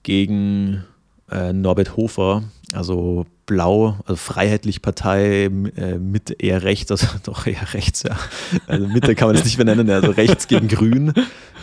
gegen 0.03 0.83
Norbert 1.31 1.95
Hofer, 1.95 2.45
also 2.73 3.27
Blau, 3.47 3.99
also 4.07 4.17
Freiheitlich 4.17 4.83
Partei, 4.83 5.45
äh, 5.45 5.99
Mitte 5.99 6.35
eher 6.35 6.63
rechts, 6.63 6.91
also 6.91 7.07
doch 7.25 7.47
eher 7.47 7.75
rechts, 7.75 8.03
ja. 8.03 8.17
Also 8.67 8.87
Mitte 8.89 9.15
kann 9.15 9.29
man 9.29 9.37
das 9.37 9.45
nicht 9.45 9.59
mehr 9.59 9.67
nennen, 9.67 9.89
also 9.91 10.11
rechts 10.11 10.49
gegen 10.49 10.69
Grün. 10.69 11.13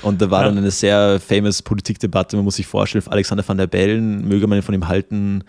Und 0.01 0.21
da 0.21 0.31
war 0.31 0.43
dann 0.43 0.57
eine 0.57 0.71
sehr 0.71 1.19
famous 1.19 1.61
Politikdebatte. 1.61 2.35
Man 2.35 2.45
muss 2.45 2.55
sich 2.55 2.67
vorstellen, 2.67 3.03
Alexander 3.07 3.47
van 3.47 3.57
der 3.57 3.67
Bellen, 3.67 4.27
möge 4.27 4.47
man 4.47 4.61
von 4.61 4.73
ihm 4.73 4.87
halten, 4.87 5.43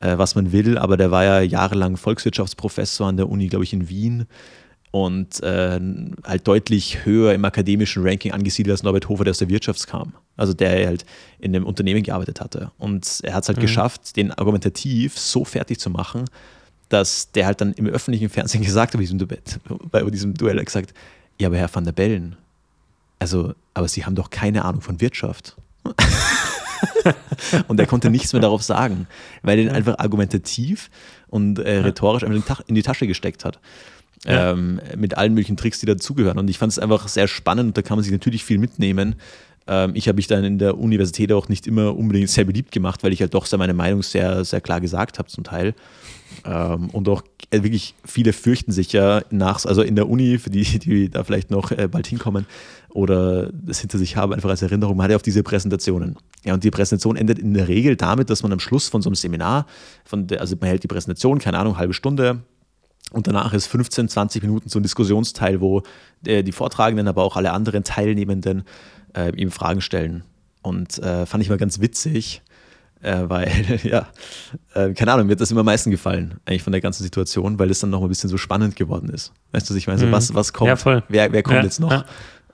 äh, 0.00 0.16
was 0.16 0.34
man 0.34 0.52
will, 0.52 0.78
aber 0.78 0.96
der 0.96 1.10
war 1.10 1.24
ja 1.24 1.40
jahrelang 1.40 1.96
Volkswirtschaftsprofessor 1.96 3.08
an 3.08 3.16
der 3.16 3.28
Uni, 3.28 3.48
glaube 3.48 3.64
ich, 3.64 3.72
in 3.72 3.88
Wien 3.88 4.26
und 4.90 5.42
äh, 5.42 5.80
halt 6.24 6.46
deutlich 6.46 7.04
höher 7.04 7.34
im 7.34 7.44
akademischen 7.44 8.06
Ranking 8.06 8.32
angesiedelt 8.32 8.72
als 8.72 8.82
Norbert 8.82 9.08
Hofer, 9.08 9.24
der 9.24 9.32
aus 9.32 9.38
der 9.38 9.48
Wirtschaft 9.48 9.86
kam. 9.86 10.14
Also 10.38 10.54
der 10.54 10.86
halt 10.86 11.04
in 11.38 11.54
einem 11.54 11.66
Unternehmen 11.66 12.02
gearbeitet 12.02 12.40
hatte. 12.40 12.70
Und 12.78 13.20
er 13.22 13.34
hat 13.34 13.42
es 13.42 13.48
halt 13.48 13.58
mhm. 13.58 13.62
geschafft, 13.62 14.16
den 14.16 14.32
argumentativ 14.32 15.18
so 15.18 15.44
fertig 15.44 15.78
zu 15.78 15.90
machen, 15.90 16.24
dass 16.88 17.30
der 17.32 17.44
halt 17.44 17.60
dann 17.60 17.74
im 17.74 17.86
öffentlichen 17.86 18.30
Fernsehen 18.30 18.64
gesagt 18.64 18.94
hat, 18.94 18.98
bei 18.98 19.04
diesem, 19.04 19.18
bei 19.90 20.02
diesem 20.04 20.34
Duell 20.34 20.64
gesagt, 20.64 20.94
ja, 21.38 21.48
aber 21.48 21.58
Herr 21.58 21.72
van 21.72 21.84
der 21.84 21.92
Bellen, 21.92 22.36
also, 23.18 23.52
aber 23.74 23.88
Sie 23.88 24.04
haben 24.04 24.14
doch 24.14 24.30
keine 24.30 24.64
Ahnung 24.64 24.80
von 24.80 25.00
Wirtschaft. 25.00 25.56
und 27.68 27.80
er 27.80 27.86
konnte 27.86 28.10
nichts 28.10 28.32
mehr 28.32 28.42
darauf 28.42 28.62
sagen, 28.62 29.06
weil 29.42 29.58
er 29.58 29.64
ihn 29.64 29.70
einfach 29.70 29.98
argumentativ 29.98 30.90
und 31.28 31.58
äh, 31.58 31.78
rhetorisch 31.78 32.24
einfach 32.24 32.60
in 32.66 32.74
die 32.74 32.82
Tasche 32.82 33.06
gesteckt 33.06 33.44
hat. 33.44 33.58
Ja. 34.24 34.52
Ähm, 34.52 34.80
mit 34.96 35.16
allen 35.16 35.32
möglichen 35.34 35.56
Tricks, 35.56 35.78
die 35.78 35.86
dazugehören. 35.86 36.38
Und 36.38 36.50
ich 36.50 36.58
fand 36.58 36.72
es 36.72 36.78
einfach 36.78 37.06
sehr 37.06 37.28
spannend 37.28 37.68
und 37.68 37.76
da 37.76 37.82
kann 37.82 37.96
man 37.96 38.02
sich 38.02 38.12
natürlich 38.12 38.44
viel 38.44 38.58
mitnehmen. 38.58 39.14
Ähm, 39.68 39.92
ich 39.94 40.08
habe 40.08 40.16
mich 40.16 40.26
dann 40.26 40.42
in 40.44 40.58
der 40.58 40.78
Universität 40.78 41.30
auch 41.32 41.48
nicht 41.48 41.66
immer 41.66 41.96
unbedingt 41.96 42.30
sehr 42.30 42.44
beliebt 42.44 42.72
gemacht, 42.72 43.04
weil 43.04 43.12
ich 43.12 43.20
halt 43.20 43.34
doch 43.34 43.46
meine 43.56 43.74
Meinung 43.74 44.02
sehr, 44.02 44.44
sehr 44.44 44.60
klar 44.60 44.80
gesagt 44.80 45.18
habe 45.18 45.28
zum 45.28 45.44
Teil. 45.44 45.74
Ähm, 46.44 46.88
und 46.90 47.08
auch 47.08 47.22
äh, 47.50 47.62
wirklich 47.62 47.94
viele 48.04 48.32
fürchten 48.32 48.72
sich 48.72 48.92
ja 48.92 49.22
nach, 49.30 49.64
also 49.64 49.82
in 49.82 49.96
der 49.96 50.08
Uni, 50.08 50.38
für 50.38 50.50
die, 50.50 50.78
die 50.78 51.10
da 51.10 51.22
vielleicht 51.24 51.50
noch 51.50 51.70
äh, 51.70 51.88
bald 51.88 52.06
hinkommen 52.06 52.46
oder 52.90 53.50
das 53.52 53.80
hinter 53.80 53.98
sich 53.98 54.16
haben, 54.16 54.32
einfach 54.32 54.48
als 54.48 54.62
Erinnerung, 54.62 54.96
man 54.96 55.04
hat 55.04 55.10
ja 55.10 55.16
auf 55.16 55.22
diese 55.22 55.42
Präsentationen. 55.42 56.16
Ja, 56.44 56.54
und 56.54 56.64
die 56.64 56.70
Präsentation 56.70 57.16
endet 57.16 57.38
in 57.38 57.54
der 57.54 57.68
Regel 57.68 57.96
damit, 57.96 58.30
dass 58.30 58.42
man 58.42 58.52
am 58.52 58.60
Schluss 58.60 58.88
von 58.88 59.02
so 59.02 59.10
einem 59.10 59.14
Seminar, 59.14 59.66
von 60.04 60.26
der, 60.26 60.40
also 60.40 60.56
man 60.58 60.68
hält 60.70 60.82
die 60.82 60.88
Präsentation, 60.88 61.38
keine 61.38 61.58
Ahnung, 61.58 61.76
halbe 61.76 61.92
Stunde, 61.92 62.42
Und 63.10 63.26
danach 63.26 63.54
ist 63.54 63.66
15, 63.66 64.08
20 64.08 64.42
Minuten 64.42 64.68
so 64.68 64.78
ein 64.78 64.82
Diskussionsteil, 64.82 65.60
wo 65.60 65.82
äh, 66.26 66.42
die 66.42 66.52
Vortragenden, 66.52 67.08
aber 67.08 67.22
auch 67.22 67.36
alle 67.36 67.52
anderen 67.52 67.82
Teilnehmenden 67.84 68.64
äh, 69.18 69.32
ihm 69.36 69.50
Fragen 69.50 69.80
stellen. 69.80 70.22
Und 70.62 70.98
äh, 70.98 71.26
fand 71.26 71.42
ich 71.42 71.50
mal 71.50 71.58
ganz 71.58 71.80
witzig, 71.80 72.42
äh, 73.00 73.22
weil, 73.24 73.50
ja, 73.82 74.08
äh, 74.74 74.92
keine 74.92 75.12
Ahnung, 75.12 75.26
mir 75.26 75.32
hat 75.32 75.40
das 75.40 75.50
immer 75.50 75.60
am 75.60 75.66
meisten 75.66 75.90
gefallen, 75.90 76.34
eigentlich 76.44 76.62
von 76.62 76.72
der 76.72 76.80
ganzen 76.80 77.02
Situation, 77.02 77.58
weil 77.58 77.70
es 77.70 77.80
dann 77.80 77.90
noch 77.90 78.02
ein 78.02 78.08
bisschen 78.08 78.30
so 78.30 78.36
spannend 78.36 78.76
geworden 78.76 79.08
ist. 79.10 79.32
Weißt 79.52 79.68
du, 79.68 79.74
ich 79.74 79.86
meine, 79.86 79.98
so, 79.98 80.06
mhm. 80.06 80.12
was, 80.12 80.34
was 80.34 80.52
kommt? 80.52 80.84
Ja. 80.84 81.02
Wer, 81.08 81.32
wer 81.32 81.42
kommt 81.42 81.56
ja, 81.56 81.62
jetzt 81.62 81.80
noch? 81.80 81.90
Ja. 81.90 82.04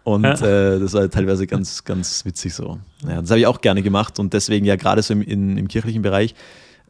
Und 0.04 0.24
ja. 0.24 0.74
äh, 0.74 0.80
das 0.80 0.92
war 0.92 1.08
teilweise 1.08 1.46
ganz, 1.46 1.82
ganz 1.84 2.24
witzig 2.26 2.54
so. 2.54 2.78
Ja, 3.08 3.22
das 3.22 3.30
habe 3.30 3.40
ich 3.40 3.46
auch 3.46 3.62
gerne 3.62 3.82
gemacht 3.82 4.18
und 4.18 4.34
deswegen 4.34 4.66
ja 4.66 4.76
gerade 4.76 5.02
so 5.02 5.14
im, 5.14 5.22
in, 5.22 5.56
im 5.56 5.66
kirchlichen 5.66 6.02
Bereich. 6.02 6.34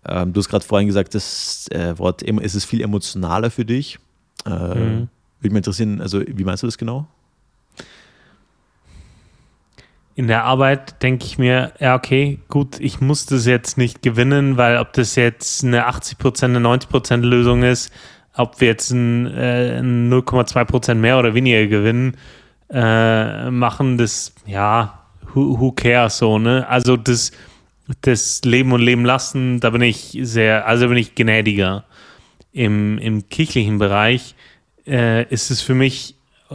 Ähm, 0.05 0.33
du 0.33 0.41
hast 0.41 0.49
gerade 0.49 0.65
vorhin 0.65 0.89
gesagt, 0.89 1.15
das 1.15 1.69
äh, 1.71 1.97
Wort 1.97 2.23
ist 2.23 2.55
es 2.55 2.65
viel 2.65 2.83
emotionaler 2.83 3.51
für 3.51 3.65
dich. 3.65 3.99
Äh, 4.45 4.51
mhm. 4.51 5.09
Würde 5.41 5.53
mich 5.53 5.59
interessieren, 5.59 6.01
also 6.01 6.23
wie 6.27 6.45
meinst 6.45 6.65
du 6.65 6.67
das 6.67 6.77
genau? 6.77 7.07
In 10.17 10.29
der 10.29 10.45
Arbeit 10.45 11.03
denke 11.03 11.25
ich 11.25 11.39
mir, 11.39 11.73
ja, 11.81 11.97
okay, 11.97 12.39
gut, 12.49 12.79
ich 12.79 13.01
muss 13.01 13.27
das 13.27 13.47
jetzt 13.47 13.77
nicht 13.77 14.01
gewinnen, 14.01 14.57
weil 14.57 14.79
ob 14.79 14.93
das 14.93 15.17
jetzt 15.17 15.65
eine 15.65 15.89
80%, 15.89 16.45
eine 16.45 16.61
90% 16.61 17.17
Lösung 17.17 17.65
ist, 17.65 17.93
ob 18.37 18.61
wir 18.61 18.69
jetzt 18.69 18.91
ein, 18.91 19.27
äh, 19.27 19.81
0,2% 19.81 20.95
mehr 20.95 21.19
oder 21.19 21.35
weniger 21.35 21.67
gewinnen, 21.67 22.17
äh, 22.71 23.51
machen, 23.51 23.99
das, 23.99 24.35
ja, 24.47 25.01
who, 25.35 25.59
who 25.59 25.73
cares 25.73 26.19
so, 26.19 26.39
ne? 26.39 26.67
Also 26.69 26.97
das, 26.97 27.33
das 28.03 28.41
Leben 28.45 28.73
und 28.73 28.81
Leben 28.81 29.05
lassen, 29.05 29.61
da 29.61 29.71
bin 29.71 29.83
ich 29.83 30.17
sehr, 30.23 30.67
also 30.67 30.89
bin 30.89 30.97
ich 30.97 31.15
gnädiger. 31.15 31.85
Im, 32.53 32.99
im 32.99 33.29
kirchlichen 33.29 33.79
Bereich 33.79 34.37
äh, 34.87 35.25
ist 35.33 35.51
es 35.51 35.61
für 35.61 35.75
mich, 35.75 36.15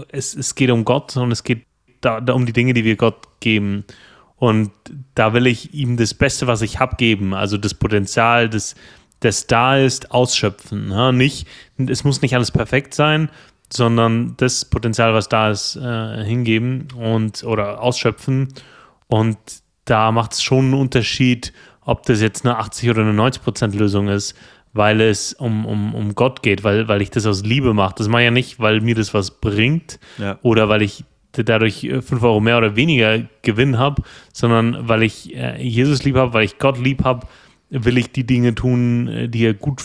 es, 0.10 0.34
es 0.34 0.56
geht 0.56 0.72
um 0.72 0.86
Gott 0.86 1.18
und 1.18 1.32
es 1.32 1.44
geht 1.44 1.66
da, 2.02 2.22
da 2.22 2.34
um 2.34 2.46
die 2.46 2.54
Dinge, 2.54 2.74
die 2.74 2.84
wir 2.84 2.96
Gott 2.96 3.18
geben. 3.40 3.86
Und 4.38 4.72
da 5.16 5.34
will 5.34 5.48
ich 5.48 5.74
ihm 5.74 5.98
das 5.98 6.14
Beste, 6.14 6.48
was 6.48 6.62
ich 6.62 6.80
habe, 6.80 6.96
geben. 6.96 7.34
Also 7.34 7.58
das 7.58 7.74
Potenzial, 7.74 8.50
das, 8.50 8.76
das 9.20 9.48
da 9.48 9.78
ist, 9.78 10.12
ausschöpfen. 10.12 10.92
Ja, 10.92 11.12
nicht, 11.12 11.46
es 11.78 12.04
muss 12.04 12.22
nicht 12.22 12.36
alles 12.36 12.52
perfekt 12.52 12.94
sein, 12.94 13.30
sondern 13.72 14.36
das 14.38 14.66
Potenzial, 14.66 15.14
was 15.14 15.28
da 15.30 15.52
ist, 15.52 15.76
äh, 15.76 16.24
hingeben 16.24 16.88
und 16.96 17.44
oder 17.44 17.82
ausschöpfen. 17.82 18.48
Und 19.08 19.38
da 19.86 20.12
macht 20.12 20.34
es 20.34 20.42
schon 20.42 20.66
einen 20.66 20.74
Unterschied, 20.76 21.52
ob 21.82 22.06
das 22.06 22.22
jetzt 22.22 22.46
eine 22.46 22.58
80 22.58 22.90
oder 22.90 23.02
eine 23.02 23.14
90 23.14 23.44
Prozent 23.44 23.76
Lösung 23.76 24.08
ist, 24.08 24.36
weil 24.74 25.02
es 25.02 25.34
um, 25.34 25.66
um, 25.66 25.96
um 25.96 26.16
Gott 26.16 26.44
geht, 26.44 26.64
weil, 26.64 26.88
weil 26.88 27.02
ich 27.02 27.10
das 27.10 27.26
aus 27.26 27.44
Liebe 27.44 27.74
mache. 27.74 27.96
Das 27.98 28.08
mache 28.08 28.22
ich 28.22 28.26
ja 28.26 28.32
nicht, 28.32 28.60
weil 28.60 28.82
mir 28.82 28.96
das 28.96 29.14
was 29.14 29.32
bringt 29.32 30.00
ja. 30.18 30.38
oder 30.44 30.70
weil 30.70 30.82
ich 30.84 31.04
dadurch 31.44 31.82
5 31.82 32.12
äh, 32.12 32.26
Euro 32.26 32.40
mehr 32.40 32.58
oder 32.58 32.76
weniger 32.76 33.20
Gewinn 33.42 33.78
habe, 33.78 34.04
sondern 34.34 34.88
weil 34.88 35.04
ich 35.04 35.36
äh, 35.36 35.62
Jesus 35.62 36.04
lieb 36.04 36.16
habe, 36.16 36.34
weil 36.34 36.46
ich 36.46 36.58
Gott 36.58 36.78
lieb 36.78 37.04
habe, 37.04 37.28
will 37.70 37.98
ich 37.98 38.12
die 38.12 38.26
Dinge 38.26 38.56
tun, 38.56 39.08
äh, 39.08 39.30
die 39.30 39.46
er 39.46 39.54
gut, 39.54 39.84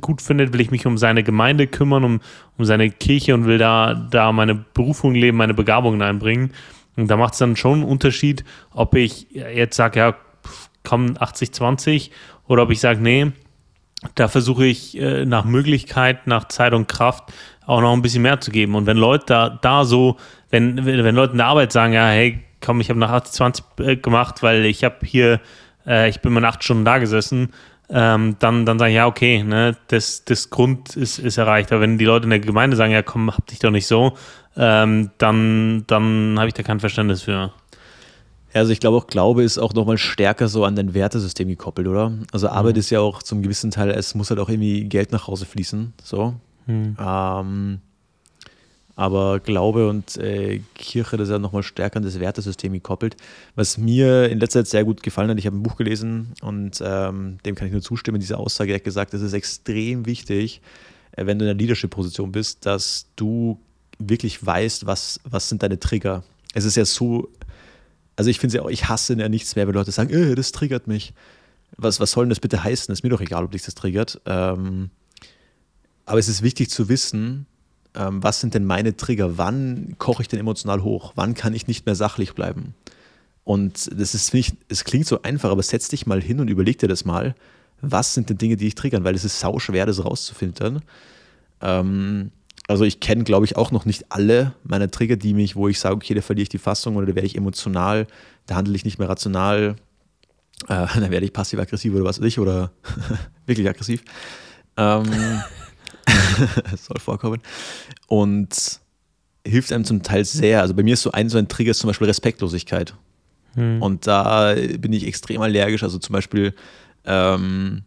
gut 0.00 0.22
findet, 0.22 0.52
will 0.52 0.60
ich 0.60 0.70
mich 0.70 0.86
um 0.86 0.98
seine 0.98 1.22
Gemeinde 1.22 1.66
kümmern, 1.66 2.04
um, 2.04 2.20
um 2.56 2.64
seine 2.64 2.90
Kirche 2.90 3.34
und 3.34 3.46
will 3.46 3.58
da, 3.58 3.94
da 3.94 4.32
meine 4.32 4.54
Berufung 4.54 5.14
leben, 5.14 5.36
meine 5.36 5.54
Begabungen 5.54 6.02
einbringen. 6.02 6.52
Und 6.96 7.08
da 7.08 7.16
macht 7.16 7.34
es 7.34 7.38
dann 7.38 7.56
schon 7.56 7.80
einen 7.80 7.88
Unterschied, 7.88 8.44
ob 8.72 8.94
ich 8.94 9.28
jetzt 9.30 9.76
sage, 9.76 10.00
ja, 10.00 10.16
komm 10.82 11.12
80-20 11.12 12.10
oder 12.46 12.64
ob 12.64 12.70
ich 12.70 12.80
sage, 12.80 13.00
nee, 13.00 13.32
da 14.14 14.28
versuche 14.28 14.64
ich 14.64 14.98
nach 15.26 15.44
Möglichkeit, 15.44 16.26
nach 16.26 16.48
Zeit 16.48 16.72
und 16.72 16.88
Kraft 16.88 17.32
auch 17.70 17.80
noch 17.80 17.92
ein 17.92 18.02
bisschen 18.02 18.22
mehr 18.22 18.40
zu 18.40 18.50
geben. 18.50 18.74
Und 18.74 18.86
wenn 18.86 18.96
Leute 18.96 19.24
da, 19.26 19.48
da 19.48 19.84
so, 19.84 20.16
wenn, 20.50 20.84
wenn 20.84 21.14
Leute 21.14 21.32
in 21.32 21.38
der 21.38 21.46
Arbeit 21.46 21.72
sagen, 21.72 21.92
ja, 21.92 22.08
hey, 22.08 22.40
komm, 22.60 22.80
ich 22.80 22.90
habe 22.90 22.98
nach 22.98 23.12
80-20 23.12 23.62
äh, 23.82 23.96
gemacht, 23.96 24.42
weil 24.42 24.64
ich 24.64 24.84
habe 24.84 24.96
hier 25.04 25.40
äh, 25.86 26.08
ich 26.08 26.20
bin 26.20 26.32
mal 26.32 26.44
acht 26.44 26.62
Stunden 26.64 26.84
da 26.84 26.98
gesessen, 26.98 27.52
ähm, 27.88 28.36
dann, 28.38 28.64
dann 28.66 28.78
sage 28.78 28.90
ich, 28.90 28.96
ja, 28.96 29.06
okay, 29.06 29.42
ne, 29.42 29.76
das, 29.88 30.24
das 30.24 30.50
Grund 30.50 30.96
ist, 30.96 31.18
ist 31.18 31.38
erreicht. 31.38 31.72
Aber 31.72 31.80
wenn 31.80 31.98
die 31.98 32.04
Leute 32.04 32.24
in 32.24 32.30
der 32.30 32.40
Gemeinde 32.40 32.76
sagen, 32.76 32.92
ja, 32.92 33.02
komm, 33.02 33.34
hab 33.34 33.46
dich 33.46 33.58
doch 33.58 33.70
nicht 33.70 33.86
so, 33.86 34.12
ähm, 34.56 35.10
dann, 35.18 35.84
dann 35.86 36.36
habe 36.38 36.48
ich 36.48 36.54
da 36.54 36.62
kein 36.62 36.80
Verständnis 36.80 37.22
für. 37.22 37.52
Also 38.52 38.72
ich 38.72 38.80
glaube 38.80 38.96
auch, 38.96 39.06
Glaube 39.06 39.42
ist 39.44 39.58
auch 39.58 39.74
nochmal 39.74 39.98
stärker 39.98 40.48
so 40.48 40.64
an 40.64 40.74
dein 40.74 40.94
Wertesystem 40.94 41.48
gekoppelt, 41.48 41.86
oder? 41.86 42.12
Also 42.32 42.48
Arbeit 42.48 42.74
mhm. 42.74 42.80
ist 42.80 42.90
ja 42.90 43.00
auch 43.00 43.22
zum 43.22 43.42
gewissen 43.42 43.70
Teil, 43.70 43.90
es 43.90 44.14
muss 44.14 44.30
halt 44.30 44.40
auch 44.40 44.48
irgendwie 44.48 44.84
Geld 44.84 45.12
nach 45.12 45.26
Hause 45.26 45.46
fließen, 45.46 45.92
so. 46.02 46.34
Mhm. 46.70 46.96
Ähm, 46.98 47.80
aber 48.96 49.40
Glaube 49.40 49.88
und 49.88 50.18
äh, 50.18 50.60
Kirche, 50.74 51.16
das 51.16 51.28
ist 51.28 51.32
ja 51.32 51.38
nochmal 51.38 51.62
stärker 51.62 51.96
an 51.96 52.02
das 52.02 52.20
Wertesystem 52.20 52.74
gekoppelt. 52.74 53.16
Was 53.54 53.78
mir 53.78 54.28
in 54.28 54.38
letzter 54.38 54.60
Zeit 54.60 54.68
sehr 54.68 54.84
gut 54.84 55.02
gefallen 55.02 55.30
hat, 55.30 55.38
ich 55.38 55.46
habe 55.46 55.56
ein 55.56 55.62
Buch 55.62 55.76
gelesen 55.76 56.34
und 56.42 56.82
ähm, 56.84 57.38
dem 57.46 57.54
kann 57.54 57.66
ich 57.66 57.72
nur 57.72 57.80
zustimmen, 57.80 58.20
diese 58.20 58.36
Aussage, 58.36 58.72
er 58.72 58.74
hat 58.74 58.84
gesagt, 58.84 59.14
es 59.14 59.22
ist 59.22 59.32
extrem 59.32 60.04
wichtig, 60.04 60.60
äh, 61.12 61.24
wenn 61.24 61.38
du 61.38 61.46
in 61.46 61.50
einer 61.50 61.58
Leadership-Position 61.58 62.30
bist, 62.30 62.66
dass 62.66 63.06
du 63.16 63.58
wirklich 63.98 64.44
weißt, 64.44 64.86
was, 64.86 65.20
was 65.24 65.48
sind 65.48 65.62
deine 65.62 65.80
Trigger. 65.80 66.22
Es 66.52 66.66
ist 66.66 66.76
ja 66.76 66.84
so, 66.84 67.30
also 68.16 68.28
ich 68.28 68.38
finde 68.38 68.56
ja 68.56 68.62
auch, 68.62 68.70
ich 68.70 68.90
hasse 68.90 69.14
ja 69.14 69.30
nichts 69.30 69.56
mehr, 69.56 69.66
wenn 69.66 69.74
Leute 69.74 69.92
sagen, 69.92 70.10
äh, 70.10 70.34
das 70.34 70.52
triggert 70.52 70.88
mich. 70.88 71.14
Was, 71.78 72.00
was 72.00 72.10
soll 72.10 72.24
denn 72.24 72.30
das 72.30 72.40
bitte 72.40 72.62
heißen? 72.62 72.92
Ist 72.92 73.02
mir 73.02 73.08
doch 73.08 73.22
egal, 73.22 73.44
ob 73.44 73.52
dich 73.52 73.62
das 73.62 73.74
triggert. 73.74 74.20
Ähm, 74.26 74.90
aber 76.10 76.18
es 76.18 76.26
ist 76.26 76.42
wichtig 76.42 76.70
zu 76.70 76.88
wissen, 76.88 77.46
ähm, 77.94 78.20
was 78.20 78.40
sind 78.40 78.54
denn 78.54 78.64
meine 78.64 78.96
Trigger? 78.96 79.38
Wann 79.38 79.94
koche 79.98 80.22
ich 80.22 80.28
denn 80.28 80.40
emotional 80.40 80.82
hoch? 80.82 81.12
Wann 81.14 81.34
kann 81.34 81.54
ich 81.54 81.68
nicht 81.68 81.86
mehr 81.86 81.94
sachlich 81.94 82.34
bleiben? 82.34 82.74
Und 83.44 83.88
das 83.96 84.14
ist, 84.14 84.30
finde 84.30 84.40
ich, 84.40 84.52
es 84.68 84.82
klingt 84.82 85.06
so 85.06 85.22
einfach, 85.22 85.50
aber 85.50 85.62
setz 85.62 85.86
dich 85.86 86.06
mal 86.06 86.20
hin 86.20 86.40
und 86.40 86.48
überleg 86.48 86.78
dir 86.78 86.88
das 86.88 87.04
mal. 87.04 87.36
Was 87.80 88.12
sind 88.12 88.28
denn 88.28 88.38
Dinge, 88.38 88.56
die 88.56 88.66
ich 88.66 88.74
triggern? 88.74 89.04
Weil 89.04 89.14
es 89.14 89.24
ist 89.24 89.38
sau 89.38 89.60
schwer, 89.60 89.86
das 89.86 90.04
rauszufiltern. 90.04 90.82
Ähm, 91.60 92.32
also 92.66 92.84
ich 92.84 92.98
kenne, 92.98 93.22
glaube 93.22 93.46
ich, 93.46 93.56
auch 93.56 93.70
noch 93.70 93.84
nicht 93.84 94.06
alle 94.10 94.52
meiner 94.64 94.90
Trigger, 94.90 95.14
die 95.14 95.32
mich, 95.32 95.54
wo 95.54 95.68
ich 95.68 95.78
sage, 95.78 95.94
okay, 95.94 96.14
da 96.14 96.22
verliere 96.22 96.42
ich 96.42 96.48
die 96.48 96.58
Fassung 96.58 96.96
oder 96.96 97.06
da 97.06 97.14
werde 97.14 97.26
ich 97.26 97.36
emotional, 97.36 98.08
da 98.46 98.56
handle 98.56 98.74
ich 98.74 98.84
nicht 98.84 98.98
mehr 98.98 99.08
rational, 99.08 99.76
äh, 100.66 100.86
dann 100.94 101.10
werde 101.12 101.24
ich 101.24 101.32
passiv-aggressiv 101.32 101.94
oder 101.94 102.04
was 102.04 102.18
weiß 102.18 102.26
ich 102.26 102.40
oder 102.40 102.72
wirklich 103.46 103.68
aggressiv. 103.68 104.02
Ähm, 104.76 105.04
soll 106.76 106.98
vorkommen. 106.98 107.40
Und 108.06 108.80
hilft 109.46 109.72
einem 109.72 109.84
zum 109.84 110.02
Teil 110.02 110.24
sehr. 110.24 110.60
Also 110.60 110.74
bei 110.74 110.82
mir 110.82 110.94
ist 110.94 111.02
so 111.02 111.12
ein, 111.12 111.28
so 111.28 111.38
ein 111.38 111.48
Trigger 111.48 111.70
ist 111.70 111.78
zum 111.78 111.88
Beispiel 111.88 112.06
Respektlosigkeit. 112.06 112.94
Hm. 113.54 113.82
Und 113.82 114.06
da 114.06 114.54
bin 114.54 114.92
ich 114.92 115.06
extrem 115.06 115.40
allergisch. 115.40 115.82
Also 115.82 115.98
zum 115.98 116.12
Beispiel, 116.12 116.54
ähm, 117.04 117.82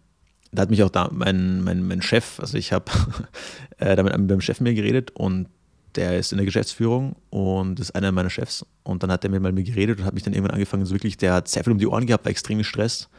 da 0.52 0.64
hat 0.64 0.70
mich 0.70 0.84
auch 0.84 0.90
da 0.90 1.10
mein, 1.12 1.62
mein, 1.64 1.88
mein 1.88 2.02
Chef, 2.02 2.40
also 2.40 2.58
ich 2.58 2.74
habe 2.74 2.92
äh, 3.78 3.96
damit 3.96 4.18
mit 4.18 4.30
meinem 4.30 4.42
Chef 4.42 4.60
mir 4.60 4.74
geredet 4.74 5.12
und 5.12 5.48
der 5.96 6.18
ist 6.18 6.32
in 6.32 6.38
der 6.38 6.46
Geschäftsführung 6.46 7.16
und 7.30 7.80
ist 7.80 7.94
einer 7.94 8.12
meiner 8.12 8.30
Chefs. 8.30 8.66
Und 8.82 9.04
dann 9.04 9.12
hat 9.12 9.24
er 9.24 9.30
mit 9.30 9.42
mir 9.42 9.64
geredet 9.64 10.00
und 10.00 10.06
hat 10.06 10.14
mich 10.16 10.24
dann 10.24 10.34
irgendwann 10.34 10.56
angefangen, 10.56 10.86
so 10.86 10.96
wirklich, 10.96 11.18
der 11.18 11.34
hat 11.34 11.48
sehr 11.48 11.64
viel 11.64 11.72
um 11.72 11.80
die 11.80 11.88
Ohren 11.88 12.08
gehabt, 12.08 12.26
war 12.26 12.32
extrem 12.32 12.58
gestresst. 12.58 13.10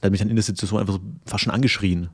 Der 0.00 0.08
hat 0.08 0.10
mich 0.10 0.20
dann 0.20 0.30
in 0.30 0.36
der 0.36 0.42
Situation 0.42 0.80
einfach 0.80 0.94
so 0.94 1.00
fast 1.24 1.44
schon 1.44 1.52
angeschrien. 1.52 2.10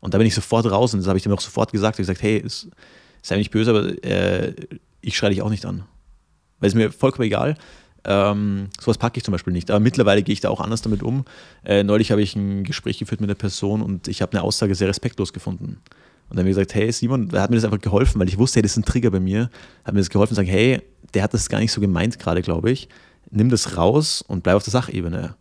Und 0.00 0.14
da 0.14 0.18
bin 0.18 0.26
ich 0.26 0.34
sofort 0.34 0.70
raus 0.70 0.94
und 0.94 1.00
das 1.00 1.08
habe 1.08 1.16
ich 1.16 1.22
dem 1.22 1.32
auch 1.32 1.40
sofort 1.40 1.72
gesagt. 1.72 1.98
Ich 1.98 2.06
habe 2.06 2.14
gesagt, 2.14 2.22
hey, 2.22 2.44
sei 3.22 3.36
nicht 3.36 3.50
böse, 3.50 3.70
aber 3.70 4.04
äh, 4.04 4.54
ich 5.00 5.16
schreie 5.16 5.30
dich 5.30 5.42
auch 5.42 5.50
nicht 5.50 5.66
an. 5.66 5.84
Weil 6.60 6.68
es 6.68 6.74
mir 6.74 6.92
vollkommen 6.92 7.26
egal. 7.26 7.56
Ähm, 8.04 8.68
sowas 8.80 8.98
packe 8.98 9.18
ich 9.18 9.24
zum 9.24 9.32
Beispiel 9.32 9.52
nicht. 9.52 9.70
Aber 9.70 9.80
mittlerweile 9.80 10.22
gehe 10.22 10.32
ich 10.32 10.40
da 10.40 10.48
auch 10.48 10.60
anders 10.60 10.82
damit 10.82 11.02
um. 11.02 11.24
Äh, 11.64 11.82
neulich 11.82 12.12
habe 12.12 12.22
ich 12.22 12.36
ein 12.36 12.62
Gespräch 12.62 12.98
geführt 12.98 13.20
mit 13.20 13.28
einer 13.28 13.34
Person 13.34 13.82
und 13.82 14.06
ich 14.06 14.22
habe 14.22 14.32
eine 14.32 14.42
Aussage 14.42 14.74
sehr 14.74 14.88
respektlos 14.88 15.32
gefunden. 15.32 15.80
Und 16.28 16.36
dann 16.36 16.40
habe 16.40 16.50
ich 16.50 16.56
gesagt, 16.56 16.74
hey 16.74 16.90
Simon, 16.92 17.28
da 17.28 17.42
hat 17.42 17.50
mir 17.50 17.56
das 17.56 17.64
einfach 17.64 17.80
geholfen, 17.80 18.20
weil 18.20 18.28
ich 18.28 18.38
wusste, 18.38 18.56
hey, 18.56 18.62
das 18.62 18.72
ist 18.72 18.78
ein 18.78 18.84
Trigger 18.84 19.10
bei 19.10 19.20
mir. 19.20 19.50
Hat 19.84 19.94
mir 19.94 20.00
das 20.00 20.10
geholfen, 20.10 20.30
zu 20.30 20.36
sagen, 20.36 20.48
hey, 20.48 20.80
der 21.14 21.22
hat 21.22 21.34
das 21.34 21.48
gar 21.48 21.58
nicht 21.58 21.72
so 21.72 21.80
gemeint 21.80 22.18
gerade, 22.18 22.42
glaube 22.42 22.70
ich. 22.70 22.88
Nimm 23.30 23.48
das 23.48 23.76
raus 23.76 24.22
und 24.22 24.44
bleib 24.44 24.56
auf 24.56 24.64
der 24.64 24.70
Sachebene 24.72 25.36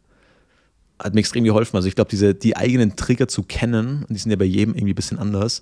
hat 0.99 1.13
mir 1.13 1.19
extrem 1.19 1.43
geholfen. 1.43 1.75
Also 1.75 1.87
ich 1.87 1.95
glaube, 1.95 2.09
diese, 2.09 2.33
die 2.33 2.55
eigenen 2.55 2.95
Trigger 2.95 3.27
zu 3.27 3.43
kennen, 3.43 4.05
und 4.07 4.09
die 4.09 4.19
sind 4.19 4.31
ja 4.31 4.37
bei 4.37 4.45
jedem 4.45 4.73
irgendwie 4.73 4.93
ein 4.93 4.95
bisschen 4.95 5.19
anders, 5.19 5.61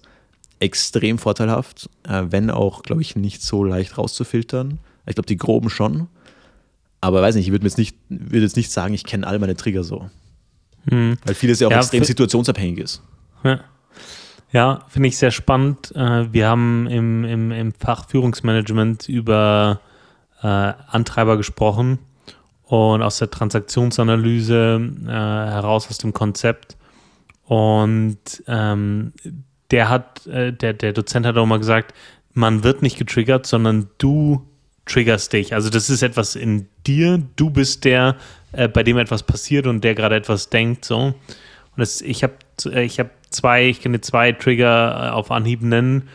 extrem 0.60 1.18
vorteilhaft, 1.18 1.90
äh, 2.04 2.24
wenn 2.30 2.50
auch, 2.50 2.84
glaube 2.84 3.02
ich, 3.02 3.16
nicht 3.16 3.42
so 3.42 3.64
leicht 3.64 3.98
rauszufiltern. 3.98 4.80
Ich 5.06 5.16
glaube, 5.16 5.28
die 5.28 5.38
groben 5.38 5.70
schon. 5.70 6.08
Aber 7.02 7.22
weiß 7.22 7.36
nicht, 7.36 7.48
ich 7.48 7.52
würde 7.52 7.66
jetzt 7.66 7.78
nicht, 7.78 7.98
würde 8.08 8.42
jetzt 8.42 8.56
nicht 8.56 8.72
sagen, 8.72 8.94
ich 8.94 9.04
kenne 9.04 9.28
all 9.28 9.40
meine 9.40 9.56
Trigger 9.56 9.84
so. 9.84 10.10
Hm. 10.90 11.18
Weil 11.26 11.36
vieles 11.36 11.60
ja 11.60 11.68
auch 11.68 11.72
ja, 11.72 11.80
extrem 11.80 12.04
situationsabhängig 12.04 12.80
ist. 12.80 13.02
Ja, 13.44 13.60
ja 14.52 14.86
finde 14.88 15.10
ich 15.10 15.18
sehr 15.18 15.32
spannend. 15.32 15.92
Äh, 15.96 16.32
wir 16.32 16.48
haben 16.48 16.88
im, 16.88 17.26
im, 17.26 17.52
im 17.52 17.74
Fach 17.74 18.08
Führungsmanagement 18.08 19.10
über 19.10 19.82
äh, 20.42 20.48
Antreiber 20.48 21.36
gesprochen 21.36 22.00
und 22.66 23.02
aus 23.02 23.20
der 23.20 23.30
Transaktionsanalyse 23.30 24.92
äh, 25.06 25.10
heraus 25.10 25.88
aus 25.90 25.98
dem 25.98 26.14
Konzept. 26.14 26.78
Und 27.46 28.18
ähm, 28.48 29.14
der 29.72 29.90
hat, 29.90 30.26
äh, 30.28 30.54
der, 30.54 30.74
der 30.74 30.94
Dozent 30.94 31.26
hat 31.26 31.38
auch 31.38 31.46
mal 31.46 31.60
gesagt, 31.60 31.94
man 32.34 32.64
wird 32.64 32.82
nicht 32.82 32.98
getriggert, 32.98 33.46
sondern 33.46 33.90
du 33.98 34.48
triggerst 34.86 35.34
dich. 35.34 35.54
Also 35.54 35.70
das 35.70 35.90
ist 35.90 36.02
etwas 36.02 36.36
in 36.36 36.68
dir. 36.86 37.22
Du 37.36 37.50
bist 37.50 37.86
der, 37.86 38.16
äh, 38.52 38.68
bei 38.68 38.84
dem 38.84 38.98
etwas 38.98 39.24
passiert 39.24 39.68
und 39.68 39.84
der 39.84 39.96
gerade 39.96 40.16
etwas 40.16 40.50
denkt. 40.50 40.86
So. 40.86 40.98
Und 40.98 41.16
das, 41.78 42.02
ich 42.02 42.24
habe 42.24 42.34
ich 42.76 43.00
hab 43.00 43.10
zwei, 43.30 43.68
ich 43.68 43.82
kann 43.82 43.94
dir 43.94 44.02
zwei 44.02 44.32
Trigger 44.32 45.10
äh, 45.10 45.10
auf 45.12 45.32
Anhieb 45.32 45.62
nennen. 45.62 46.10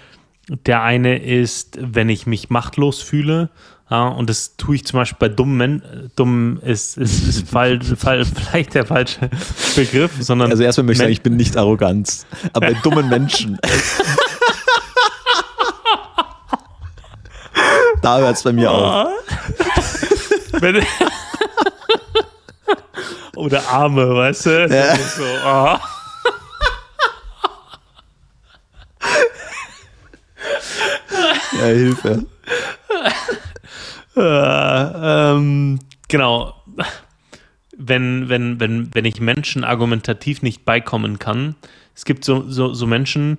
Der 0.48 0.82
eine 0.82 1.22
ist, 1.22 1.78
wenn 1.80 2.08
ich 2.08 2.26
mich 2.26 2.48
machtlos 2.48 3.02
fühle. 3.02 3.50
Ja, 3.90 4.08
und 4.08 4.28
das 4.28 4.56
tue 4.56 4.74
ich 4.76 4.84
zum 4.84 4.98
Beispiel 4.98 5.16
bei 5.18 5.28
dummen 5.34 5.56
Menschen. 5.56 6.12
Dumm 6.14 6.60
ist, 6.62 6.98
ist, 6.98 7.26
ist 7.26 7.48
fall, 7.48 7.80
fall, 7.80 8.24
vielleicht 8.24 8.74
der 8.74 8.84
falsche 8.84 9.30
Begriff, 9.76 10.12
sondern. 10.20 10.50
Also 10.50 10.62
erstmal 10.62 10.84
möchte 10.84 11.02
ich 11.02 11.06
sagen, 11.06 11.12
ich 11.12 11.22
bin 11.22 11.36
nicht 11.36 11.56
arrogant. 11.56 12.26
Aber 12.52 12.66
bei 12.66 12.74
dummen 12.74 13.08
Menschen. 13.08 13.58
da 18.02 18.18
hört 18.18 18.36
es 18.36 18.42
bei 18.42 18.52
mir 18.52 18.70
auf. 18.70 19.08
Wenn, 20.60 20.84
oder 23.36 23.66
Arme, 23.68 24.14
weißt 24.16 24.46
du? 24.46 24.66
Ja. 24.66 24.96
So, 24.96 25.22
oh. 25.22 25.78
Ja, 31.52 31.64
Hilfe. 31.64 32.26
Äh, 34.18 35.32
ähm, 35.32 35.78
genau. 36.08 36.54
Wenn, 37.76 38.28
wenn, 38.28 38.58
wenn, 38.58 38.92
wenn 38.92 39.04
ich 39.04 39.20
Menschen 39.20 39.62
argumentativ 39.62 40.42
nicht 40.42 40.64
beikommen 40.64 41.18
kann, 41.18 41.54
es 41.94 42.04
gibt 42.04 42.24
so, 42.24 42.44
so, 42.48 42.74
so 42.74 42.86
Menschen, 42.86 43.38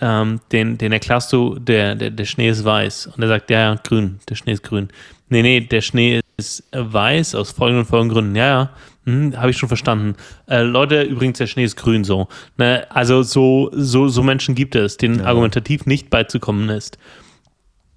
ähm, 0.00 0.40
den, 0.52 0.76
den 0.76 0.92
erklärst 0.92 1.32
du, 1.32 1.58
der, 1.58 1.94
der, 1.94 2.10
der 2.10 2.24
Schnee 2.26 2.48
ist 2.48 2.64
weiß. 2.64 3.06
Und 3.06 3.22
er 3.22 3.28
sagt, 3.28 3.50
ja, 3.50 3.60
ja, 3.60 3.74
grün, 3.82 4.20
der 4.28 4.34
Schnee 4.34 4.52
ist 4.52 4.62
grün. 4.62 4.88
Nee, 5.30 5.42
nee, 5.42 5.60
der 5.60 5.80
Schnee 5.80 6.20
ist 6.36 6.64
weiß 6.72 7.34
aus 7.34 7.52
folgenden 7.52 7.84
und 7.84 7.88
folgenden 7.88 8.14
Gründen. 8.14 8.36
Ja, 8.36 8.46
ja, 8.46 8.70
hm, 9.04 9.36
habe 9.36 9.50
ich 9.50 9.56
schon 9.56 9.68
verstanden. 9.68 10.16
Äh, 10.48 10.62
Leute, 10.62 11.02
übrigens, 11.02 11.38
der 11.38 11.46
Schnee 11.46 11.64
ist 11.64 11.76
grün 11.76 12.04
so. 12.04 12.28
Ne? 12.58 12.86
Also 12.90 13.22
so, 13.22 13.70
so, 13.72 14.08
so 14.08 14.22
Menschen 14.22 14.54
gibt 14.54 14.74
es, 14.74 14.98
denen 14.98 15.20
Ja. 15.20 15.26
argumentativ 15.26 15.86
nicht 15.86 16.10
beizukommen 16.10 16.68
ist. 16.68 16.98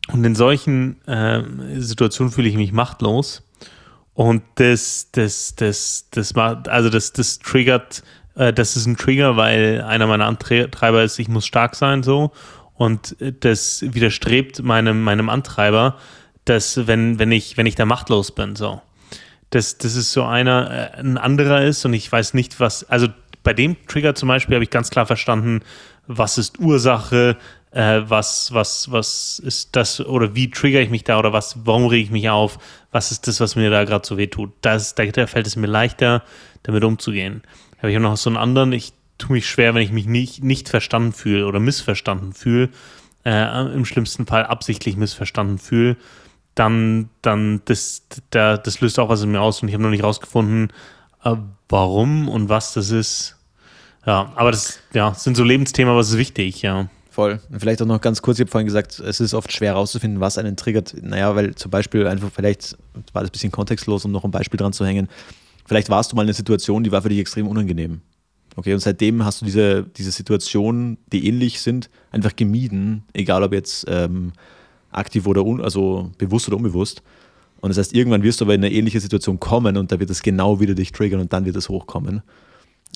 Und 0.10 0.24
in 0.24 0.36
solchen 0.36 1.06
äh, 1.08 1.43
Situationen 1.80 2.32
fühle 2.32 2.49
ich 2.49 2.56
mich 2.56 2.72
machtlos. 2.72 3.43
Und 4.14 4.43
das, 4.56 5.10
das, 5.12 5.56
das, 5.56 6.08
das 6.12 6.36
macht, 6.36 6.68
also 6.68 6.89
das, 6.89 7.14
das 7.14 7.39
triggert, 7.39 8.04
äh, 8.36 8.52
das 8.52 8.76
ist 8.76 8.86
ein 8.86 8.97
Trigger, 8.97 9.38
weil 9.38 9.82
einer 9.82 10.08
meiner 10.08 10.26
Antreiber 10.26 11.04
ist, 11.04 11.20
ich 11.20 11.28
muss 11.28 11.45
stark 11.45 11.76
sein, 11.76 12.04
so. 12.04 12.32
Und 12.76 13.16
das 13.41 13.84
widerstrebt 13.88 14.64
meinem, 14.64 15.04
meinem 15.04 15.30
Antreiber, 15.30 15.97
dass, 16.45 16.88
wenn, 16.88 17.20
wenn 17.20 17.32
ich, 17.32 17.56
wenn 17.58 17.68
ich 17.68 17.76
da 17.76 17.86
machtlos 17.86 18.32
bin, 18.32 18.56
so. 18.56 18.82
Das, 19.52 19.78
das 19.78 19.95
ist 19.95 20.14
so 20.14 20.24
einer, 20.24 20.93
äh, 20.95 20.99
ein 20.99 21.18
anderer 21.18 21.62
ist 21.64 21.86
und 21.86 21.93
ich 21.93 22.12
weiß 22.12 22.34
nicht, 22.34 22.60
was, 22.60 22.84
also 22.89 23.08
bei 23.43 23.54
dem 23.54 23.76
Trigger 23.88 24.16
zum 24.16 24.30
Beispiel 24.30 24.56
habe 24.56 24.64
ich 24.64 24.70
ganz 24.70 24.89
klar 24.89 25.06
verstanden, 25.06 25.62
was 26.08 26.38
ist 26.38 26.60
Ursache, 26.60 27.38
äh, 27.72 28.01
was, 28.05 28.53
was, 28.53 28.91
was 28.91 29.39
ist 29.39 29.76
das 29.76 30.01
oder 30.01 30.36
wie 30.36 30.49
trigger 30.49 30.82
ich 30.82 30.89
mich 30.89 31.03
da 31.03 31.17
oder 31.17 31.34
was, 31.34 31.65
warum 31.65 31.88
rege 31.88 32.03
ich 32.03 32.11
mich 32.11 32.30
auf, 32.30 32.59
was 32.91 33.11
ist 33.11 33.28
das, 33.28 33.39
was 33.39 33.55
mir 33.55 33.69
da 33.69 33.86
gerade 33.86 34.05
so 34.05 34.17
weh 34.17 34.28
tut. 34.28 34.51
Das, 34.61 34.95
da, 34.95 35.05
da 35.05 35.28
fällt 35.28 35.47
es 35.47 35.55
mir 35.55 35.67
leichter, 35.67 36.24
damit 36.63 36.84
umzugehen. 36.84 37.43
Habe 37.78 37.91
ich 37.91 37.97
auch 37.97 38.01
noch 38.01 38.17
so 38.17 38.30
einen 38.30 38.38
anderen, 38.38 38.74
ich 38.74 38.93
tue 39.17 39.34
mich 39.34 39.49
schwer, 39.49 39.74
wenn 39.74 39.84
ich 39.84 39.91
mich 39.91 40.05
nicht, 40.05 40.43
nicht 40.43 40.69
verstanden 40.69 41.13
fühle 41.13 41.47
oder 41.47 41.59
missverstanden 41.59 42.34
fühle, 42.34 42.69
äh, 43.24 43.74
im 43.74 43.86
schlimmsten 43.86 44.26
Fall 44.26 44.45
absichtlich 44.45 44.97
missverstanden 44.97 45.57
fühle, 45.57 45.95
dann, 46.55 47.09
dann 47.22 47.61
das, 47.65 48.03
da, 48.32 48.57
das 48.57 48.82
löst 48.82 48.99
auch 48.99 49.09
was 49.09 49.22
in 49.24 49.32
mir 49.32 49.41
aus 49.41 49.61
und 49.61 49.69
ich 49.69 49.74
habe 49.74 49.84
noch 49.84 49.89
nicht 49.89 50.03
rausgefunden, 50.03 50.74
äh, 51.24 51.36
warum 51.69 52.28
und 52.28 52.49
was 52.49 52.74
das 52.74 52.91
ist. 52.91 53.38
Ja, 54.05 54.34
aber 54.36 54.51
das 54.51 54.80
ja, 54.93 55.13
sind 55.13 55.38
so 55.38 55.43
Lebensthemen, 55.43 55.91
aber 55.91 56.01
es 56.01 56.09
ist 56.09 56.17
wichtig, 56.17 56.63
ja. 56.63 56.89
Voll. 57.12 57.41
Und 57.49 57.59
vielleicht 57.59 57.82
auch 57.82 57.86
noch 57.86 57.99
ganz 57.99 58.22
kurz, 58.22 58.39
ich 58.39 58.43
habe 58.43 58.51
vorhin 58.51 58.68
gesagt, 58.68 58.97
es 58.99 59.20
ist 59.20 59.34
oft 59.34 59.51
schwer 59.51 59.74
herauszufinden, 59.74 60.22
was 60.22 60.38
einen 60.38 60.55
triggert. 60.55 60.95
Naja, 61.03 61.36
weil 61.36 61.53
zum 61.55 61.70
Beispiel 61.70 62.07
einfach, 62.07 62.32
vielleicht 62.34 62.78
war 63.12 63.22
das 63.22 63.30
ein 63.30 63.34
bisschen 63.34 63.51
kontextlos, 63.51 64.05
um 64.05 64.14
noch 64.14 64.24
ein 64.24 64.32
Beispiel 64.32 64.57
dran 64.57 64.72
zu 64.72 64.86
hängen. 64.86 65.09
Vielleicht 65.66 65.89
warst 65.89 66.12
du 66.12 66.16
mal 66.16 66.22
in 66.22 66.30
einer 66.30 66.36
Situation, 66.36 66.86
die 66.86 66.91
war 66.93 67.01
für 67.01 67.09
dich 67.09 67.20
extrem 67.20 67.47
unangenehm. 67.47 67.99
Okay, 68.55 68.74
und 68.74 68.80
seitdem 68.80 69.26
hast 69.26 69.41
du 69.41 69.45
diese, 69.45 69.84
diese 69.84 70.12
Situationen, 70.12 70.99
die 71.12 71.28
ähnlich 71.28 71.59
sind, 71.59 71.89
einfach 72.12 72.34
gemieden, 72.34 73.03
egal 73.12 73.43
ob 73.43 73.51
jetzt 73.51 73.86
ähm, 73.89 74.32
aktiv 74.91 75.28
oder 75.28 75.45
un, 75.45 75.59
also 75.59 76.12
bewusst 76.18 76.47
oder 76.47 76.55
unbewusst. 76.55 77.03
Und 77.59 77.72
das 77.72 77.78
heißt, 77.78 77.93
irgendwann 77.93 78.24
wirst 78.24 78.39
du 78.39 78.45
aber 78.45 78.55
in 78.55 78.64
eine 78.64 78.74
ähnliche 78.74 79.01
Situation 79.01 79.38
kommen 79.38 79.76
und 79.76 79.91
da 79.91 79.99
wird 79.99 80.09
es 80.09 80.22
genau 80.22 80.62
wieder 80.62 80.76
dich 80.76 80.93
triggern 80.93 81.20
und 81.20 81.34
dann 81.34 81.43
wird 81.43 81.57
es 81.57 81.68
hochkommen. 81.68 82.22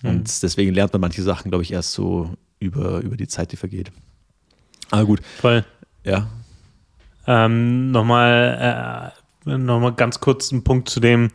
Und 0.04 0.44
deswegen 0.44 0.74
lernt 0.74 0.94
man 0.94 1.02
manche 1.02 1.22
Sachen, 1.22 1.52
glaube 1.52 1.64
ich, 1.64 1.74
erst 1.74 1.92
so 1.94 2.32
über, 2.60 3.02
über 3.02 3.18
die 3.18 3.28
Zeit, 3.28 3.52
die 3.52 3.58
vergeht. 3.58 3.92
Aber 4.92 5.06
gut, 5.06 5.22
Voll. 5.40 5.66
ja. 6.04 6.28
Ähm, 7.28 7.92
nochmal, 7.92 9.14
äh, 9.46 9.58
nochmal 9.58 9.94
ganz 9.94 10.20
kurz 10.20 10.52
einen 10.52 10.64
Punkt 10.64 10.90
zu 10.90 11.00
dem, 11.00 11.32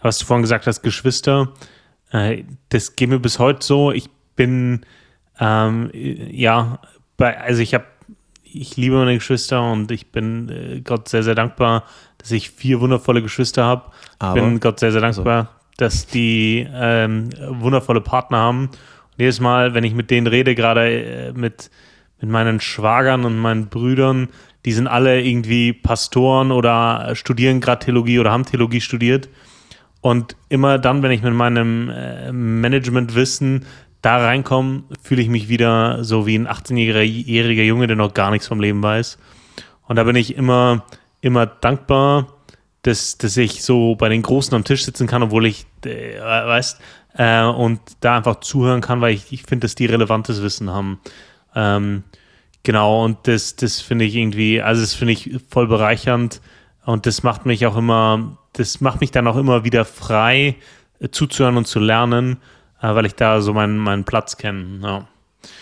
was 0.00 0.18
du 0.18 0.24
vorhin 0.24 0.42
gesagt 0.42 0.66
hast, 0.66 0.82
Geschwister. 0.82 1.52
Äh, 2.10 2.44
das 2.68 2.96
geht 2.96 3.08
mir 3.08 3.18
bis 3.18 3.38
heute 3.38 3.64
so. 3.64 3.90
Ich 3.90 4.08
bin, 4.36 4.86
ähm, 5.40 5.90
ja, 5.92 6.78
bei, 7.16 7.40
also 7.40 7.60
ich 7.60 7.74
habe, 7.74 7.84
ich 8.44 8.76
liebe 8.76 8.96
meine 8.96 9.14
Geschwister 9.14 9.70
und 9.72 9.90
ich 9.90 10.12
bin 10.12 10.48
äh, 10.48 10.80
Gott 10.80 11.08
sehr, 11.08 11.22
sehr 11.22 11.34
dankbar, 11.34 11.84
dass 12.18 12.30
ich 12.30 12.50
vier 12.50 12.80
wundervolle 12.80 13.22
Geschwister 13.22 13.64
habe. 13.64 13.90
Ich 14.22 14.34
bin 14.34 14.60
Gott 14.60 14.78
sehr, 14.78 14.92
sehr 14.92 15.00
dankbar, 15.00 15.48
dass 15.78 16.06
die 16.06 16.66
ähm, 16.72 17.30
wundervolle 17.48 18.00
Partner 18.00 18.38
haben. 18.38 18.66
Und 18.66 19.18
jedes 19.18 19.40
Mal, 19.40 19.74
wenn 19.74 19.82
ich 19.82 19.94
mit 19.94 20.10
denen 20.10 20.28
rede, 20.28 20.54
gerade 20.54 21.02
äh, 21.02 21.32
mit, 21.32 21.70
mit 22.22 22.30
meinen 22.30 22.60
Schwagern 22.60 23.24
und 23.24 23.36
meinen 23.36 23.66
Brüdern, 23.68 24.28
die 24.64 24.72
sind 24.72 24.86
alle 24.86 25.20
irgendwie 25.20 25.72
Pastoren 25.72 26.52
oder 26.52 27.14
studieren 27.14 27.60
gerade 27.60 27.84
Theologie 27.84 28.20
oder 28.20 28.30
haben 28.30 28.46
Theologie 28.46 28.80
studiert. 28.80 29.28
Und 30.00 30.36
immer 30.48 30.78
dann, 30.78 31.02
wenn 31.02 31.10
ich 31.10 31.22
mit 31.22 31.34
meinem 31.34 31.90
äh, 31.90 32.32
Managementwissen 32.32 33.66
da 34.02 34.18
reinkomme, 34.18 34.84
fühle 35.02 35.22
ich 35.22 35.28
mich 35.28 35.48
wieder 35.48 36.02
so 36.04 36.26
wie 36.26 36.36
ein 36.36 36.48
18-jähriger 36.48 37.62
Junge, 37.62 37.86
der 37.86 37.96
noch 37.96 38.14
gar 38.14 38.30
nichts 38.30 38.48
vom 38.48 38.60
Leben 38.60 38.82
weiß. 38.82 39.18
Und 39.86 39.96
da 39.96 40.04
bin 40.04 40.16
ich 40.16 40.36
immer, 40.36 40.84
immer 41.20 41.46
dankbar, 41.46 42.28
dass, 42.82 43.18
dass 43.18 43.36
ich 43.36 43.62
so 43.62 43.94
bei 43.94 44.08
den 44.08 44.22
Großen 44.22 44.54
am 44.54 44.64
Tisch 44.64 44.84
sitzen 44.84 45.06
kann, 45.06 45.22
obwohl 45.22 45.46
ich, 45.46 45.66
äh, 45.84 46.20
weißt, 46.20 46.80
äh, 47.16 47.44
und 47.44 47.80
da 48.00 48.16
einfach 48.16 48.40
zuhören 48.40 48.80
kann, 48.80 49.00
weil 49.00 49.14
ich, 49.14 49.32
ich 49.32 49.42
finde, 49.42 49.66
dass 49.66 49.74
die 49.74 49.86
relevantes 49.86 50.42
Wissen 50.42 50.70
haben. 50.70 51.00
Ähm, 51.54 52.02
genau, 52.62 53.04
und 53.04 53.18
das, 53.24 53.56
das 53.56 53.80
finde 53.80 54.04
ich 54.04 54.14
irgendwie, 54.14 54.60
also 54.62 54.80
das 54.80 54.94
finde 54.94 55.12
ich 55.12 55.38
voll 55.48 55.66
bereichernd 55.66 56.40
und 56.84 57.06
das 57.06 57.22
macht 57.22 57.46
mich 57.46 57.66
auch 57.66 57.76
immer, 57.76 58.38
das 58.54 58.80
macht 58.80 59.00
mich 59.00 59.10
dann 59.10 59.26
auch 59.26 59.36
immer 59.36 59.64
wieder 59.64 59.84
frei, 59.84 60.56
äh, 61.00 61.08
zuzuhören 61.10 61.56
und 61.56 61.66
zu 61.66 61.78
lernen, 61.80 62.38
äh, 62.80 62.94
weil 62.94 63.06
ich 63.06 63.14
da 63.14 63.40
so 63.40 63.52
meinen, 63.52 63.78
meinen 63.78 64.04
Platz 64.04 64.36
kenne. 64.36 64.80
Ja. 64.82 65.08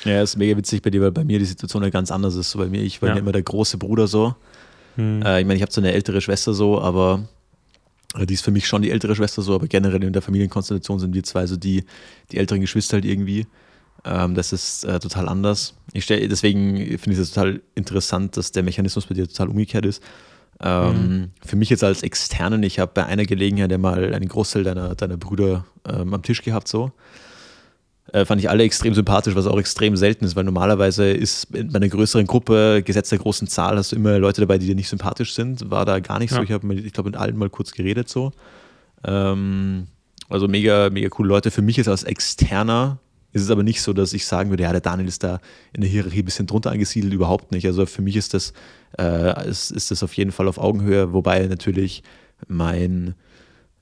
Ja, 0.04 0.22
ist 0.22 0.36
mega 0.36 0.56
witzig 0.56 0.82
bei 0.82 0.90
dir, 0.90 1.00
weil 1.00 1.12
bei 1.12 1.24
mir 1.24 1.38
die 1.38 1.46
Situation 1.46 1.82
ja 1.82 1.88
ganz 1.90 2.10
anders 2.10 2.34
ist. 2.34 2.50
So 2.50 2.58
bei 2.58 2.66
mir, 2.66 2.82
ich 2.82 3.00
war 3.00 3.08
Ja. 3.10 3.14
ja 3.14 3.20
immer 3.20 3.32
der 3.32 3.42
große 3.42 3.78
Bruder 3.78 4.06
so. 4.06 4.34
Hm. 4.96 5.22
Äh, 5.22 5.40
ich 5.40 5.46
meine, 5.46 5.56
ich 5.56 5.62
habe 5.62 5.72
so 5.72 5.80
eine 5.80 5.92
ältere 5.92 6.20
Schwester 6.20 6.52
so, 6.52 6.80
aber 6.80 7.26
äh, 8.14 8.26
die 8.26 8.34
ist 8.34 8.44
für 8.44 8.50
mich 8.50 8.66
schon 8.66 8.82
die 8.82 8.90
ältere 8.90 9.16
Schwester 9.16 9.40
so, 9.40 9.54
aber 9.54 9.68
generell 9.68 10.02
in 10.04 10.12
der 10.12 10.20
Familienkonstellation 10.22 10.98
sind 10.98 11.14
wir 11.14 11.22
zwei 11.22 11.46
so 11.46 11.56
die, 11.56 11.84
die 12.30 12.36
älteren 12.36 12.60
Geschwister 12.60 12.96
halt 12.96 13.04
irgendwie. 13.06 13.46
Ähm, 14.04 14.34
das 14.34 14.52
ist 14.52 14.84
äh, 14.84 14.98
total 14.98 15.28
anders. 15.28 15.74
Ich 15.92 16.04
stell, 16.04 16.26
deswegen 16.28 16.76
finde 16.98 17.12
ich 17.12 17.18
es 17.18 17.32
total 17.32 17.60
interessant, 17.74 18.36
dass 18.36 18.52
der 18.52 18.62
Mechanismus 18.62 19.06
bei 19.06 19.14
dir 19.14 19.28
total 19.28 19.48
umgekehrt 19.48 19.84
ist. 19.84 20.02
Ähm, 20.62 21.30
Für 21.44 21.56
mich 21.56 21.70
jetzt 21.70 21.84
als 21.84 22.02
Externen, 22.02 22.62
ich 22.62 22.78
habe 22.78 22.92
bei 22.94 23.06
einer 23.06 23.24
Gelegenheit 23.24 23.70
ja 23.70 23.78
mal 23.78 24.12
einen 24.14 24.28
Großteil 24.28 24.62
deiner, 24.64 24.94
deiner 24.94 25.16
Brüder 25.16 25.64
ähm, 25.88 26.12
am 26.14 26.22
Tisch 26.22 26.42
gehabt 26.42 26.68
so 26.68 26.92
äh, 28.12 28.24
fand 28.24 28.40
ich 28.40 28.50
alle 28.50 28.64
extrem 28.64 28.92
sympathisch, 28.92 29.36
was 29.36 29.46
auch 29.46 29.58
extrem 29.58 29.96
selten 29.96 30.24
ist, 30.24 30.34
weil 30.34 30.42
normalerweise 30.44 31.08
ist 31.10 31.54
in- 31.54 31.68
bei 31.70 31.76
einer 31.76 31.88
größeren 31.88 32.26
Gruppe, 32.26 32.82
Gesetz 32.84 33.08
der 33.10 33.18
großen 33.20 33.46
Zahl, 33.46 33.76
hast 33.76 33.92
du 33.92 33.96
immer 33.96 34.18
Leute 34.18 34.40
dabei, 34.40 34.58
die 34.58 34.66
dir 34.66 34.74
nicht 34.74 34.88
sympathisch 34.88 35.32
sind. 35.34 35.70
War 35.70 35.84
da 35.84 36.00
gar 36.00 36.18
nicht 36.18 36.30
so. 36.30 36.38
Ja. 36.38 36.42
Ich 36.42 36.50
habe, 36.50 36.74
ich 36.74 36.92
glaube, 36.92 37.10
mit 37.10 37.16
allen 37.18 37.36
mal 37.36 37.48
kurz 37.50 37.70
geredet 37.72 38.08
so. 38.08 38.32
Ähm, 39.04 39.86
also 40.28 40.48
mega, 40.48 40.90
mega 40.90 41.08
coole 41.08 41.28
Leute. 41.28 41.50
Für 41.52 41.62
mich 41.62 41.76
jetzt 41.76 41.88
als 41.88 42.02
Externer 42.02 42.98
ist 43.32 43.42
es 43.42 43.50
aber 43.50 43.62
nicht 43.62 43.80
so, 43.82 43.92
dass 43.92 44.12
ich 44.12 44.26
sagen 44.26 44.50
würde, 44.50 44.64
ja, 44.64 44.72
der 44.72 44.80
Daniel 44.80 45.08
ist 45.08 45.22
da 45.22 45.40
in 45.72 45.82
der 45.82 45.90
Hierarchie 45.90 46.20
ein 46.20 46.24
bisschen 46.24 46.46
drunter 46.46 46.70
angesiedelt, 46.70 47.12
überhaupt 47.12 47.52
nicht. 47.52 47.66
Also 47.66 47.86
für 47.86 48.02
mich 48.02 48.16
ist 48.16 48.34
das, 48.34 48.52
äh, 48.98 49.48
ist, 49.48 49.70
ist 49.70 49.90
das 49.90 50.02
auf 50.02 50.14
jeden 50.14 50.32
Fall 50.32 50.48
auf 50.48 50.58
Augenhöhe, 50.58 51.12
wobei 51.12 51.46
natürlich 51.46 52.02
mein, 52.48 53.14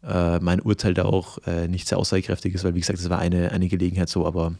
äh, 0.02 0.38
mein 0.40 0.60
Urteil 0.60 0.94
da 0.94 1.04
auch 1.04 1.38
äh, 1.46 1.68
nicht 1.68 1.88
sehr 1.88 1.98
aussagekräftig 1.98 2.54
ist, 2.54 2.64
weil 2.64 2.74
wie 2.74 2.80
gesagt, 2.80 2.98
das 2.98 3.08
war 3.08 3.18
eine, 3.18 3.52
eine 3.52 3.68
Gelegenheit 3.68 4.08
so, 4.08 4.26
aber 4.26 4.54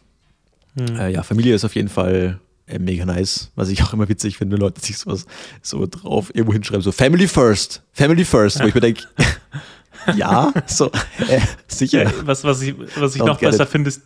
Hm. 0.79 0.97
äh, 0.97 1.11
ja, 1.11 1.23
Familie 1.23 1.55
ist 1.55 1.65
auf 1.65 1.75
jeden 1.75 1.89
Fall 1.89 2.41
äh, 2.67 2.79
mega 2.79 3.05
nice. 3.05 3.51
Was 3.55 3.69
ich 3.69 3.83
auch 3.85 3.93
immer 3.93 4.09
witzig 4.09 4.37
finde, 4.39 4.55
wenn 4.55 4.61
Leute 4.61 4.81
sich 4.81 4.99
sowas 4.99 5.27
so 5.63 5.87
drauf 5.87 6.31
irgendwo 6.35 6.53
hinschreiben, 6.53 6.83
so 6.83 6.93
Family 6.93 7.29
First, 7.29 7.83
Family 7.93 8.25
First, 8.25 8.63
wo 8.63 8.67
ich 8.67 8.75
mir 8.75 8.81
denke, 8.81 9.03
ja, 10.17 10.53
so, 10.67 10.91
äh, 11.29 11.41
sicher. 11.67 12.05
Ja, 12.05 12.11
was, 12.25 12.45
was 12.45 12.63
ich, 12.63 12.75
was 12.97 13.15
ich 13.15 13.23
noch 13.23 13.39
besser 13.39 13.67
finde, 13.67 13.89
ist 13.89 14.03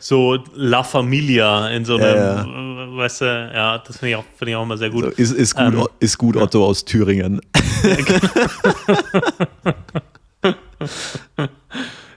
so 0.00 0.38
La 0.54 0.82
Familia 0.82 1.68
in 1.68 1.84
so 1.84 1.96
einem, 1.96 2.04
ja, 2.04 2.44
ja. 2.44 2.96
weißt 2.96 3.20
du, 3.22 3.52
ja, 3.54 3.78
das 3.78 3.98
finde 3.98 4.10
ich, 4.10 4.16
auch, 4.16 4.24
find 4.36 4.50
ich 4.50 4.56
auch 4.56 4.62
immer 4.62 4.76
sehr 4.76 4.90
gut. 4.90 5.04
So, 5.04 5.10
ist, 5.10 5.32
ist, 5.32 5.54
gut 5.54 5.74
ähm, 5.74 5.86
ist 6.00 6.18
gut 6.18 6.36
Otto 6.36 6.64
aus 6.66 6.84
Thüringen. 6.84 7.40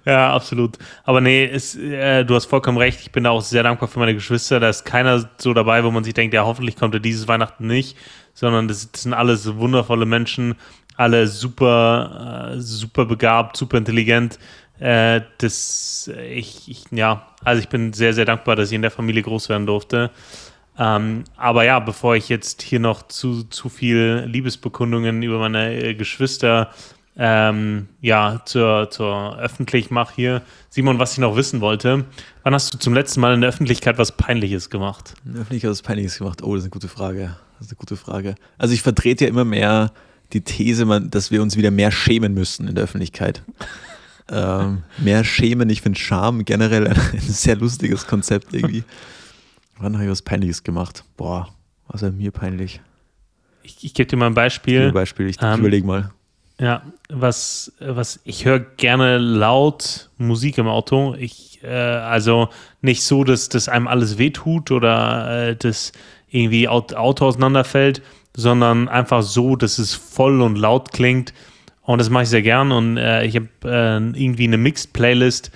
Ja, 0.08 0.34
absolut. 0.34 0.78
Aber 1.04 1.20
nee, 1.20 1.44
ist, 1.46 1.76
äh, 1.76 2.24
du 2.24 2.34
hast 2.34 2.46
vollkommen 2.46 2.78
recht. 2.78 3.02
Ich 3.02 3.12
bin 3.12 3.26
da 3.26 3.32
auch 3.32 3.42
sehr 3.42 3.62
dankbar 3.62 3.90
für 3.90 4.00
meine 4.00 4.14
Geschwister. 4.14 4.62
Da 4.62 4.70
ist 4.70 4.86
keiner 4.86 5.30
so 5.38 5.54
dabei, 5.54 5.84
wo 5.84 5.92
man 5.92 6.06
sich 6.06 6.14
denkt, 6.14 6.34
ja, 6.34 6.46
hoffentlich 6.46 6.78
kommt 6.78 6.94
er 6.94 7.02
dieses 7.02 7.28
Weihnachten 7.28 7.68
nicht, 7.68 7.98
sondern 8.34 8.70
das, 8.70 8.90
das 8.90 9.04
sind 9.04 9.14
alles 9.14 9.58
wundervolle 9.58 10.06
Menschen, 10.06 10.56
alle 10.98 11.28
super, 11.28 12.54
äh, 12.56 12.60
super 12.60 13.06
begabt, 13.06 13.56
super 13.56 13.78
intelligent. 13.78 14.40
Äh, 14.80 15.22
das, 15.38 16.12
ich, 16.30 16.70
ich, 16.70 16.84
ja, 16.92 17.28
also 17.44 17.62
ich 17.62 17.70
bin 17.70 17.94
sehr, 17.94 18.14
sehr 18.14 18.26
dankbar, 18.26 18.56
dass 18.56 18.70
ich 18.70 18.76
in 18.76 18.82
der 18.82 18.92
Familie 18.92 19.24
groß 19.24 19.50
werden 19.50 19.66
durfte. 19.66 20.12
Ähm, 20.78 21.24
aber 21.36 21.64
ja, 21.64 21.80
bevor 21.80 22.16
ich 22.16 22.30
jetzt 22.30 22.62
hier 22.62 22.80
noch 22.80 23.08
zu, 23.08 23.44
zu 23.44 23.70
viel 23.70 24.26
Liebesbekundungen 24.28 25.24
über 25.24 25.40
meine 25.40 25.74
äh, 25.74 25.94
Geschwister 25.96 26.72
ähm, 27.20 27.88
ja, 28.00 28.42
zur, 28.46 28.92
zur 28.92 29.40
öffentlich 29.40 29.90
mache 29.90 30.14
hier. 30.16 30.42
Simon, 30.70 31.00
was 31.00 31.14
ich 31.14 31.18
noch 31.18 31.36
wissen 31.36 31.62
wollte, 31.62 32.06
wann 32.44 32.54
hast 32.54 32.74
du 32.74 32.78
zum 32.78 32.94
letzten 32.94 33.22
Mal 33.22 33.34
in 33.34 33.42
der 33.42 33.50
Öffentlichkeit 33.50 33.98
was 33.98 34.12
Peinliches 34.12 34.70
gemacht? 34.70 35.16
In 35.26 35.34
der 35.34 35.42
Öffentlichkeit 35.42 35.72
was 35.72 35.82
Peinliches 35.82 36.20
gemacht? 36.20 36.44
Oh, 36.44 36.54
das 36.54 36.60
ist 36.60 36.66
eine 36.66 36.72
gute 36.72 36.88
Frage. 36.88 37.36
Das 37.58 37.68
ist 37.68 37.72
eine 37.72 37.78
gute 37.78 37.98
Frage. 37.98 38.36
Also 38.60 38.76
ich 38.76 38.84
vertrete 38.84 39.26
ja 39.26 39.32
immer 39.32 39.46
mehr 39.46 39.92
die 40.34 40.42
These, 40.42 40.86
dass 41.10 41.32
wir 41.32 41.42
uns 41.42 41.56
wieder 41.58 41.72
mehr 41.72 41.92
schämen 41.92 42.34
müssen 42.34 42.68
in 42.68 42.76
der 42.76 42.84
Öffentlichkeit. 42.84 43.44
ähm, 44.32 44.84
mehr 44.98 45.24
schämen, 45.24 45.70
ich 45.70 45.82
finde 45.82 46.00
Scham 46.00 46.46
generell 46.46 46.88
ein, 46.88 46.98
ein, 46.98 47.20
sehr 47.20 47.56
lustiges 47.56 48.08
Konzept 48.08 48.54
irgendwie. 48.54 48.84
Wann 49.80 49.94
habe 49.94 50.06
ich 50.06 50.12
was 50.12 50.22
Peinliches 50.22 50.64
gemacht? 50.64 51.04
Boah, 51.16 51.50
was 51.88 52.02
war 52.02 52.12
mir 52.12 52.32
peinlich? 52.32 52.82
Ich, 53.64 53.84
ich 53.84 53.94
gebe 53.94 54.08
dir 54.08 54.18
mal 54.18 54.28
ein 54.28 54.34
Beispiel. 54.34 54.88
Ein 54.88 54.94
Beispiel, 54.94 55.28
ich, 55.28 55.38
ähm, 55.42 55.60
überlege 55.60 55.86
mal. 55.86 56.12
Ja, 56.60 56.82
was, 57.10 57.72
was 57.80 58.20
ich 58.24 58.46
höre 58.46 58.60
gerne 58.60 59.20
laut 59.20 60.10
Musik 60.18 60.58
im 60.58 60.68
Auto. 60.68 61.16
Ich, 61.20 61.64
äh, 61.64 61.68
also 61.68 62.50
nicht 62.82 63.04
so, 63.04 63.24
dass 63.24 63.50
das 63.50 63.70
einem 63.70 63.88
alles 63.88 64.18
wehtut 64.18 64.72
oder 64.72 65.50
äh, 65.50 65.56
dass 65.56 65.92
irgendwie 66.30 66.68
Auto 66.68 67.26
auseinanderfällt, 67.26 68.02
sondern 68.38 68.88
einfach 68.88 69.24
so, 69.24 69.56
dass 69.56 69.80
es 69.80 69.96
voll 69.96 70.42
und 70.42 70.58
laut 70.58 70.94
klingt. 70.94 71.34
Und 71.82 72.00
das 72.00 72.10
mache 72.10 72.24
ich 72.24 72.30
sehr 72.30 72.44
gern. 72.44 72.72
Und 72.72 72.98
äh, 72.98 73.26
ich 73.26 73.36
habe 73.36 73.48
äh, 73.66 73.98
irgendwie 73.98 74.46
eine 74.46 74.58
Mixed-Playlist 74.58 75.52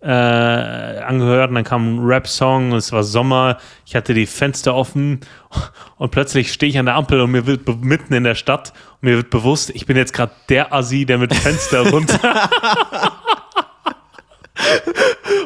äh, 0.00 0.08
angehört 0.08 1.50
und 1.50 1.54
dann 1.54 1.64
kam 1.64 1.94
ein 1.94 2.04
Rap-Song 2.04 2.72
es 2.72 2.90
war 2.90 3.04
Sommer. 3.04 3.58
Ich 3.86 3.94
hatte 3.94 4.14
die 4.14 4.26
Fenster 4.26 4.74
offen 4.74 5.20
und 5.96 6.10
plötzlich 6.10 6.52
stehe 6.52 6.70
ich 6.70 6.78
an 6.78 6.86
der 6.86 6.96
Ampel 6.96 7.20
und 7.20 7.30
mir 7.30 7.46
wird 7.46 7.68
mitten 7.84 8.12
in 8.14 8.24
der 8.24 8.34
Stadt 8.34 8.72
und 8.94 9.08
mir 9.08 9.16
wird 9.16 9.30
bewusst, 9.30 9.70
ich 9.70 9.86
bin 9.86 9.96
jetzt 9.96 10.12
gerade 10.12 10.32
der 10.48 10.72
Assi, 10.72 11.06
der 11.06 11.18
mit 11.18 11.32
Fenster 11.32 11.88
runter. 11.88 12.18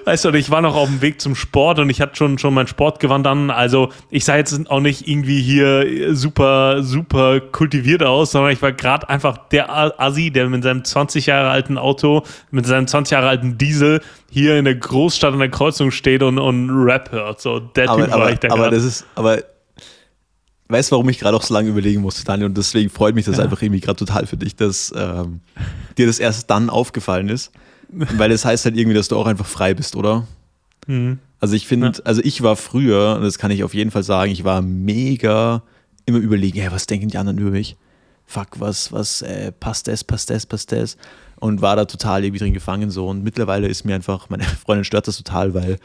Weißt 0.04 0.24
du, 0.24 0.30
ich 0.34 0.50
war 0.50 0.60
noch 0.60 0.76
auf 0.76 0.88
dem 0.88 1.02
Weg 1.02 1.20
zum 1.20 1.34
Sport 1.34 1.80
und 1.80 1.90
ich 1.90 2.00
hatte 2.00 2.14
schon, 2.16 2.38
schon 2.38 2.54
mein 2.54 2.66
Sportgewand 2.68 3.26
an. 3.26 3.50
Also 3.50 3.90
ich 4.10 4.24
sah 4.24 4.36
jetzt 4.36 4.70
auch 4.70 4.80
nicht 4.80 5.08
irgendwie 5.08 5.40
hier 5.40 6.14
super, 6.14 6.82
super 6.82 7.40
kultiviert 7.40 8.02
aus, 8.04 8.30
sondern 8.30 8.52
ich 8.52 8.62
war 8.62 8.72
gerade 8.72 9.08
einfach 9.08 9.48
der 9.48 10.00
Assi, 10.00 10.30
der 10.30 10.48
mit 10.48 10.62
seinem 10.62 10.84
20 10.84 11.26
Jahre 11.26 11.50
alten 11.50 11.76
Auto, 11.76 12.22
mit 12.50 12.66
seinem 12.66 12.86
20 12.86 13.12
Jahre 13.12 13.28
alten 13.28 13.58
Diesel 13.58 14.00
hier 14.30 14.58
in 14.58 14.64
der 14.64 14.76
Großstadt 14.76 15.32
an 15.32 15.40
der 15.40 15.50
Kreuzung 15.50 15.90
steht 15.90 16.22
und, 16.22 16.38
und 16.38 16.70
Rap 16.70 17.10
hört. 17.10 17.40
So, 17.40 17.58
der 17.58 17.90
aber, 17.90 18.02
Typ 18.02 18.10
war 18.12 18.20
aber, 18.20 18.32
ich 18.32 18.38
da 18.38 18.48
Aber 18.48 18.62
grad. 18.64 18.72
das 18.74 18.84
ist, 18.84 19.06
aber 19.14 19.38
weißt 20.68 20.90
du, 20.90 20.92
warum 20.92 21.08
ich 21.08 21.18
gerade 21.18 21.36
auch 21.36 21.42
so 21.42 21.54
lange 21.54 21.70
überlegen 21.70 22.00
musste, 22.00 22.24
Daniel? 22.24 22.46
Und 22.46 22.56
deswegen 22.56 22.90
freut 22.90 23.14
mich 23.14 23.24
das 23.24 23.38
ja. 23.38 23.44
einfach 23.44 23.60
irgendwie 23.60 23.80
gerade 23.80 23.98
total 23.98 24.26
für 24.26 24.36
dich, 24.36 24.56
dass 24.56 24.92
ähm, 24.96 25.40
dir 25.98 26.06
das 26.06 26.18
erst 26.18 26.50
dann 26.50 26.70
aufgefallen 26.70 27.28
ist. 27.28 27.52
Weil 28.16 28.30
es 28.30 28.42
das 28.42 28.50
heißt 28.50 28.64
halt 28.64 28.76
irgendwie, 28.76 28.96
dass 28.96 29.08
du 29.08 29.16
auch 29.16 29.26
einfach 29.26 29.46
frei 29.46 29.74
bist, 29.74 29.96
oder? 29.96 30.26
Mhm. 30.86 31.18
Also 31.40 31.54
ich 31.54 31.66
finde, 31.66 31.88
ja. 31.88 32.04
also 32.04 32.22
ich 32.24 32.42
war 32.42 32.56
früher, 32.56 33.16
und 33.16 33.22
das 33.22 33.38
kann 33.38 33.50
ich 33.50 33.62
auf 33.64 33.74
jeden 33.74 33.90
Fall 33.90 34.02
sagen, 34.02 34.32
ich 34.32 34.44
war 34.44 34.62
mega 34.62 35.62
immer 36.06 36.18
überlegen, 36.18 36.60
hey, 36.60 36.70
was 36.70 36.86
denken 36.86 37.08
die 37.08 37.18
anderen 37.18 37.38
über 37.38 37.50
mich? 37.50 37.76
Fuck, 38.24 38.58
was, 38.58 38.92
was, 38.92 39.22
äh, 39.22 39.52
passt 39.52 39.86
das, 39.88 40.02
passt 40.02 40.30
das, 40.30 40.46
passt 40.46 40.72
das? 40.72 40.96
Und 41.38 41.62
war 41.62 41.76
da 41.76 41.84
total 41.84 42.24
irgendwie 42.24 42.38
drin 42.40 42.54
gefangen 42.54 42.90
so. 42.90 43.08
Und 43.08 43.22
mittlerweile 43.22 43.68
ist 43.68 43.84
mir 43.84 43.94
einfach, 43.94 44.30
meine 44.30 44.44
Freundin 44.64 44.84
stört 44.84 45.06
das 45.06 45.16
total, 45.18 45.54
weil 45.54 45.78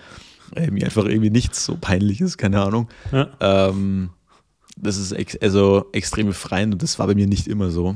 äh, 0.55 0.71
mir 0.71 0.85
einfach 0.85 1.05
irgendwie 1.05 1.29
nichts 1.29 1.65
so 1.65 1.77
peinlich 1.79 2.21
ist, 2.21 2.37
keine 2.37 2.61
Ahnung. 2.61 2.87
Ja. 3.11 3.29
Ähm, 3.39 4.11
das 4.77 4.97
ist 4.97 5.11
ex 5.11 5.37
also 5.37 5.85
extrem 5.91 6.27
befreiend 6.27 6.73
und 6.73 6.81
das 6.81 6.97
war 6.97 7.07
bei 7.07 7.15
mir 7.15 7.27
nicht 7.27 7.47
immer 7.47 7.69
so. 7.69 7.95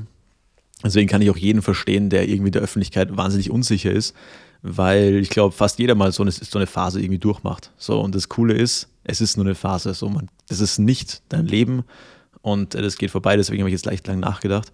Deswegen 0.85 1.09
kann 1.09 1.21
ich 1.21 1.31
auch 1.31 1.37
jeden 1.37 1.63
verstehen, 1.63 2.09
der 2.09 2.29
irgendwie 2.29 2.51
der 2.51 2.61
Öffentlichkeit 2.61 3.17
wahnsinnig 3.17 3.49
unsicher 3.49 3.91
ist, 3.91 4.15
weil 4.61 5.15
ich 5.15 5.29
glaube, 5.29 5.55
fast 5.55 5.79
jeder 5.79 5.95
mal 5.95 6.11
so 6.11 6.21
eine, 6.21 6.31
so 6.31 6.59
eine 6.59 6.67
Phase 6.67 7.01
irgendwie 7.01 7.17
durchmacht. 7.17 7.71
So, 7.77 7.99
und 7.99 8.13
das 8.13 8.29
Coole 8.29 8.53
ist, 8.53 8.87
es 9.03 9.19
ist 9.19 9.35
nur 9.35 9.45
eine 9.47 9.55
Phase. 9.55 9.93
So, 9.95 10.09
man, 10.09 10.29
das 10.47 10.59
ist 10.59 10.77
nicht 10.77 11.23
dein 11.29 11.47
Leben 11.47 11.83
und 12.41 12.75
äh, 12.75 12.81
das 12.83 12.97
geht 12.97 13.09
vorbei, 13.09 13.35
deswegen 13.35 13.61
habe 13.61 13.69
ich 13.69 13.73
jetzt 13.73 13.85
leicht 13.85 14.05
lang 14.05 14.19
nachgedacht. 14.19 14.71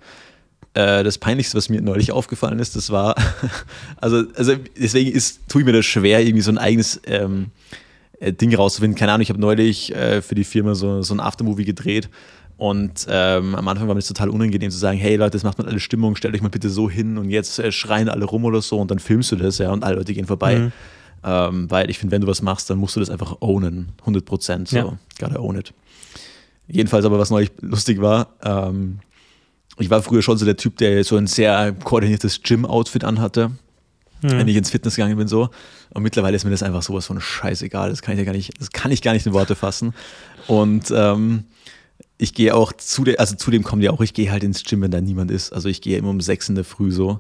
Äh, 0.74 1.04
das 1.04 1.18
Peinlichste, 1.18 1.58
was 1.58 1.70
mir 1.70 1.82
neulich 1.82 2.12
aufgefallen 2.12 2.60
ist, 2.60 2.76
das 2.76 2.90
war, 2.90 3.16
also, 3.98 4.24
also 4.36 4.56
deswegen 4.78 5.12
ist, 5.12 5.48
tue 5.48 5.62
ich 5.62 5.66
mir 5.66 5.74
das 5.74 5.86
schwer, 5.86 6.22
irgendwie 6.22 6.44
so 6.44 6.52
ein 6.52 6.58
eigenes 6.58 7.00
ähm, 7.06 7.52
äh, 8.20 8.34
Ding 8.34 8.54
rauszufinden. 8.54 8.98
Keine 8.98 9.14
Ahnung, 9.14 9.24
ich 9.24 9.30
habe 9.30 9.40
neulich 9.40 9.96
äh, 9.96 10.22
für 10.22 10.36
die 10.36 10.44
Firma 10.44 10.76
so, 10.76 11.02
so 11.04 11.14
ein 11.14 11.22
Aftermovie 11.22 11.66
gedreht 11.66 12.10
und 12.62 13.08
ähm, 13.10 13.56
am 13.56 13.68
Anfang 13.68 13.88
war 13.88 13.96
mir 13.96 14.02
das 14.02 14.08
total 14.08 14.30
unangenehm 14.30 14.70
zu 14.70 14.78
sagen, 14.78 14.96
hey 15.00 15.16
Leute, 15.16 15.32
das 15.32 15.42
macht 15.42 15.58
man 15.58 15.66
alle 15.66 15.80
Stimmung, 15.80 16.16
stellt 16.16 16.36
euch 16.36 16.44
mal 16.44 16.50
bitte 16.50 16.70
so 16.70 16.92
hin 16.92 17.18
und 17.18 17.32
jetzt 17.32 17.58
äh, 17.58 17.72
schreien 17.72 18.08
alle 18.08 18.24
rum 18.24 18.46
oder 18.46 18.62
so 18.62 18.78
und 18.78 18.92
dann 18.92 19.00
filmst 19.00 19.32
du 19.32 19.36
das, 19.36 19.58
ja, 19.58 19.72
und 19.72 19.84
alle 19.84 19.96
Leute 19.96 20.14
gehen 20.14 20.28
vorbei. 20.28 20.60
Mhm. 20.60 20.72
Ähm, 21.24 21.72
weil 21.72 21.90
ich 21.90 21.98
finde, 21.98 22.14
wenn 22.14 22.22
du 22.22 22.28
was 22.28 22.44
machst, 22.44 22.70
dann 22.70 22.78
musst 22.78 22.96
du 22.96 23.00
das 23.00 23.10
einfach 23.10 23.38
ownen, 23.40 23.94
100 24.02 24.24
Prozent, 24.24 24.68
so, 24.68 24.78
ja. 24.78 24.98
gotta 25.18 25.40
own 25.40 25.58
it. 25.58 25.74
Jedenfalls 26.68 27.04
aber, 27.04 27.18
was 27.18 27.32
neulich 27.32 27.50
lustig 27.62 28.00
war, 28.00 28.36
ähm, 28.44 29.00
ich 29.80 29.90
war 29.90 30.04
früher 30.04 30.22
schon 30.22 30.38
so 30.38 30.46
der 30.46 30.56
Typ, 30.56 30.78
der 30.78 31.04
so 31.04 31.18
ein 31.18 31.26
sehr 31.26 31.72
koordiniertes 31.72 32.44
Gym-Outfit 32.44 33.04
anhatte, 33.04 33.50
mhm. 34.22 34.30
wenn 34.30 34.48
ich 34.48 34.56
ins 34.56 34.70
Fitness 34.70 34.98
gegangen 34.98 35.18
bin, 35.18 35.28
so. 35.28 35.50
Und 35.96 36.04
mittlerweile 36.04 36.36
ist 36.36 36.44
mir 36.44 36.52
das 36.52 36.62
einfach 36.62 36.84
sowas 36.84 37.08
von 37.08 37.20
scheißegal, 37.20 37.90
das 37.90 38.04
kann 38.04 38.14
ich 38.14 38.20
ja 38.20 38.26
gar 38.26 38.34
nicht, 38.34 38.52
das 38.60 38.70
kann 38.70 38.92
ich 38.92 39.02
gar 39.02 39.14
nicht 39.14 39.26
in 39.26 39.34
Worte 39.34 39.56
fassen. 39.56 39.96
Und 40.46 40.94
ähm, 40.96 41.46
ich 42.22 42.36
gehe 42.36 42.54
auch 42.54 42.72
zu 42.72 43.04
dem, 43.04 43.16
also 43.18 43.36
zu 43.36 43.50
dem 43.50 43.64
kommt 43.64 43.82
ja 43.82 43.90
auch, 43.90 44.00
ich 44.00 44.14
gehe 44.14 44.32
halt 44.32 44.44
ins 44.44 44.64
Gym, 44.64 44.82
wenn 44.82 44.92
da 44.92 45.02
niemand 45.02 45.32
ist. 45.32 45.52
Also 45.52 45.70
ich 45.70 45.82
gehe 45.82 45.98
immer 45.98 46.12
um 46.12 46.22
sechs 46.22 46.48
in 46.50 46.56
der 46.56 46.64
Früh 46.64 46.92
so. 46.92 47.20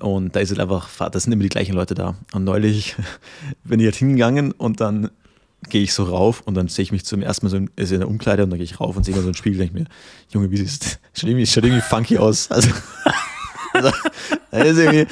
Und 0.00 0.34
da 0.34 0.40
ist 0.40 0.50
halt 0.50 0.58
einfach, 0.58 0.88
das 1.10 1.22
sind 1.22 1.32
immer 1.32 1.44
die 1.44 1.48
gleichen 1.48 1.72
Leute 1.72 1.94
da. 1.94 2.16
Und 2.32 2.42
neulich 2.42 2.96
bin 3.64 3.78
ich 3.78 3.86
halt 3.86 3.94
hingegangen 3.94 4.50
und 4.50 4.80
dann 4.80 5.10
gehe 5.70 5.82
ich 5.82 5.94
so 5.94 6.02
rauf 6.02 6.42
und 6.44 6.54
dann 6.54 6.66
sehe 6.66 6.82
ich 6.82 6.90
mich 6.90 7.04
zum 7.04 7.22
ersten 7.22 7.46
Mal 7.46 7.50
so 7.50 7.56
in, 7.58 7.70
in 7.76 8.00
der 8.00 8.08
Umkleide 8.08 8.42
und 8.42 8.50
dann 8.50 8.58
gehe 8.58 8.64
ich 8.64 8.80
rauf 8.80 8.96
und 8.96 9.04
sehe 9.04 9.14
mir 9.14 9.22
so 9.22 9.28
ein 9.28 9.34
Spiegel 9.34 9.60
und 9.60 9.66
denke 9.68 9.82
mir, 9.82 9.86
Junge, 10.30 10.50
wie 10.50 10.56
siehst 10.56 10.98
schaut 11.14 11.30
irgendwie, 11.30 11.46
schaut 11.46 11.64
irgendwie 11.64 11.82
funky 11.82 12.18
aus. 12.18 12.48
Also, 13.74 13.90
also 14.52 14.68
ist 14.68 14.78
irgendwie, 14.78 15.06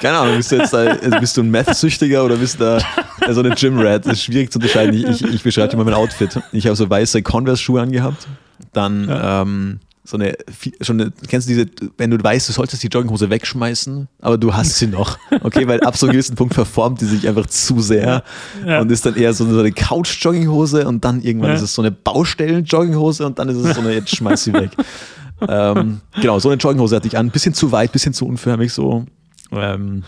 keine 0.00 0.16
Ahnung, 0.16 0.38
bist 0.38 0.50
du 0.50 0.56
jetzt 0.56 0.72
da, 0.72 0.78
also 0.78 1.20
bist 1.20 1.36
du 1.36 1.42
ein 1.42 1.50
Meth-Süchtiger 1.50 2.24
oder 2.24 2.36
bist 2.36 2.58
du 2.58 2.64
da 2.64 3.34
so 3.34 3.40
eine 3.40 3.54
Gym-Rat? 3.54 4.06
Das 4.06 4.14
ist 4.14 4.22
schwierig 4.22 4.50
zu 4.50 4.58
unterscheiden. 4.58 4.94
Ich, 4.94 5.20
ich, 5.20 5.34
ich 5.34 5.42
beschreibe 5.42 5.68
dir 5.68 5.76
mal 5.76 5.84
mein 5.84 5.92
Outfit. 5.92 6.40
Ich 6.50 6.64
habe 6.64 6.76
so 6.76 6.88
weiße 6.88 7.22
Converse-Schuhe 7.22 7.82
angehabt 7.82 8.26
dann 8.72 9.08
ja. 9.08 9.42
ähm, 9.42 9.80
so 10.06 10.16
eine, 10.16 10.36
schon 10.80 11.00
eine, 11.00 11.12
kennst 11.28 11.48
du 11.48 11.54
diese, 11.54 11.66
wenn 11.98 12.10
du 12.10 12.22
weißt, 12.22 12.48
du 12.48 12.52
solltest 12.52 12.82
die 12.82 12.88
Jogginghose 12.88 13.28
wegschmeißen, 13.28 14.08
aber 14.20 14.38
du 14.38 14.54
hast 14.54 14.76
sie 14.78 14.86
noch, 14.86 15.18
okay, 15.42 15.66
weil 15.66 15.80
ab 15.80 15.96
so 15.96 16.06
einem 16.06 16.12
gewissen 16.12 16.36
Punkt 16.36 16.54
verformt 16.54 17.00
die 17.00 17.06
sich 17.06 17.26
einfach 17.28 17.46
zu 17.46 17.80
sehr 17.80 18.22
ja. 18.64 18.80
und 18.80 18.90
ist 18.90 19.04
dann 19.04 19.16
eher 19.16 19.34
so 19.34 19.44
eine 19.44 19.72
Couch-Jogginghose 19.72 20.86
und 20.86 21.04
dann 21.04 21.22
irgendwann 21.22 21.50
ja. 21.50 21.56
ist 21.56 21.62
es 21.62 21.74
so 21.74 21.82
eine 21.82 21.90
Baustellen-Jogginghose 21.90 23.26
und 23.26 23.38
dann 23.38 23.48
ist 23.48 23.56
es 23.56 23.74
so 23.74 23.80
eine, 23.80 23.94
jetzt 23.94 24.14
schmeiß 24.14 24.44
sie 24.44 24.52
weg. 24.52 24.70
ähm, 25.48 26.00
genau, 26.20 26.38
so 26.38 26.48
eine 26.48 26.58
Jogginghose 26.58 26.96
hatte 26.96 27.08
ich 27.08 27.18
an, 27.18 27.30
bisschen 27.30 27.54
zu 27.54 27.72
weit, 27.72 27.92
bisschen 27.92 28.12
zu 28.12 28.26
unförmig 28.26 28.72
so. 28.72 29.06
Ähm, 29.52 30.04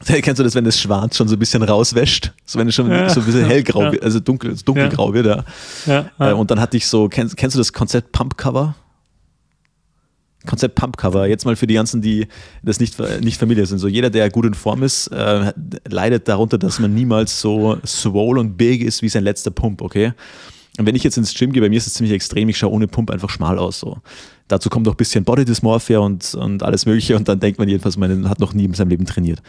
Kennst 0.06 0.38
du 0.38 0.42
das, 0.42 0.54
wenn 0.54 0.64
das 0.64 0.80
Schwarz 0.80 1.16
schon 1.16 1.28
so 1.28 1.36
ein 1.36 1.38
bisschen 1.38 1.62
rauswäscht? 1.62 2.32
So 2.46 2.58
wenn 2.58 2.68
es 2.68 2.74
schon 2.74 2.90
ja, 2.90 3.08
so 3.08 3.20
ein 3.20 3.26
bisschen 3.26 3.44
hellgrau 3.44 3.82
ja. 3.82 3.92
wird, 3.92 4.02
also 4.02 4.20
dunkel, 4.20 4.56
dunkelgrau 4.64 5.08
ja. 5.08 5.14
wird, 5.14 5.26
ja. 5.26 5.44
ja. 6.18 6.30
Äh, 6.30 6.32
und 6.32 6.50
dann 6.50 6.60
hatte 6.60 6.76
ich 6.76 6.86
so, 6.86 7.08
kennst, 7.08 7.36
kennst 7.36 7.54
du 7.54 7.58
das 7.58 7.72
Konzept 7.72 8.12
Pump 8.12 8.36
Cover? 8.36 8.74
Konzept 10.46 10.74
Pump 10.74 10.96
Cover. 10.96 11.26
Jetzt 11.26 11.44
mal 11.44 11.54
für 11.54 11.66
die 11.66 11.74
ganzen, 11.74 12.00
die 12.00 12.26
das 12.62 12.80
nicht, 12.80 12.98
nicht 13.20 13.38
Familie 13.38 13.66
sind. 13.66 13.78
So 13.78 13.88
jeder, 13.88 14.08
der 14.08 14.30
gut 14.30 14.46
in 14.46 14.54
Form 14.54 14.82
ist, 14.82 15.08
äh, 15.08 15.52
leidet 15.86 16.28
darunter, 16.28 16.56
dass 16.56 16.78
man 16.78 16.94
niemals 16.94 17.40
so 17.40 17.78
swole 17.86 18.40
und 18.40 18.56
big 18.56 18.82
ist 18.82 19.02
wie 19.02 19.10
sein 19.10 19.24
letzter 19.24 19.50
Pump, 19.50 19.82
okay? 19.82 20.12
Und 20.78 20.86
wenn 20.86 20.94
ich 20.94 21.02
jetzt 21.02 21.18
ins 21.18 21.34
Gym 21.34 21.52
gehe, 21.52 21.60
bei 21.60 21.68
mir 21.68 21.76
ist 21.76 21.86
es 21.86 21.94
ziemlich 21.94 22.14
extrem, 22.14 22.48
ich 22.48 22.56
schaue 22.56 22.72
ohne 22.72 22.88
Pump 22.88 23.10
einfach 23.10 23.28
schmal 23.28 23.58
aus. 23.58 23.80
So. 23.80 23.98
Dazu 24.48 24.70
kommt 24.70 24.86
noch 24.86 24.94
ein 24.94 24.96
bisschen 24.96 25.24
Body 25.24 25.44
Dysmorphia 25.44 25.98
und, 25.98 26.34
und 26.34 26.62
alles 26.62 26.86
Mögliche 26.86 27.16
und 27.16 27.28
dann 27.28 27.38
denkt 27.38 27.58
man 27.58 27.68
jedenfalls, 27.68 27.98
man 27.98 28.28
hat 28.28 28.40
noch 28.40 28.54
nie 28.54 28.64
in 28.64 28.72
seinem 28.72 28.88
Leben 28.88 29.04
trainiert. 29.04 29.42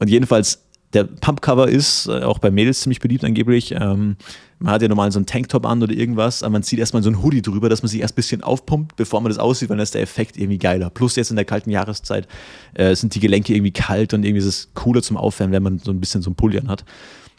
Und 0.00 0.08
jedenfalls, 0.08 0.64
der 0.92 1.04
Pump-Cover 1.04 1.68
ist 1.68 2.08
äh, 2.08 2.22
auch 2.22 2.38
bei 2.38 2.50
Mädels 2.50 2.80
ziemlich 2.80 2.98
beliebt 2.98 3.24
angeblich. 3.24 3.72
Ähm, 3.72 4.16
man 4.58 4.74
hat 4.74 4.82
ja 4.82 4.88
normal 4.88 5.12
so 5.12 5.18
einen 5.18 5.26
Tanktop 5.26 5.64
an 5.64 5.82
oder 5.82 5.92
irgendwas, 5.92 6.42
aber 6.42 6.52
man 6.52 6.62
zieht 6.62 6.78
erstmal 6.78 7.02
so 7.02 7.10
ein 7.10 7.22
Hoodie 7.22 7.42
drüber, 7.42 7.68
dass 7.68 7.82
man 7.82 7.88
sich 7.88 8.00
erst 8.00 8.14
ein 8.14 8.16
bisschen 8.16 8.42
aufpumpt, 8.42 8.96
bevor 8.96 9.20
man 9.20 9.30
das 9.30 9.38
aussieht, 9.38 9.70
weil 9.70 9.76
dann 9.76 9.84
ist 9.84 9.94
der 9.94 10.02
Effekt 10.02 10.36
irgendwie 10.36 10.58
geiler. 10.58 10.90
Plus 10.90 11.16
jetzt 11.16 11.30
in 11.30 11.36
der 11.36 11.44
kalten 11.44 11.70
Jahreszeit 11.70 12.26
äh, 12.74 12.94
sind 12.94 13.14
die 13.14 13.20
Gelenke 13.20 13.54
irgendwie 13.54 13.70
kalt 13.72 14.12
und 14.12 14.24
irgendwie 14.24 14.40
ist 14.40 14.46
es 14.46 14.70
cooler 14.74 15.02
zum 15.02 15.16
Aufwärmen, 15.16 15.52
wenn 15.52 15.62
man 15.62 15.78
so 15.78 15.92
ein 15.92 16.00
bisschen 16.00 16.22
so 16.22 16.30
ein 16.30 16.34
Pulli 16.34 16.58
an 16.58 16.68
hat. 16.68 16.84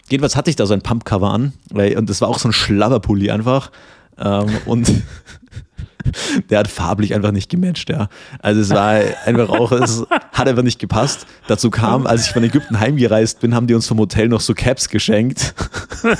Jedenfalls 0.09 0.35
hatte 0.35 0.49
ich 0.49 0.55
da 0.55 0.65
so 0.65 0.73
ein 0.73 0.81
Pump-Cover 0.81 1.29
an 1.29 1.53
weil, 1.69 1.97
und 1.97 2.09
das 2.09 2.21
war 2.21 2.29
auch 2.29 2.39
so 2.39 2.49
ein 2.49 2.53
Schlabberpulli 2.53 3.31
einfach. 3.31 3.71
Ähm, 4.17 4.49
und 4.65 4.91
der 6.49 6.59
hat 6.59 6.67
farblich 6.67 7.13
einfach 7.13 7.31
nicht 7.31 7.49
gematcht, 7.49 7.89
ja. 7.89 8.09
Also 8.39 8.61
es 8.61 8.69
war 8.69 8.99
einfach 9.25 9.49
auch, 9.49 9.71
es 9.71 10.05
hat 10.31 10.47
einfach 10.47 10.63
nicht 10.63 10.79
gepasst. 10.79 11.25
Dazu 11.47 11.69
kam, 11.69 12.07
als 12.07 12.25
ich 12.25 12.31
von 12.31 12.43
Ägypten 12.43 12.79
heimgereist 12.79 13.39
bin, 13.39 13.55
haben 13.55 13.67
die 13.67 13.73
uns 13.73 13.87
vom 13.87 13.99
Hotel 13.99 14.27
noch 14.27 14.41
so 14.41 14.53
Caps 14.53 14.89
geschenkt. 14.89 15.53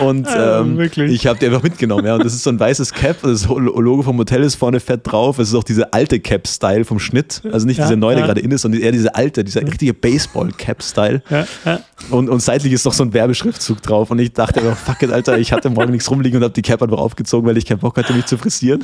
Und 0.00 0.26
ähm, 0.34 0.80
ja, 0.80 1.04
ich 1.04 1.26
habe 1.26 1.38
die 1.38 1.46
einfach 1.46 1.62
mitgenommen, 1.62 2.04
ja. 2.04 2.14
Und 2.14 2.24
das 2.24 2.34
ist 2.34 2.42
so 2.42 2.50
ein 2.50 2.58
weißes 2.58 2.92
Cap, 2.92 3.16
das 3.22 3.46
Logo 3.46 4.02
vom 4.02 4.18
Hotel 4.18 4.42
ist 4.42 4.56
vorne 4.56 4.80
fett 4.80 5.00
drauf. 5.04 5.38
Es 5.38 5.48
ist 5.48 5.54
auch 5.54 5.64
diese 5.64 5.92
alte 5.92 6.20
Cap-Style 6.20 6.84
vom 6.84 6.98
Schnitt. 6.98 7.42
Also 7.50 7.66
nicht 7.66 7.78
ja, 7.78 7.84
diese 7.84 7.96
neue, 7.96 8.16
ja. 8.16 8.20
die 8.20 8.26
gerade 8.26 8.40
in 8.40 8.50
ist, 8.50 8.62
sondern 8.62 8.80
eher 8.80 8.92
diese 8.92 9.14
alte, 9.14 9.44
dieser 9.44 9.62
richtige 9.62 9.94
Baseball-Cap-Style. 9.94 11.22
Und, 12.10 12.28
und 12.28 12.42
seitlich 12.42 12.72
ist 12.72 12.84
noch 12.84 12.92
so 12.92 13.04
ein 13.04 13.12
Werbeschriftzug 13.12 13.82
drauf. 13.82 14.10
Und 14.10 14.18
ich 14.18 14.32
dachte 14.32 14.60
einfach, 14.60 14.76
fuck 14.76 15.02
it, 15.02 15.12
Alter, 15.12 15.38
ich 15.38 15.52
hatte 15.52 15.70
morgen 15.70 15.92
nichts 15.92 16.10
rumliegen 16.10 16.38
und 16.38 16.44
habe 16.44 16.54
die 16.54 16.62
Cap 16.62 16.82
einfach 16.82 16.98
aufgezogen, 16.98 17.48
weil 17.48 17.56
ich 17.56 17.66
keinen 17.66 17.78
Bock 17.80 17.96
hatte, 17.96 18.12
mich 18.12 18.26
zu 18.26 18.36
frisieren. 18.36 18.82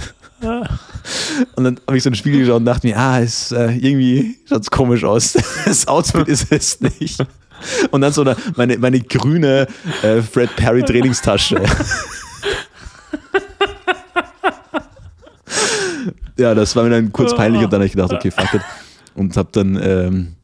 Und 1.57 1.65
dann 1.65 1.81
habe 1.87 1.97
ich 1.97 2.03
so 2.03 2.11
ein 2.11 2.15
Spiegel 2.15 2.41
geschaut 2.41 2.57
und 2.57 2.65
dachte 2.65 2.87
mir, 2.87 2.97
ah, 2.97 3.19
ist, 3.19 3.53
äh, 3.53 3.73
irgendwie 3.73 4.37
schaut 4.49 4.71
komisch 4.71 5.05
aus. 5.05 5.37
Das 5.65 5.87
Outfit 5.87 6.29
ist 6.29 6.51
es 6.51 6.81
nicht. 6.81 7.21
Und 7.91 8.01
dann 8.01 8.13
so 8.13 8.23
eine, 8.23 8.37
meine, 8.57 8.79
meine 8.79 9.01
grüne 9.01 9.67
äh, 10.03 10.23
Fred 10.23 10.55
Perry 10.57 10.83
Trainingstasche. 10.83 11.63
ja, 16.37 16.55
das 16.55 16.75
war 16.77 16.85
mir 16.85 16.91
dann 16.91 17.13
kurz 17.13 17.35
peinlich 17.35 17.63
und 17.63 17.73
dann 17.73 17.81
habe 17.81 17.87
ich 17.87 17.93
gedacht, 17.93 18.13
okay, 18.13 18.31
fuck 18.31 18.55
it. 18.55 18.63
Und 19.15 19.37
habe 19.37 19.49
dann 19.53 19.79
ähm, 19.83 20.37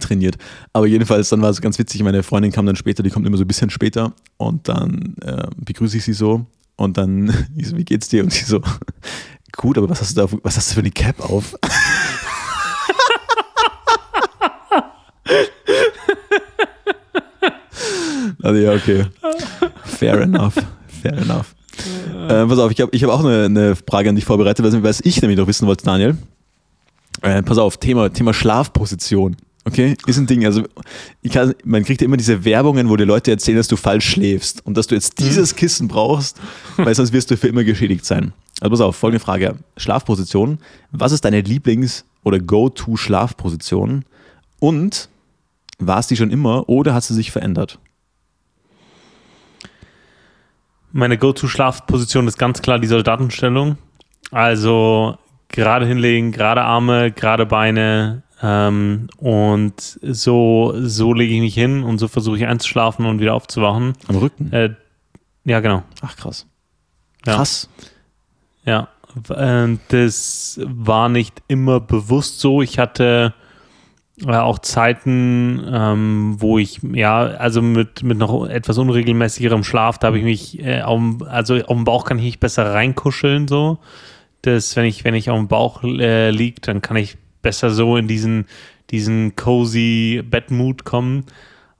trainiert. 0.00 0.36
Aber 0.72 0.86
jedenfalls, 0.86 1.28
dann 1.28 1.42
war 1.42 1.50
es 1.50 1.60
ganz 1.60 1.78
witzig, 1.78 2.02
meine 2.02 2.22
Freundin 2.22 2.52
kam 2.52 2.66
dann 2.66 2.76
später, 2.76 3.02
die 3.02 3.10
kommt 3.10 3.26
immer 3.26 3.36
so 3.36 3.44
ein 3.44 3.48
bisschen 3.48 3.70
später 3.70 4.12
und 4.36 4.68
dann 4.68 5.16
äh, 5.22 5.46
begrüße 5.56 5.96
ich 5.98 6.04
sie 6.04 6.12
so 6.14 6.46
und 6.76 6.96
dann, 6.96 7.46
ich 7.56 7.68
so, 7.68 7.76
wie 7.76 7.84
geht's 7.84 8.08
dir? 8.08 8.24
Und 8.24 8.32
sie 8.32 8.44
so, 8.44 8.60
gut, 9.52 9.78
aber 9.78 9.88
was 9.88 10.00
hast 10.00 10.16
du 10.16 10.22
da, 10.22 10.38
was 10.42 10.56
hast 10.56 10.70
du 10.70 10.74
für 10.74 10.80
eine 10.80 10.90
Cap 10.90 11.20
auf? 11.20 11.54
Also 18.44 18.60
ja, 18.60 18.72
okay. 18.72 19.06
Fair 19.84 20.20
enough. 20.20 20.54
Fair 21.02 21.16
enough. 21.16 21.54
Äh, 22.28 22.46
pass 22.46 22.58
auf, 22.58 22.70
ich 22.70 22.80
habe 22.80 22.94
ich 22.94 23.02
hab 23.02 23.10
auch 23.10 23.24
eine, 23.24 23.46
eine 23.46 23.76
Frage 23.76 24.10
an 24.10 24.14
dich 24.14 24.26
vorbereitet, 24.26 24.64
was 24.82 25.00
ich 25.00 25.20
nämlich 25.22 25.38
noch 25.38 25.46
wissen 25.46 25.66
wollte, 25.66 25.84
Daniel. 25.84 26.18
Äh, 27.22 27.42
pass 27.42 27.56
auf, 27.56 27.78
Thema, 27.78 28.12
Thema 28.12 28.34
Schlafposition. 28.34 29.36
Okay, 29.64 29.96
ist 30.06 30.18
ein 30.18 30.26
Ding. 30.26 30.44
Also 30.44 30.64
kann, 31.32 31.54
man 31.64 31.84
kriegt 31.84 32.02
ja 32.02 32.04
immer 32.04 32.18
diese 32.18 32.44
Werbungen, 32.44 32.90
wo 32.90 32.96
die 32.96 33.04
Leute 33.04 33.30
erzählen, 33.30 33.56
dass 33.56 33.68
du 33.68 33.76
falsch 33.76 34.10
schläfst 34.10 34.64
und 34.66 34.76
dass 34.76 34.88
du 34.88 34.94
jetzt 34.94 35.18
dieses 35.20 35.50
hm. 35.50 35.56
Kissen 35.56 35.88
brauchst, 35.88 36.38
weil 36.76 36.94
sonst 36.94 37.14
wirst 37.14 37.30
du 37.30 37.38
für 37.38 37.48
immer 37.48 37.64
geschädigt 37.64 38.04
sein. 38.04 38.34
Also 38.60 38.70
pass 38.70 38.80
auf, 38.82 38.96
folgende 38.96 39.24
Frage. 39.24 39.56
Schlafposition. 39.78 40.58
Was 40.92 41.12
ist 41.12 41.24
deine 41.24 41.40
Lieblings- 41.40 42.04
oder 42.24 42.40
Go-To-Schlafposition? 42.40 44.04
Und 44.60 45.08
war 45.78 45.98
es 45.98 46.08
die 46.08 46.16
schon 46.16 46.30
immer 46.30 46.68
oder 46.68 46.92
hat 46.92 47.04
sie 47.04 47.14
sich 47.14 47.30
verändert? 47.30 47.78
Meine 50.96 51.18
Go-To-Schlafposition 51.18 52.28
ist 52.28 52.38
ganz 52.38 52.62
klar 52.62 52.78
die 52.78 52.86
Soldatenstellung. 52.86 53.78
Also 54.30 55.18
gerade 55.48 55.86
hinlegen, 55.86 56.30
gerade 56.30 56.62
Arme, 56.62 57.10
gerade 57.10 57.46
Beine. 57.46 58.22
Ähm, 58.40 59.08
und 59.16 59.98
so, 60.02 60.72
so 60.76 61.12
lege 61.12 61.34
ich 61.34 61.40
mich 61.40 61.54
hin 61.54 61.82
und 61.82 61.98
so 61.98 62.06
versuche 62.06 62.36
ich 62.36 62.46
einzuschlafen 62.46 63.06
und 63.06 63.18
wieder 63.18 63.34
aufzuwachen. 63.34 63.94
Am 64.06 64.14
Rücken? 64.14 64.52
Äh, 64.52 64.76
ja, 65.44 65.58
genau. 65.58 65.82
Ach, 66.00 66.14
krass. 66.14 66.46
Krass. 67.24 67.68
Ja. 68.64 68.88
ja. 69.28 69.64
Äh, 69.64 69.78
das 69.88 70.60
war 70.62 71.08
nicht 71.08 71.42
immer 71.48 71.80
bewusst 71.80 72.38
so. 72.38 72.62
Ich 72.62 72.78
hatte 72.78 73.34
auch 74.26 74.60
Zeiten, 74.60 75.62
ähm, 75.70 76.36
wo 76.38 76.58
ich, 76.58 76.80
ja, 76.92 77.22
also 77.22 77.60
mit, 77.62 78.02
mit 78.02 78.18
noch 78.18 78.46
etwas 78.46 78.78
unregelmäßigerem 78.78 79.64
Schlaf, 79.64 79.98
da 79.98 80.08
habe 80.08 80.18
ich 80.18 80.24
mich, 80.24 80.64
äh, 80.64 80.82
auf, 80.82 81.00
also 81.28 81.56
auf 81.56 81.76
dem 81.76 81.84
Bauch 81.84 82.04
kann 82.04 82.18
ich 82.18 82.24
mich 82.24 82.40
besser 82.40 82.72
reinkuscheln, 82.72 83.48
so. 83.48 83.78
Das, 84.42 84.76
wenn 84.76 84.84
ich, 84.84 85.04
wenn 85.04 85.14
ich 85.14 85.30
auf 85.30 85.38
dem 85.38 85.48
Bauch 85.48 85.82
äh, 85.82 86.30
liege, 86.30 86.60
dann 86.60 86.82
kann 86.82 86.96
ich 86.96 87.16
besser 87.42 87.70
so 87.70 87.96
in 87.96 88.06
diesen, 88.06 88.46
diesen 88.90 89.36
cozy 89.36 90.22
Bettmood 90.22 90.84
kommen. 90.84 91.24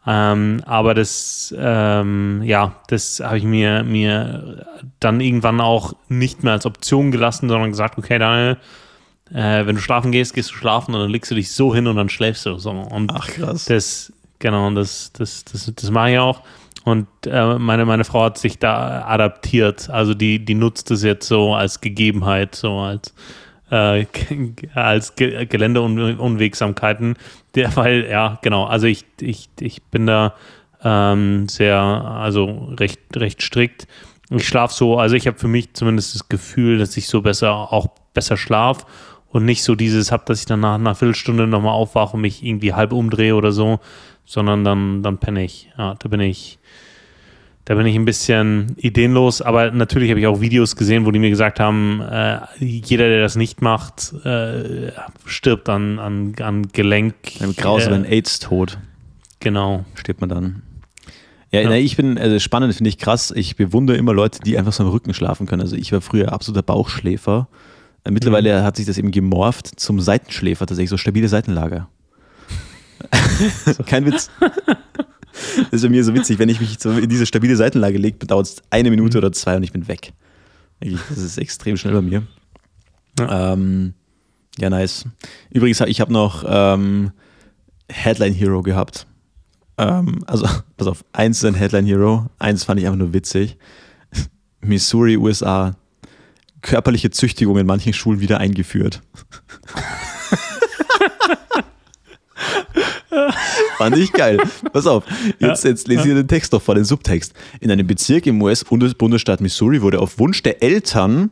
Ähm, 0.07 0.62
aber 0.66 0.95
das, 0.95 1.55
ähm, 1.57 2.43
ja, 2.45 2.76
das 2.89 3.20
habe 3.20 3.39
ich 3.39 3.45
mir, 3.45 3.85
mir 3.85 4.66
dann 5.01 5.20
irgendwann 5.20 5.61
auch 5.61 5.95
nicht 6.09 6.43
mehr 6.43 6.55
als 6.55 6.66
Option 6.66 7.11
gelassen, 7.11 7.49
sondern 7.49 7.70
gesagt, 7.70 7.99
okay, 7.99 8.18
Daniel, 8.18 8.59
äh, 9.33 9.66
wenn 9.66 9.77
du 9.77 9.81
schlafen 9.81 10.12
gehst, 10.12 10.35
gehst 10.35 10.51
du 10.51 10.55
schlafen 10.55 10.95
und 10.95 11.01
dann 11.01 11.11
legst 11.11 11.31
du 11.31 11.35
dich 11.35 11.53
so 11.53 11.75
hin 11.75 11.87
und 11.87 11.97
dann 11.97 12.09
schläfst 12.09 12.45
du. 12.47 12.59
So. 12.59 12.70
Und 12.70 13.11
Ach 13.14 13.27
krass. 13.27 13.64
Das, 13.64 14.12
genau, 14.39 14.70
das, 14.72 15.12
das, 15.12 15.45
das, 15.45 15.72
das 15.75 15.91
mache 15.91 16.12
ich 16.12 16.18
auch. 16.18 16.43
Und 16.85 17.07
äh, 17.27 17.59
meine, 17.59 17.87
meine 17.87 18.05
Frau 18.05 18.25
hat 18.25 18.37
sich 18.37 18.59
da 18.59 19.07
adaptiert. 19.07 19.89
Also 19.89 20.12
die, 20.12 20.45
die 20.45 20.55
nutzt 20.55 20.91
es 20.91 21.03
jetzt 21.03 21.27
so 21.27 21.55
als 21.55 21.81
Gegebenheit, 21.81 22.55
so 22.55 22.79
als, 22.79 23.14
äh, 23.70 24.05
als 24.75 25.16
Ge 25.16 25.47
Geländeunwegsamkeiten. 25.47 27.16
Der, 27.55 27.75
weil, 27.77 28.07
ja, 28.07 28.39
genau, 28.43 28.64
also 28.64 28.87
ich, 28.87 29.07
ich, 29.20 29.49
ich 29.61 29.83
bin 29.85 30.07
da 30.07 30.35
ähm, 30.83 31.49
sehr, 31.49 31.81
also 31.81 32.68
recht, 32.79 33.01
recht 33.16 33.41
strikt. 33.41 33.89
Ich 34.29 34.47
schlafe 34.47 34.75
so, 34.75 34.99
also 34.99 35.16
ich 35.16 35.27
habe 35.27 35.39
für 35.39 35.49
mich 35.49 35.72
zumindest 35.72 36.14
das 36.14 36.29
Gefühl, 36.29 36.79
dass 36.79 36.97
ich 36.99 37.09
so 37.09 37.22
besser 37.22 37.72
auch 37.72 37.89
besser 38.12 38.37
schlaf 38.37 38.87
und 39.35 39.45
nicht 39.45 39.64
so 39.64 39.74
dieses 39.74 40.12
habe, 40.12 40.22
dass 40.26 40.39
ich 40.39 40.47
dann 40.47 40.61
nach 40.61 40.76
einer 40.76 40.95
Viertelstunde 40.95 41.49
nochmal 41.49 41.72
aufwache 41.72 42.14
und 42.14 42.20
mich 42.20 42.45
irgendwie 42.45 42.72
halb 42.72 42.93
umdrehe 42.93 43.35
oder 43.35 43.51
so, 43.51 43.80
sondern 44.24 44.62
dann, 44.62 45.03
dann 45.03 45.18
penne 45.18 45.43
ich. 45.43 45.68
Ja, 45.76 45.97
da 45.99 46.09
bin 46.09 46.20
ich, 46.20 46.61
da 47.64 47.74
bin 47.74 47.85
ich 47.85 47.97
ein 47.97 48.05
bisschen 48.05 48.76
ideenlos, 48.76 49.43
aber 49.43 49.72
natürlich 49.72 50.11
habe 50.11 50.20
ich 50.20 50.28
auch 50.28 50.41
Videos 50.41 50.76
gesehen, 50.76 51.05
wo 51.05 51.11
die 51.11 51.18
mir 51.18 51.30
gesagt 51.30 51.59
haben, 51.59 52.01
äh, 52.01 52.43
jeder, 52.61 53.09
der 53.09 53.22
das 53.22 53.35
nicht 53.35 53.61
macht, 53.61 54.12
äh, 54.24 54.93
stirbt 55.26 55.68
an, 55.68 55.99
an, 55.99 56.37
an 56.41 56.68
Gelenk. 56.72 57.16
Ein 57.41 57.57
grausamen 57.57 58.05
äh, 58.05 58.18
AIDS-Tod. 58.18 58.78
Genau. 59.41 59.85
Stirbt 59.97 60.20
man 60.20 60.30
dann. 60.30 60.62
Ja, 61.51 61.61
ja. 61.61 61.72
ich 61.72 61.97
bin, 61.97 62.18
also 62.18 62.39
spannend 62.39 62.72
finde 62.72 62.89
ich 62.89 62.99
krass. 62.99 63.32
Ich 63.35 63.57
bewundere 63.57 63.97
immer 63.97 64.14
Leute, 64.14 64.39
die 64.45 64.57
einfach 64.57 64.72
so 64.72 64.85
am 64.85 64.91
Rücken 64.91 65.12
schlafen 65.12 65.49
können. 65.49 65.62
Also 65.62 65.74
ich 65.74 65.91
war 65.91 66.01
früher 66.01 66.32
absoluter 66.32 66.62
Bauchschläfer. 66.62 67.49
Mittlerweile 68.09 68.61
mhm. 68.61 68.64
hat 68.64 68.76
sich 68.76 68.86
das 68.86 68.98
eben 68.98 69.11
gemorpht 69.11 69.68
zum 69.76 70.00
Seitenschläfer, 70.00 70.66
tatsächlich 70.66 70.90
so 70.90 70.96
stabile 70.96 71.28
Seitenlager. 71.28 71.88
Kein 73.86 74.07
Witz. 74.07 74.30
Das 75.57 75.72
ist 75.72 75.82
bei 75.82 75.88
mir 75.88 76.05
so 76.05 76.14
witzig, 76.14 76.38
wenn 76.38 76.48
ich 76.48 76.61
mich 76.61 76.78
so 76.78 76.92
in 76.92 77.09
diese 77.09 77.26
stabile 77.26 77.57
Seitenlage 77.57 77.98
lege, 77.98 78.18
dauert 78.26 78.46
es 78.46 78.62
eine 78.70 78.90
Minute 78.90 79.18
mhm. 79.18 79.24
oder 79.24 79.32
zwei 79.32 79.57
und 79.57 79.62
ich 79.62 79.72
bin 79.72 79.88
weg. 79.88 80.12
Das 80.80 81.18
ist 81.18 81.38
extrem 81.38 81.76
schnell 81.76 81.94
bei 81.94 82.02
mir. 82.02 82.22
Ja, 83.18 83.52
ähm, 83.52 83.94
ja 84.59 84.70
nice. 84.70 85.07
Übrigens, 85.50 85.80
ich 85.80 86.00
habe 86.00 86.12
noch 86.12 86.44
ähm, 86.46 87.12
Headline 87.88 88.34
Hero 88.34 88.62
gehabt. 88.62 89.07
Ähm, 89.78 90.22
also, 90.26 90.46
pass 90.76 90.86
auf, 90.86 91.05
eins 91.12 91.38
ist 91.38 91.44
ein 91.44 91.55
Headline 91.55 91.86
Hero, 91.86 92.26
eins 92.38 92.64
fand 92.64 92.80
ich 92.80 92.86
einfach 92.86 92.98
nur 92.98 93.12
witzig. 93.12 93.57
Missouri, 94.61 95.16
USA, 95.16 95.74
körperliche 96.64 97.10
Züchtigung 97.10 97.58
in 97.58 97.66
manchen 97.66 97.92
Schulen 97.92 98.20
wieder 98.20 98.38
eingeführt. 98.38 99.02
Fand 103.78 103.96
ich 103.96 104.12
geil. 104.12 104.38
Pass 104.72 104.86
auf, 104.86 105.04
jetzt, 105.38 105.64
jetzt 105.64 105.86
lese 105.88 106.08
ich 106.08 106.14
den 106.14 106.26
Text 106.26 106.52
doch 106.52 106.62
vor, 106.62 106.74
den 106.74 106.84
Subtext. 106.84 107.34
In 107.60 107.70
einem 107.70 107.86
Bezirk 107.86 108.26
im 108.26 108.42
US-Bundesstaat 108.42 109.40
Missouri 109.40 109.82
wurde 109.82 110.00
auf 110.00 110.18
Wunsch 110.18 110.42
der 110.42 110.62
Eltern 110.62 111.30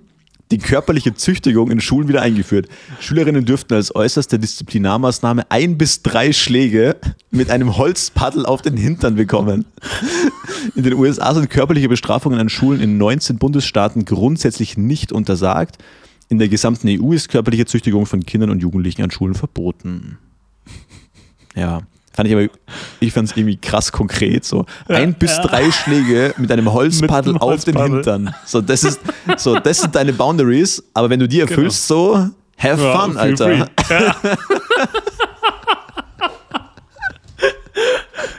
die 0.52 0.58
körperliche 0.58 1.14
Züchtigung 1.14 1.70
in 1.70 1.80
Schulen 1.80 2.08
wieder 2.08 2.22
eingeführt. 2.22 2.68
Schülerinnen 3.00 3.44
dürften 3.44 3.74
als 3.74 3.94
äußerste 3.94 4.38
Disziplinarmaßnahme 4.38 5.50
ein 5.50 5.78
bis 5.78 6.02
drei 6.02 6.32
Schläge 6.32 6.96
mit 7.30 7.50
einem 7.50 7.76
Holzpaddel 7.76 8.44
auf 8.44 8.62
den 8.62 8.76
Hintern 8.76 9.16
bekommen. 9.16 9.64
In 10.76 10.84
den 10.84 10.92
USA 10.94 11.34
sind 11.34 11.48
körperliche 11.50 11.88
Bestrafungen 11.88 12.38
an 12.38 12.50
Schulen 12.50 12.80
in 12.80 12.98
19 12.98 13.38
Bundesstaaten 13.38 14.04
grundsätzlich 14.04 14.76
nicht 14.76 15.10
untersagt. 15.10 15.78
In 16.28 16.38
der 16.38 16.48
gesamten 16.48 16.88
EU 16.88 17.12
ist 17.12 17.30
körperliche 17.30 17.66
Züchtigung 17.66 18.06
von 18.06 18.24
Kindern 18.24 18.50
und 18.50 18.60
Jugendlichen 18.60 19.02
an 19.02 19.10
Schulen 19.10 19.34
verboten. 19.34 20.18
Ja. 21.54 21.82
Fand 22.14 22.28
ich 22.28 22.34
aber, 22.34 22.46
ich 23.00 23.12
fand 23.12 23.30
es 23.30 23.36
irgendwie 23.36 23.56
krass 23.56 23.90
konkret. 23.90 24.44
So 24.44 24.66
ein 24.88 25.14
bis 25.14 25.36
ja. 25.36 25.42
drei 25.42 25.70
Schläge 25.70 26.34
mit 26.36 26.52
einem 26.52 26.72
Holzpaddel 26.72 27.32
mit 27.34 27.42
auf 27.42 27.64
den 27.64 27.80
Hintern. 27.80 28.34
So, 28.44 28.60
das 28.60 28.84
ist, 28.84 29.00
so, 29.38 29.58
das 29.58 29.80
sind 29.80 29.94
deine 29.94 30.12
Boundaries, 30.12 30.82
aber 30.92 31.08
wenn 31.10 31.20
du 31.20 31.28
die 31.28 31.40
erfüllst, 31.40 31.88
genau. 31.88 32.14
so, 32.14 32.28
have 32.58 32.82
ja, 32.82 32.98
fun, 32.98 33.16
Alter. 33.16 33.52
Ja. 33.52 33.66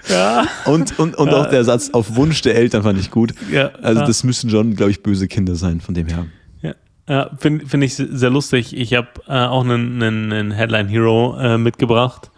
ja. 0.09 0.47
Und, 0.65 0.99
und, 0.99 1.15
und 1.15 1.29
auch 1.29 1.49
der 1.49 1.63
Satz 1.63 1.89
auf 1.93 2.15
Wunsch 2.15 2.41
der 2.41 2.55
Eltern 2.55 2.83
fand 2.83 2.99
ich 2.99 3.09
gut. 3.09 3.33
Ja, 3.51 3.71
also, 3.81 4.01
das 4.01 4.23
müssen 4.23 4.49
schon, 4.49 4.75
glaube 4.75 4.91
ich, 4.91 5.01
böse 5.01 5.27
Kinder 5.27 5.55
sein, 5.55 5.81
von 5.81 5.95
dem 5.95 6.07
her. 6.07 6.25
Ja, 7.07 7.31
finde 7.37 7.65
find 7.65 7.83
ich 7.83 7.95
sehr 7.95 8.29
lustig. 8.29 8.75
Ich 8.77 8.93
habe 8.93 9.09
äh, 9.27 9.33
auch 9.33 9.65
einen, 9.65 10.01
einen, 10.01 10.31
einen 10.31 10.51
Headline 10.51 10.87
Hero 10.87 11.37
äh, 11.37 11.57
mitgebracht. 11.57 12.31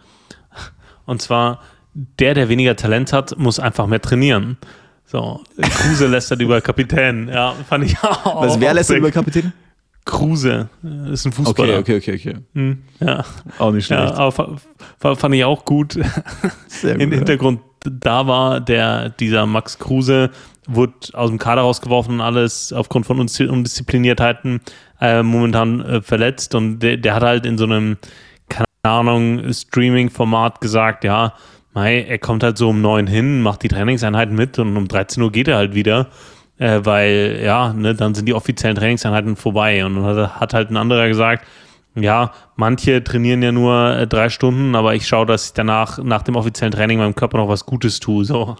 Und 1.06 1.22
zwar, 1.22 1.60
der, 1.94 2.34
der 2.34 2.48
weniger 2.48 2.76
Talent 2.76 3.12
hat, 3.12 3.38
muss 3.38 3.58
einfach 3.58 3.86
mehr 3.86 4.02
trainieren. 4.02 4.58
So, 5.04 5.40
Kruse 5.60 6.08
lästert 6.08 6.40
über 6.40 6.60
Kapitän. 6.60 7.28
Ja, 7.28 7.54
fand 7.68 7.84
ich 7.84 7.96
auch. 8.02 8.42
Was, 8.42 8.60
wer 8.60 8.74
lästert 8.74 8.98
über 8.98 9.10
Kapitän? 9.10 9.52
Kruse 10.04 10.68
ist 11.12 11.24
ein 11.24 11.32
Fußballer. 11.32 11.78
Okay, 11.78 11.96
okay, 11.96 12.14
okay, 12.14 12.30
okay. 12.30 12.40
Hm, 12.54 12.82
ja. 13.00 13.24
Auch 13.58 13.72
nicht 13.72 13.86
schlecht. 13.86 14.02
Ja, 14.02 14.14
aber 14.14 14.58
fand 14.98 15.34
ich 15.34 15.44
auch 15.44 15.64
gut. 15.64 15.98
Sehr 16.68 16.94
gut 16.94 17.02
Im 17.02 17.12
Hintergrund 17.12 17.60
da 17.90 18.26
war 18.26 18.60
der, 18.60 19.10
dieser 19.10 19.46
Max 19.46 19.78
Kruse, 19.78 20.30
wurde 20.66 20.94
aus 21.12 21.30
dem 21.30 21.38
Kader 21.38 21.62
rausgeworfen 21.62 22.14
und 22.14 22.20
alles 22.20 22.72
aufgrund 22.72 23.06
von 23.06 23.20
Undiszipliniertheiten 23.20 24.60
äh, 25.00 25.22
momentan 25.22 25.80
äh, 25.80 26.02
verletzt 26.02 26.54
und 26.54 26.80
der, 26.80 26.96
der 26.96 27.14
hat 27.14 27.22
halt 27.22 27.46
in 27.46 27.58
so 27.58 27.64
einem 27.64 27.96
Ahnung, 28.90 29.52
Streaming-Format 29.52 30.60
gesagt, 30.60 31.04
ja, 31.04 31.34
mei, 31.74 32.02
er 32.02 32.18
kommt 32.18 32.42
halt 32.42 32.58
so 32.58 32.70
um 32.70 32.80
neun 32.80 33.06
hin, 33.06 33.42
macht 33.42 33.62
die 33.62 33.68
Trainingseinheiten 33.68 34.34
mit 34.34 34.58
und 34.58 34.76
um 34.76 34.88
13 34.88 35.22
Uhr 35.22 35.30
geht 35.30 35.48
er 35.48 35.56
halt 35.56 35.74
wieder, 35.74 36.08
äh, 36.58 36.80
weil, 36.82 37.40
ja, 37.44 37.72
ne, 37.72 37.94
dann 37.94 38.14
sind 38.14 38.26
die 38.26 38.34
offiziellen 38.34 38.76
Trainingseinheiten 38.76 39.36
vorbei. 39.36 39.84
Und 39.84 39.96
dann 39.96 40.40
hat 40.40 40.54
halt 40.54 40.70
ein 40.70 40.76
anderer 40.76 41.08
gesagt, 41.08 41.46
ja, 41.98 42.32
manche 42.56 43.02
trainieren 43.02 43.42
ja 43.42 43.52
nur 43.52 43.96
äh, 43.96 44.06
drei 44.06 44.28
Stunden, 44.28 44.74
aber 44.74 44.94
ich 44.94 45.08
schaue, 45.08 45.24
dass 45.24 45.46
ich 45.46 45.52
danach, 45.54 45.98
nach 45.98 46.22
dem 46.22 46.36
offiziellen 46.36 46.72
Training 46.72 46.98
meinem 46.98 47.14
Körper 47.14 47.38
noch 47.38 47.48
was 47.48 47.64
Gutes 47.64 48.00
tue. 48.00 48.24
So. 48.24 48.56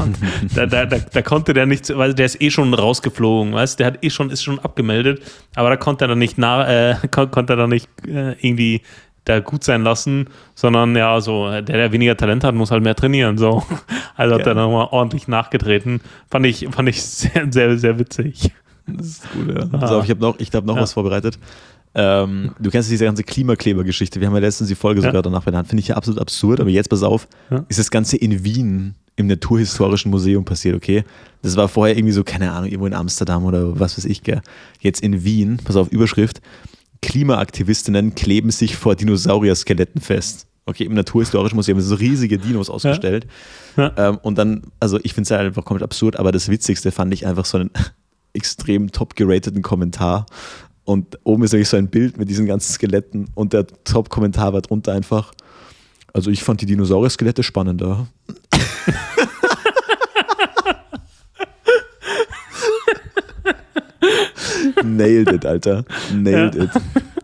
da, 0.54 0.66
da, 0.66 0.86
da, 0.86 0.98
da, 0.98 1.22
konnte 1.22 1.52
der 1.52 1.66
nicht, 1.66 1.94
weil 1.96 2.14
der 2.14 2.26
ist 2.26 2.40
eh 2.40 2.50
schon 2.50 2.72
rausgeflogen, 2.72 3.52
weißt 3.52 3.78
der 3.78 3.88
hat 3.88 3.98
eh 4.02 4.10
schon, 4.10 4.30
ist 4.30 4.42
schon 4.42 4.58
abgemeldet, 4.58 5.20
aber 5.54 5.68
da 5.68 5.76
konnte 5.76 6.06
er 6.06 6.08
dann 6.08 6.18
nicht 6.18 6.38
nach, 6.38 6.66
äh, 6.66 6.96
konnte 7.10 7.52
er 7.52 7.56
dann 7.56 7.70
nicht 7.70 7.88
äh, 8.06 8.32
irgendwie 8.40 8.80
da 9.28 9.40
gut 9.40 9.64
sein 9.64 9.82
lassen, 9.82 10.28
sondern 10.54 10.96
ja, 10.96 11.20
so, 11.20 11.48
der, 11.50 11.62
der 11.62 11.92
weniger 11.92 12.16
Talent 12.16 12.44
hat, 12.44 12.54
muss 12.54 12.70
halt 12.70 12.82
mehr 12.82 12.94
trainieren. 12.94 13.38
So. 13.38 13.62
Also 14.16 14.34
hat 14.34 14.46
er 14.48 14.54
nochmal 14.54 14.88
ordentlich 14.90 15.28
nachgetreten. 15.28 16.00
Fand 16.28 16.44
ich, 16.44 16.66
fand 16.72 16.88
ich 16.88 17.00
sehr, 17.04 17.46
sehr, 17.52 17.78
sehr 17.78 18.00
witzig. 18.00 18.50
Das 18.84 19.06
ist 19.06 19.32
gut, 19.32 19.54
ja. 19.54 19.68
Ah. 19.70 19.78
Also, 19.78 20.02
ich 20.02 20.10
habe 20.10 20.20
noch, 20.20 20.40
ich 20.40 20.50
hab 20.52 20.64
noch 20.64 20.74
ja. 20.74 20.82
was 20.82 20.92
vorbereitet. 20.92 21.38
Ähm, 21.94 22.50
du 22.58 22.70
kennst 22.70 22.90
diese 22.90 23.04
ganze 23.04 23.22
Klimakleber-Geschichte. 23.22 24.20
Wir 24.20 24.26
haben 24.26 24.34
ja 24.34 24.40
letztens 24.40 24.68
die 24.68 24.74
Folge 24.74 25.00
ja. 25.00 25.06
sogar 25.06 25.22
danach 25.22 25.44
benannt. 25.44 25.68
Finde 25.68 25.82
ich 25.82 25.88
ja 25.88 25.96
absolut 25.96 26.20
absurd, 26.20 26.58
aber 26.58 26.70
jetzt 26.70 26.88
pass 26.88 27.04
auf, 27.04 27.28
ist 27.68 27.78
das 27.78 27.92
Ganze 27.92 28.16
in 28.16 28.42
Wien 28.42 28.96
im 29.18 29.26
Naturhistorischen 29.26 30.10
Museum 30.10 30.44
passiert, 30.44 30.76
okay? 30.76 31.04
Das 31.42 31.56
war 31.56 31.68
vorher 31.68 31.96
irgendwie 31.96 32.12
so, 32.12 32.22
keine 32.22 32.52
Ahnung, 32.52 32.66
irgendwo 32.66 32.86
in 32.86 32.94
Amsterdam 32.94 33.44
oder 33.44 33.78
was 33.78 33.98
weiß 33.98 34.04
ich, 34.04 34.22
gell? 34.22 34.40
Jetzt 34.80 35.02
in 35.02 35.24
Wien, 35.24 35.58
pass 35.64 35.76
auf, 35.76 35.88
Überschrift, 35.88 36.40
Klimaaktivistinnen 37.02 38.14
kleben 38.14 38.50
sich 38.50 38.76
vor 38.76 38.96
Dinosaurier-Skeletten 38.96 40.00
fest. 40.00 40.46
Okay, 40.66 40.84
im 40.84 40.94
Naturhistorischen 40.94 41.56
Museum 41.56 41.80
sind 41.80 41.88
so 41.88 41.94
riesige 41.94 42.36
Dinos 42.36 42.68
ausgestellt. 42.68 43.26
Ja. 43.76 43.92
Ja. 43.96 44.08
Ähm, 44.08 44.18
und 44.22 44.36
dann, 44.36 44.62
also 44.80 44.98
ich 45.02 45.14
finde 45.14 45.26
es 45.26 45.30
halt 45.30 45.46
einfach 45.46 45.64
komplett 45.64 45.84
absurd, 45.84 46.18
aber 46.18 46.30
das 46.30 46.48
Witzigste 46.48 46.92
fand 46.92 47.14
ich 47.14 47.26
einfach 47.26 47.46
so 47.46 47.58
einen 47.58 47.70
extrem 48.34 48.92
top 48.92 49.16
gerateten 49.16 49.62
Kommentar. 49.62 50.26
Und 50.84 51.18
oben 51.24 51.44
ist 51.44 51.54
eigentlich 51.54 51.68
so 51.68 51.76
ein 51.76 51.88
Bild 51.88 52.18
mit 52.18 52.28
diesen 52.28 52.46
ganzen 52.46 52.72
Skeletten 52.72 53.28
und 53.34 53.52
der 53.52 53.66
Top-Kommentar 53.84 54.52
war 54.52 54.62
drunter 54.62 54.92
einfach, 54.92 55.32
also 56.12 56.30
ich 56.30 56.42
fand 56.42 56.60
die 56.60 56.66
Dinosaurier-Skelette 56.66 57.42
spannender. 57.42 58.06
Nailed 64.84 65.32
it, 65.32 65.46
Alter. 65.46 65.84
Nailed 66.14 66.54
ja. 66.54 66.64
it. 66.64 66.70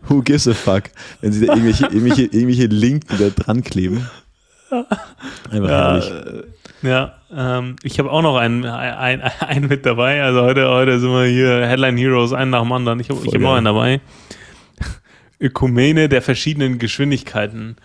Who 0.08 0.22
gives 0.22 0.46
a 0.46 0.54
fuck? 0.54 0.84
Wenn 1.20 1.32
sie 1.32 1.46
da 1.46 1.54
irgendwelche, 1.54 1.86
irgendwelche, 1.86 2.22
irgendwelche 2.24 2.66
Linken 2.66 3.18
da 3.18 3.30
dran 3.30 3.62
kleben. 3.62 4.06
Einfach 5.50 5.68
ja, 5.68 6.00
herrlich. 6.00 6.12
Ja, 6.82 7.14
ähm, 7.34 7.76
ich 7.82 7.98
habe 7.98 8.10
auch 8.10 8.22
noch 8.22 8.36
einen, 8.36 8.64
einen, 8.66 9.22
einen 9.40 9.68
mit 9.68 9.86
dabei. 9.86 10.22
Also 10.22 10.42
heute, 10.42 10.68
heute 10.68 11.00
sind 11.00 11.10
wir 11.10 11.24
hier 11.24 11.66
Headline 11.66 11.96
Heroes, 11.96 12.32
einen 12.32 12.50
nach 12.50 12.62
dem 12.62 12.72
anderen. 12.72 13.00
Ich 13.00 13.08
habe 13.08 13.20
hab 13.20 13.40
noch 13.40 13.54
einen 13.54 13.64
dabei. 13.64 14.00
Ökumene 15.40 16.08
der 16.08 16.22
verschiedenen 16.22 16.78
Geschwindigkeiten. 16.78 17.76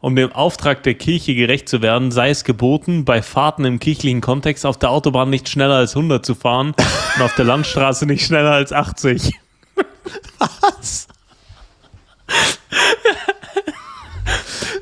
Um 0.00 0.14
dem 0.14 0.30
Auftrag 0.32 0.84
der 0.84 0.94
Kirche 0.94 1.34
gerecht 1.34 1.68
zu 1.68 1.82
werden, 1.82 2.12
sei 2.12 2.30
es 2.30 2.44
geboten, 2.44 3.04
bei 3.04 3.20
Fahrten 3.20 3.64
im 3.64 3.80
kirchlichen 3.80 4.20
Kontext 4.20 4.64
auf 4.64 4.78
der 4.78 4.90
Autobahn 4.90 5.30
nicht 5.30 5.48
schneller 5.48 5.74
als 5.74 5.96
100 5.96 6.24
zu 6.24 6.34
fahren 6.34 6.74
und 7.16 7.22
auf 7.22 7.34
der 7.34 7.44
Landstraße 7.44 8.06
nicht 8.06 8.24
schneller 8.24 8.52
als 8.52 8.72
80. 8.72 9.32
Was? 10.38 11.08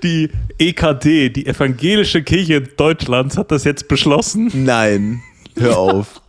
Die 0.02 0.30
EKD, 0.58 1.30
die 1.30 1.46
Evangelische 1.46 2.22
Kirche 2.22 2.60
Deutschlands, 2.60 3.38
hat 3.38 3.50
das 3.50 3.64
jetzt 3.64 3.88
beschlossen. 3.88 4.50
Nein, 4.52 5.22
hör 5.56 5.78
auf. 5.78 6.20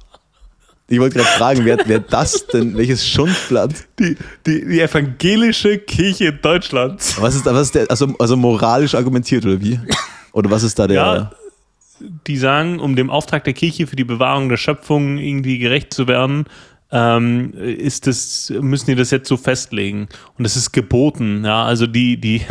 Ich 0.89 0.99
wollte 0.99 1.17
gerade 1.17 1.29
fragen, 1.29 1.65
wer, 1.65 1.77
wer 1.85 1.99
das 1.99 2.47
denn, 2.47 2.77
welches 2.77 3.05
Schundblatt? 3.05 3.71
Die, 3.99 4.15
die, 4.45 4.65
die 4.65 4.79
evangelische 4.79 5.79
Kirche 5.79 6.31
Deutschlands. 6.31 7.21
Was 7.21 7.35
ist 7.35 7.45
da, 7.45 7.53
was 7.53 7.63
ist 7.63 7.75
der, 7.75 7.91
also, 7.91 8.15
also 8.19 8.37
moralisch 8.37 8.95
argumentiert 8.95 9.45
oder 9.45 9.59
wie? 9.59 9.79
Oder 10.31 10.49
was 10.49 10.63
ist 10.63 10.79
da 10.79 10.87
der? 10.87 10.95
Ja, 10.95 11.31
die 12.27 12.37
sagen, 12.37 12.79
um 12.79 12.95
dem 12.95 13.09
Auftrag 13.09 13.43
der 13.43 13.53
Kirche 13.53 13.87
für 13.87 13.95
die 13.95 14.03
Bewahrung 14.05 14.47
der 14.49 14.57
Schöpfung 14.57 15.17
irgendwie 15.17 15.57
gerecht 15.57 15.93
zu 15.93 16.07
werden, 16.07 16.45
ähm, 16.89 17.53
ist 17.53 18.07
das, 18.07 18.53
müssen 18.61 18.85
die 18.85 18.95
das 18.95 19.11
jetzt 19.11 19.27
so 19.27 19.35
festlegen. 19.35 20.07
Und 20.37 20.45
es 20.45 20.55
ist 20.55 20.71
geboten, 20.71 21.43
ja. 21.43 21.65
Also 21.65 21.85
die, 21.85 22.19
die, 22.19 22.41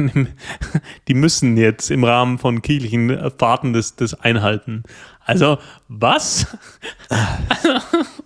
die 1.08 1.14
müssen 1.14 1.56
jetzt 1.56 1.90
im 1.90 2.04
Rahmen 2.04 2.38
von 2.38 2.60
kirchlichen 2.60 3.30
Fahrten 3.38 3.72
das, 3.72 3.96
das 3.96 4.14
einhalten. 4.14 4.82
Also, 5.24 5.58
was? 5.88 6.46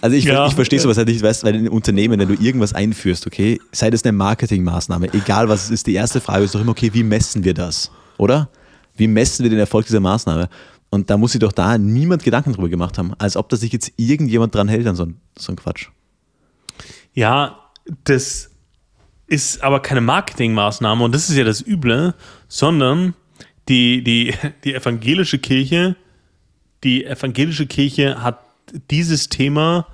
Also 0.00 0.16
ich, 0.16 0.24
ja. 0.24 0.46
ich 0.46 0.54
verstehe 0.54 0.80
sowas 0.80 0.96
halt 0.96 1.08
nicht, 1.08 1.22
weißt, 1.22 1.44
weil 1.44 1.54
in 1.54 1.68
Unternehmen, 1.68 2.18
wenn 2.18 2.28
du 2.28 2.34
irgendwas 2.34 2.72
einführst, 2.72 3.26
okay, 3.26 3.60
sei 3.72 3.90
das 3.90 4.04
eine 4.04 4.12
Marketingmaßnahme, 4.12 5.12
egal 5.14 5.48
was 5.48 5.64
es 5.64 5.70
ist, 5.70 5.86
die 5.86 5.94
erste 5.94 6.20
Frage 6.20 6.44
ist 6.44 6.54
doch 6.54 6.60
immer, 6.60 6.72
okay, 6.72 6.90
wie 6.92 7.02
messen 7.02 7.44
wir 7.44 7.54
das? 7.54 7.90
Oder? 8.18 8.48
Wie 8.96 9.08
messen 9.08 9.42
wir 9.42 9.50
den 9.50 9.58
Erfolg 9.58 9.86
dieser 9.86 10.00
Maßnahme? 10.00 10.48
Und 10.90 11.10
da 11.10 11.16
muss 11.16 11.32
sich 11.32 11.40
doch 11.40 11.52
da 11.52 11.78
niemand 11.78 12.22
Gedanken 12.22 12.52
drüber 12.52 12.68
gemacht 12.68 12.96
haben, 12.98 13.12
als 13.18 13.36
ob 13.36 13.48
da 13.48 13.56
sich 13.56 13.72
jetzt 13.72 13.92
irgendjemand 13.96 14.54
dran 14.54 14.68
hält 14.68 14.86
an 14.86 14.96
so, 14.96 15.06
so 15.36 15.52
ein 15.52 15.56
Quatsch. 15.56 15.88
Ja, 17.12 17.58
das 18.04 18.50
ist 19.26 19.62
aber 19.62 19.80
keine 19.80 20.00
Marketingmaßnahme 20.00 21.04
und 21.04 21.14
das 21.14 21.28
ist 21.28 21.36
ja 21.36 21.44
das 21.44 21.66
Üble, 21.66 22.14
sondern 22.48 23.14
die, 23.68 24.02
die, 24.04 24.34
die 24.64 24.74
evangelische 24.74 25.38
Kirche, 25.38 25.96
die 26.84 27.04
evangelische 27.04 27.66
Kirche 27.66 28.22
hat 28.22 28.45
dieses 28.90 29.28
Thema 29.28 29.86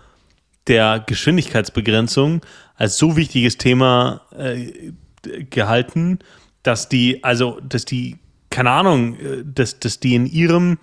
der 0.67 1.01
Geschwindigkeitsbegrenzung 1.07 2.41
als 2.77 2.99
so 2.99 3.17
wichtiges 3.17 3.59
Thema 3.59 4.23
äh, 4.37 4.93
gehalten, 5.51 6.19
dass 6.63 6.89
die, 6.89 7.23
also, 7.25 7.61
dass 7.61 7.85
die, 7.85 8.19
keine 8.51 8.71
Ahnung, 8.71 9.17
äh, 9.17 9.45
dass, 9.45 9.79
dass 9.81 10.01
die 10.01 10.15
in 10.15 10.27
ihrem 10.27 10.79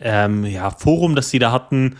ähm, 0.00 0.44
ja, 0.44 0.70
Forum, 0.70 1.14
das 1.14 1.30
sie 1.30 1.38
da 1.38 1.52
hatten, 1.52 1.96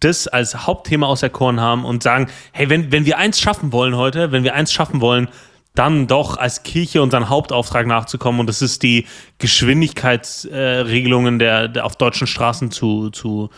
das 0.00 0.28
als 0.28 0.66
Hauptthema 0.66 1.06
auserkoren 1.06 1.60
haben 1.60 1.84
und 1.84 2.02
sagen, 2.02 2.28
hey, 2.52 2.70
wenn, 2.70 2.92
wenn 2.92 3.06
wir 3.06 3.18
eins 3.18 3.40
schaffen 3.40 3.72
wollen 3.72 3.96
heute, 3.96 4.30
wenn 4.32 4.44
wir 4.44 4.54
eins 4.54 4.72
schaffen 4.72 5.00
wollen, 5.00 5.28
dann 5.74 6.06
doch 6.06 6.36
als 6.36 6.62
Kirche 6.62 7.02
unseren 7.02 7.28
Hauptauftrag 7.28 7.86
nachzukommen 7.86 8.38
und 8.40 8.46
das 8.46 8.62
ist 8.62 8.84
die 8.84 9.06
Geschwindigkeitsregelungen 9.38 11.36
äh, 11.36 11.38
der, 11.38 11.68
der 11.68 11.84
auf 11.84 11.96
deutschen 11.96 12.28
Straßen 12.28 12.70
zu, 12.70 13.10
zu 13.10 13.50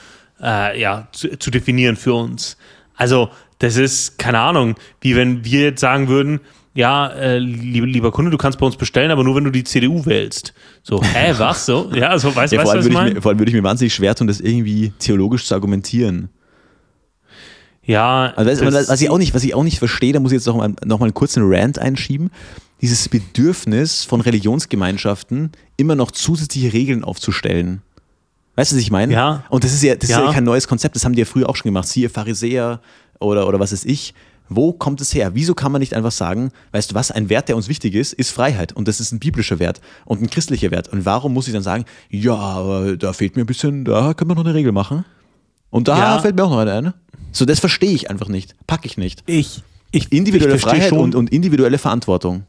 äh, 0.43 0.81
ja, 0.81 1.09
zu, 1.13 1.39
zu 1.39 1.51
definieren 1.51 1.97
für 1.97 2.15
uns. 2.15 2.57
Also, 2.95 3.31
das 3.59 3.77
ist, 3.77 4.19
keine 4.19 4.39
Ahnung, 4.41 4.75
wie 5.01 5.17
wenn 5.17 5.45
wir 5.45 5.61
jetzt 5.63 5.81
sagen 5.81 6.09
würden, 6.09 6.41
ja, 6.75 7.09
äh, 7.09 7.39
lieber, 7.39 7.87
lieber 7.87 8.13
Kunde, 8.13 8.31
du 8.31 8.37
kannst 8.37 8.59
bei 8.59 8.67
uns 8.67 8.77
bestellen, 8.77 9.11
aber 9.11 9.25
nur 9.25 9.35
wenn 9.37 9.45
du 9.45 9.51
die 9.51 9.65
CDU 9.65 10.05
wählst. 10.05 10.53
So, 10.83 11.03
hä, 11.03 11.33
was? 11.39 11.65
So, 11.65 11.91
ja, 11.95 12.19
so 12.19 12.35
weißt 12.37 12.53
du, 12.53 12.57
Ja, 12.57 12.63
weißt, 12.65 12.75
was 12.77 12.87
ich 12.87 12.93
meine? 12.93 13.23
vor 13.23 13.31
allem 13.31 13.39
würde 13.39 13.51
ich 13.51 13.57
mir 13.57 13.63
wahnsinnig 13.63 13.95
schwer 13.95 14.15
tun, 14.15 14.27
das 14.27 14.41
irgendwie 14.41 14.93
theologisch 14.99 15.47
zu 15.47 15.55
argumentieren. 15.55 16.29
Ja, 17.83 18.33
Also, 18.37 18.65
das- 18.65 18.89
was, 18.89 19.01
ich 19.01 19.09
auch 19.11 19.19
nicht, 19.19 19.33
was 19.35 19.45
ich 19.45 19.55
auch 19.55 19.63
nicht 19.63 19.79
verstehe, 19.79 20.13
da 20.13 20.21
muss 20.21 20.33
ich 20.33 20.37
jetzt 20.37 20.47
noch 20.47 20.57
mal, 20.57 20.75
noch 20.85 20.99
mal 20.99 21.07
einen 21.07 21.15
kurzen 21.15 21.45
Rant 21.47 21.79
einschieben. 21.79 22.31
Dieses 22.83 23.09
Bedürfnis 23.09 24.05
von 24.05 24.21
Religionsgemeinschaften, 24.21 25.53
immer 25.77 25.95
noch 25.95 26.11
zusätzliche 26.11 26.73
Regeln 26.73 27.05
aufzustellen. 27.05 27.81
Weißt 28.57 28.73
du, 28.73 28.77
was 28.77 28.83
ich 28.83 28.91
meine? 28.91 29.13
Ja. 29.13 29.45
Und 29.51 29.65
das 29.65 29.73
ist 29.73 29.83
ja, 29.83 29.95
das 29.95 30.09
ist 30.11 30.17
Ja. 30.17 30.25
ja 30.25 30.33
kein 30.33 30.45
neues 30.45 30.67
Konzept, 30.67 30.97
das 30.97 31.05
haben 31.05 31.13
die 31.13 31.21
ja 31.21 31.25
früher 31.27 31.49
auch 31.49 31.57
schon 31.57 31.69
gemacht. 31.69 31.87
Siehe 31.89 32.09
Pharisäer 32.09 32.81
oder, 33.21 33.47
oder 33.47 33.61
was 33.61 33.73
ist 33.73 33.85
ich. 33.85 34.15
Wo 34.49 34.73
kommt 34.73 35.01
es 35.01 35.13
her? 35.13 35.33
Wieso 35.35 35.55
kann 35.55 35.73
man 35.73 35.81
nicht 35.81 35.93
einfach 35.93 36.13
sagen, 36.13 36.53
weißt 36.73 36.93
du 36.93 36.95
was, 36.95 37.11
ein 37.11 37.29
Wert, 37.29 37.49
der 37.49 37.57
uns 37.57 37.69
wichtig 37.69 37.95
ist, 37.95 38.13
ist 38.13 38.31
Freiheit. 38.31 38.73
Und 38.73 38.87
das 38.87 39.01
ist 39.01 39.13
ein 39.13 39.19
biblischer 39.19 39.59
Wert 39.59 39.81
und 40.05 40.23
ein 40.23 40.31
christlicher 40.31 40.71
Wert. 40.71 40.89
Und 40.89 41.05
warum 41.05 41.35
muss 41.35 41.49
ich 41.49 41.53
dann 41.53 41.65
sagen, 41.65 41.85
ja, 42.11 42.35
aber 42.35 42.97
da 42.97 43.13
fehlt 43.13 43.35
mir 43.37 43.43
ein 43.43 43.47
bisschen, 43.47 43.85
da 43.85 44.15
können 44.15 44.31
wir 44.31 44.37
noch 44.37 44.45
eine 44.45 44.55
Regel 44.55 44.71
machen? 44.73 45.05
Und 45.71 45.89
da 45.89 45.99
Ja. 45.99 46.19
fällt 46.21 46.37
mir 46.37 46.45
auch 46.45 46.51
noch 46.51 46.59
eine 46.59 46.73
ein. 46.73 46.95
So, 47.33 47.45
das 47.45 47.59
verstehe 47.59 47.91
ich 47.91 48.09
einfach 48.09 48.29
nicht. 48.29 48.55
Packe 48.69 48.87
ich 48.87 48.97
nicht. 48.97 49.23
ich, 49.27 49.63
ich, 49.91 50.13
Individuelle 50.13 50.55
ich 50.55 50.61
verstehe 50.61 50.81
Freiheit 50.81 50.91
schon, 50.91 51.01
und, 51.01 51.15
und 51.17 51.31
individuelle 51.33 51.79
Verantwortung. 51.79 52.45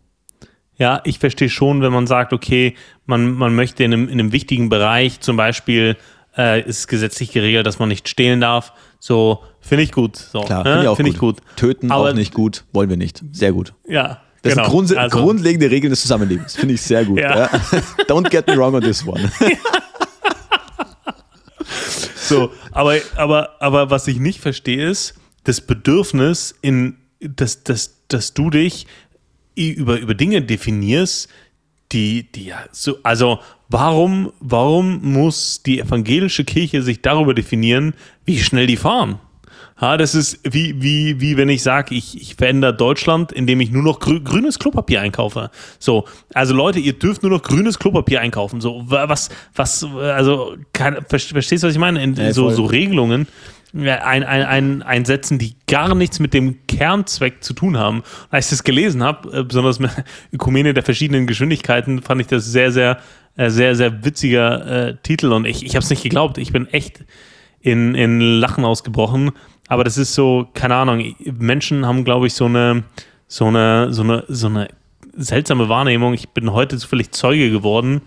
Ja, 0.78 1.02
ich 1.06 1.20
verstehe 1.20 1.50
schon, 1.50 1.82
wenn 1.82 1.92
man 1.92 2.06
sagt, 2.08 2.34
okay, 2.34 2.76
man, 3.06 3.32
man 3.34 3.56
möchte 3.56 3.84
in 3.84 3.94
einem, 3.94 4.08
in 4.08 4.20
einem 4.20 4.32
wichtigen 4.32 4.70
Bereich, 4.70 5.20
zum 5.22 5.36
Beispiel 5.38 5.98
äh, 6.38 6.62
ist 6.62 6.80
es 6.80 6.88
gesetzlich 6.88 7.32
geregelt, 7.32 7.66
dass 7.66 7.80
man 7.80 7.90
nicht 7.90 8.08
stehlen 8.08 8.42
darf. 8.42 8.74
So, 9.00 9.44
finde 9.60 9.84
ich 9.84 9.92
gut. 9.92 10.16
So, 10.18 10.42
Klar, 10.42 10.64
ne? 10.64 10.70
finde 10.70 10.82
ich 10.84 10.88
auch 10.90 10.96
Find 10.98 11.10
ich 11.10 11.18
gut. 11.18 11.38
Töten 11.56 11.92
Aber- 11.92 12.10
auch 12.10 12.14
nicht 12.14 12.34
gut, 12.34 12.64
wollen 12.74 12.90
wir 12.90 12.98
nicht. 12.98 13.24
Sehr 13.32 13.52
gut. 13.54 13.74
Ja, 13.88 14.22
Das 14.44 14.54
genau. 14.54 14.66
sind 14.66 14.72
grundse 14.72 15.00
Also, 15.00 15.18
grundlegende 15.20 15.72
Regeln 15.72 15.90
des 15.90 16.02
Zusammenlebens. 16.02 16.56
Finde 16.56 16.76
ich 16.76 16.82
sehr 16.82 17.06
gut. 17.06 17.20
Ja. 17.20 17.38
Ja. 17.38 17.48
Don't 18.08 18.30
get 18.30 18.46
me 18.48 18.56
wrong 18.56 18.76
on 18.76 18.82
this 18.82 19.06
one. 19.06 19.32
So, 22.16 22.52
aber, 22.72 22.98
aber, 23.16 23.52
aber 23.62 23.90
was 23.90 24.06
ich 24.08 24.20
nicht 24.20 24.42
verstehe, 24.42 24.90
ist 24.90 25.14
das 25.46 25.62
Bedürfnis, 25.62 26.54
in, 26.62 26.98
dass, 27.22 27.64
dass, 27.64 28.06
dass 28.10 28.34
du 28.34 28.50
dich 28.50 28.86
über, 29.66 30.00
über 30.00 30.14
Dinge 30.16 30.42
definierst, 30.42 31.30
die, 31.92 32.24
die 32.32 32.46
ja 32.48 32.58
so, 32.72 32.98
also 33.04 33.40
warum, 33.70 34.32
warum 34.40 35.00
muss 35.14 35.64
die 35.64 35.80
evangelische 35.80 36.44
Kirche 36.44 36.82
sich 36.82 37.02
darüber 37.02 37.34
definieren, 37.34 37.94
wie 38.26 38.40
schnell 38.40 38.68
die 38.68 38.78
fahren? 38.78 39.20
Ja, 39.80 39.96
das 39.96 40.16
ist 40.16 40.40
wie, 40.44 40.82
wie, 40.82 41.22
wie 41.22 41.38
wenn 41.38 41.50
ich 41.50 41.62
sage, 41.62 41.94
ich, 41.94 42.20
ich 42.20 42.34
verändere 42.36 42.76
Deutschland, 42.76 43.32
indem 43.32 43.62
ich 43.62 43.70
nur 43.70 43.84
noch 43.84 44.00
grü 44.00 44.20
grünes 44.24 44.58
Klopapier 44.58 45.02
einkaufe. 45.02 45.52
So, 45.78 46.06
also 46.34 46.56
Leute, 46.56 46.80
ihr 46.80 46.94
dürft 46.94 47.22
nur 47.22 47.32
noch 47.32 47.44
grünes 47.44 47.78
Klopapier 47.78 48.20
einkaufen. 48.22 48.60
So, 48.60 48.82
wa- 48.88 49.08
was, 49.08 49.30
was, 49.54 49.84
also, 49.84 50.58
kann, 50.74 50.96
ver- 51.08 51.20
verstehst 51.20 51.62
du, 51.64 51.68
was 51.68 51.76
ich 51.76 51.80
meine? 51.80 52.02
In, 52.02 52.16
Ja, 52.16 52.34
so, 52.34 52.50
so 52.50 52.66
Regelungen 52.66 53.28
ein, 53.74 54.24
ein, 54.24 54.24
ein, 54.24 54.82
einsetzen, 54.82 55.40
die 55.40 55.56
gar 55.68 55.94
nichts 55.94 56.20
mit 56.20 56.34
dem 56.34 56.66
Kernzweck 56.68 57.44
zu 57.44 57.54
tun 57.54 57.78
haben. 57.78 58.04
Als 58.30 58.46
ich 58.46 58.52
das 58.52 58.64
gelesen 58.64 59.04
habe, 59.04 59.40
äh, 59.40 59.44
besonders 59.44 59.80
mit 59.80 59.92
Ökumene 60.34 60.74
der 60.74 60.84
verschiedenen 60.84 61.28
Geschwindigkeiten, 61.28 62.02
fand 62.02 62.22
ich 62.22 62.28
das 62.28 62.46
sehr, 62.46 62.72
sehr, 62.72 63.00
äh, 63.36 63.50
sehr, 63.50 63.76
sehr 63.76 64.04
witziger 64.06 64.88
äh, 64.88 64.96
Titel 65.04 65.32
und 65.32 65.46
ich, 65.46 65.66
ich 65.66 65.76
habe 65.76 65.84
es 65.84 65.90
nicht 65.90 66.04
geglaubt. 66.04 66.38
Ich 66.38 66.52
bin 66.52 66.68
echt 66.68 67.04
in, 67.62 67.96
in 67.96 68.20
Lachen 68.20 68.66
ausgebrochen. 68.66 69.32
Aber 69.68 69.84
das 69.84 69.98
ist 69.98 70.16
so, 70.16 70.48
keine 70.54 70.76
Ahnung, 70.76 71.16
Menschen 71.20 71.86
haben, 71.86 72.06
glaube 72.06 72.28
ich, 72.28 72.34
so 72.34 72.46
eine, 72.46 72.84
so 73.28 73.46
eine, 73.46 73.94
so 73.94 74.04
eine, 74.04 74.24
so 74.28 74.48
eine 74.48 74.70
seltsame 75.18 75.68
Wahrnehmung. 75.68 76.14
Ich 76.14 76.30
bin 76.30 76.54
heute 76.54 76.78
zufällig 76.78 77.12
Zeuge 77.12 77.52
geworden, 77.52 78.02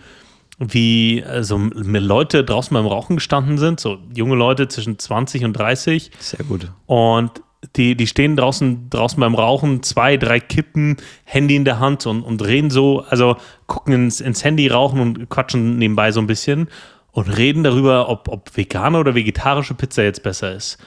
wie 0.61 1.25
also 1.27 1.59
Leute 1.59 2.45
draußen 2.45 2.75
beim 2.75 2.87
Rauchen 2.87 3.17
gestanden 3.17 3.57
sind, 3.57 3.81
so 3.81 3.99
junge 4.15 4.37
Leute 4.37 4.69
zwischen 4.69 4.99
20 4.99 5.45
und 5.45 5.55
30 5.55 6.11
Sehr 6.21 6.45
gut. 6.45 6.71
und 6.87 7.43
die, 7.77 7.95
die 7.95 8.07
stehen 8.07 8.37
draußen, 8.37 8.89
draußen 8.91 9.21
beim 9.21 9.35
Rauchen, 9.35 9.83
zwei, 9.83 10.17
drei 10.17 10.41
Kippen, 10.41 10.97
Handy 11.25 11.57
in 11.57 11.65
der 11.65 11.79
Hand 11.79 12.07
und, 12.07 12.23
und 12.23 12.45
reden 12.45 12.71
so, 12.71 13.05
also 13.09 13.37
gucken 13.67 13.93
ins, 13.95 14.21
ins 14.21 14.45
Handy, 14.45 14.69
rauchen 14.69 15.01
und 15.01 15.29
quatschen 15.29 15.77
nebenbei 15.77 16.13
so 16.13 16.21
ein 16.21 16.27
bisschen 16.27 16.69
und 17.13 17.37
reden 17.37 17.63
darüber, 17.63 18.09
ob, 18.09 18.29
ob 18.29 18.57
vegane 18.57 18.99
oder 18.99 19.15
vegetarische 19.15 19.75
Pizza 19.75 20.03
jetzt 20.03 20.23
besser 20.23 20.55
ist. 20.55 20.79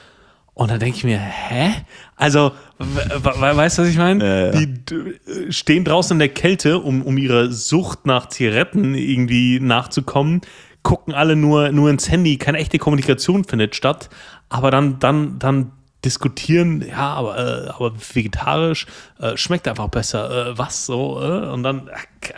Und 0.56 0.70
dann 0.70 0.80
denke 0.80 0.98
ich 0.98 1.04
mir, 1.04 1.18
hä? 1.18 1.72
Also, 2.16 2.52
we- 2.78 3.24
we- 3.24 3.58
weißt 3.58 3.78
du, 3.78 3.82
was 3.82 3.90
ich 3.90 3.98
meine? 3.98 4.52
Ja. 4.54 4.60
Die 4.60 5.52
stehen 5.52 5.84
draußen 5.84 6.14
in 6.16 6.20
der 6.20 6.30
Kälte, 6.30 6.80
um, 6.80 7.02
um 7.02 7.18
ihrer 7.18 7.52
Sucht 7.52 8.06
nach 8.06 8.30
Zigaretten 8.30 8.94
irgendwie 8.94 9.60
nachzukommen, 9.60 10.42
gucken 10.84 11.14
alle 11.14 11.36
nur, 11.36 11.72
nur 11.72 11.90
ins 11.90 12.10
Handy, 12.12 12.38
keine 12.38 12.60
echte 12.60 12.78
Kommunikation 12.78 13.46
findet 13.46 13.76
statt, 13.76 14.10
aber 14.50 14.70
dann, 14.70 15.00
dann, 15.00 15.40
dann 15.40 15.72
diskutieren, 16.06 16.86
ja, 16.88 17.14
aber, 17.14 17.38
äh, 17.38 17.70
aber 17.70 17.94
vegetarisch 18.14 18.86
äh, 19.20 19.38
schmeckt 19.38 19.68
einfach 19.68 19.88
besser, 19.88 20.50
äh, 20.50 20.58
was 20.58 20.86
so, 20.86 21.20
äh? 21.22 21.48
und 21.50 21.64
dann, 21.64 21.90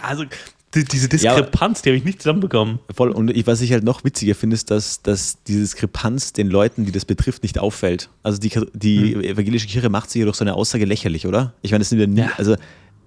also 0.01 0.23
die, 0.75 0.83
diese 0.83 1.09
Diskrepanz, 1.09 1.81
die 1.81 1.89
habe 1.89 1.97
ich 1.97 2.03
nicht 2.03 2.21
zusammenbekommen. 2.21 2.79
Voll. 2.93 3.09
Und 3.11 3.29
ich, 3.31 3.47
was 3.47 3.61
ich 3.61 3.71
halt 3.71 3.83
noch 3.83 4.03
witziger 4.03 4.35
finde, 4.35 4.53
ist, 4.55 4.69
dass, 4.71 5.01
dass 5.01 5.41
diese 5.43 5.61
Diskrepanz 5.61 6.33
den 6.33 6.49
Leuten, 6.49 6.85
die 6.85 6.91
das 6.91 7.05
betrifft, 7.05 7.43
nicht 7.43 7.57
auffällt. 7.59 8.09
Also 8.23 8.39
die, 8.39 8.51
die 8.73 9.15
evangelische 9.27 9.67
Kirche 9.67 9.89
macht 9.89 10.09
sich 10.11 10.19
ja 10.19 10.25
durch 10.25 10.37
so 10.37 10.43
eine 10.43 10.53
Aussage 10.53 10.85
lächerlich, 10.85 11.25
oder? 11.25 11.53
Ich 11.61 11.71
meine, 11.71 11.79
das 11.81 11.89
sind 11.89 11.99
ja 11.99 12.07
nie, 12.07 12.19
Ja. 12.21 12.31
also, 12.37 12.55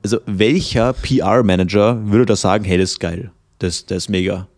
also 0.03 0.19
welcher 0.27 0.93
PR-Manager 0.93 2.07
würde 2.11 2.27
da 2.27 2.37
sagen, 2.37 2.65
hey, 2.65 2.79
das 2.79 2.93
ist 2.93 3.01
geil, 3.01 3.31
das, 3.59 3.87
das 3.87 3.99
ist 4.05 4.09
mega. 4.09 4.49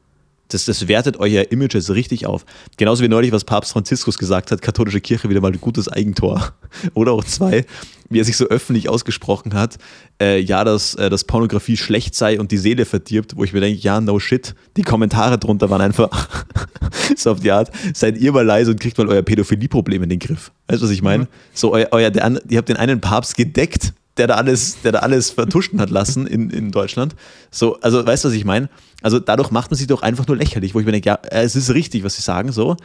Das, 0.53 0.64
das 0.64 0.88
wertet 0.88 1.18
euer 1.18 1.51
Image 1.51 1.74
jetzt 1.74 1.90
richtig 1.90 2.26
auf. 2.26 2.44
Genauso 2.76 3.03
wie 3.03 3.09
neulich, 3.09 3.32
was 3.32 3.44
Papst 3.44 3.72
Franziskus 3.72 4.18
gesagt 4.18 4.51
hat, 4.51 4.62
katholische 4.62 5.01
Kirche 5.01 5.28
wieder 5.28 5.40
mal 5.40 5.53
ein 5.53 5.61
gutes 5.61 5.88
Eigentor. 5.88 6.53
Oder 6.94 7.12
auch 7.12 7.24
zwei, 7.24 7.64
wie 8.09 8.20
er 8.20 8.24
sich 8.24 8.36
so 8.36 8.46
öffentlich 8.46 8.88
ausgesprochen 8.88 9.55
hat, 9.55 9.78
äh, 10.20 10.38
ja, 10.40 10.64
dass, 10.64 10.94
äh, 10.96 11.09
dass 11.09 11.24
Pornografie 11.24 11.76
schlecht 11.76 12.14
sei 12.14 12.38
und 12.38 12.51
die 12.51 12.59
Seele 12.59 12.84
verdirbt, 12.84 13.36
wo 13.36 13.44
ich 13.44 13.53
mir 13.53 13.61
denke, 13.61 13.80
ja, 13.80 14.01
no 14.01 14.18
shit. 14.18 14.55
Die 14.76 14.82
Kommentare 14.82 15.38
drunter 15.38 15.70
waren 15.70 15.80
einfach 15.80 16.11
so 17.16 17.32
auf 17.32 17.40
die 17.40 17.51
Art, 17.51 17.70
seid 17.94 18.18
ihr 18.18 18.32
mal 18.32 18.44
leise 18.44 18.72
und 18.72 18.80
kriegt 18.80 18.98
mal 18.98 19.09
euer 19.09 19.22
Pädophilie-Problem 19.22 20.03
in 20.03 20.09
den 20.09 20.18
Griff. 20.18 20.51
Weißt 20.68 20.82
du, 20.82 20.86
was 20.86 20.92
ich 20.92 21.03
meine? 21.03 21.28
So, 21.55 21.72
euer, 21.72 21.88
euer, 21.92 22.11
der, 22.11 22.40
ihr 22.48 22.59
habt 22.59 22.68
den 22.68 22.76
einen 22.76 23.01
Papst 23.01 23.36
gedeckt, 23.36 23.92
der 24.21 24.27
da 24.29 24.35
alles, 24.35 24.81
der 24.83 24.93
da 24.93 24.99
alles 25.01 25.31
vertuschen 25.31 25.81
hat 25.81 25.91
lassen 25.91 26.27
in, 26.27 26.51
in 26.51 26.71
Deutschland. 26.71 27.16
So, 27.51 27.81
also 27.81 28.07
weißt 28.07 28.25
du, 28.25 28.29
was 28.29 28.35
ich 28.35 28.45
meine? 28.45 28.68
Also 29.03 29.18
dadurch 29.18 29.51
macht 29.51 29.71
man 29.71 29.79
sich 29.79 29.87
doch 29.87 30.03
einfach 30.03 30.27
nur 30.27 30.37
lächerlich, 30.37 30.75
wo 30.75 30.81
ich 30.81 30.87
mir 30.87 30.93
denke, 30.93 31.09
ja, 31.09 31.18
es 31.31 31.57
ist 31.57 31.73
richtig, 31.75 32.05
was 32.05 32.14
sie 32.16 32.23
sagen, 32.23 32.53
so. 32.53 32.77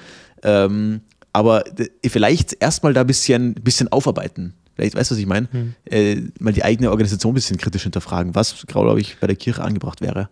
Ähm, 0.44 1.02
aber 1.34 1.66
vielleicht 2.08 2.56
erstmal 2.62 2.94
da 2.94 3.02
ein 3.02 3.08
bisschen, 3.08 3.54
bisschen 3.56 3.92
aufarbeiten. 3.92 4.54
Vielleicht, 4.76 4.96
weißt 4.96 5.12
du, 5.12 5.16
was 5.16 5.20
ich 5.20 5.26
meine? 5.28 5.48
Äh, 5.86 6.22
mal 6.40 6.54
die 6.54 6.64
eigene 6.64 6.90
Organisation 6.90 7.32
ein 7.32 7.36
bisschen 7.36 7.58
kritisch 7.58 7.84
hinterfragen, 7.84 8.34
was, 8.36 8.66
glaube 8.68 9.00
ich, 9.02 9.18
bei 9.20 9.28
der 9.28 9.36
Kirche 9.36 9.62
angebracht 9.64 10.02
wäre. 10.02 10.30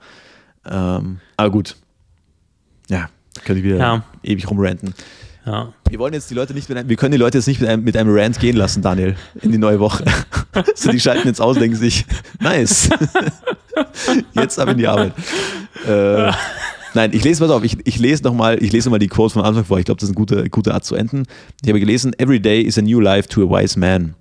Ähm, 0.65 1.19
aber 1.37 1.51
gut. 1.51 1.75
Ja, 2.89 3.09
könnte 3.43 3.59
ich 3.59 3.65
wieder 3.65 3.77
Ja. 3.77 4.03
ewig 4.23 4.49
rumranten. 4.49 4.93
Ja. 5.45 5.73
Wir 5.89 5.99
wollen 5.99 6.13
jetzt 6.13 6.29
die 6.29 6.35
Leute 6.35 6.53
nicht 6.53 6.69
mit 6.69 6.77
einem, 6.77 6.87
wir 6.87 6.95
können 6.95 7.11
die 7.11 7.17
Leute 7.17 7.37
jetzt 7.37 7.47
nicht 7.47 7.59
mit 7.59 7.69
einem, 7.69 7.83
mit 7.83 7.97
einem 7.97 8.15
Rant 8.15 8.39
gehen 8.39 8.55
lassen, 8.55 8.81
Daniel, 8.81 9.15
in 9.41 9.51
die 9.51 9.57
neue 9.57 9.79
Woche. 9.79 10.05
so, 10.75 10.89
die 10.89 10.99
schalten 10.99 11.27
jetzt 11.27 11.41
aus 11.41 11.57
denken 11.57 11.75
sich, 11.75 12.05
nice. 12.39 12.89
jetzt 14.33 14.57
ab 14.59 14.69
in 14.69 14.77
die 14.77 14.87
Arbeit. 14.87 15.13
Äh, 15.85 16.31
nein, 16.93 17.11
ich 17.13 17.23
lese 17.23 17.41
was 17.41 17.51
auf, 17.51 17.63
ich, 17.63 17.77
ich 17.83 17.99
lese 17.99 18.23
nochmal, 18.23 18.63
ich 18.63 18.71
lese 18.71 18.87
noch 18.87 18.91
mal 18.91 18.99
die 18.99 19.09
Quote 19.09 19.33
von 19.33 19.43
Anfang 19.43 19.65
vor. 19.65 19.79
Ich 19.79 19.85
glaube, 19.85 19.99
das 19.99 20.09
ist 20.09 20.15
eine 20.15 20.25
gute, 20.25 20.49
gute 20.49 20.73
Art 20.73 20.85
zu 20.85 20.95
enden. 20.95 21.23
Ich 21.61 21.69
habe 21.69 21.79
gelesen, 21.79 22.13
every 22.19 22.39
day 22.39 22.61
is 22.61 22.77
a 22.77 22.81
new 22.81 23.01
life 23.01 23.27
to 23.27 23.43
a 23.43 23.49
wise 23.49 23.77
man. 23.77 24.15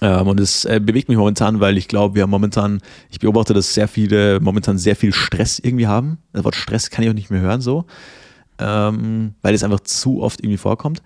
Ähm, 0.00 0.28
und 0.28 0.38
es 0.38 0.64
äh, 0.64 0.78
bewegt 0.80 1.08
mich 1.08 1.18
momentan, 1.18 1.58
weil 1.58 1.76
ich 1.76 1.88
glaube, 1.88 2.14
wir 2.14 2.22
haben 2.22 2.30
momentan, 2.30 2.80
ich 3.10 3.18
beobachte, 3.18 3.54
dass 3.54 3.74
sehr 3.74 3.88
viele 3.88 4.38
momentan 4.38 4.78
sehr 4.78 4.94
viel 4.94 5.12
Stress 5.12 5.58
irgendwie 5.58 5.88
haben. 5.88 6.18
Das 6.32 6.44
Wort 6.44 6.54
Stress 6.54 6.90
kann 6.90 7.02
ich 7.02 7.10
auch 7.10 7.14
nicht 7.14 7.30
mehr 7.30 7.40
hören 7.40 7.60
so 7.60 7.86
ähm, 8.58 9.34
weil 9.42 9.54
es 9.54 9.64
einfach 9.64 9.80
zu 9.80 10.22
oft 10.22 10.40
irgendwie 10.40 10.58
vorkommt. 10.58 11.02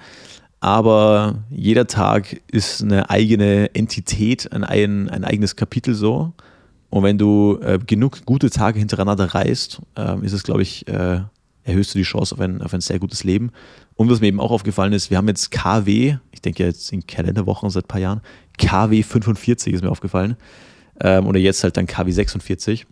Aber 0.61 1.43
jeder 1.51 1.89
Tag 1.89 2.41
ist 2.47 2.83
eine 2.83 3.11
eigene 3.11 3.75
Entität, 3.75 4.53
ein, 4.53 4.63
ein, 4.63 5.09
ein 5.09 5.25
eigenes 5.25 5.57
Kapitel 5.57 5.95
so. 5.95 6.33
Und 6.89 7.03
wenn 7.03 7.19
du 7.19 7.59
äh, 7.63 7.79
genug 7.79 8.25
gute 8.27 8.51
Tage 8.51 8.79
hintereinander 8.79 9.35
reist, 9.35 9.81
ähm, 9.97 10.23
ist 10.23 10.33
es, 10.33 10.45
glaube 10.45 10.63
ich, 10.63 10.87
äh, 10.87 11.21
erhöhst 11.65 11.95
du 11.95 11.99
die 11.99 12.05
Chance 12.05 12.35
auf 12.35 12.41
ein, 12.41 12.63
auf 12.63 12.75
ein 12.75 12.81
sehr 12.81 12.99
gutes 12.99 13.25
Leben. 13.25 13.51
Und 13.95 14.11
was 14.11 14.21
mir 14.21 14.29
eben 14.29 14.41
auch 14.41 14.51
aufgefallen 14.51 14.93
ist, 14.93 15.11
wir 15.11 15.17
haben 15.17 15.29
jetzt 15.29 15.51
KW, 15.51 16.17
ich 16.31 16.43
denke 16.43 16.65
jetzt 16.65 16.93
in 16.93 17.07
Kalenderwochen 17.07 17.71
seit 17.71 17.85
ein 17.85 17.89
paar 17.89 18.01
Jahren, 18.01 18.21
KW 18.59 19.03
45 19.03 19.73
ist 19.73 19.83
mir 19.83 19.91
aufgefallen. 19.91 20.37
Ähm, 21.01 21.27
oder 21.27 21.39
jetzt 21.39 21.65
halt 21.65 21.77
dann 21.77 21.87
KW 21.87 22.11
46. 22.11 22.87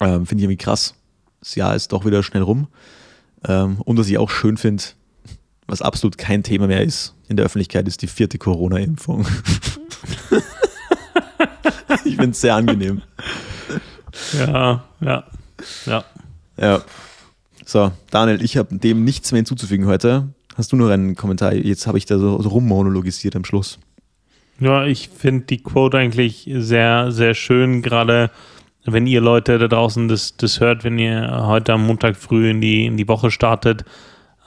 Ähm, 0.00 0.26
Finde 0.26 0.40
ich 0.40 0.44
irgendwie 0.44 0.56
krass. 0.56 0.94
Das 1.40 1.54
Jahr 1.54 1.74
ist 1.74 1.92
doch 1.92 2.04
wieder 2.04 2.22
schnell 2.22 2.42
rum. 2.42 2.68
Ähm, 3.46 3.80
und 3.84 3.98
was 3.98 4.08
ich 4.08 4.18
auch 4.18 4.30
schön 4.30 4.56
finde, 4.56 4.82
was 5.66 5.82
absolut 5.82 6.18
kein 6.18 6.42
Thema 6.42 6.66
mehr 6.66 6.82
ist 6.82 7.14
in 7.28 7.36
der 7.36 7.46
Öffentlichkeit, 7.46 7.86
ist 7.88 8.02
die 8.02 8.06
vierte 8.06 8.38
Corona-Impfung. 8.38 9.26
ich 12.04 12.16
finde 12.16 12.30
es 12.30 12.40
sehr 12.40 12.54
angenehm. 12.54 13.02
Ja, 14.38 14.84
ja, 15.00 15.24
ja. 15.86 16.04
Ja. 16.56 16.82
So, 17.64 17.92
Daniel, 18.10 18.42
ich 18.42 18.56
habe 18.56 18.76
dem 18.76 19.04
nichts 19.04 19.30
mehr 19.32 19.38
hinzuzufügen 19.38 19.86
heute. 19.86 20.34
Hast 20.56 20.72
du 20.72 20.76
noch 20.76 20.88
einen 20.90 21.14
Kommentar? 21.14 21.54
Jetzt 21.54 21.86
habe 21.86 21.98
ich 21.98 22.04
da 22.04 22.18
so, 22.18 22.42
so 22.42 22.48
rummonologisiert 22.48 23.36
am 23.36 23.44
Schluss. 23.44 23.78
Ja, 24.58 24.84
ich 24.84 25.08
finde 25.08 25.46
die 25.46 25.62
Quote 25.62 25.96
eigentlich 25.96 26.50
sehr, 26.52 27.12
sehr 27.12 27.34
schön, 27.34 27.80
gerade 27.80 28.30
wenn 28.84 29.06
ihr 29.06 29.20
Leute 29.20 29.58
da 29.58 29.68
draußen 29.68 30.08
das, 30.08 30.36
das 30.36 30.58
hört, 30.60 30.82
wenn 30.84 30.98
ihr 30.98 31.44
heute 31.46 31.74
am 31.74 31.86
Montag 31.86 32.16
früh 32.16 32.50
in 32.50 32.60
die, 32.60 32.86
in 32.86 32.96
die 32.96 33.06
Woche 33.08 33.30
startet. 33.30 33.84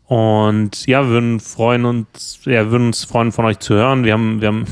Und 0.05 0.85
ja, 0.85 1.03
wir 1.03 1.09
würden 1.09 1.39
freuen 1.39 1.85
uns, 1.85 2.39
ja, 2.45 2.69
würden 2.69 2.87
uns 2.87 3.03
freuen, 3.03 3.31
von 3.31 3.45
euch 3.45 3.59
zu 3.59 3.73
hören. 3.73 4.03
Wir 4.03 4.13
haben, 4.13 4.41
wir 4.41 4.49
haben 4.49 4.65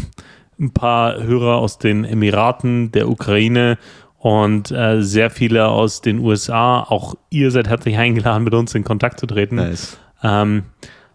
ein 0.60 0.72
paar 0.72 1.22
Hörer 1.22 1.58
aus 1.58 1.78
den 1.78 2.06
Emiraten, 2.06 2.92
der 2.92 3.10
Ukraine 3.10 3.78
und 4.20 4.72
äh, 4.72 5.02
sehr 5.02 5.30
viele 5.32 5.68
aus 5.68 6.02
den 6.02 6.20
USA. 6.20 6.82
Auch 6.82 7.16
ihr 7.30 7.50
seid 7.50 7.68
herzlich 7.68 7.98
eingeladen, 7.98 8.44
mit 8.44 8.54
uns 8.54 8.76
in 8.76 8.84
Kontakt 8.84 9.20
zu 9.20 9.26
treten. 9.26 9.56
Nice. 9.56 9.98
Ähm, 10.22 10.64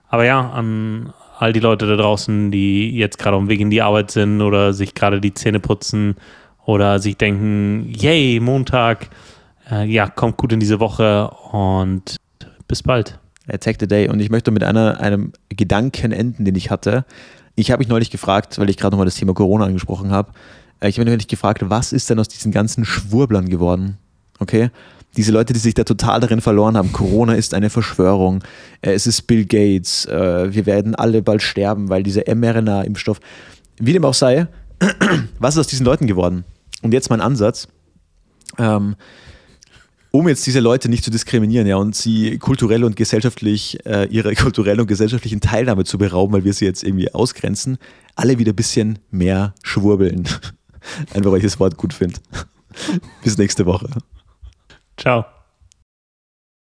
aber 0.09 0.25
ja, 0.25 0.51
an 0.51 1.13
all 1.39 1.53
die 1.53 1.61
Leute 1.61 1.87
da 1.87 1.97
draußen, 1.97 2.51
die 2.51 2.97
jetzt 2.97 3.19
gerade 3.19 3.37
am 3.37 3.49
Weg 3.49 3.61
in 3.61 3.71
die 3.71 3.83
Arbeit 3.83 4.11
sind 4.11 4.41
oder 4.41 4.73
sich 4.73 4.95
gerade 4.95 5.21
die 5.21 5.35
Zähne 5.35 5.61
putzen 5.61 6.17
oder 6.67 6.99
sich 6.99 7.17
denken, 7.17 7.93
yay, 7.97 8.41
Montag, 8.41 9.09
äh, 9.71 9.87
ja, 9.87 10.09
kommt 10.09 10.37
gut 10.37 10.53
in 10.53 10.61
diese 10.61 10.81
Woche 10.81 11.31
und 11.53 12.17
bis 12.69 12.83
bald. 12.83 13.19
Attack 13.49 13.77
the 13.79 13.87
Day. 13.87 14.09
Und 14.09 14.19
ich 14.19 14.31
möchte 14.31 14.51
mit 14.51 14.65
einer, 14.65 15.01
einem 15.01 15.33
Gedanken 15.49 16.11
enden, 16.11 16.45
den 16.45 16.57
ich 16.57 16.71
hatte. 16.71 17.05
Ich 17.55 17.71
habe 17.71 17.79
mich 17.79 17.89
neulich 17.89 18.11
gefragt, 18.11 18.59
weil 18.59 18.69
ich 18.69 18.77
gerade 18.77 18.95
nochmal 18.95 19.07
das 19.07 19.15
Thema 19.15 19.33
Corona 19.33 19.65
angesprochen 19.67 20.11
habe. 20.11 20.33
Äh, 20.81 20.89
ich 20.89 20.97
habe 20.97 21.05
mich 21.05 21.13
neulich 21.13 21.29
gefragt, 21.29 21.63
was 21.65 21.93
ist 21.93 22.11
denn 22.11 22.19
aus 22.19 22.29
diesen 22.29 22.51
ganzen 22.51 22.85
Schwurblern 22.85 23.49
geworden? 23.49 23.99
Okay? 24.41 24.71
Diese 25.17 25.31
Leute, 25.31 25.53
die 25.53 25.61
sich 25.61 25.75
da 25.75 25.85
total 25.85 26.19
darin 26.19 26.41
verloren 26.41 26.77
haben. 26.77 26.93
Corona 26.93 27.35
ist 27.35 27.55
eine 27.55 27.71
Verschwörung. 27.71 28.43
Äh, 28.83 28.95
es 28.95 29.07
ist 29.07 29.23
Bill 29.29 29.45
Gates. 29.45 30.05
Äh, 30.07 30.53
wir 30.53 30.67
werden 30.67 30.97
alle 30.97 31.23
bald 31.23 31.43
sterben, 31.43 31.89
weil 31.89 32.03
dieser 32.03 32.23
mRNA-Impfstoff. 32.27 33.21
Wie 33.79 33.93
dem 33.93 34.05
auch 34.05 34.15
sei, 34.15 34.49
was 35.39 35.55
ist 35.55 35.61
aus 35.61 35.67
diesen 35.69 35.87
Leuten 35.87 36.09
geworden? 36.09 36.45
Und 36.87 36.93
jetzt 36.93 37.11
mein 37.11 37.21
Ansatz. 37.21 37.69
Ähm, 38.59 38.97
um 40.13 40.29
jetzt 40.29 40.47
diese 40.47 40.61
Leute 40.61 40.89
nicht 40.89 41.05
zu 41.05 41.11
diskriminieren, 41.11 41.67
ja, 41.67 41.77
und 41.77 41.95
sie 41.95 42.39
kulturell 42.39 42.85
und 42.85 42.97
gesellschaftlich, 42.97 43.85
äh, 43.85 44.07
ihrer 44.07 44.33
kulturellen 44.35 44.81
und 44.81 44.87
gesellschaftlichen 44.87 45.41
Teilnahme 45.41 45.85
zu 45.85 45.99
berauben, 45.99 46.33
weil 46.33 46.45
wir 46.45 46.55
sie 46.55 46.65
jetzt 46.65 46.85
irgendwie 46.85 47.13
ausgrenzen, 47.13 47.79
alle 48.15 48.39
wieder 48.39 48.53
ein 48.53 48.57
bisschen 48.57 48.99
mehr 49.11 49.55
schwurbeln. 49.63 50.29
Einfach 51.13 51.33
weil 51.33 51.39
ich 51.39 51.45
das 51.45 51.61
Wort 51.61 51.77
gut 51.77 51.93
finde. 51.93 52.19
Bis 53.25 53.37
nächste 53.37 53.67
Woche. 53.67 53.89
Ciao. 54.97 55.25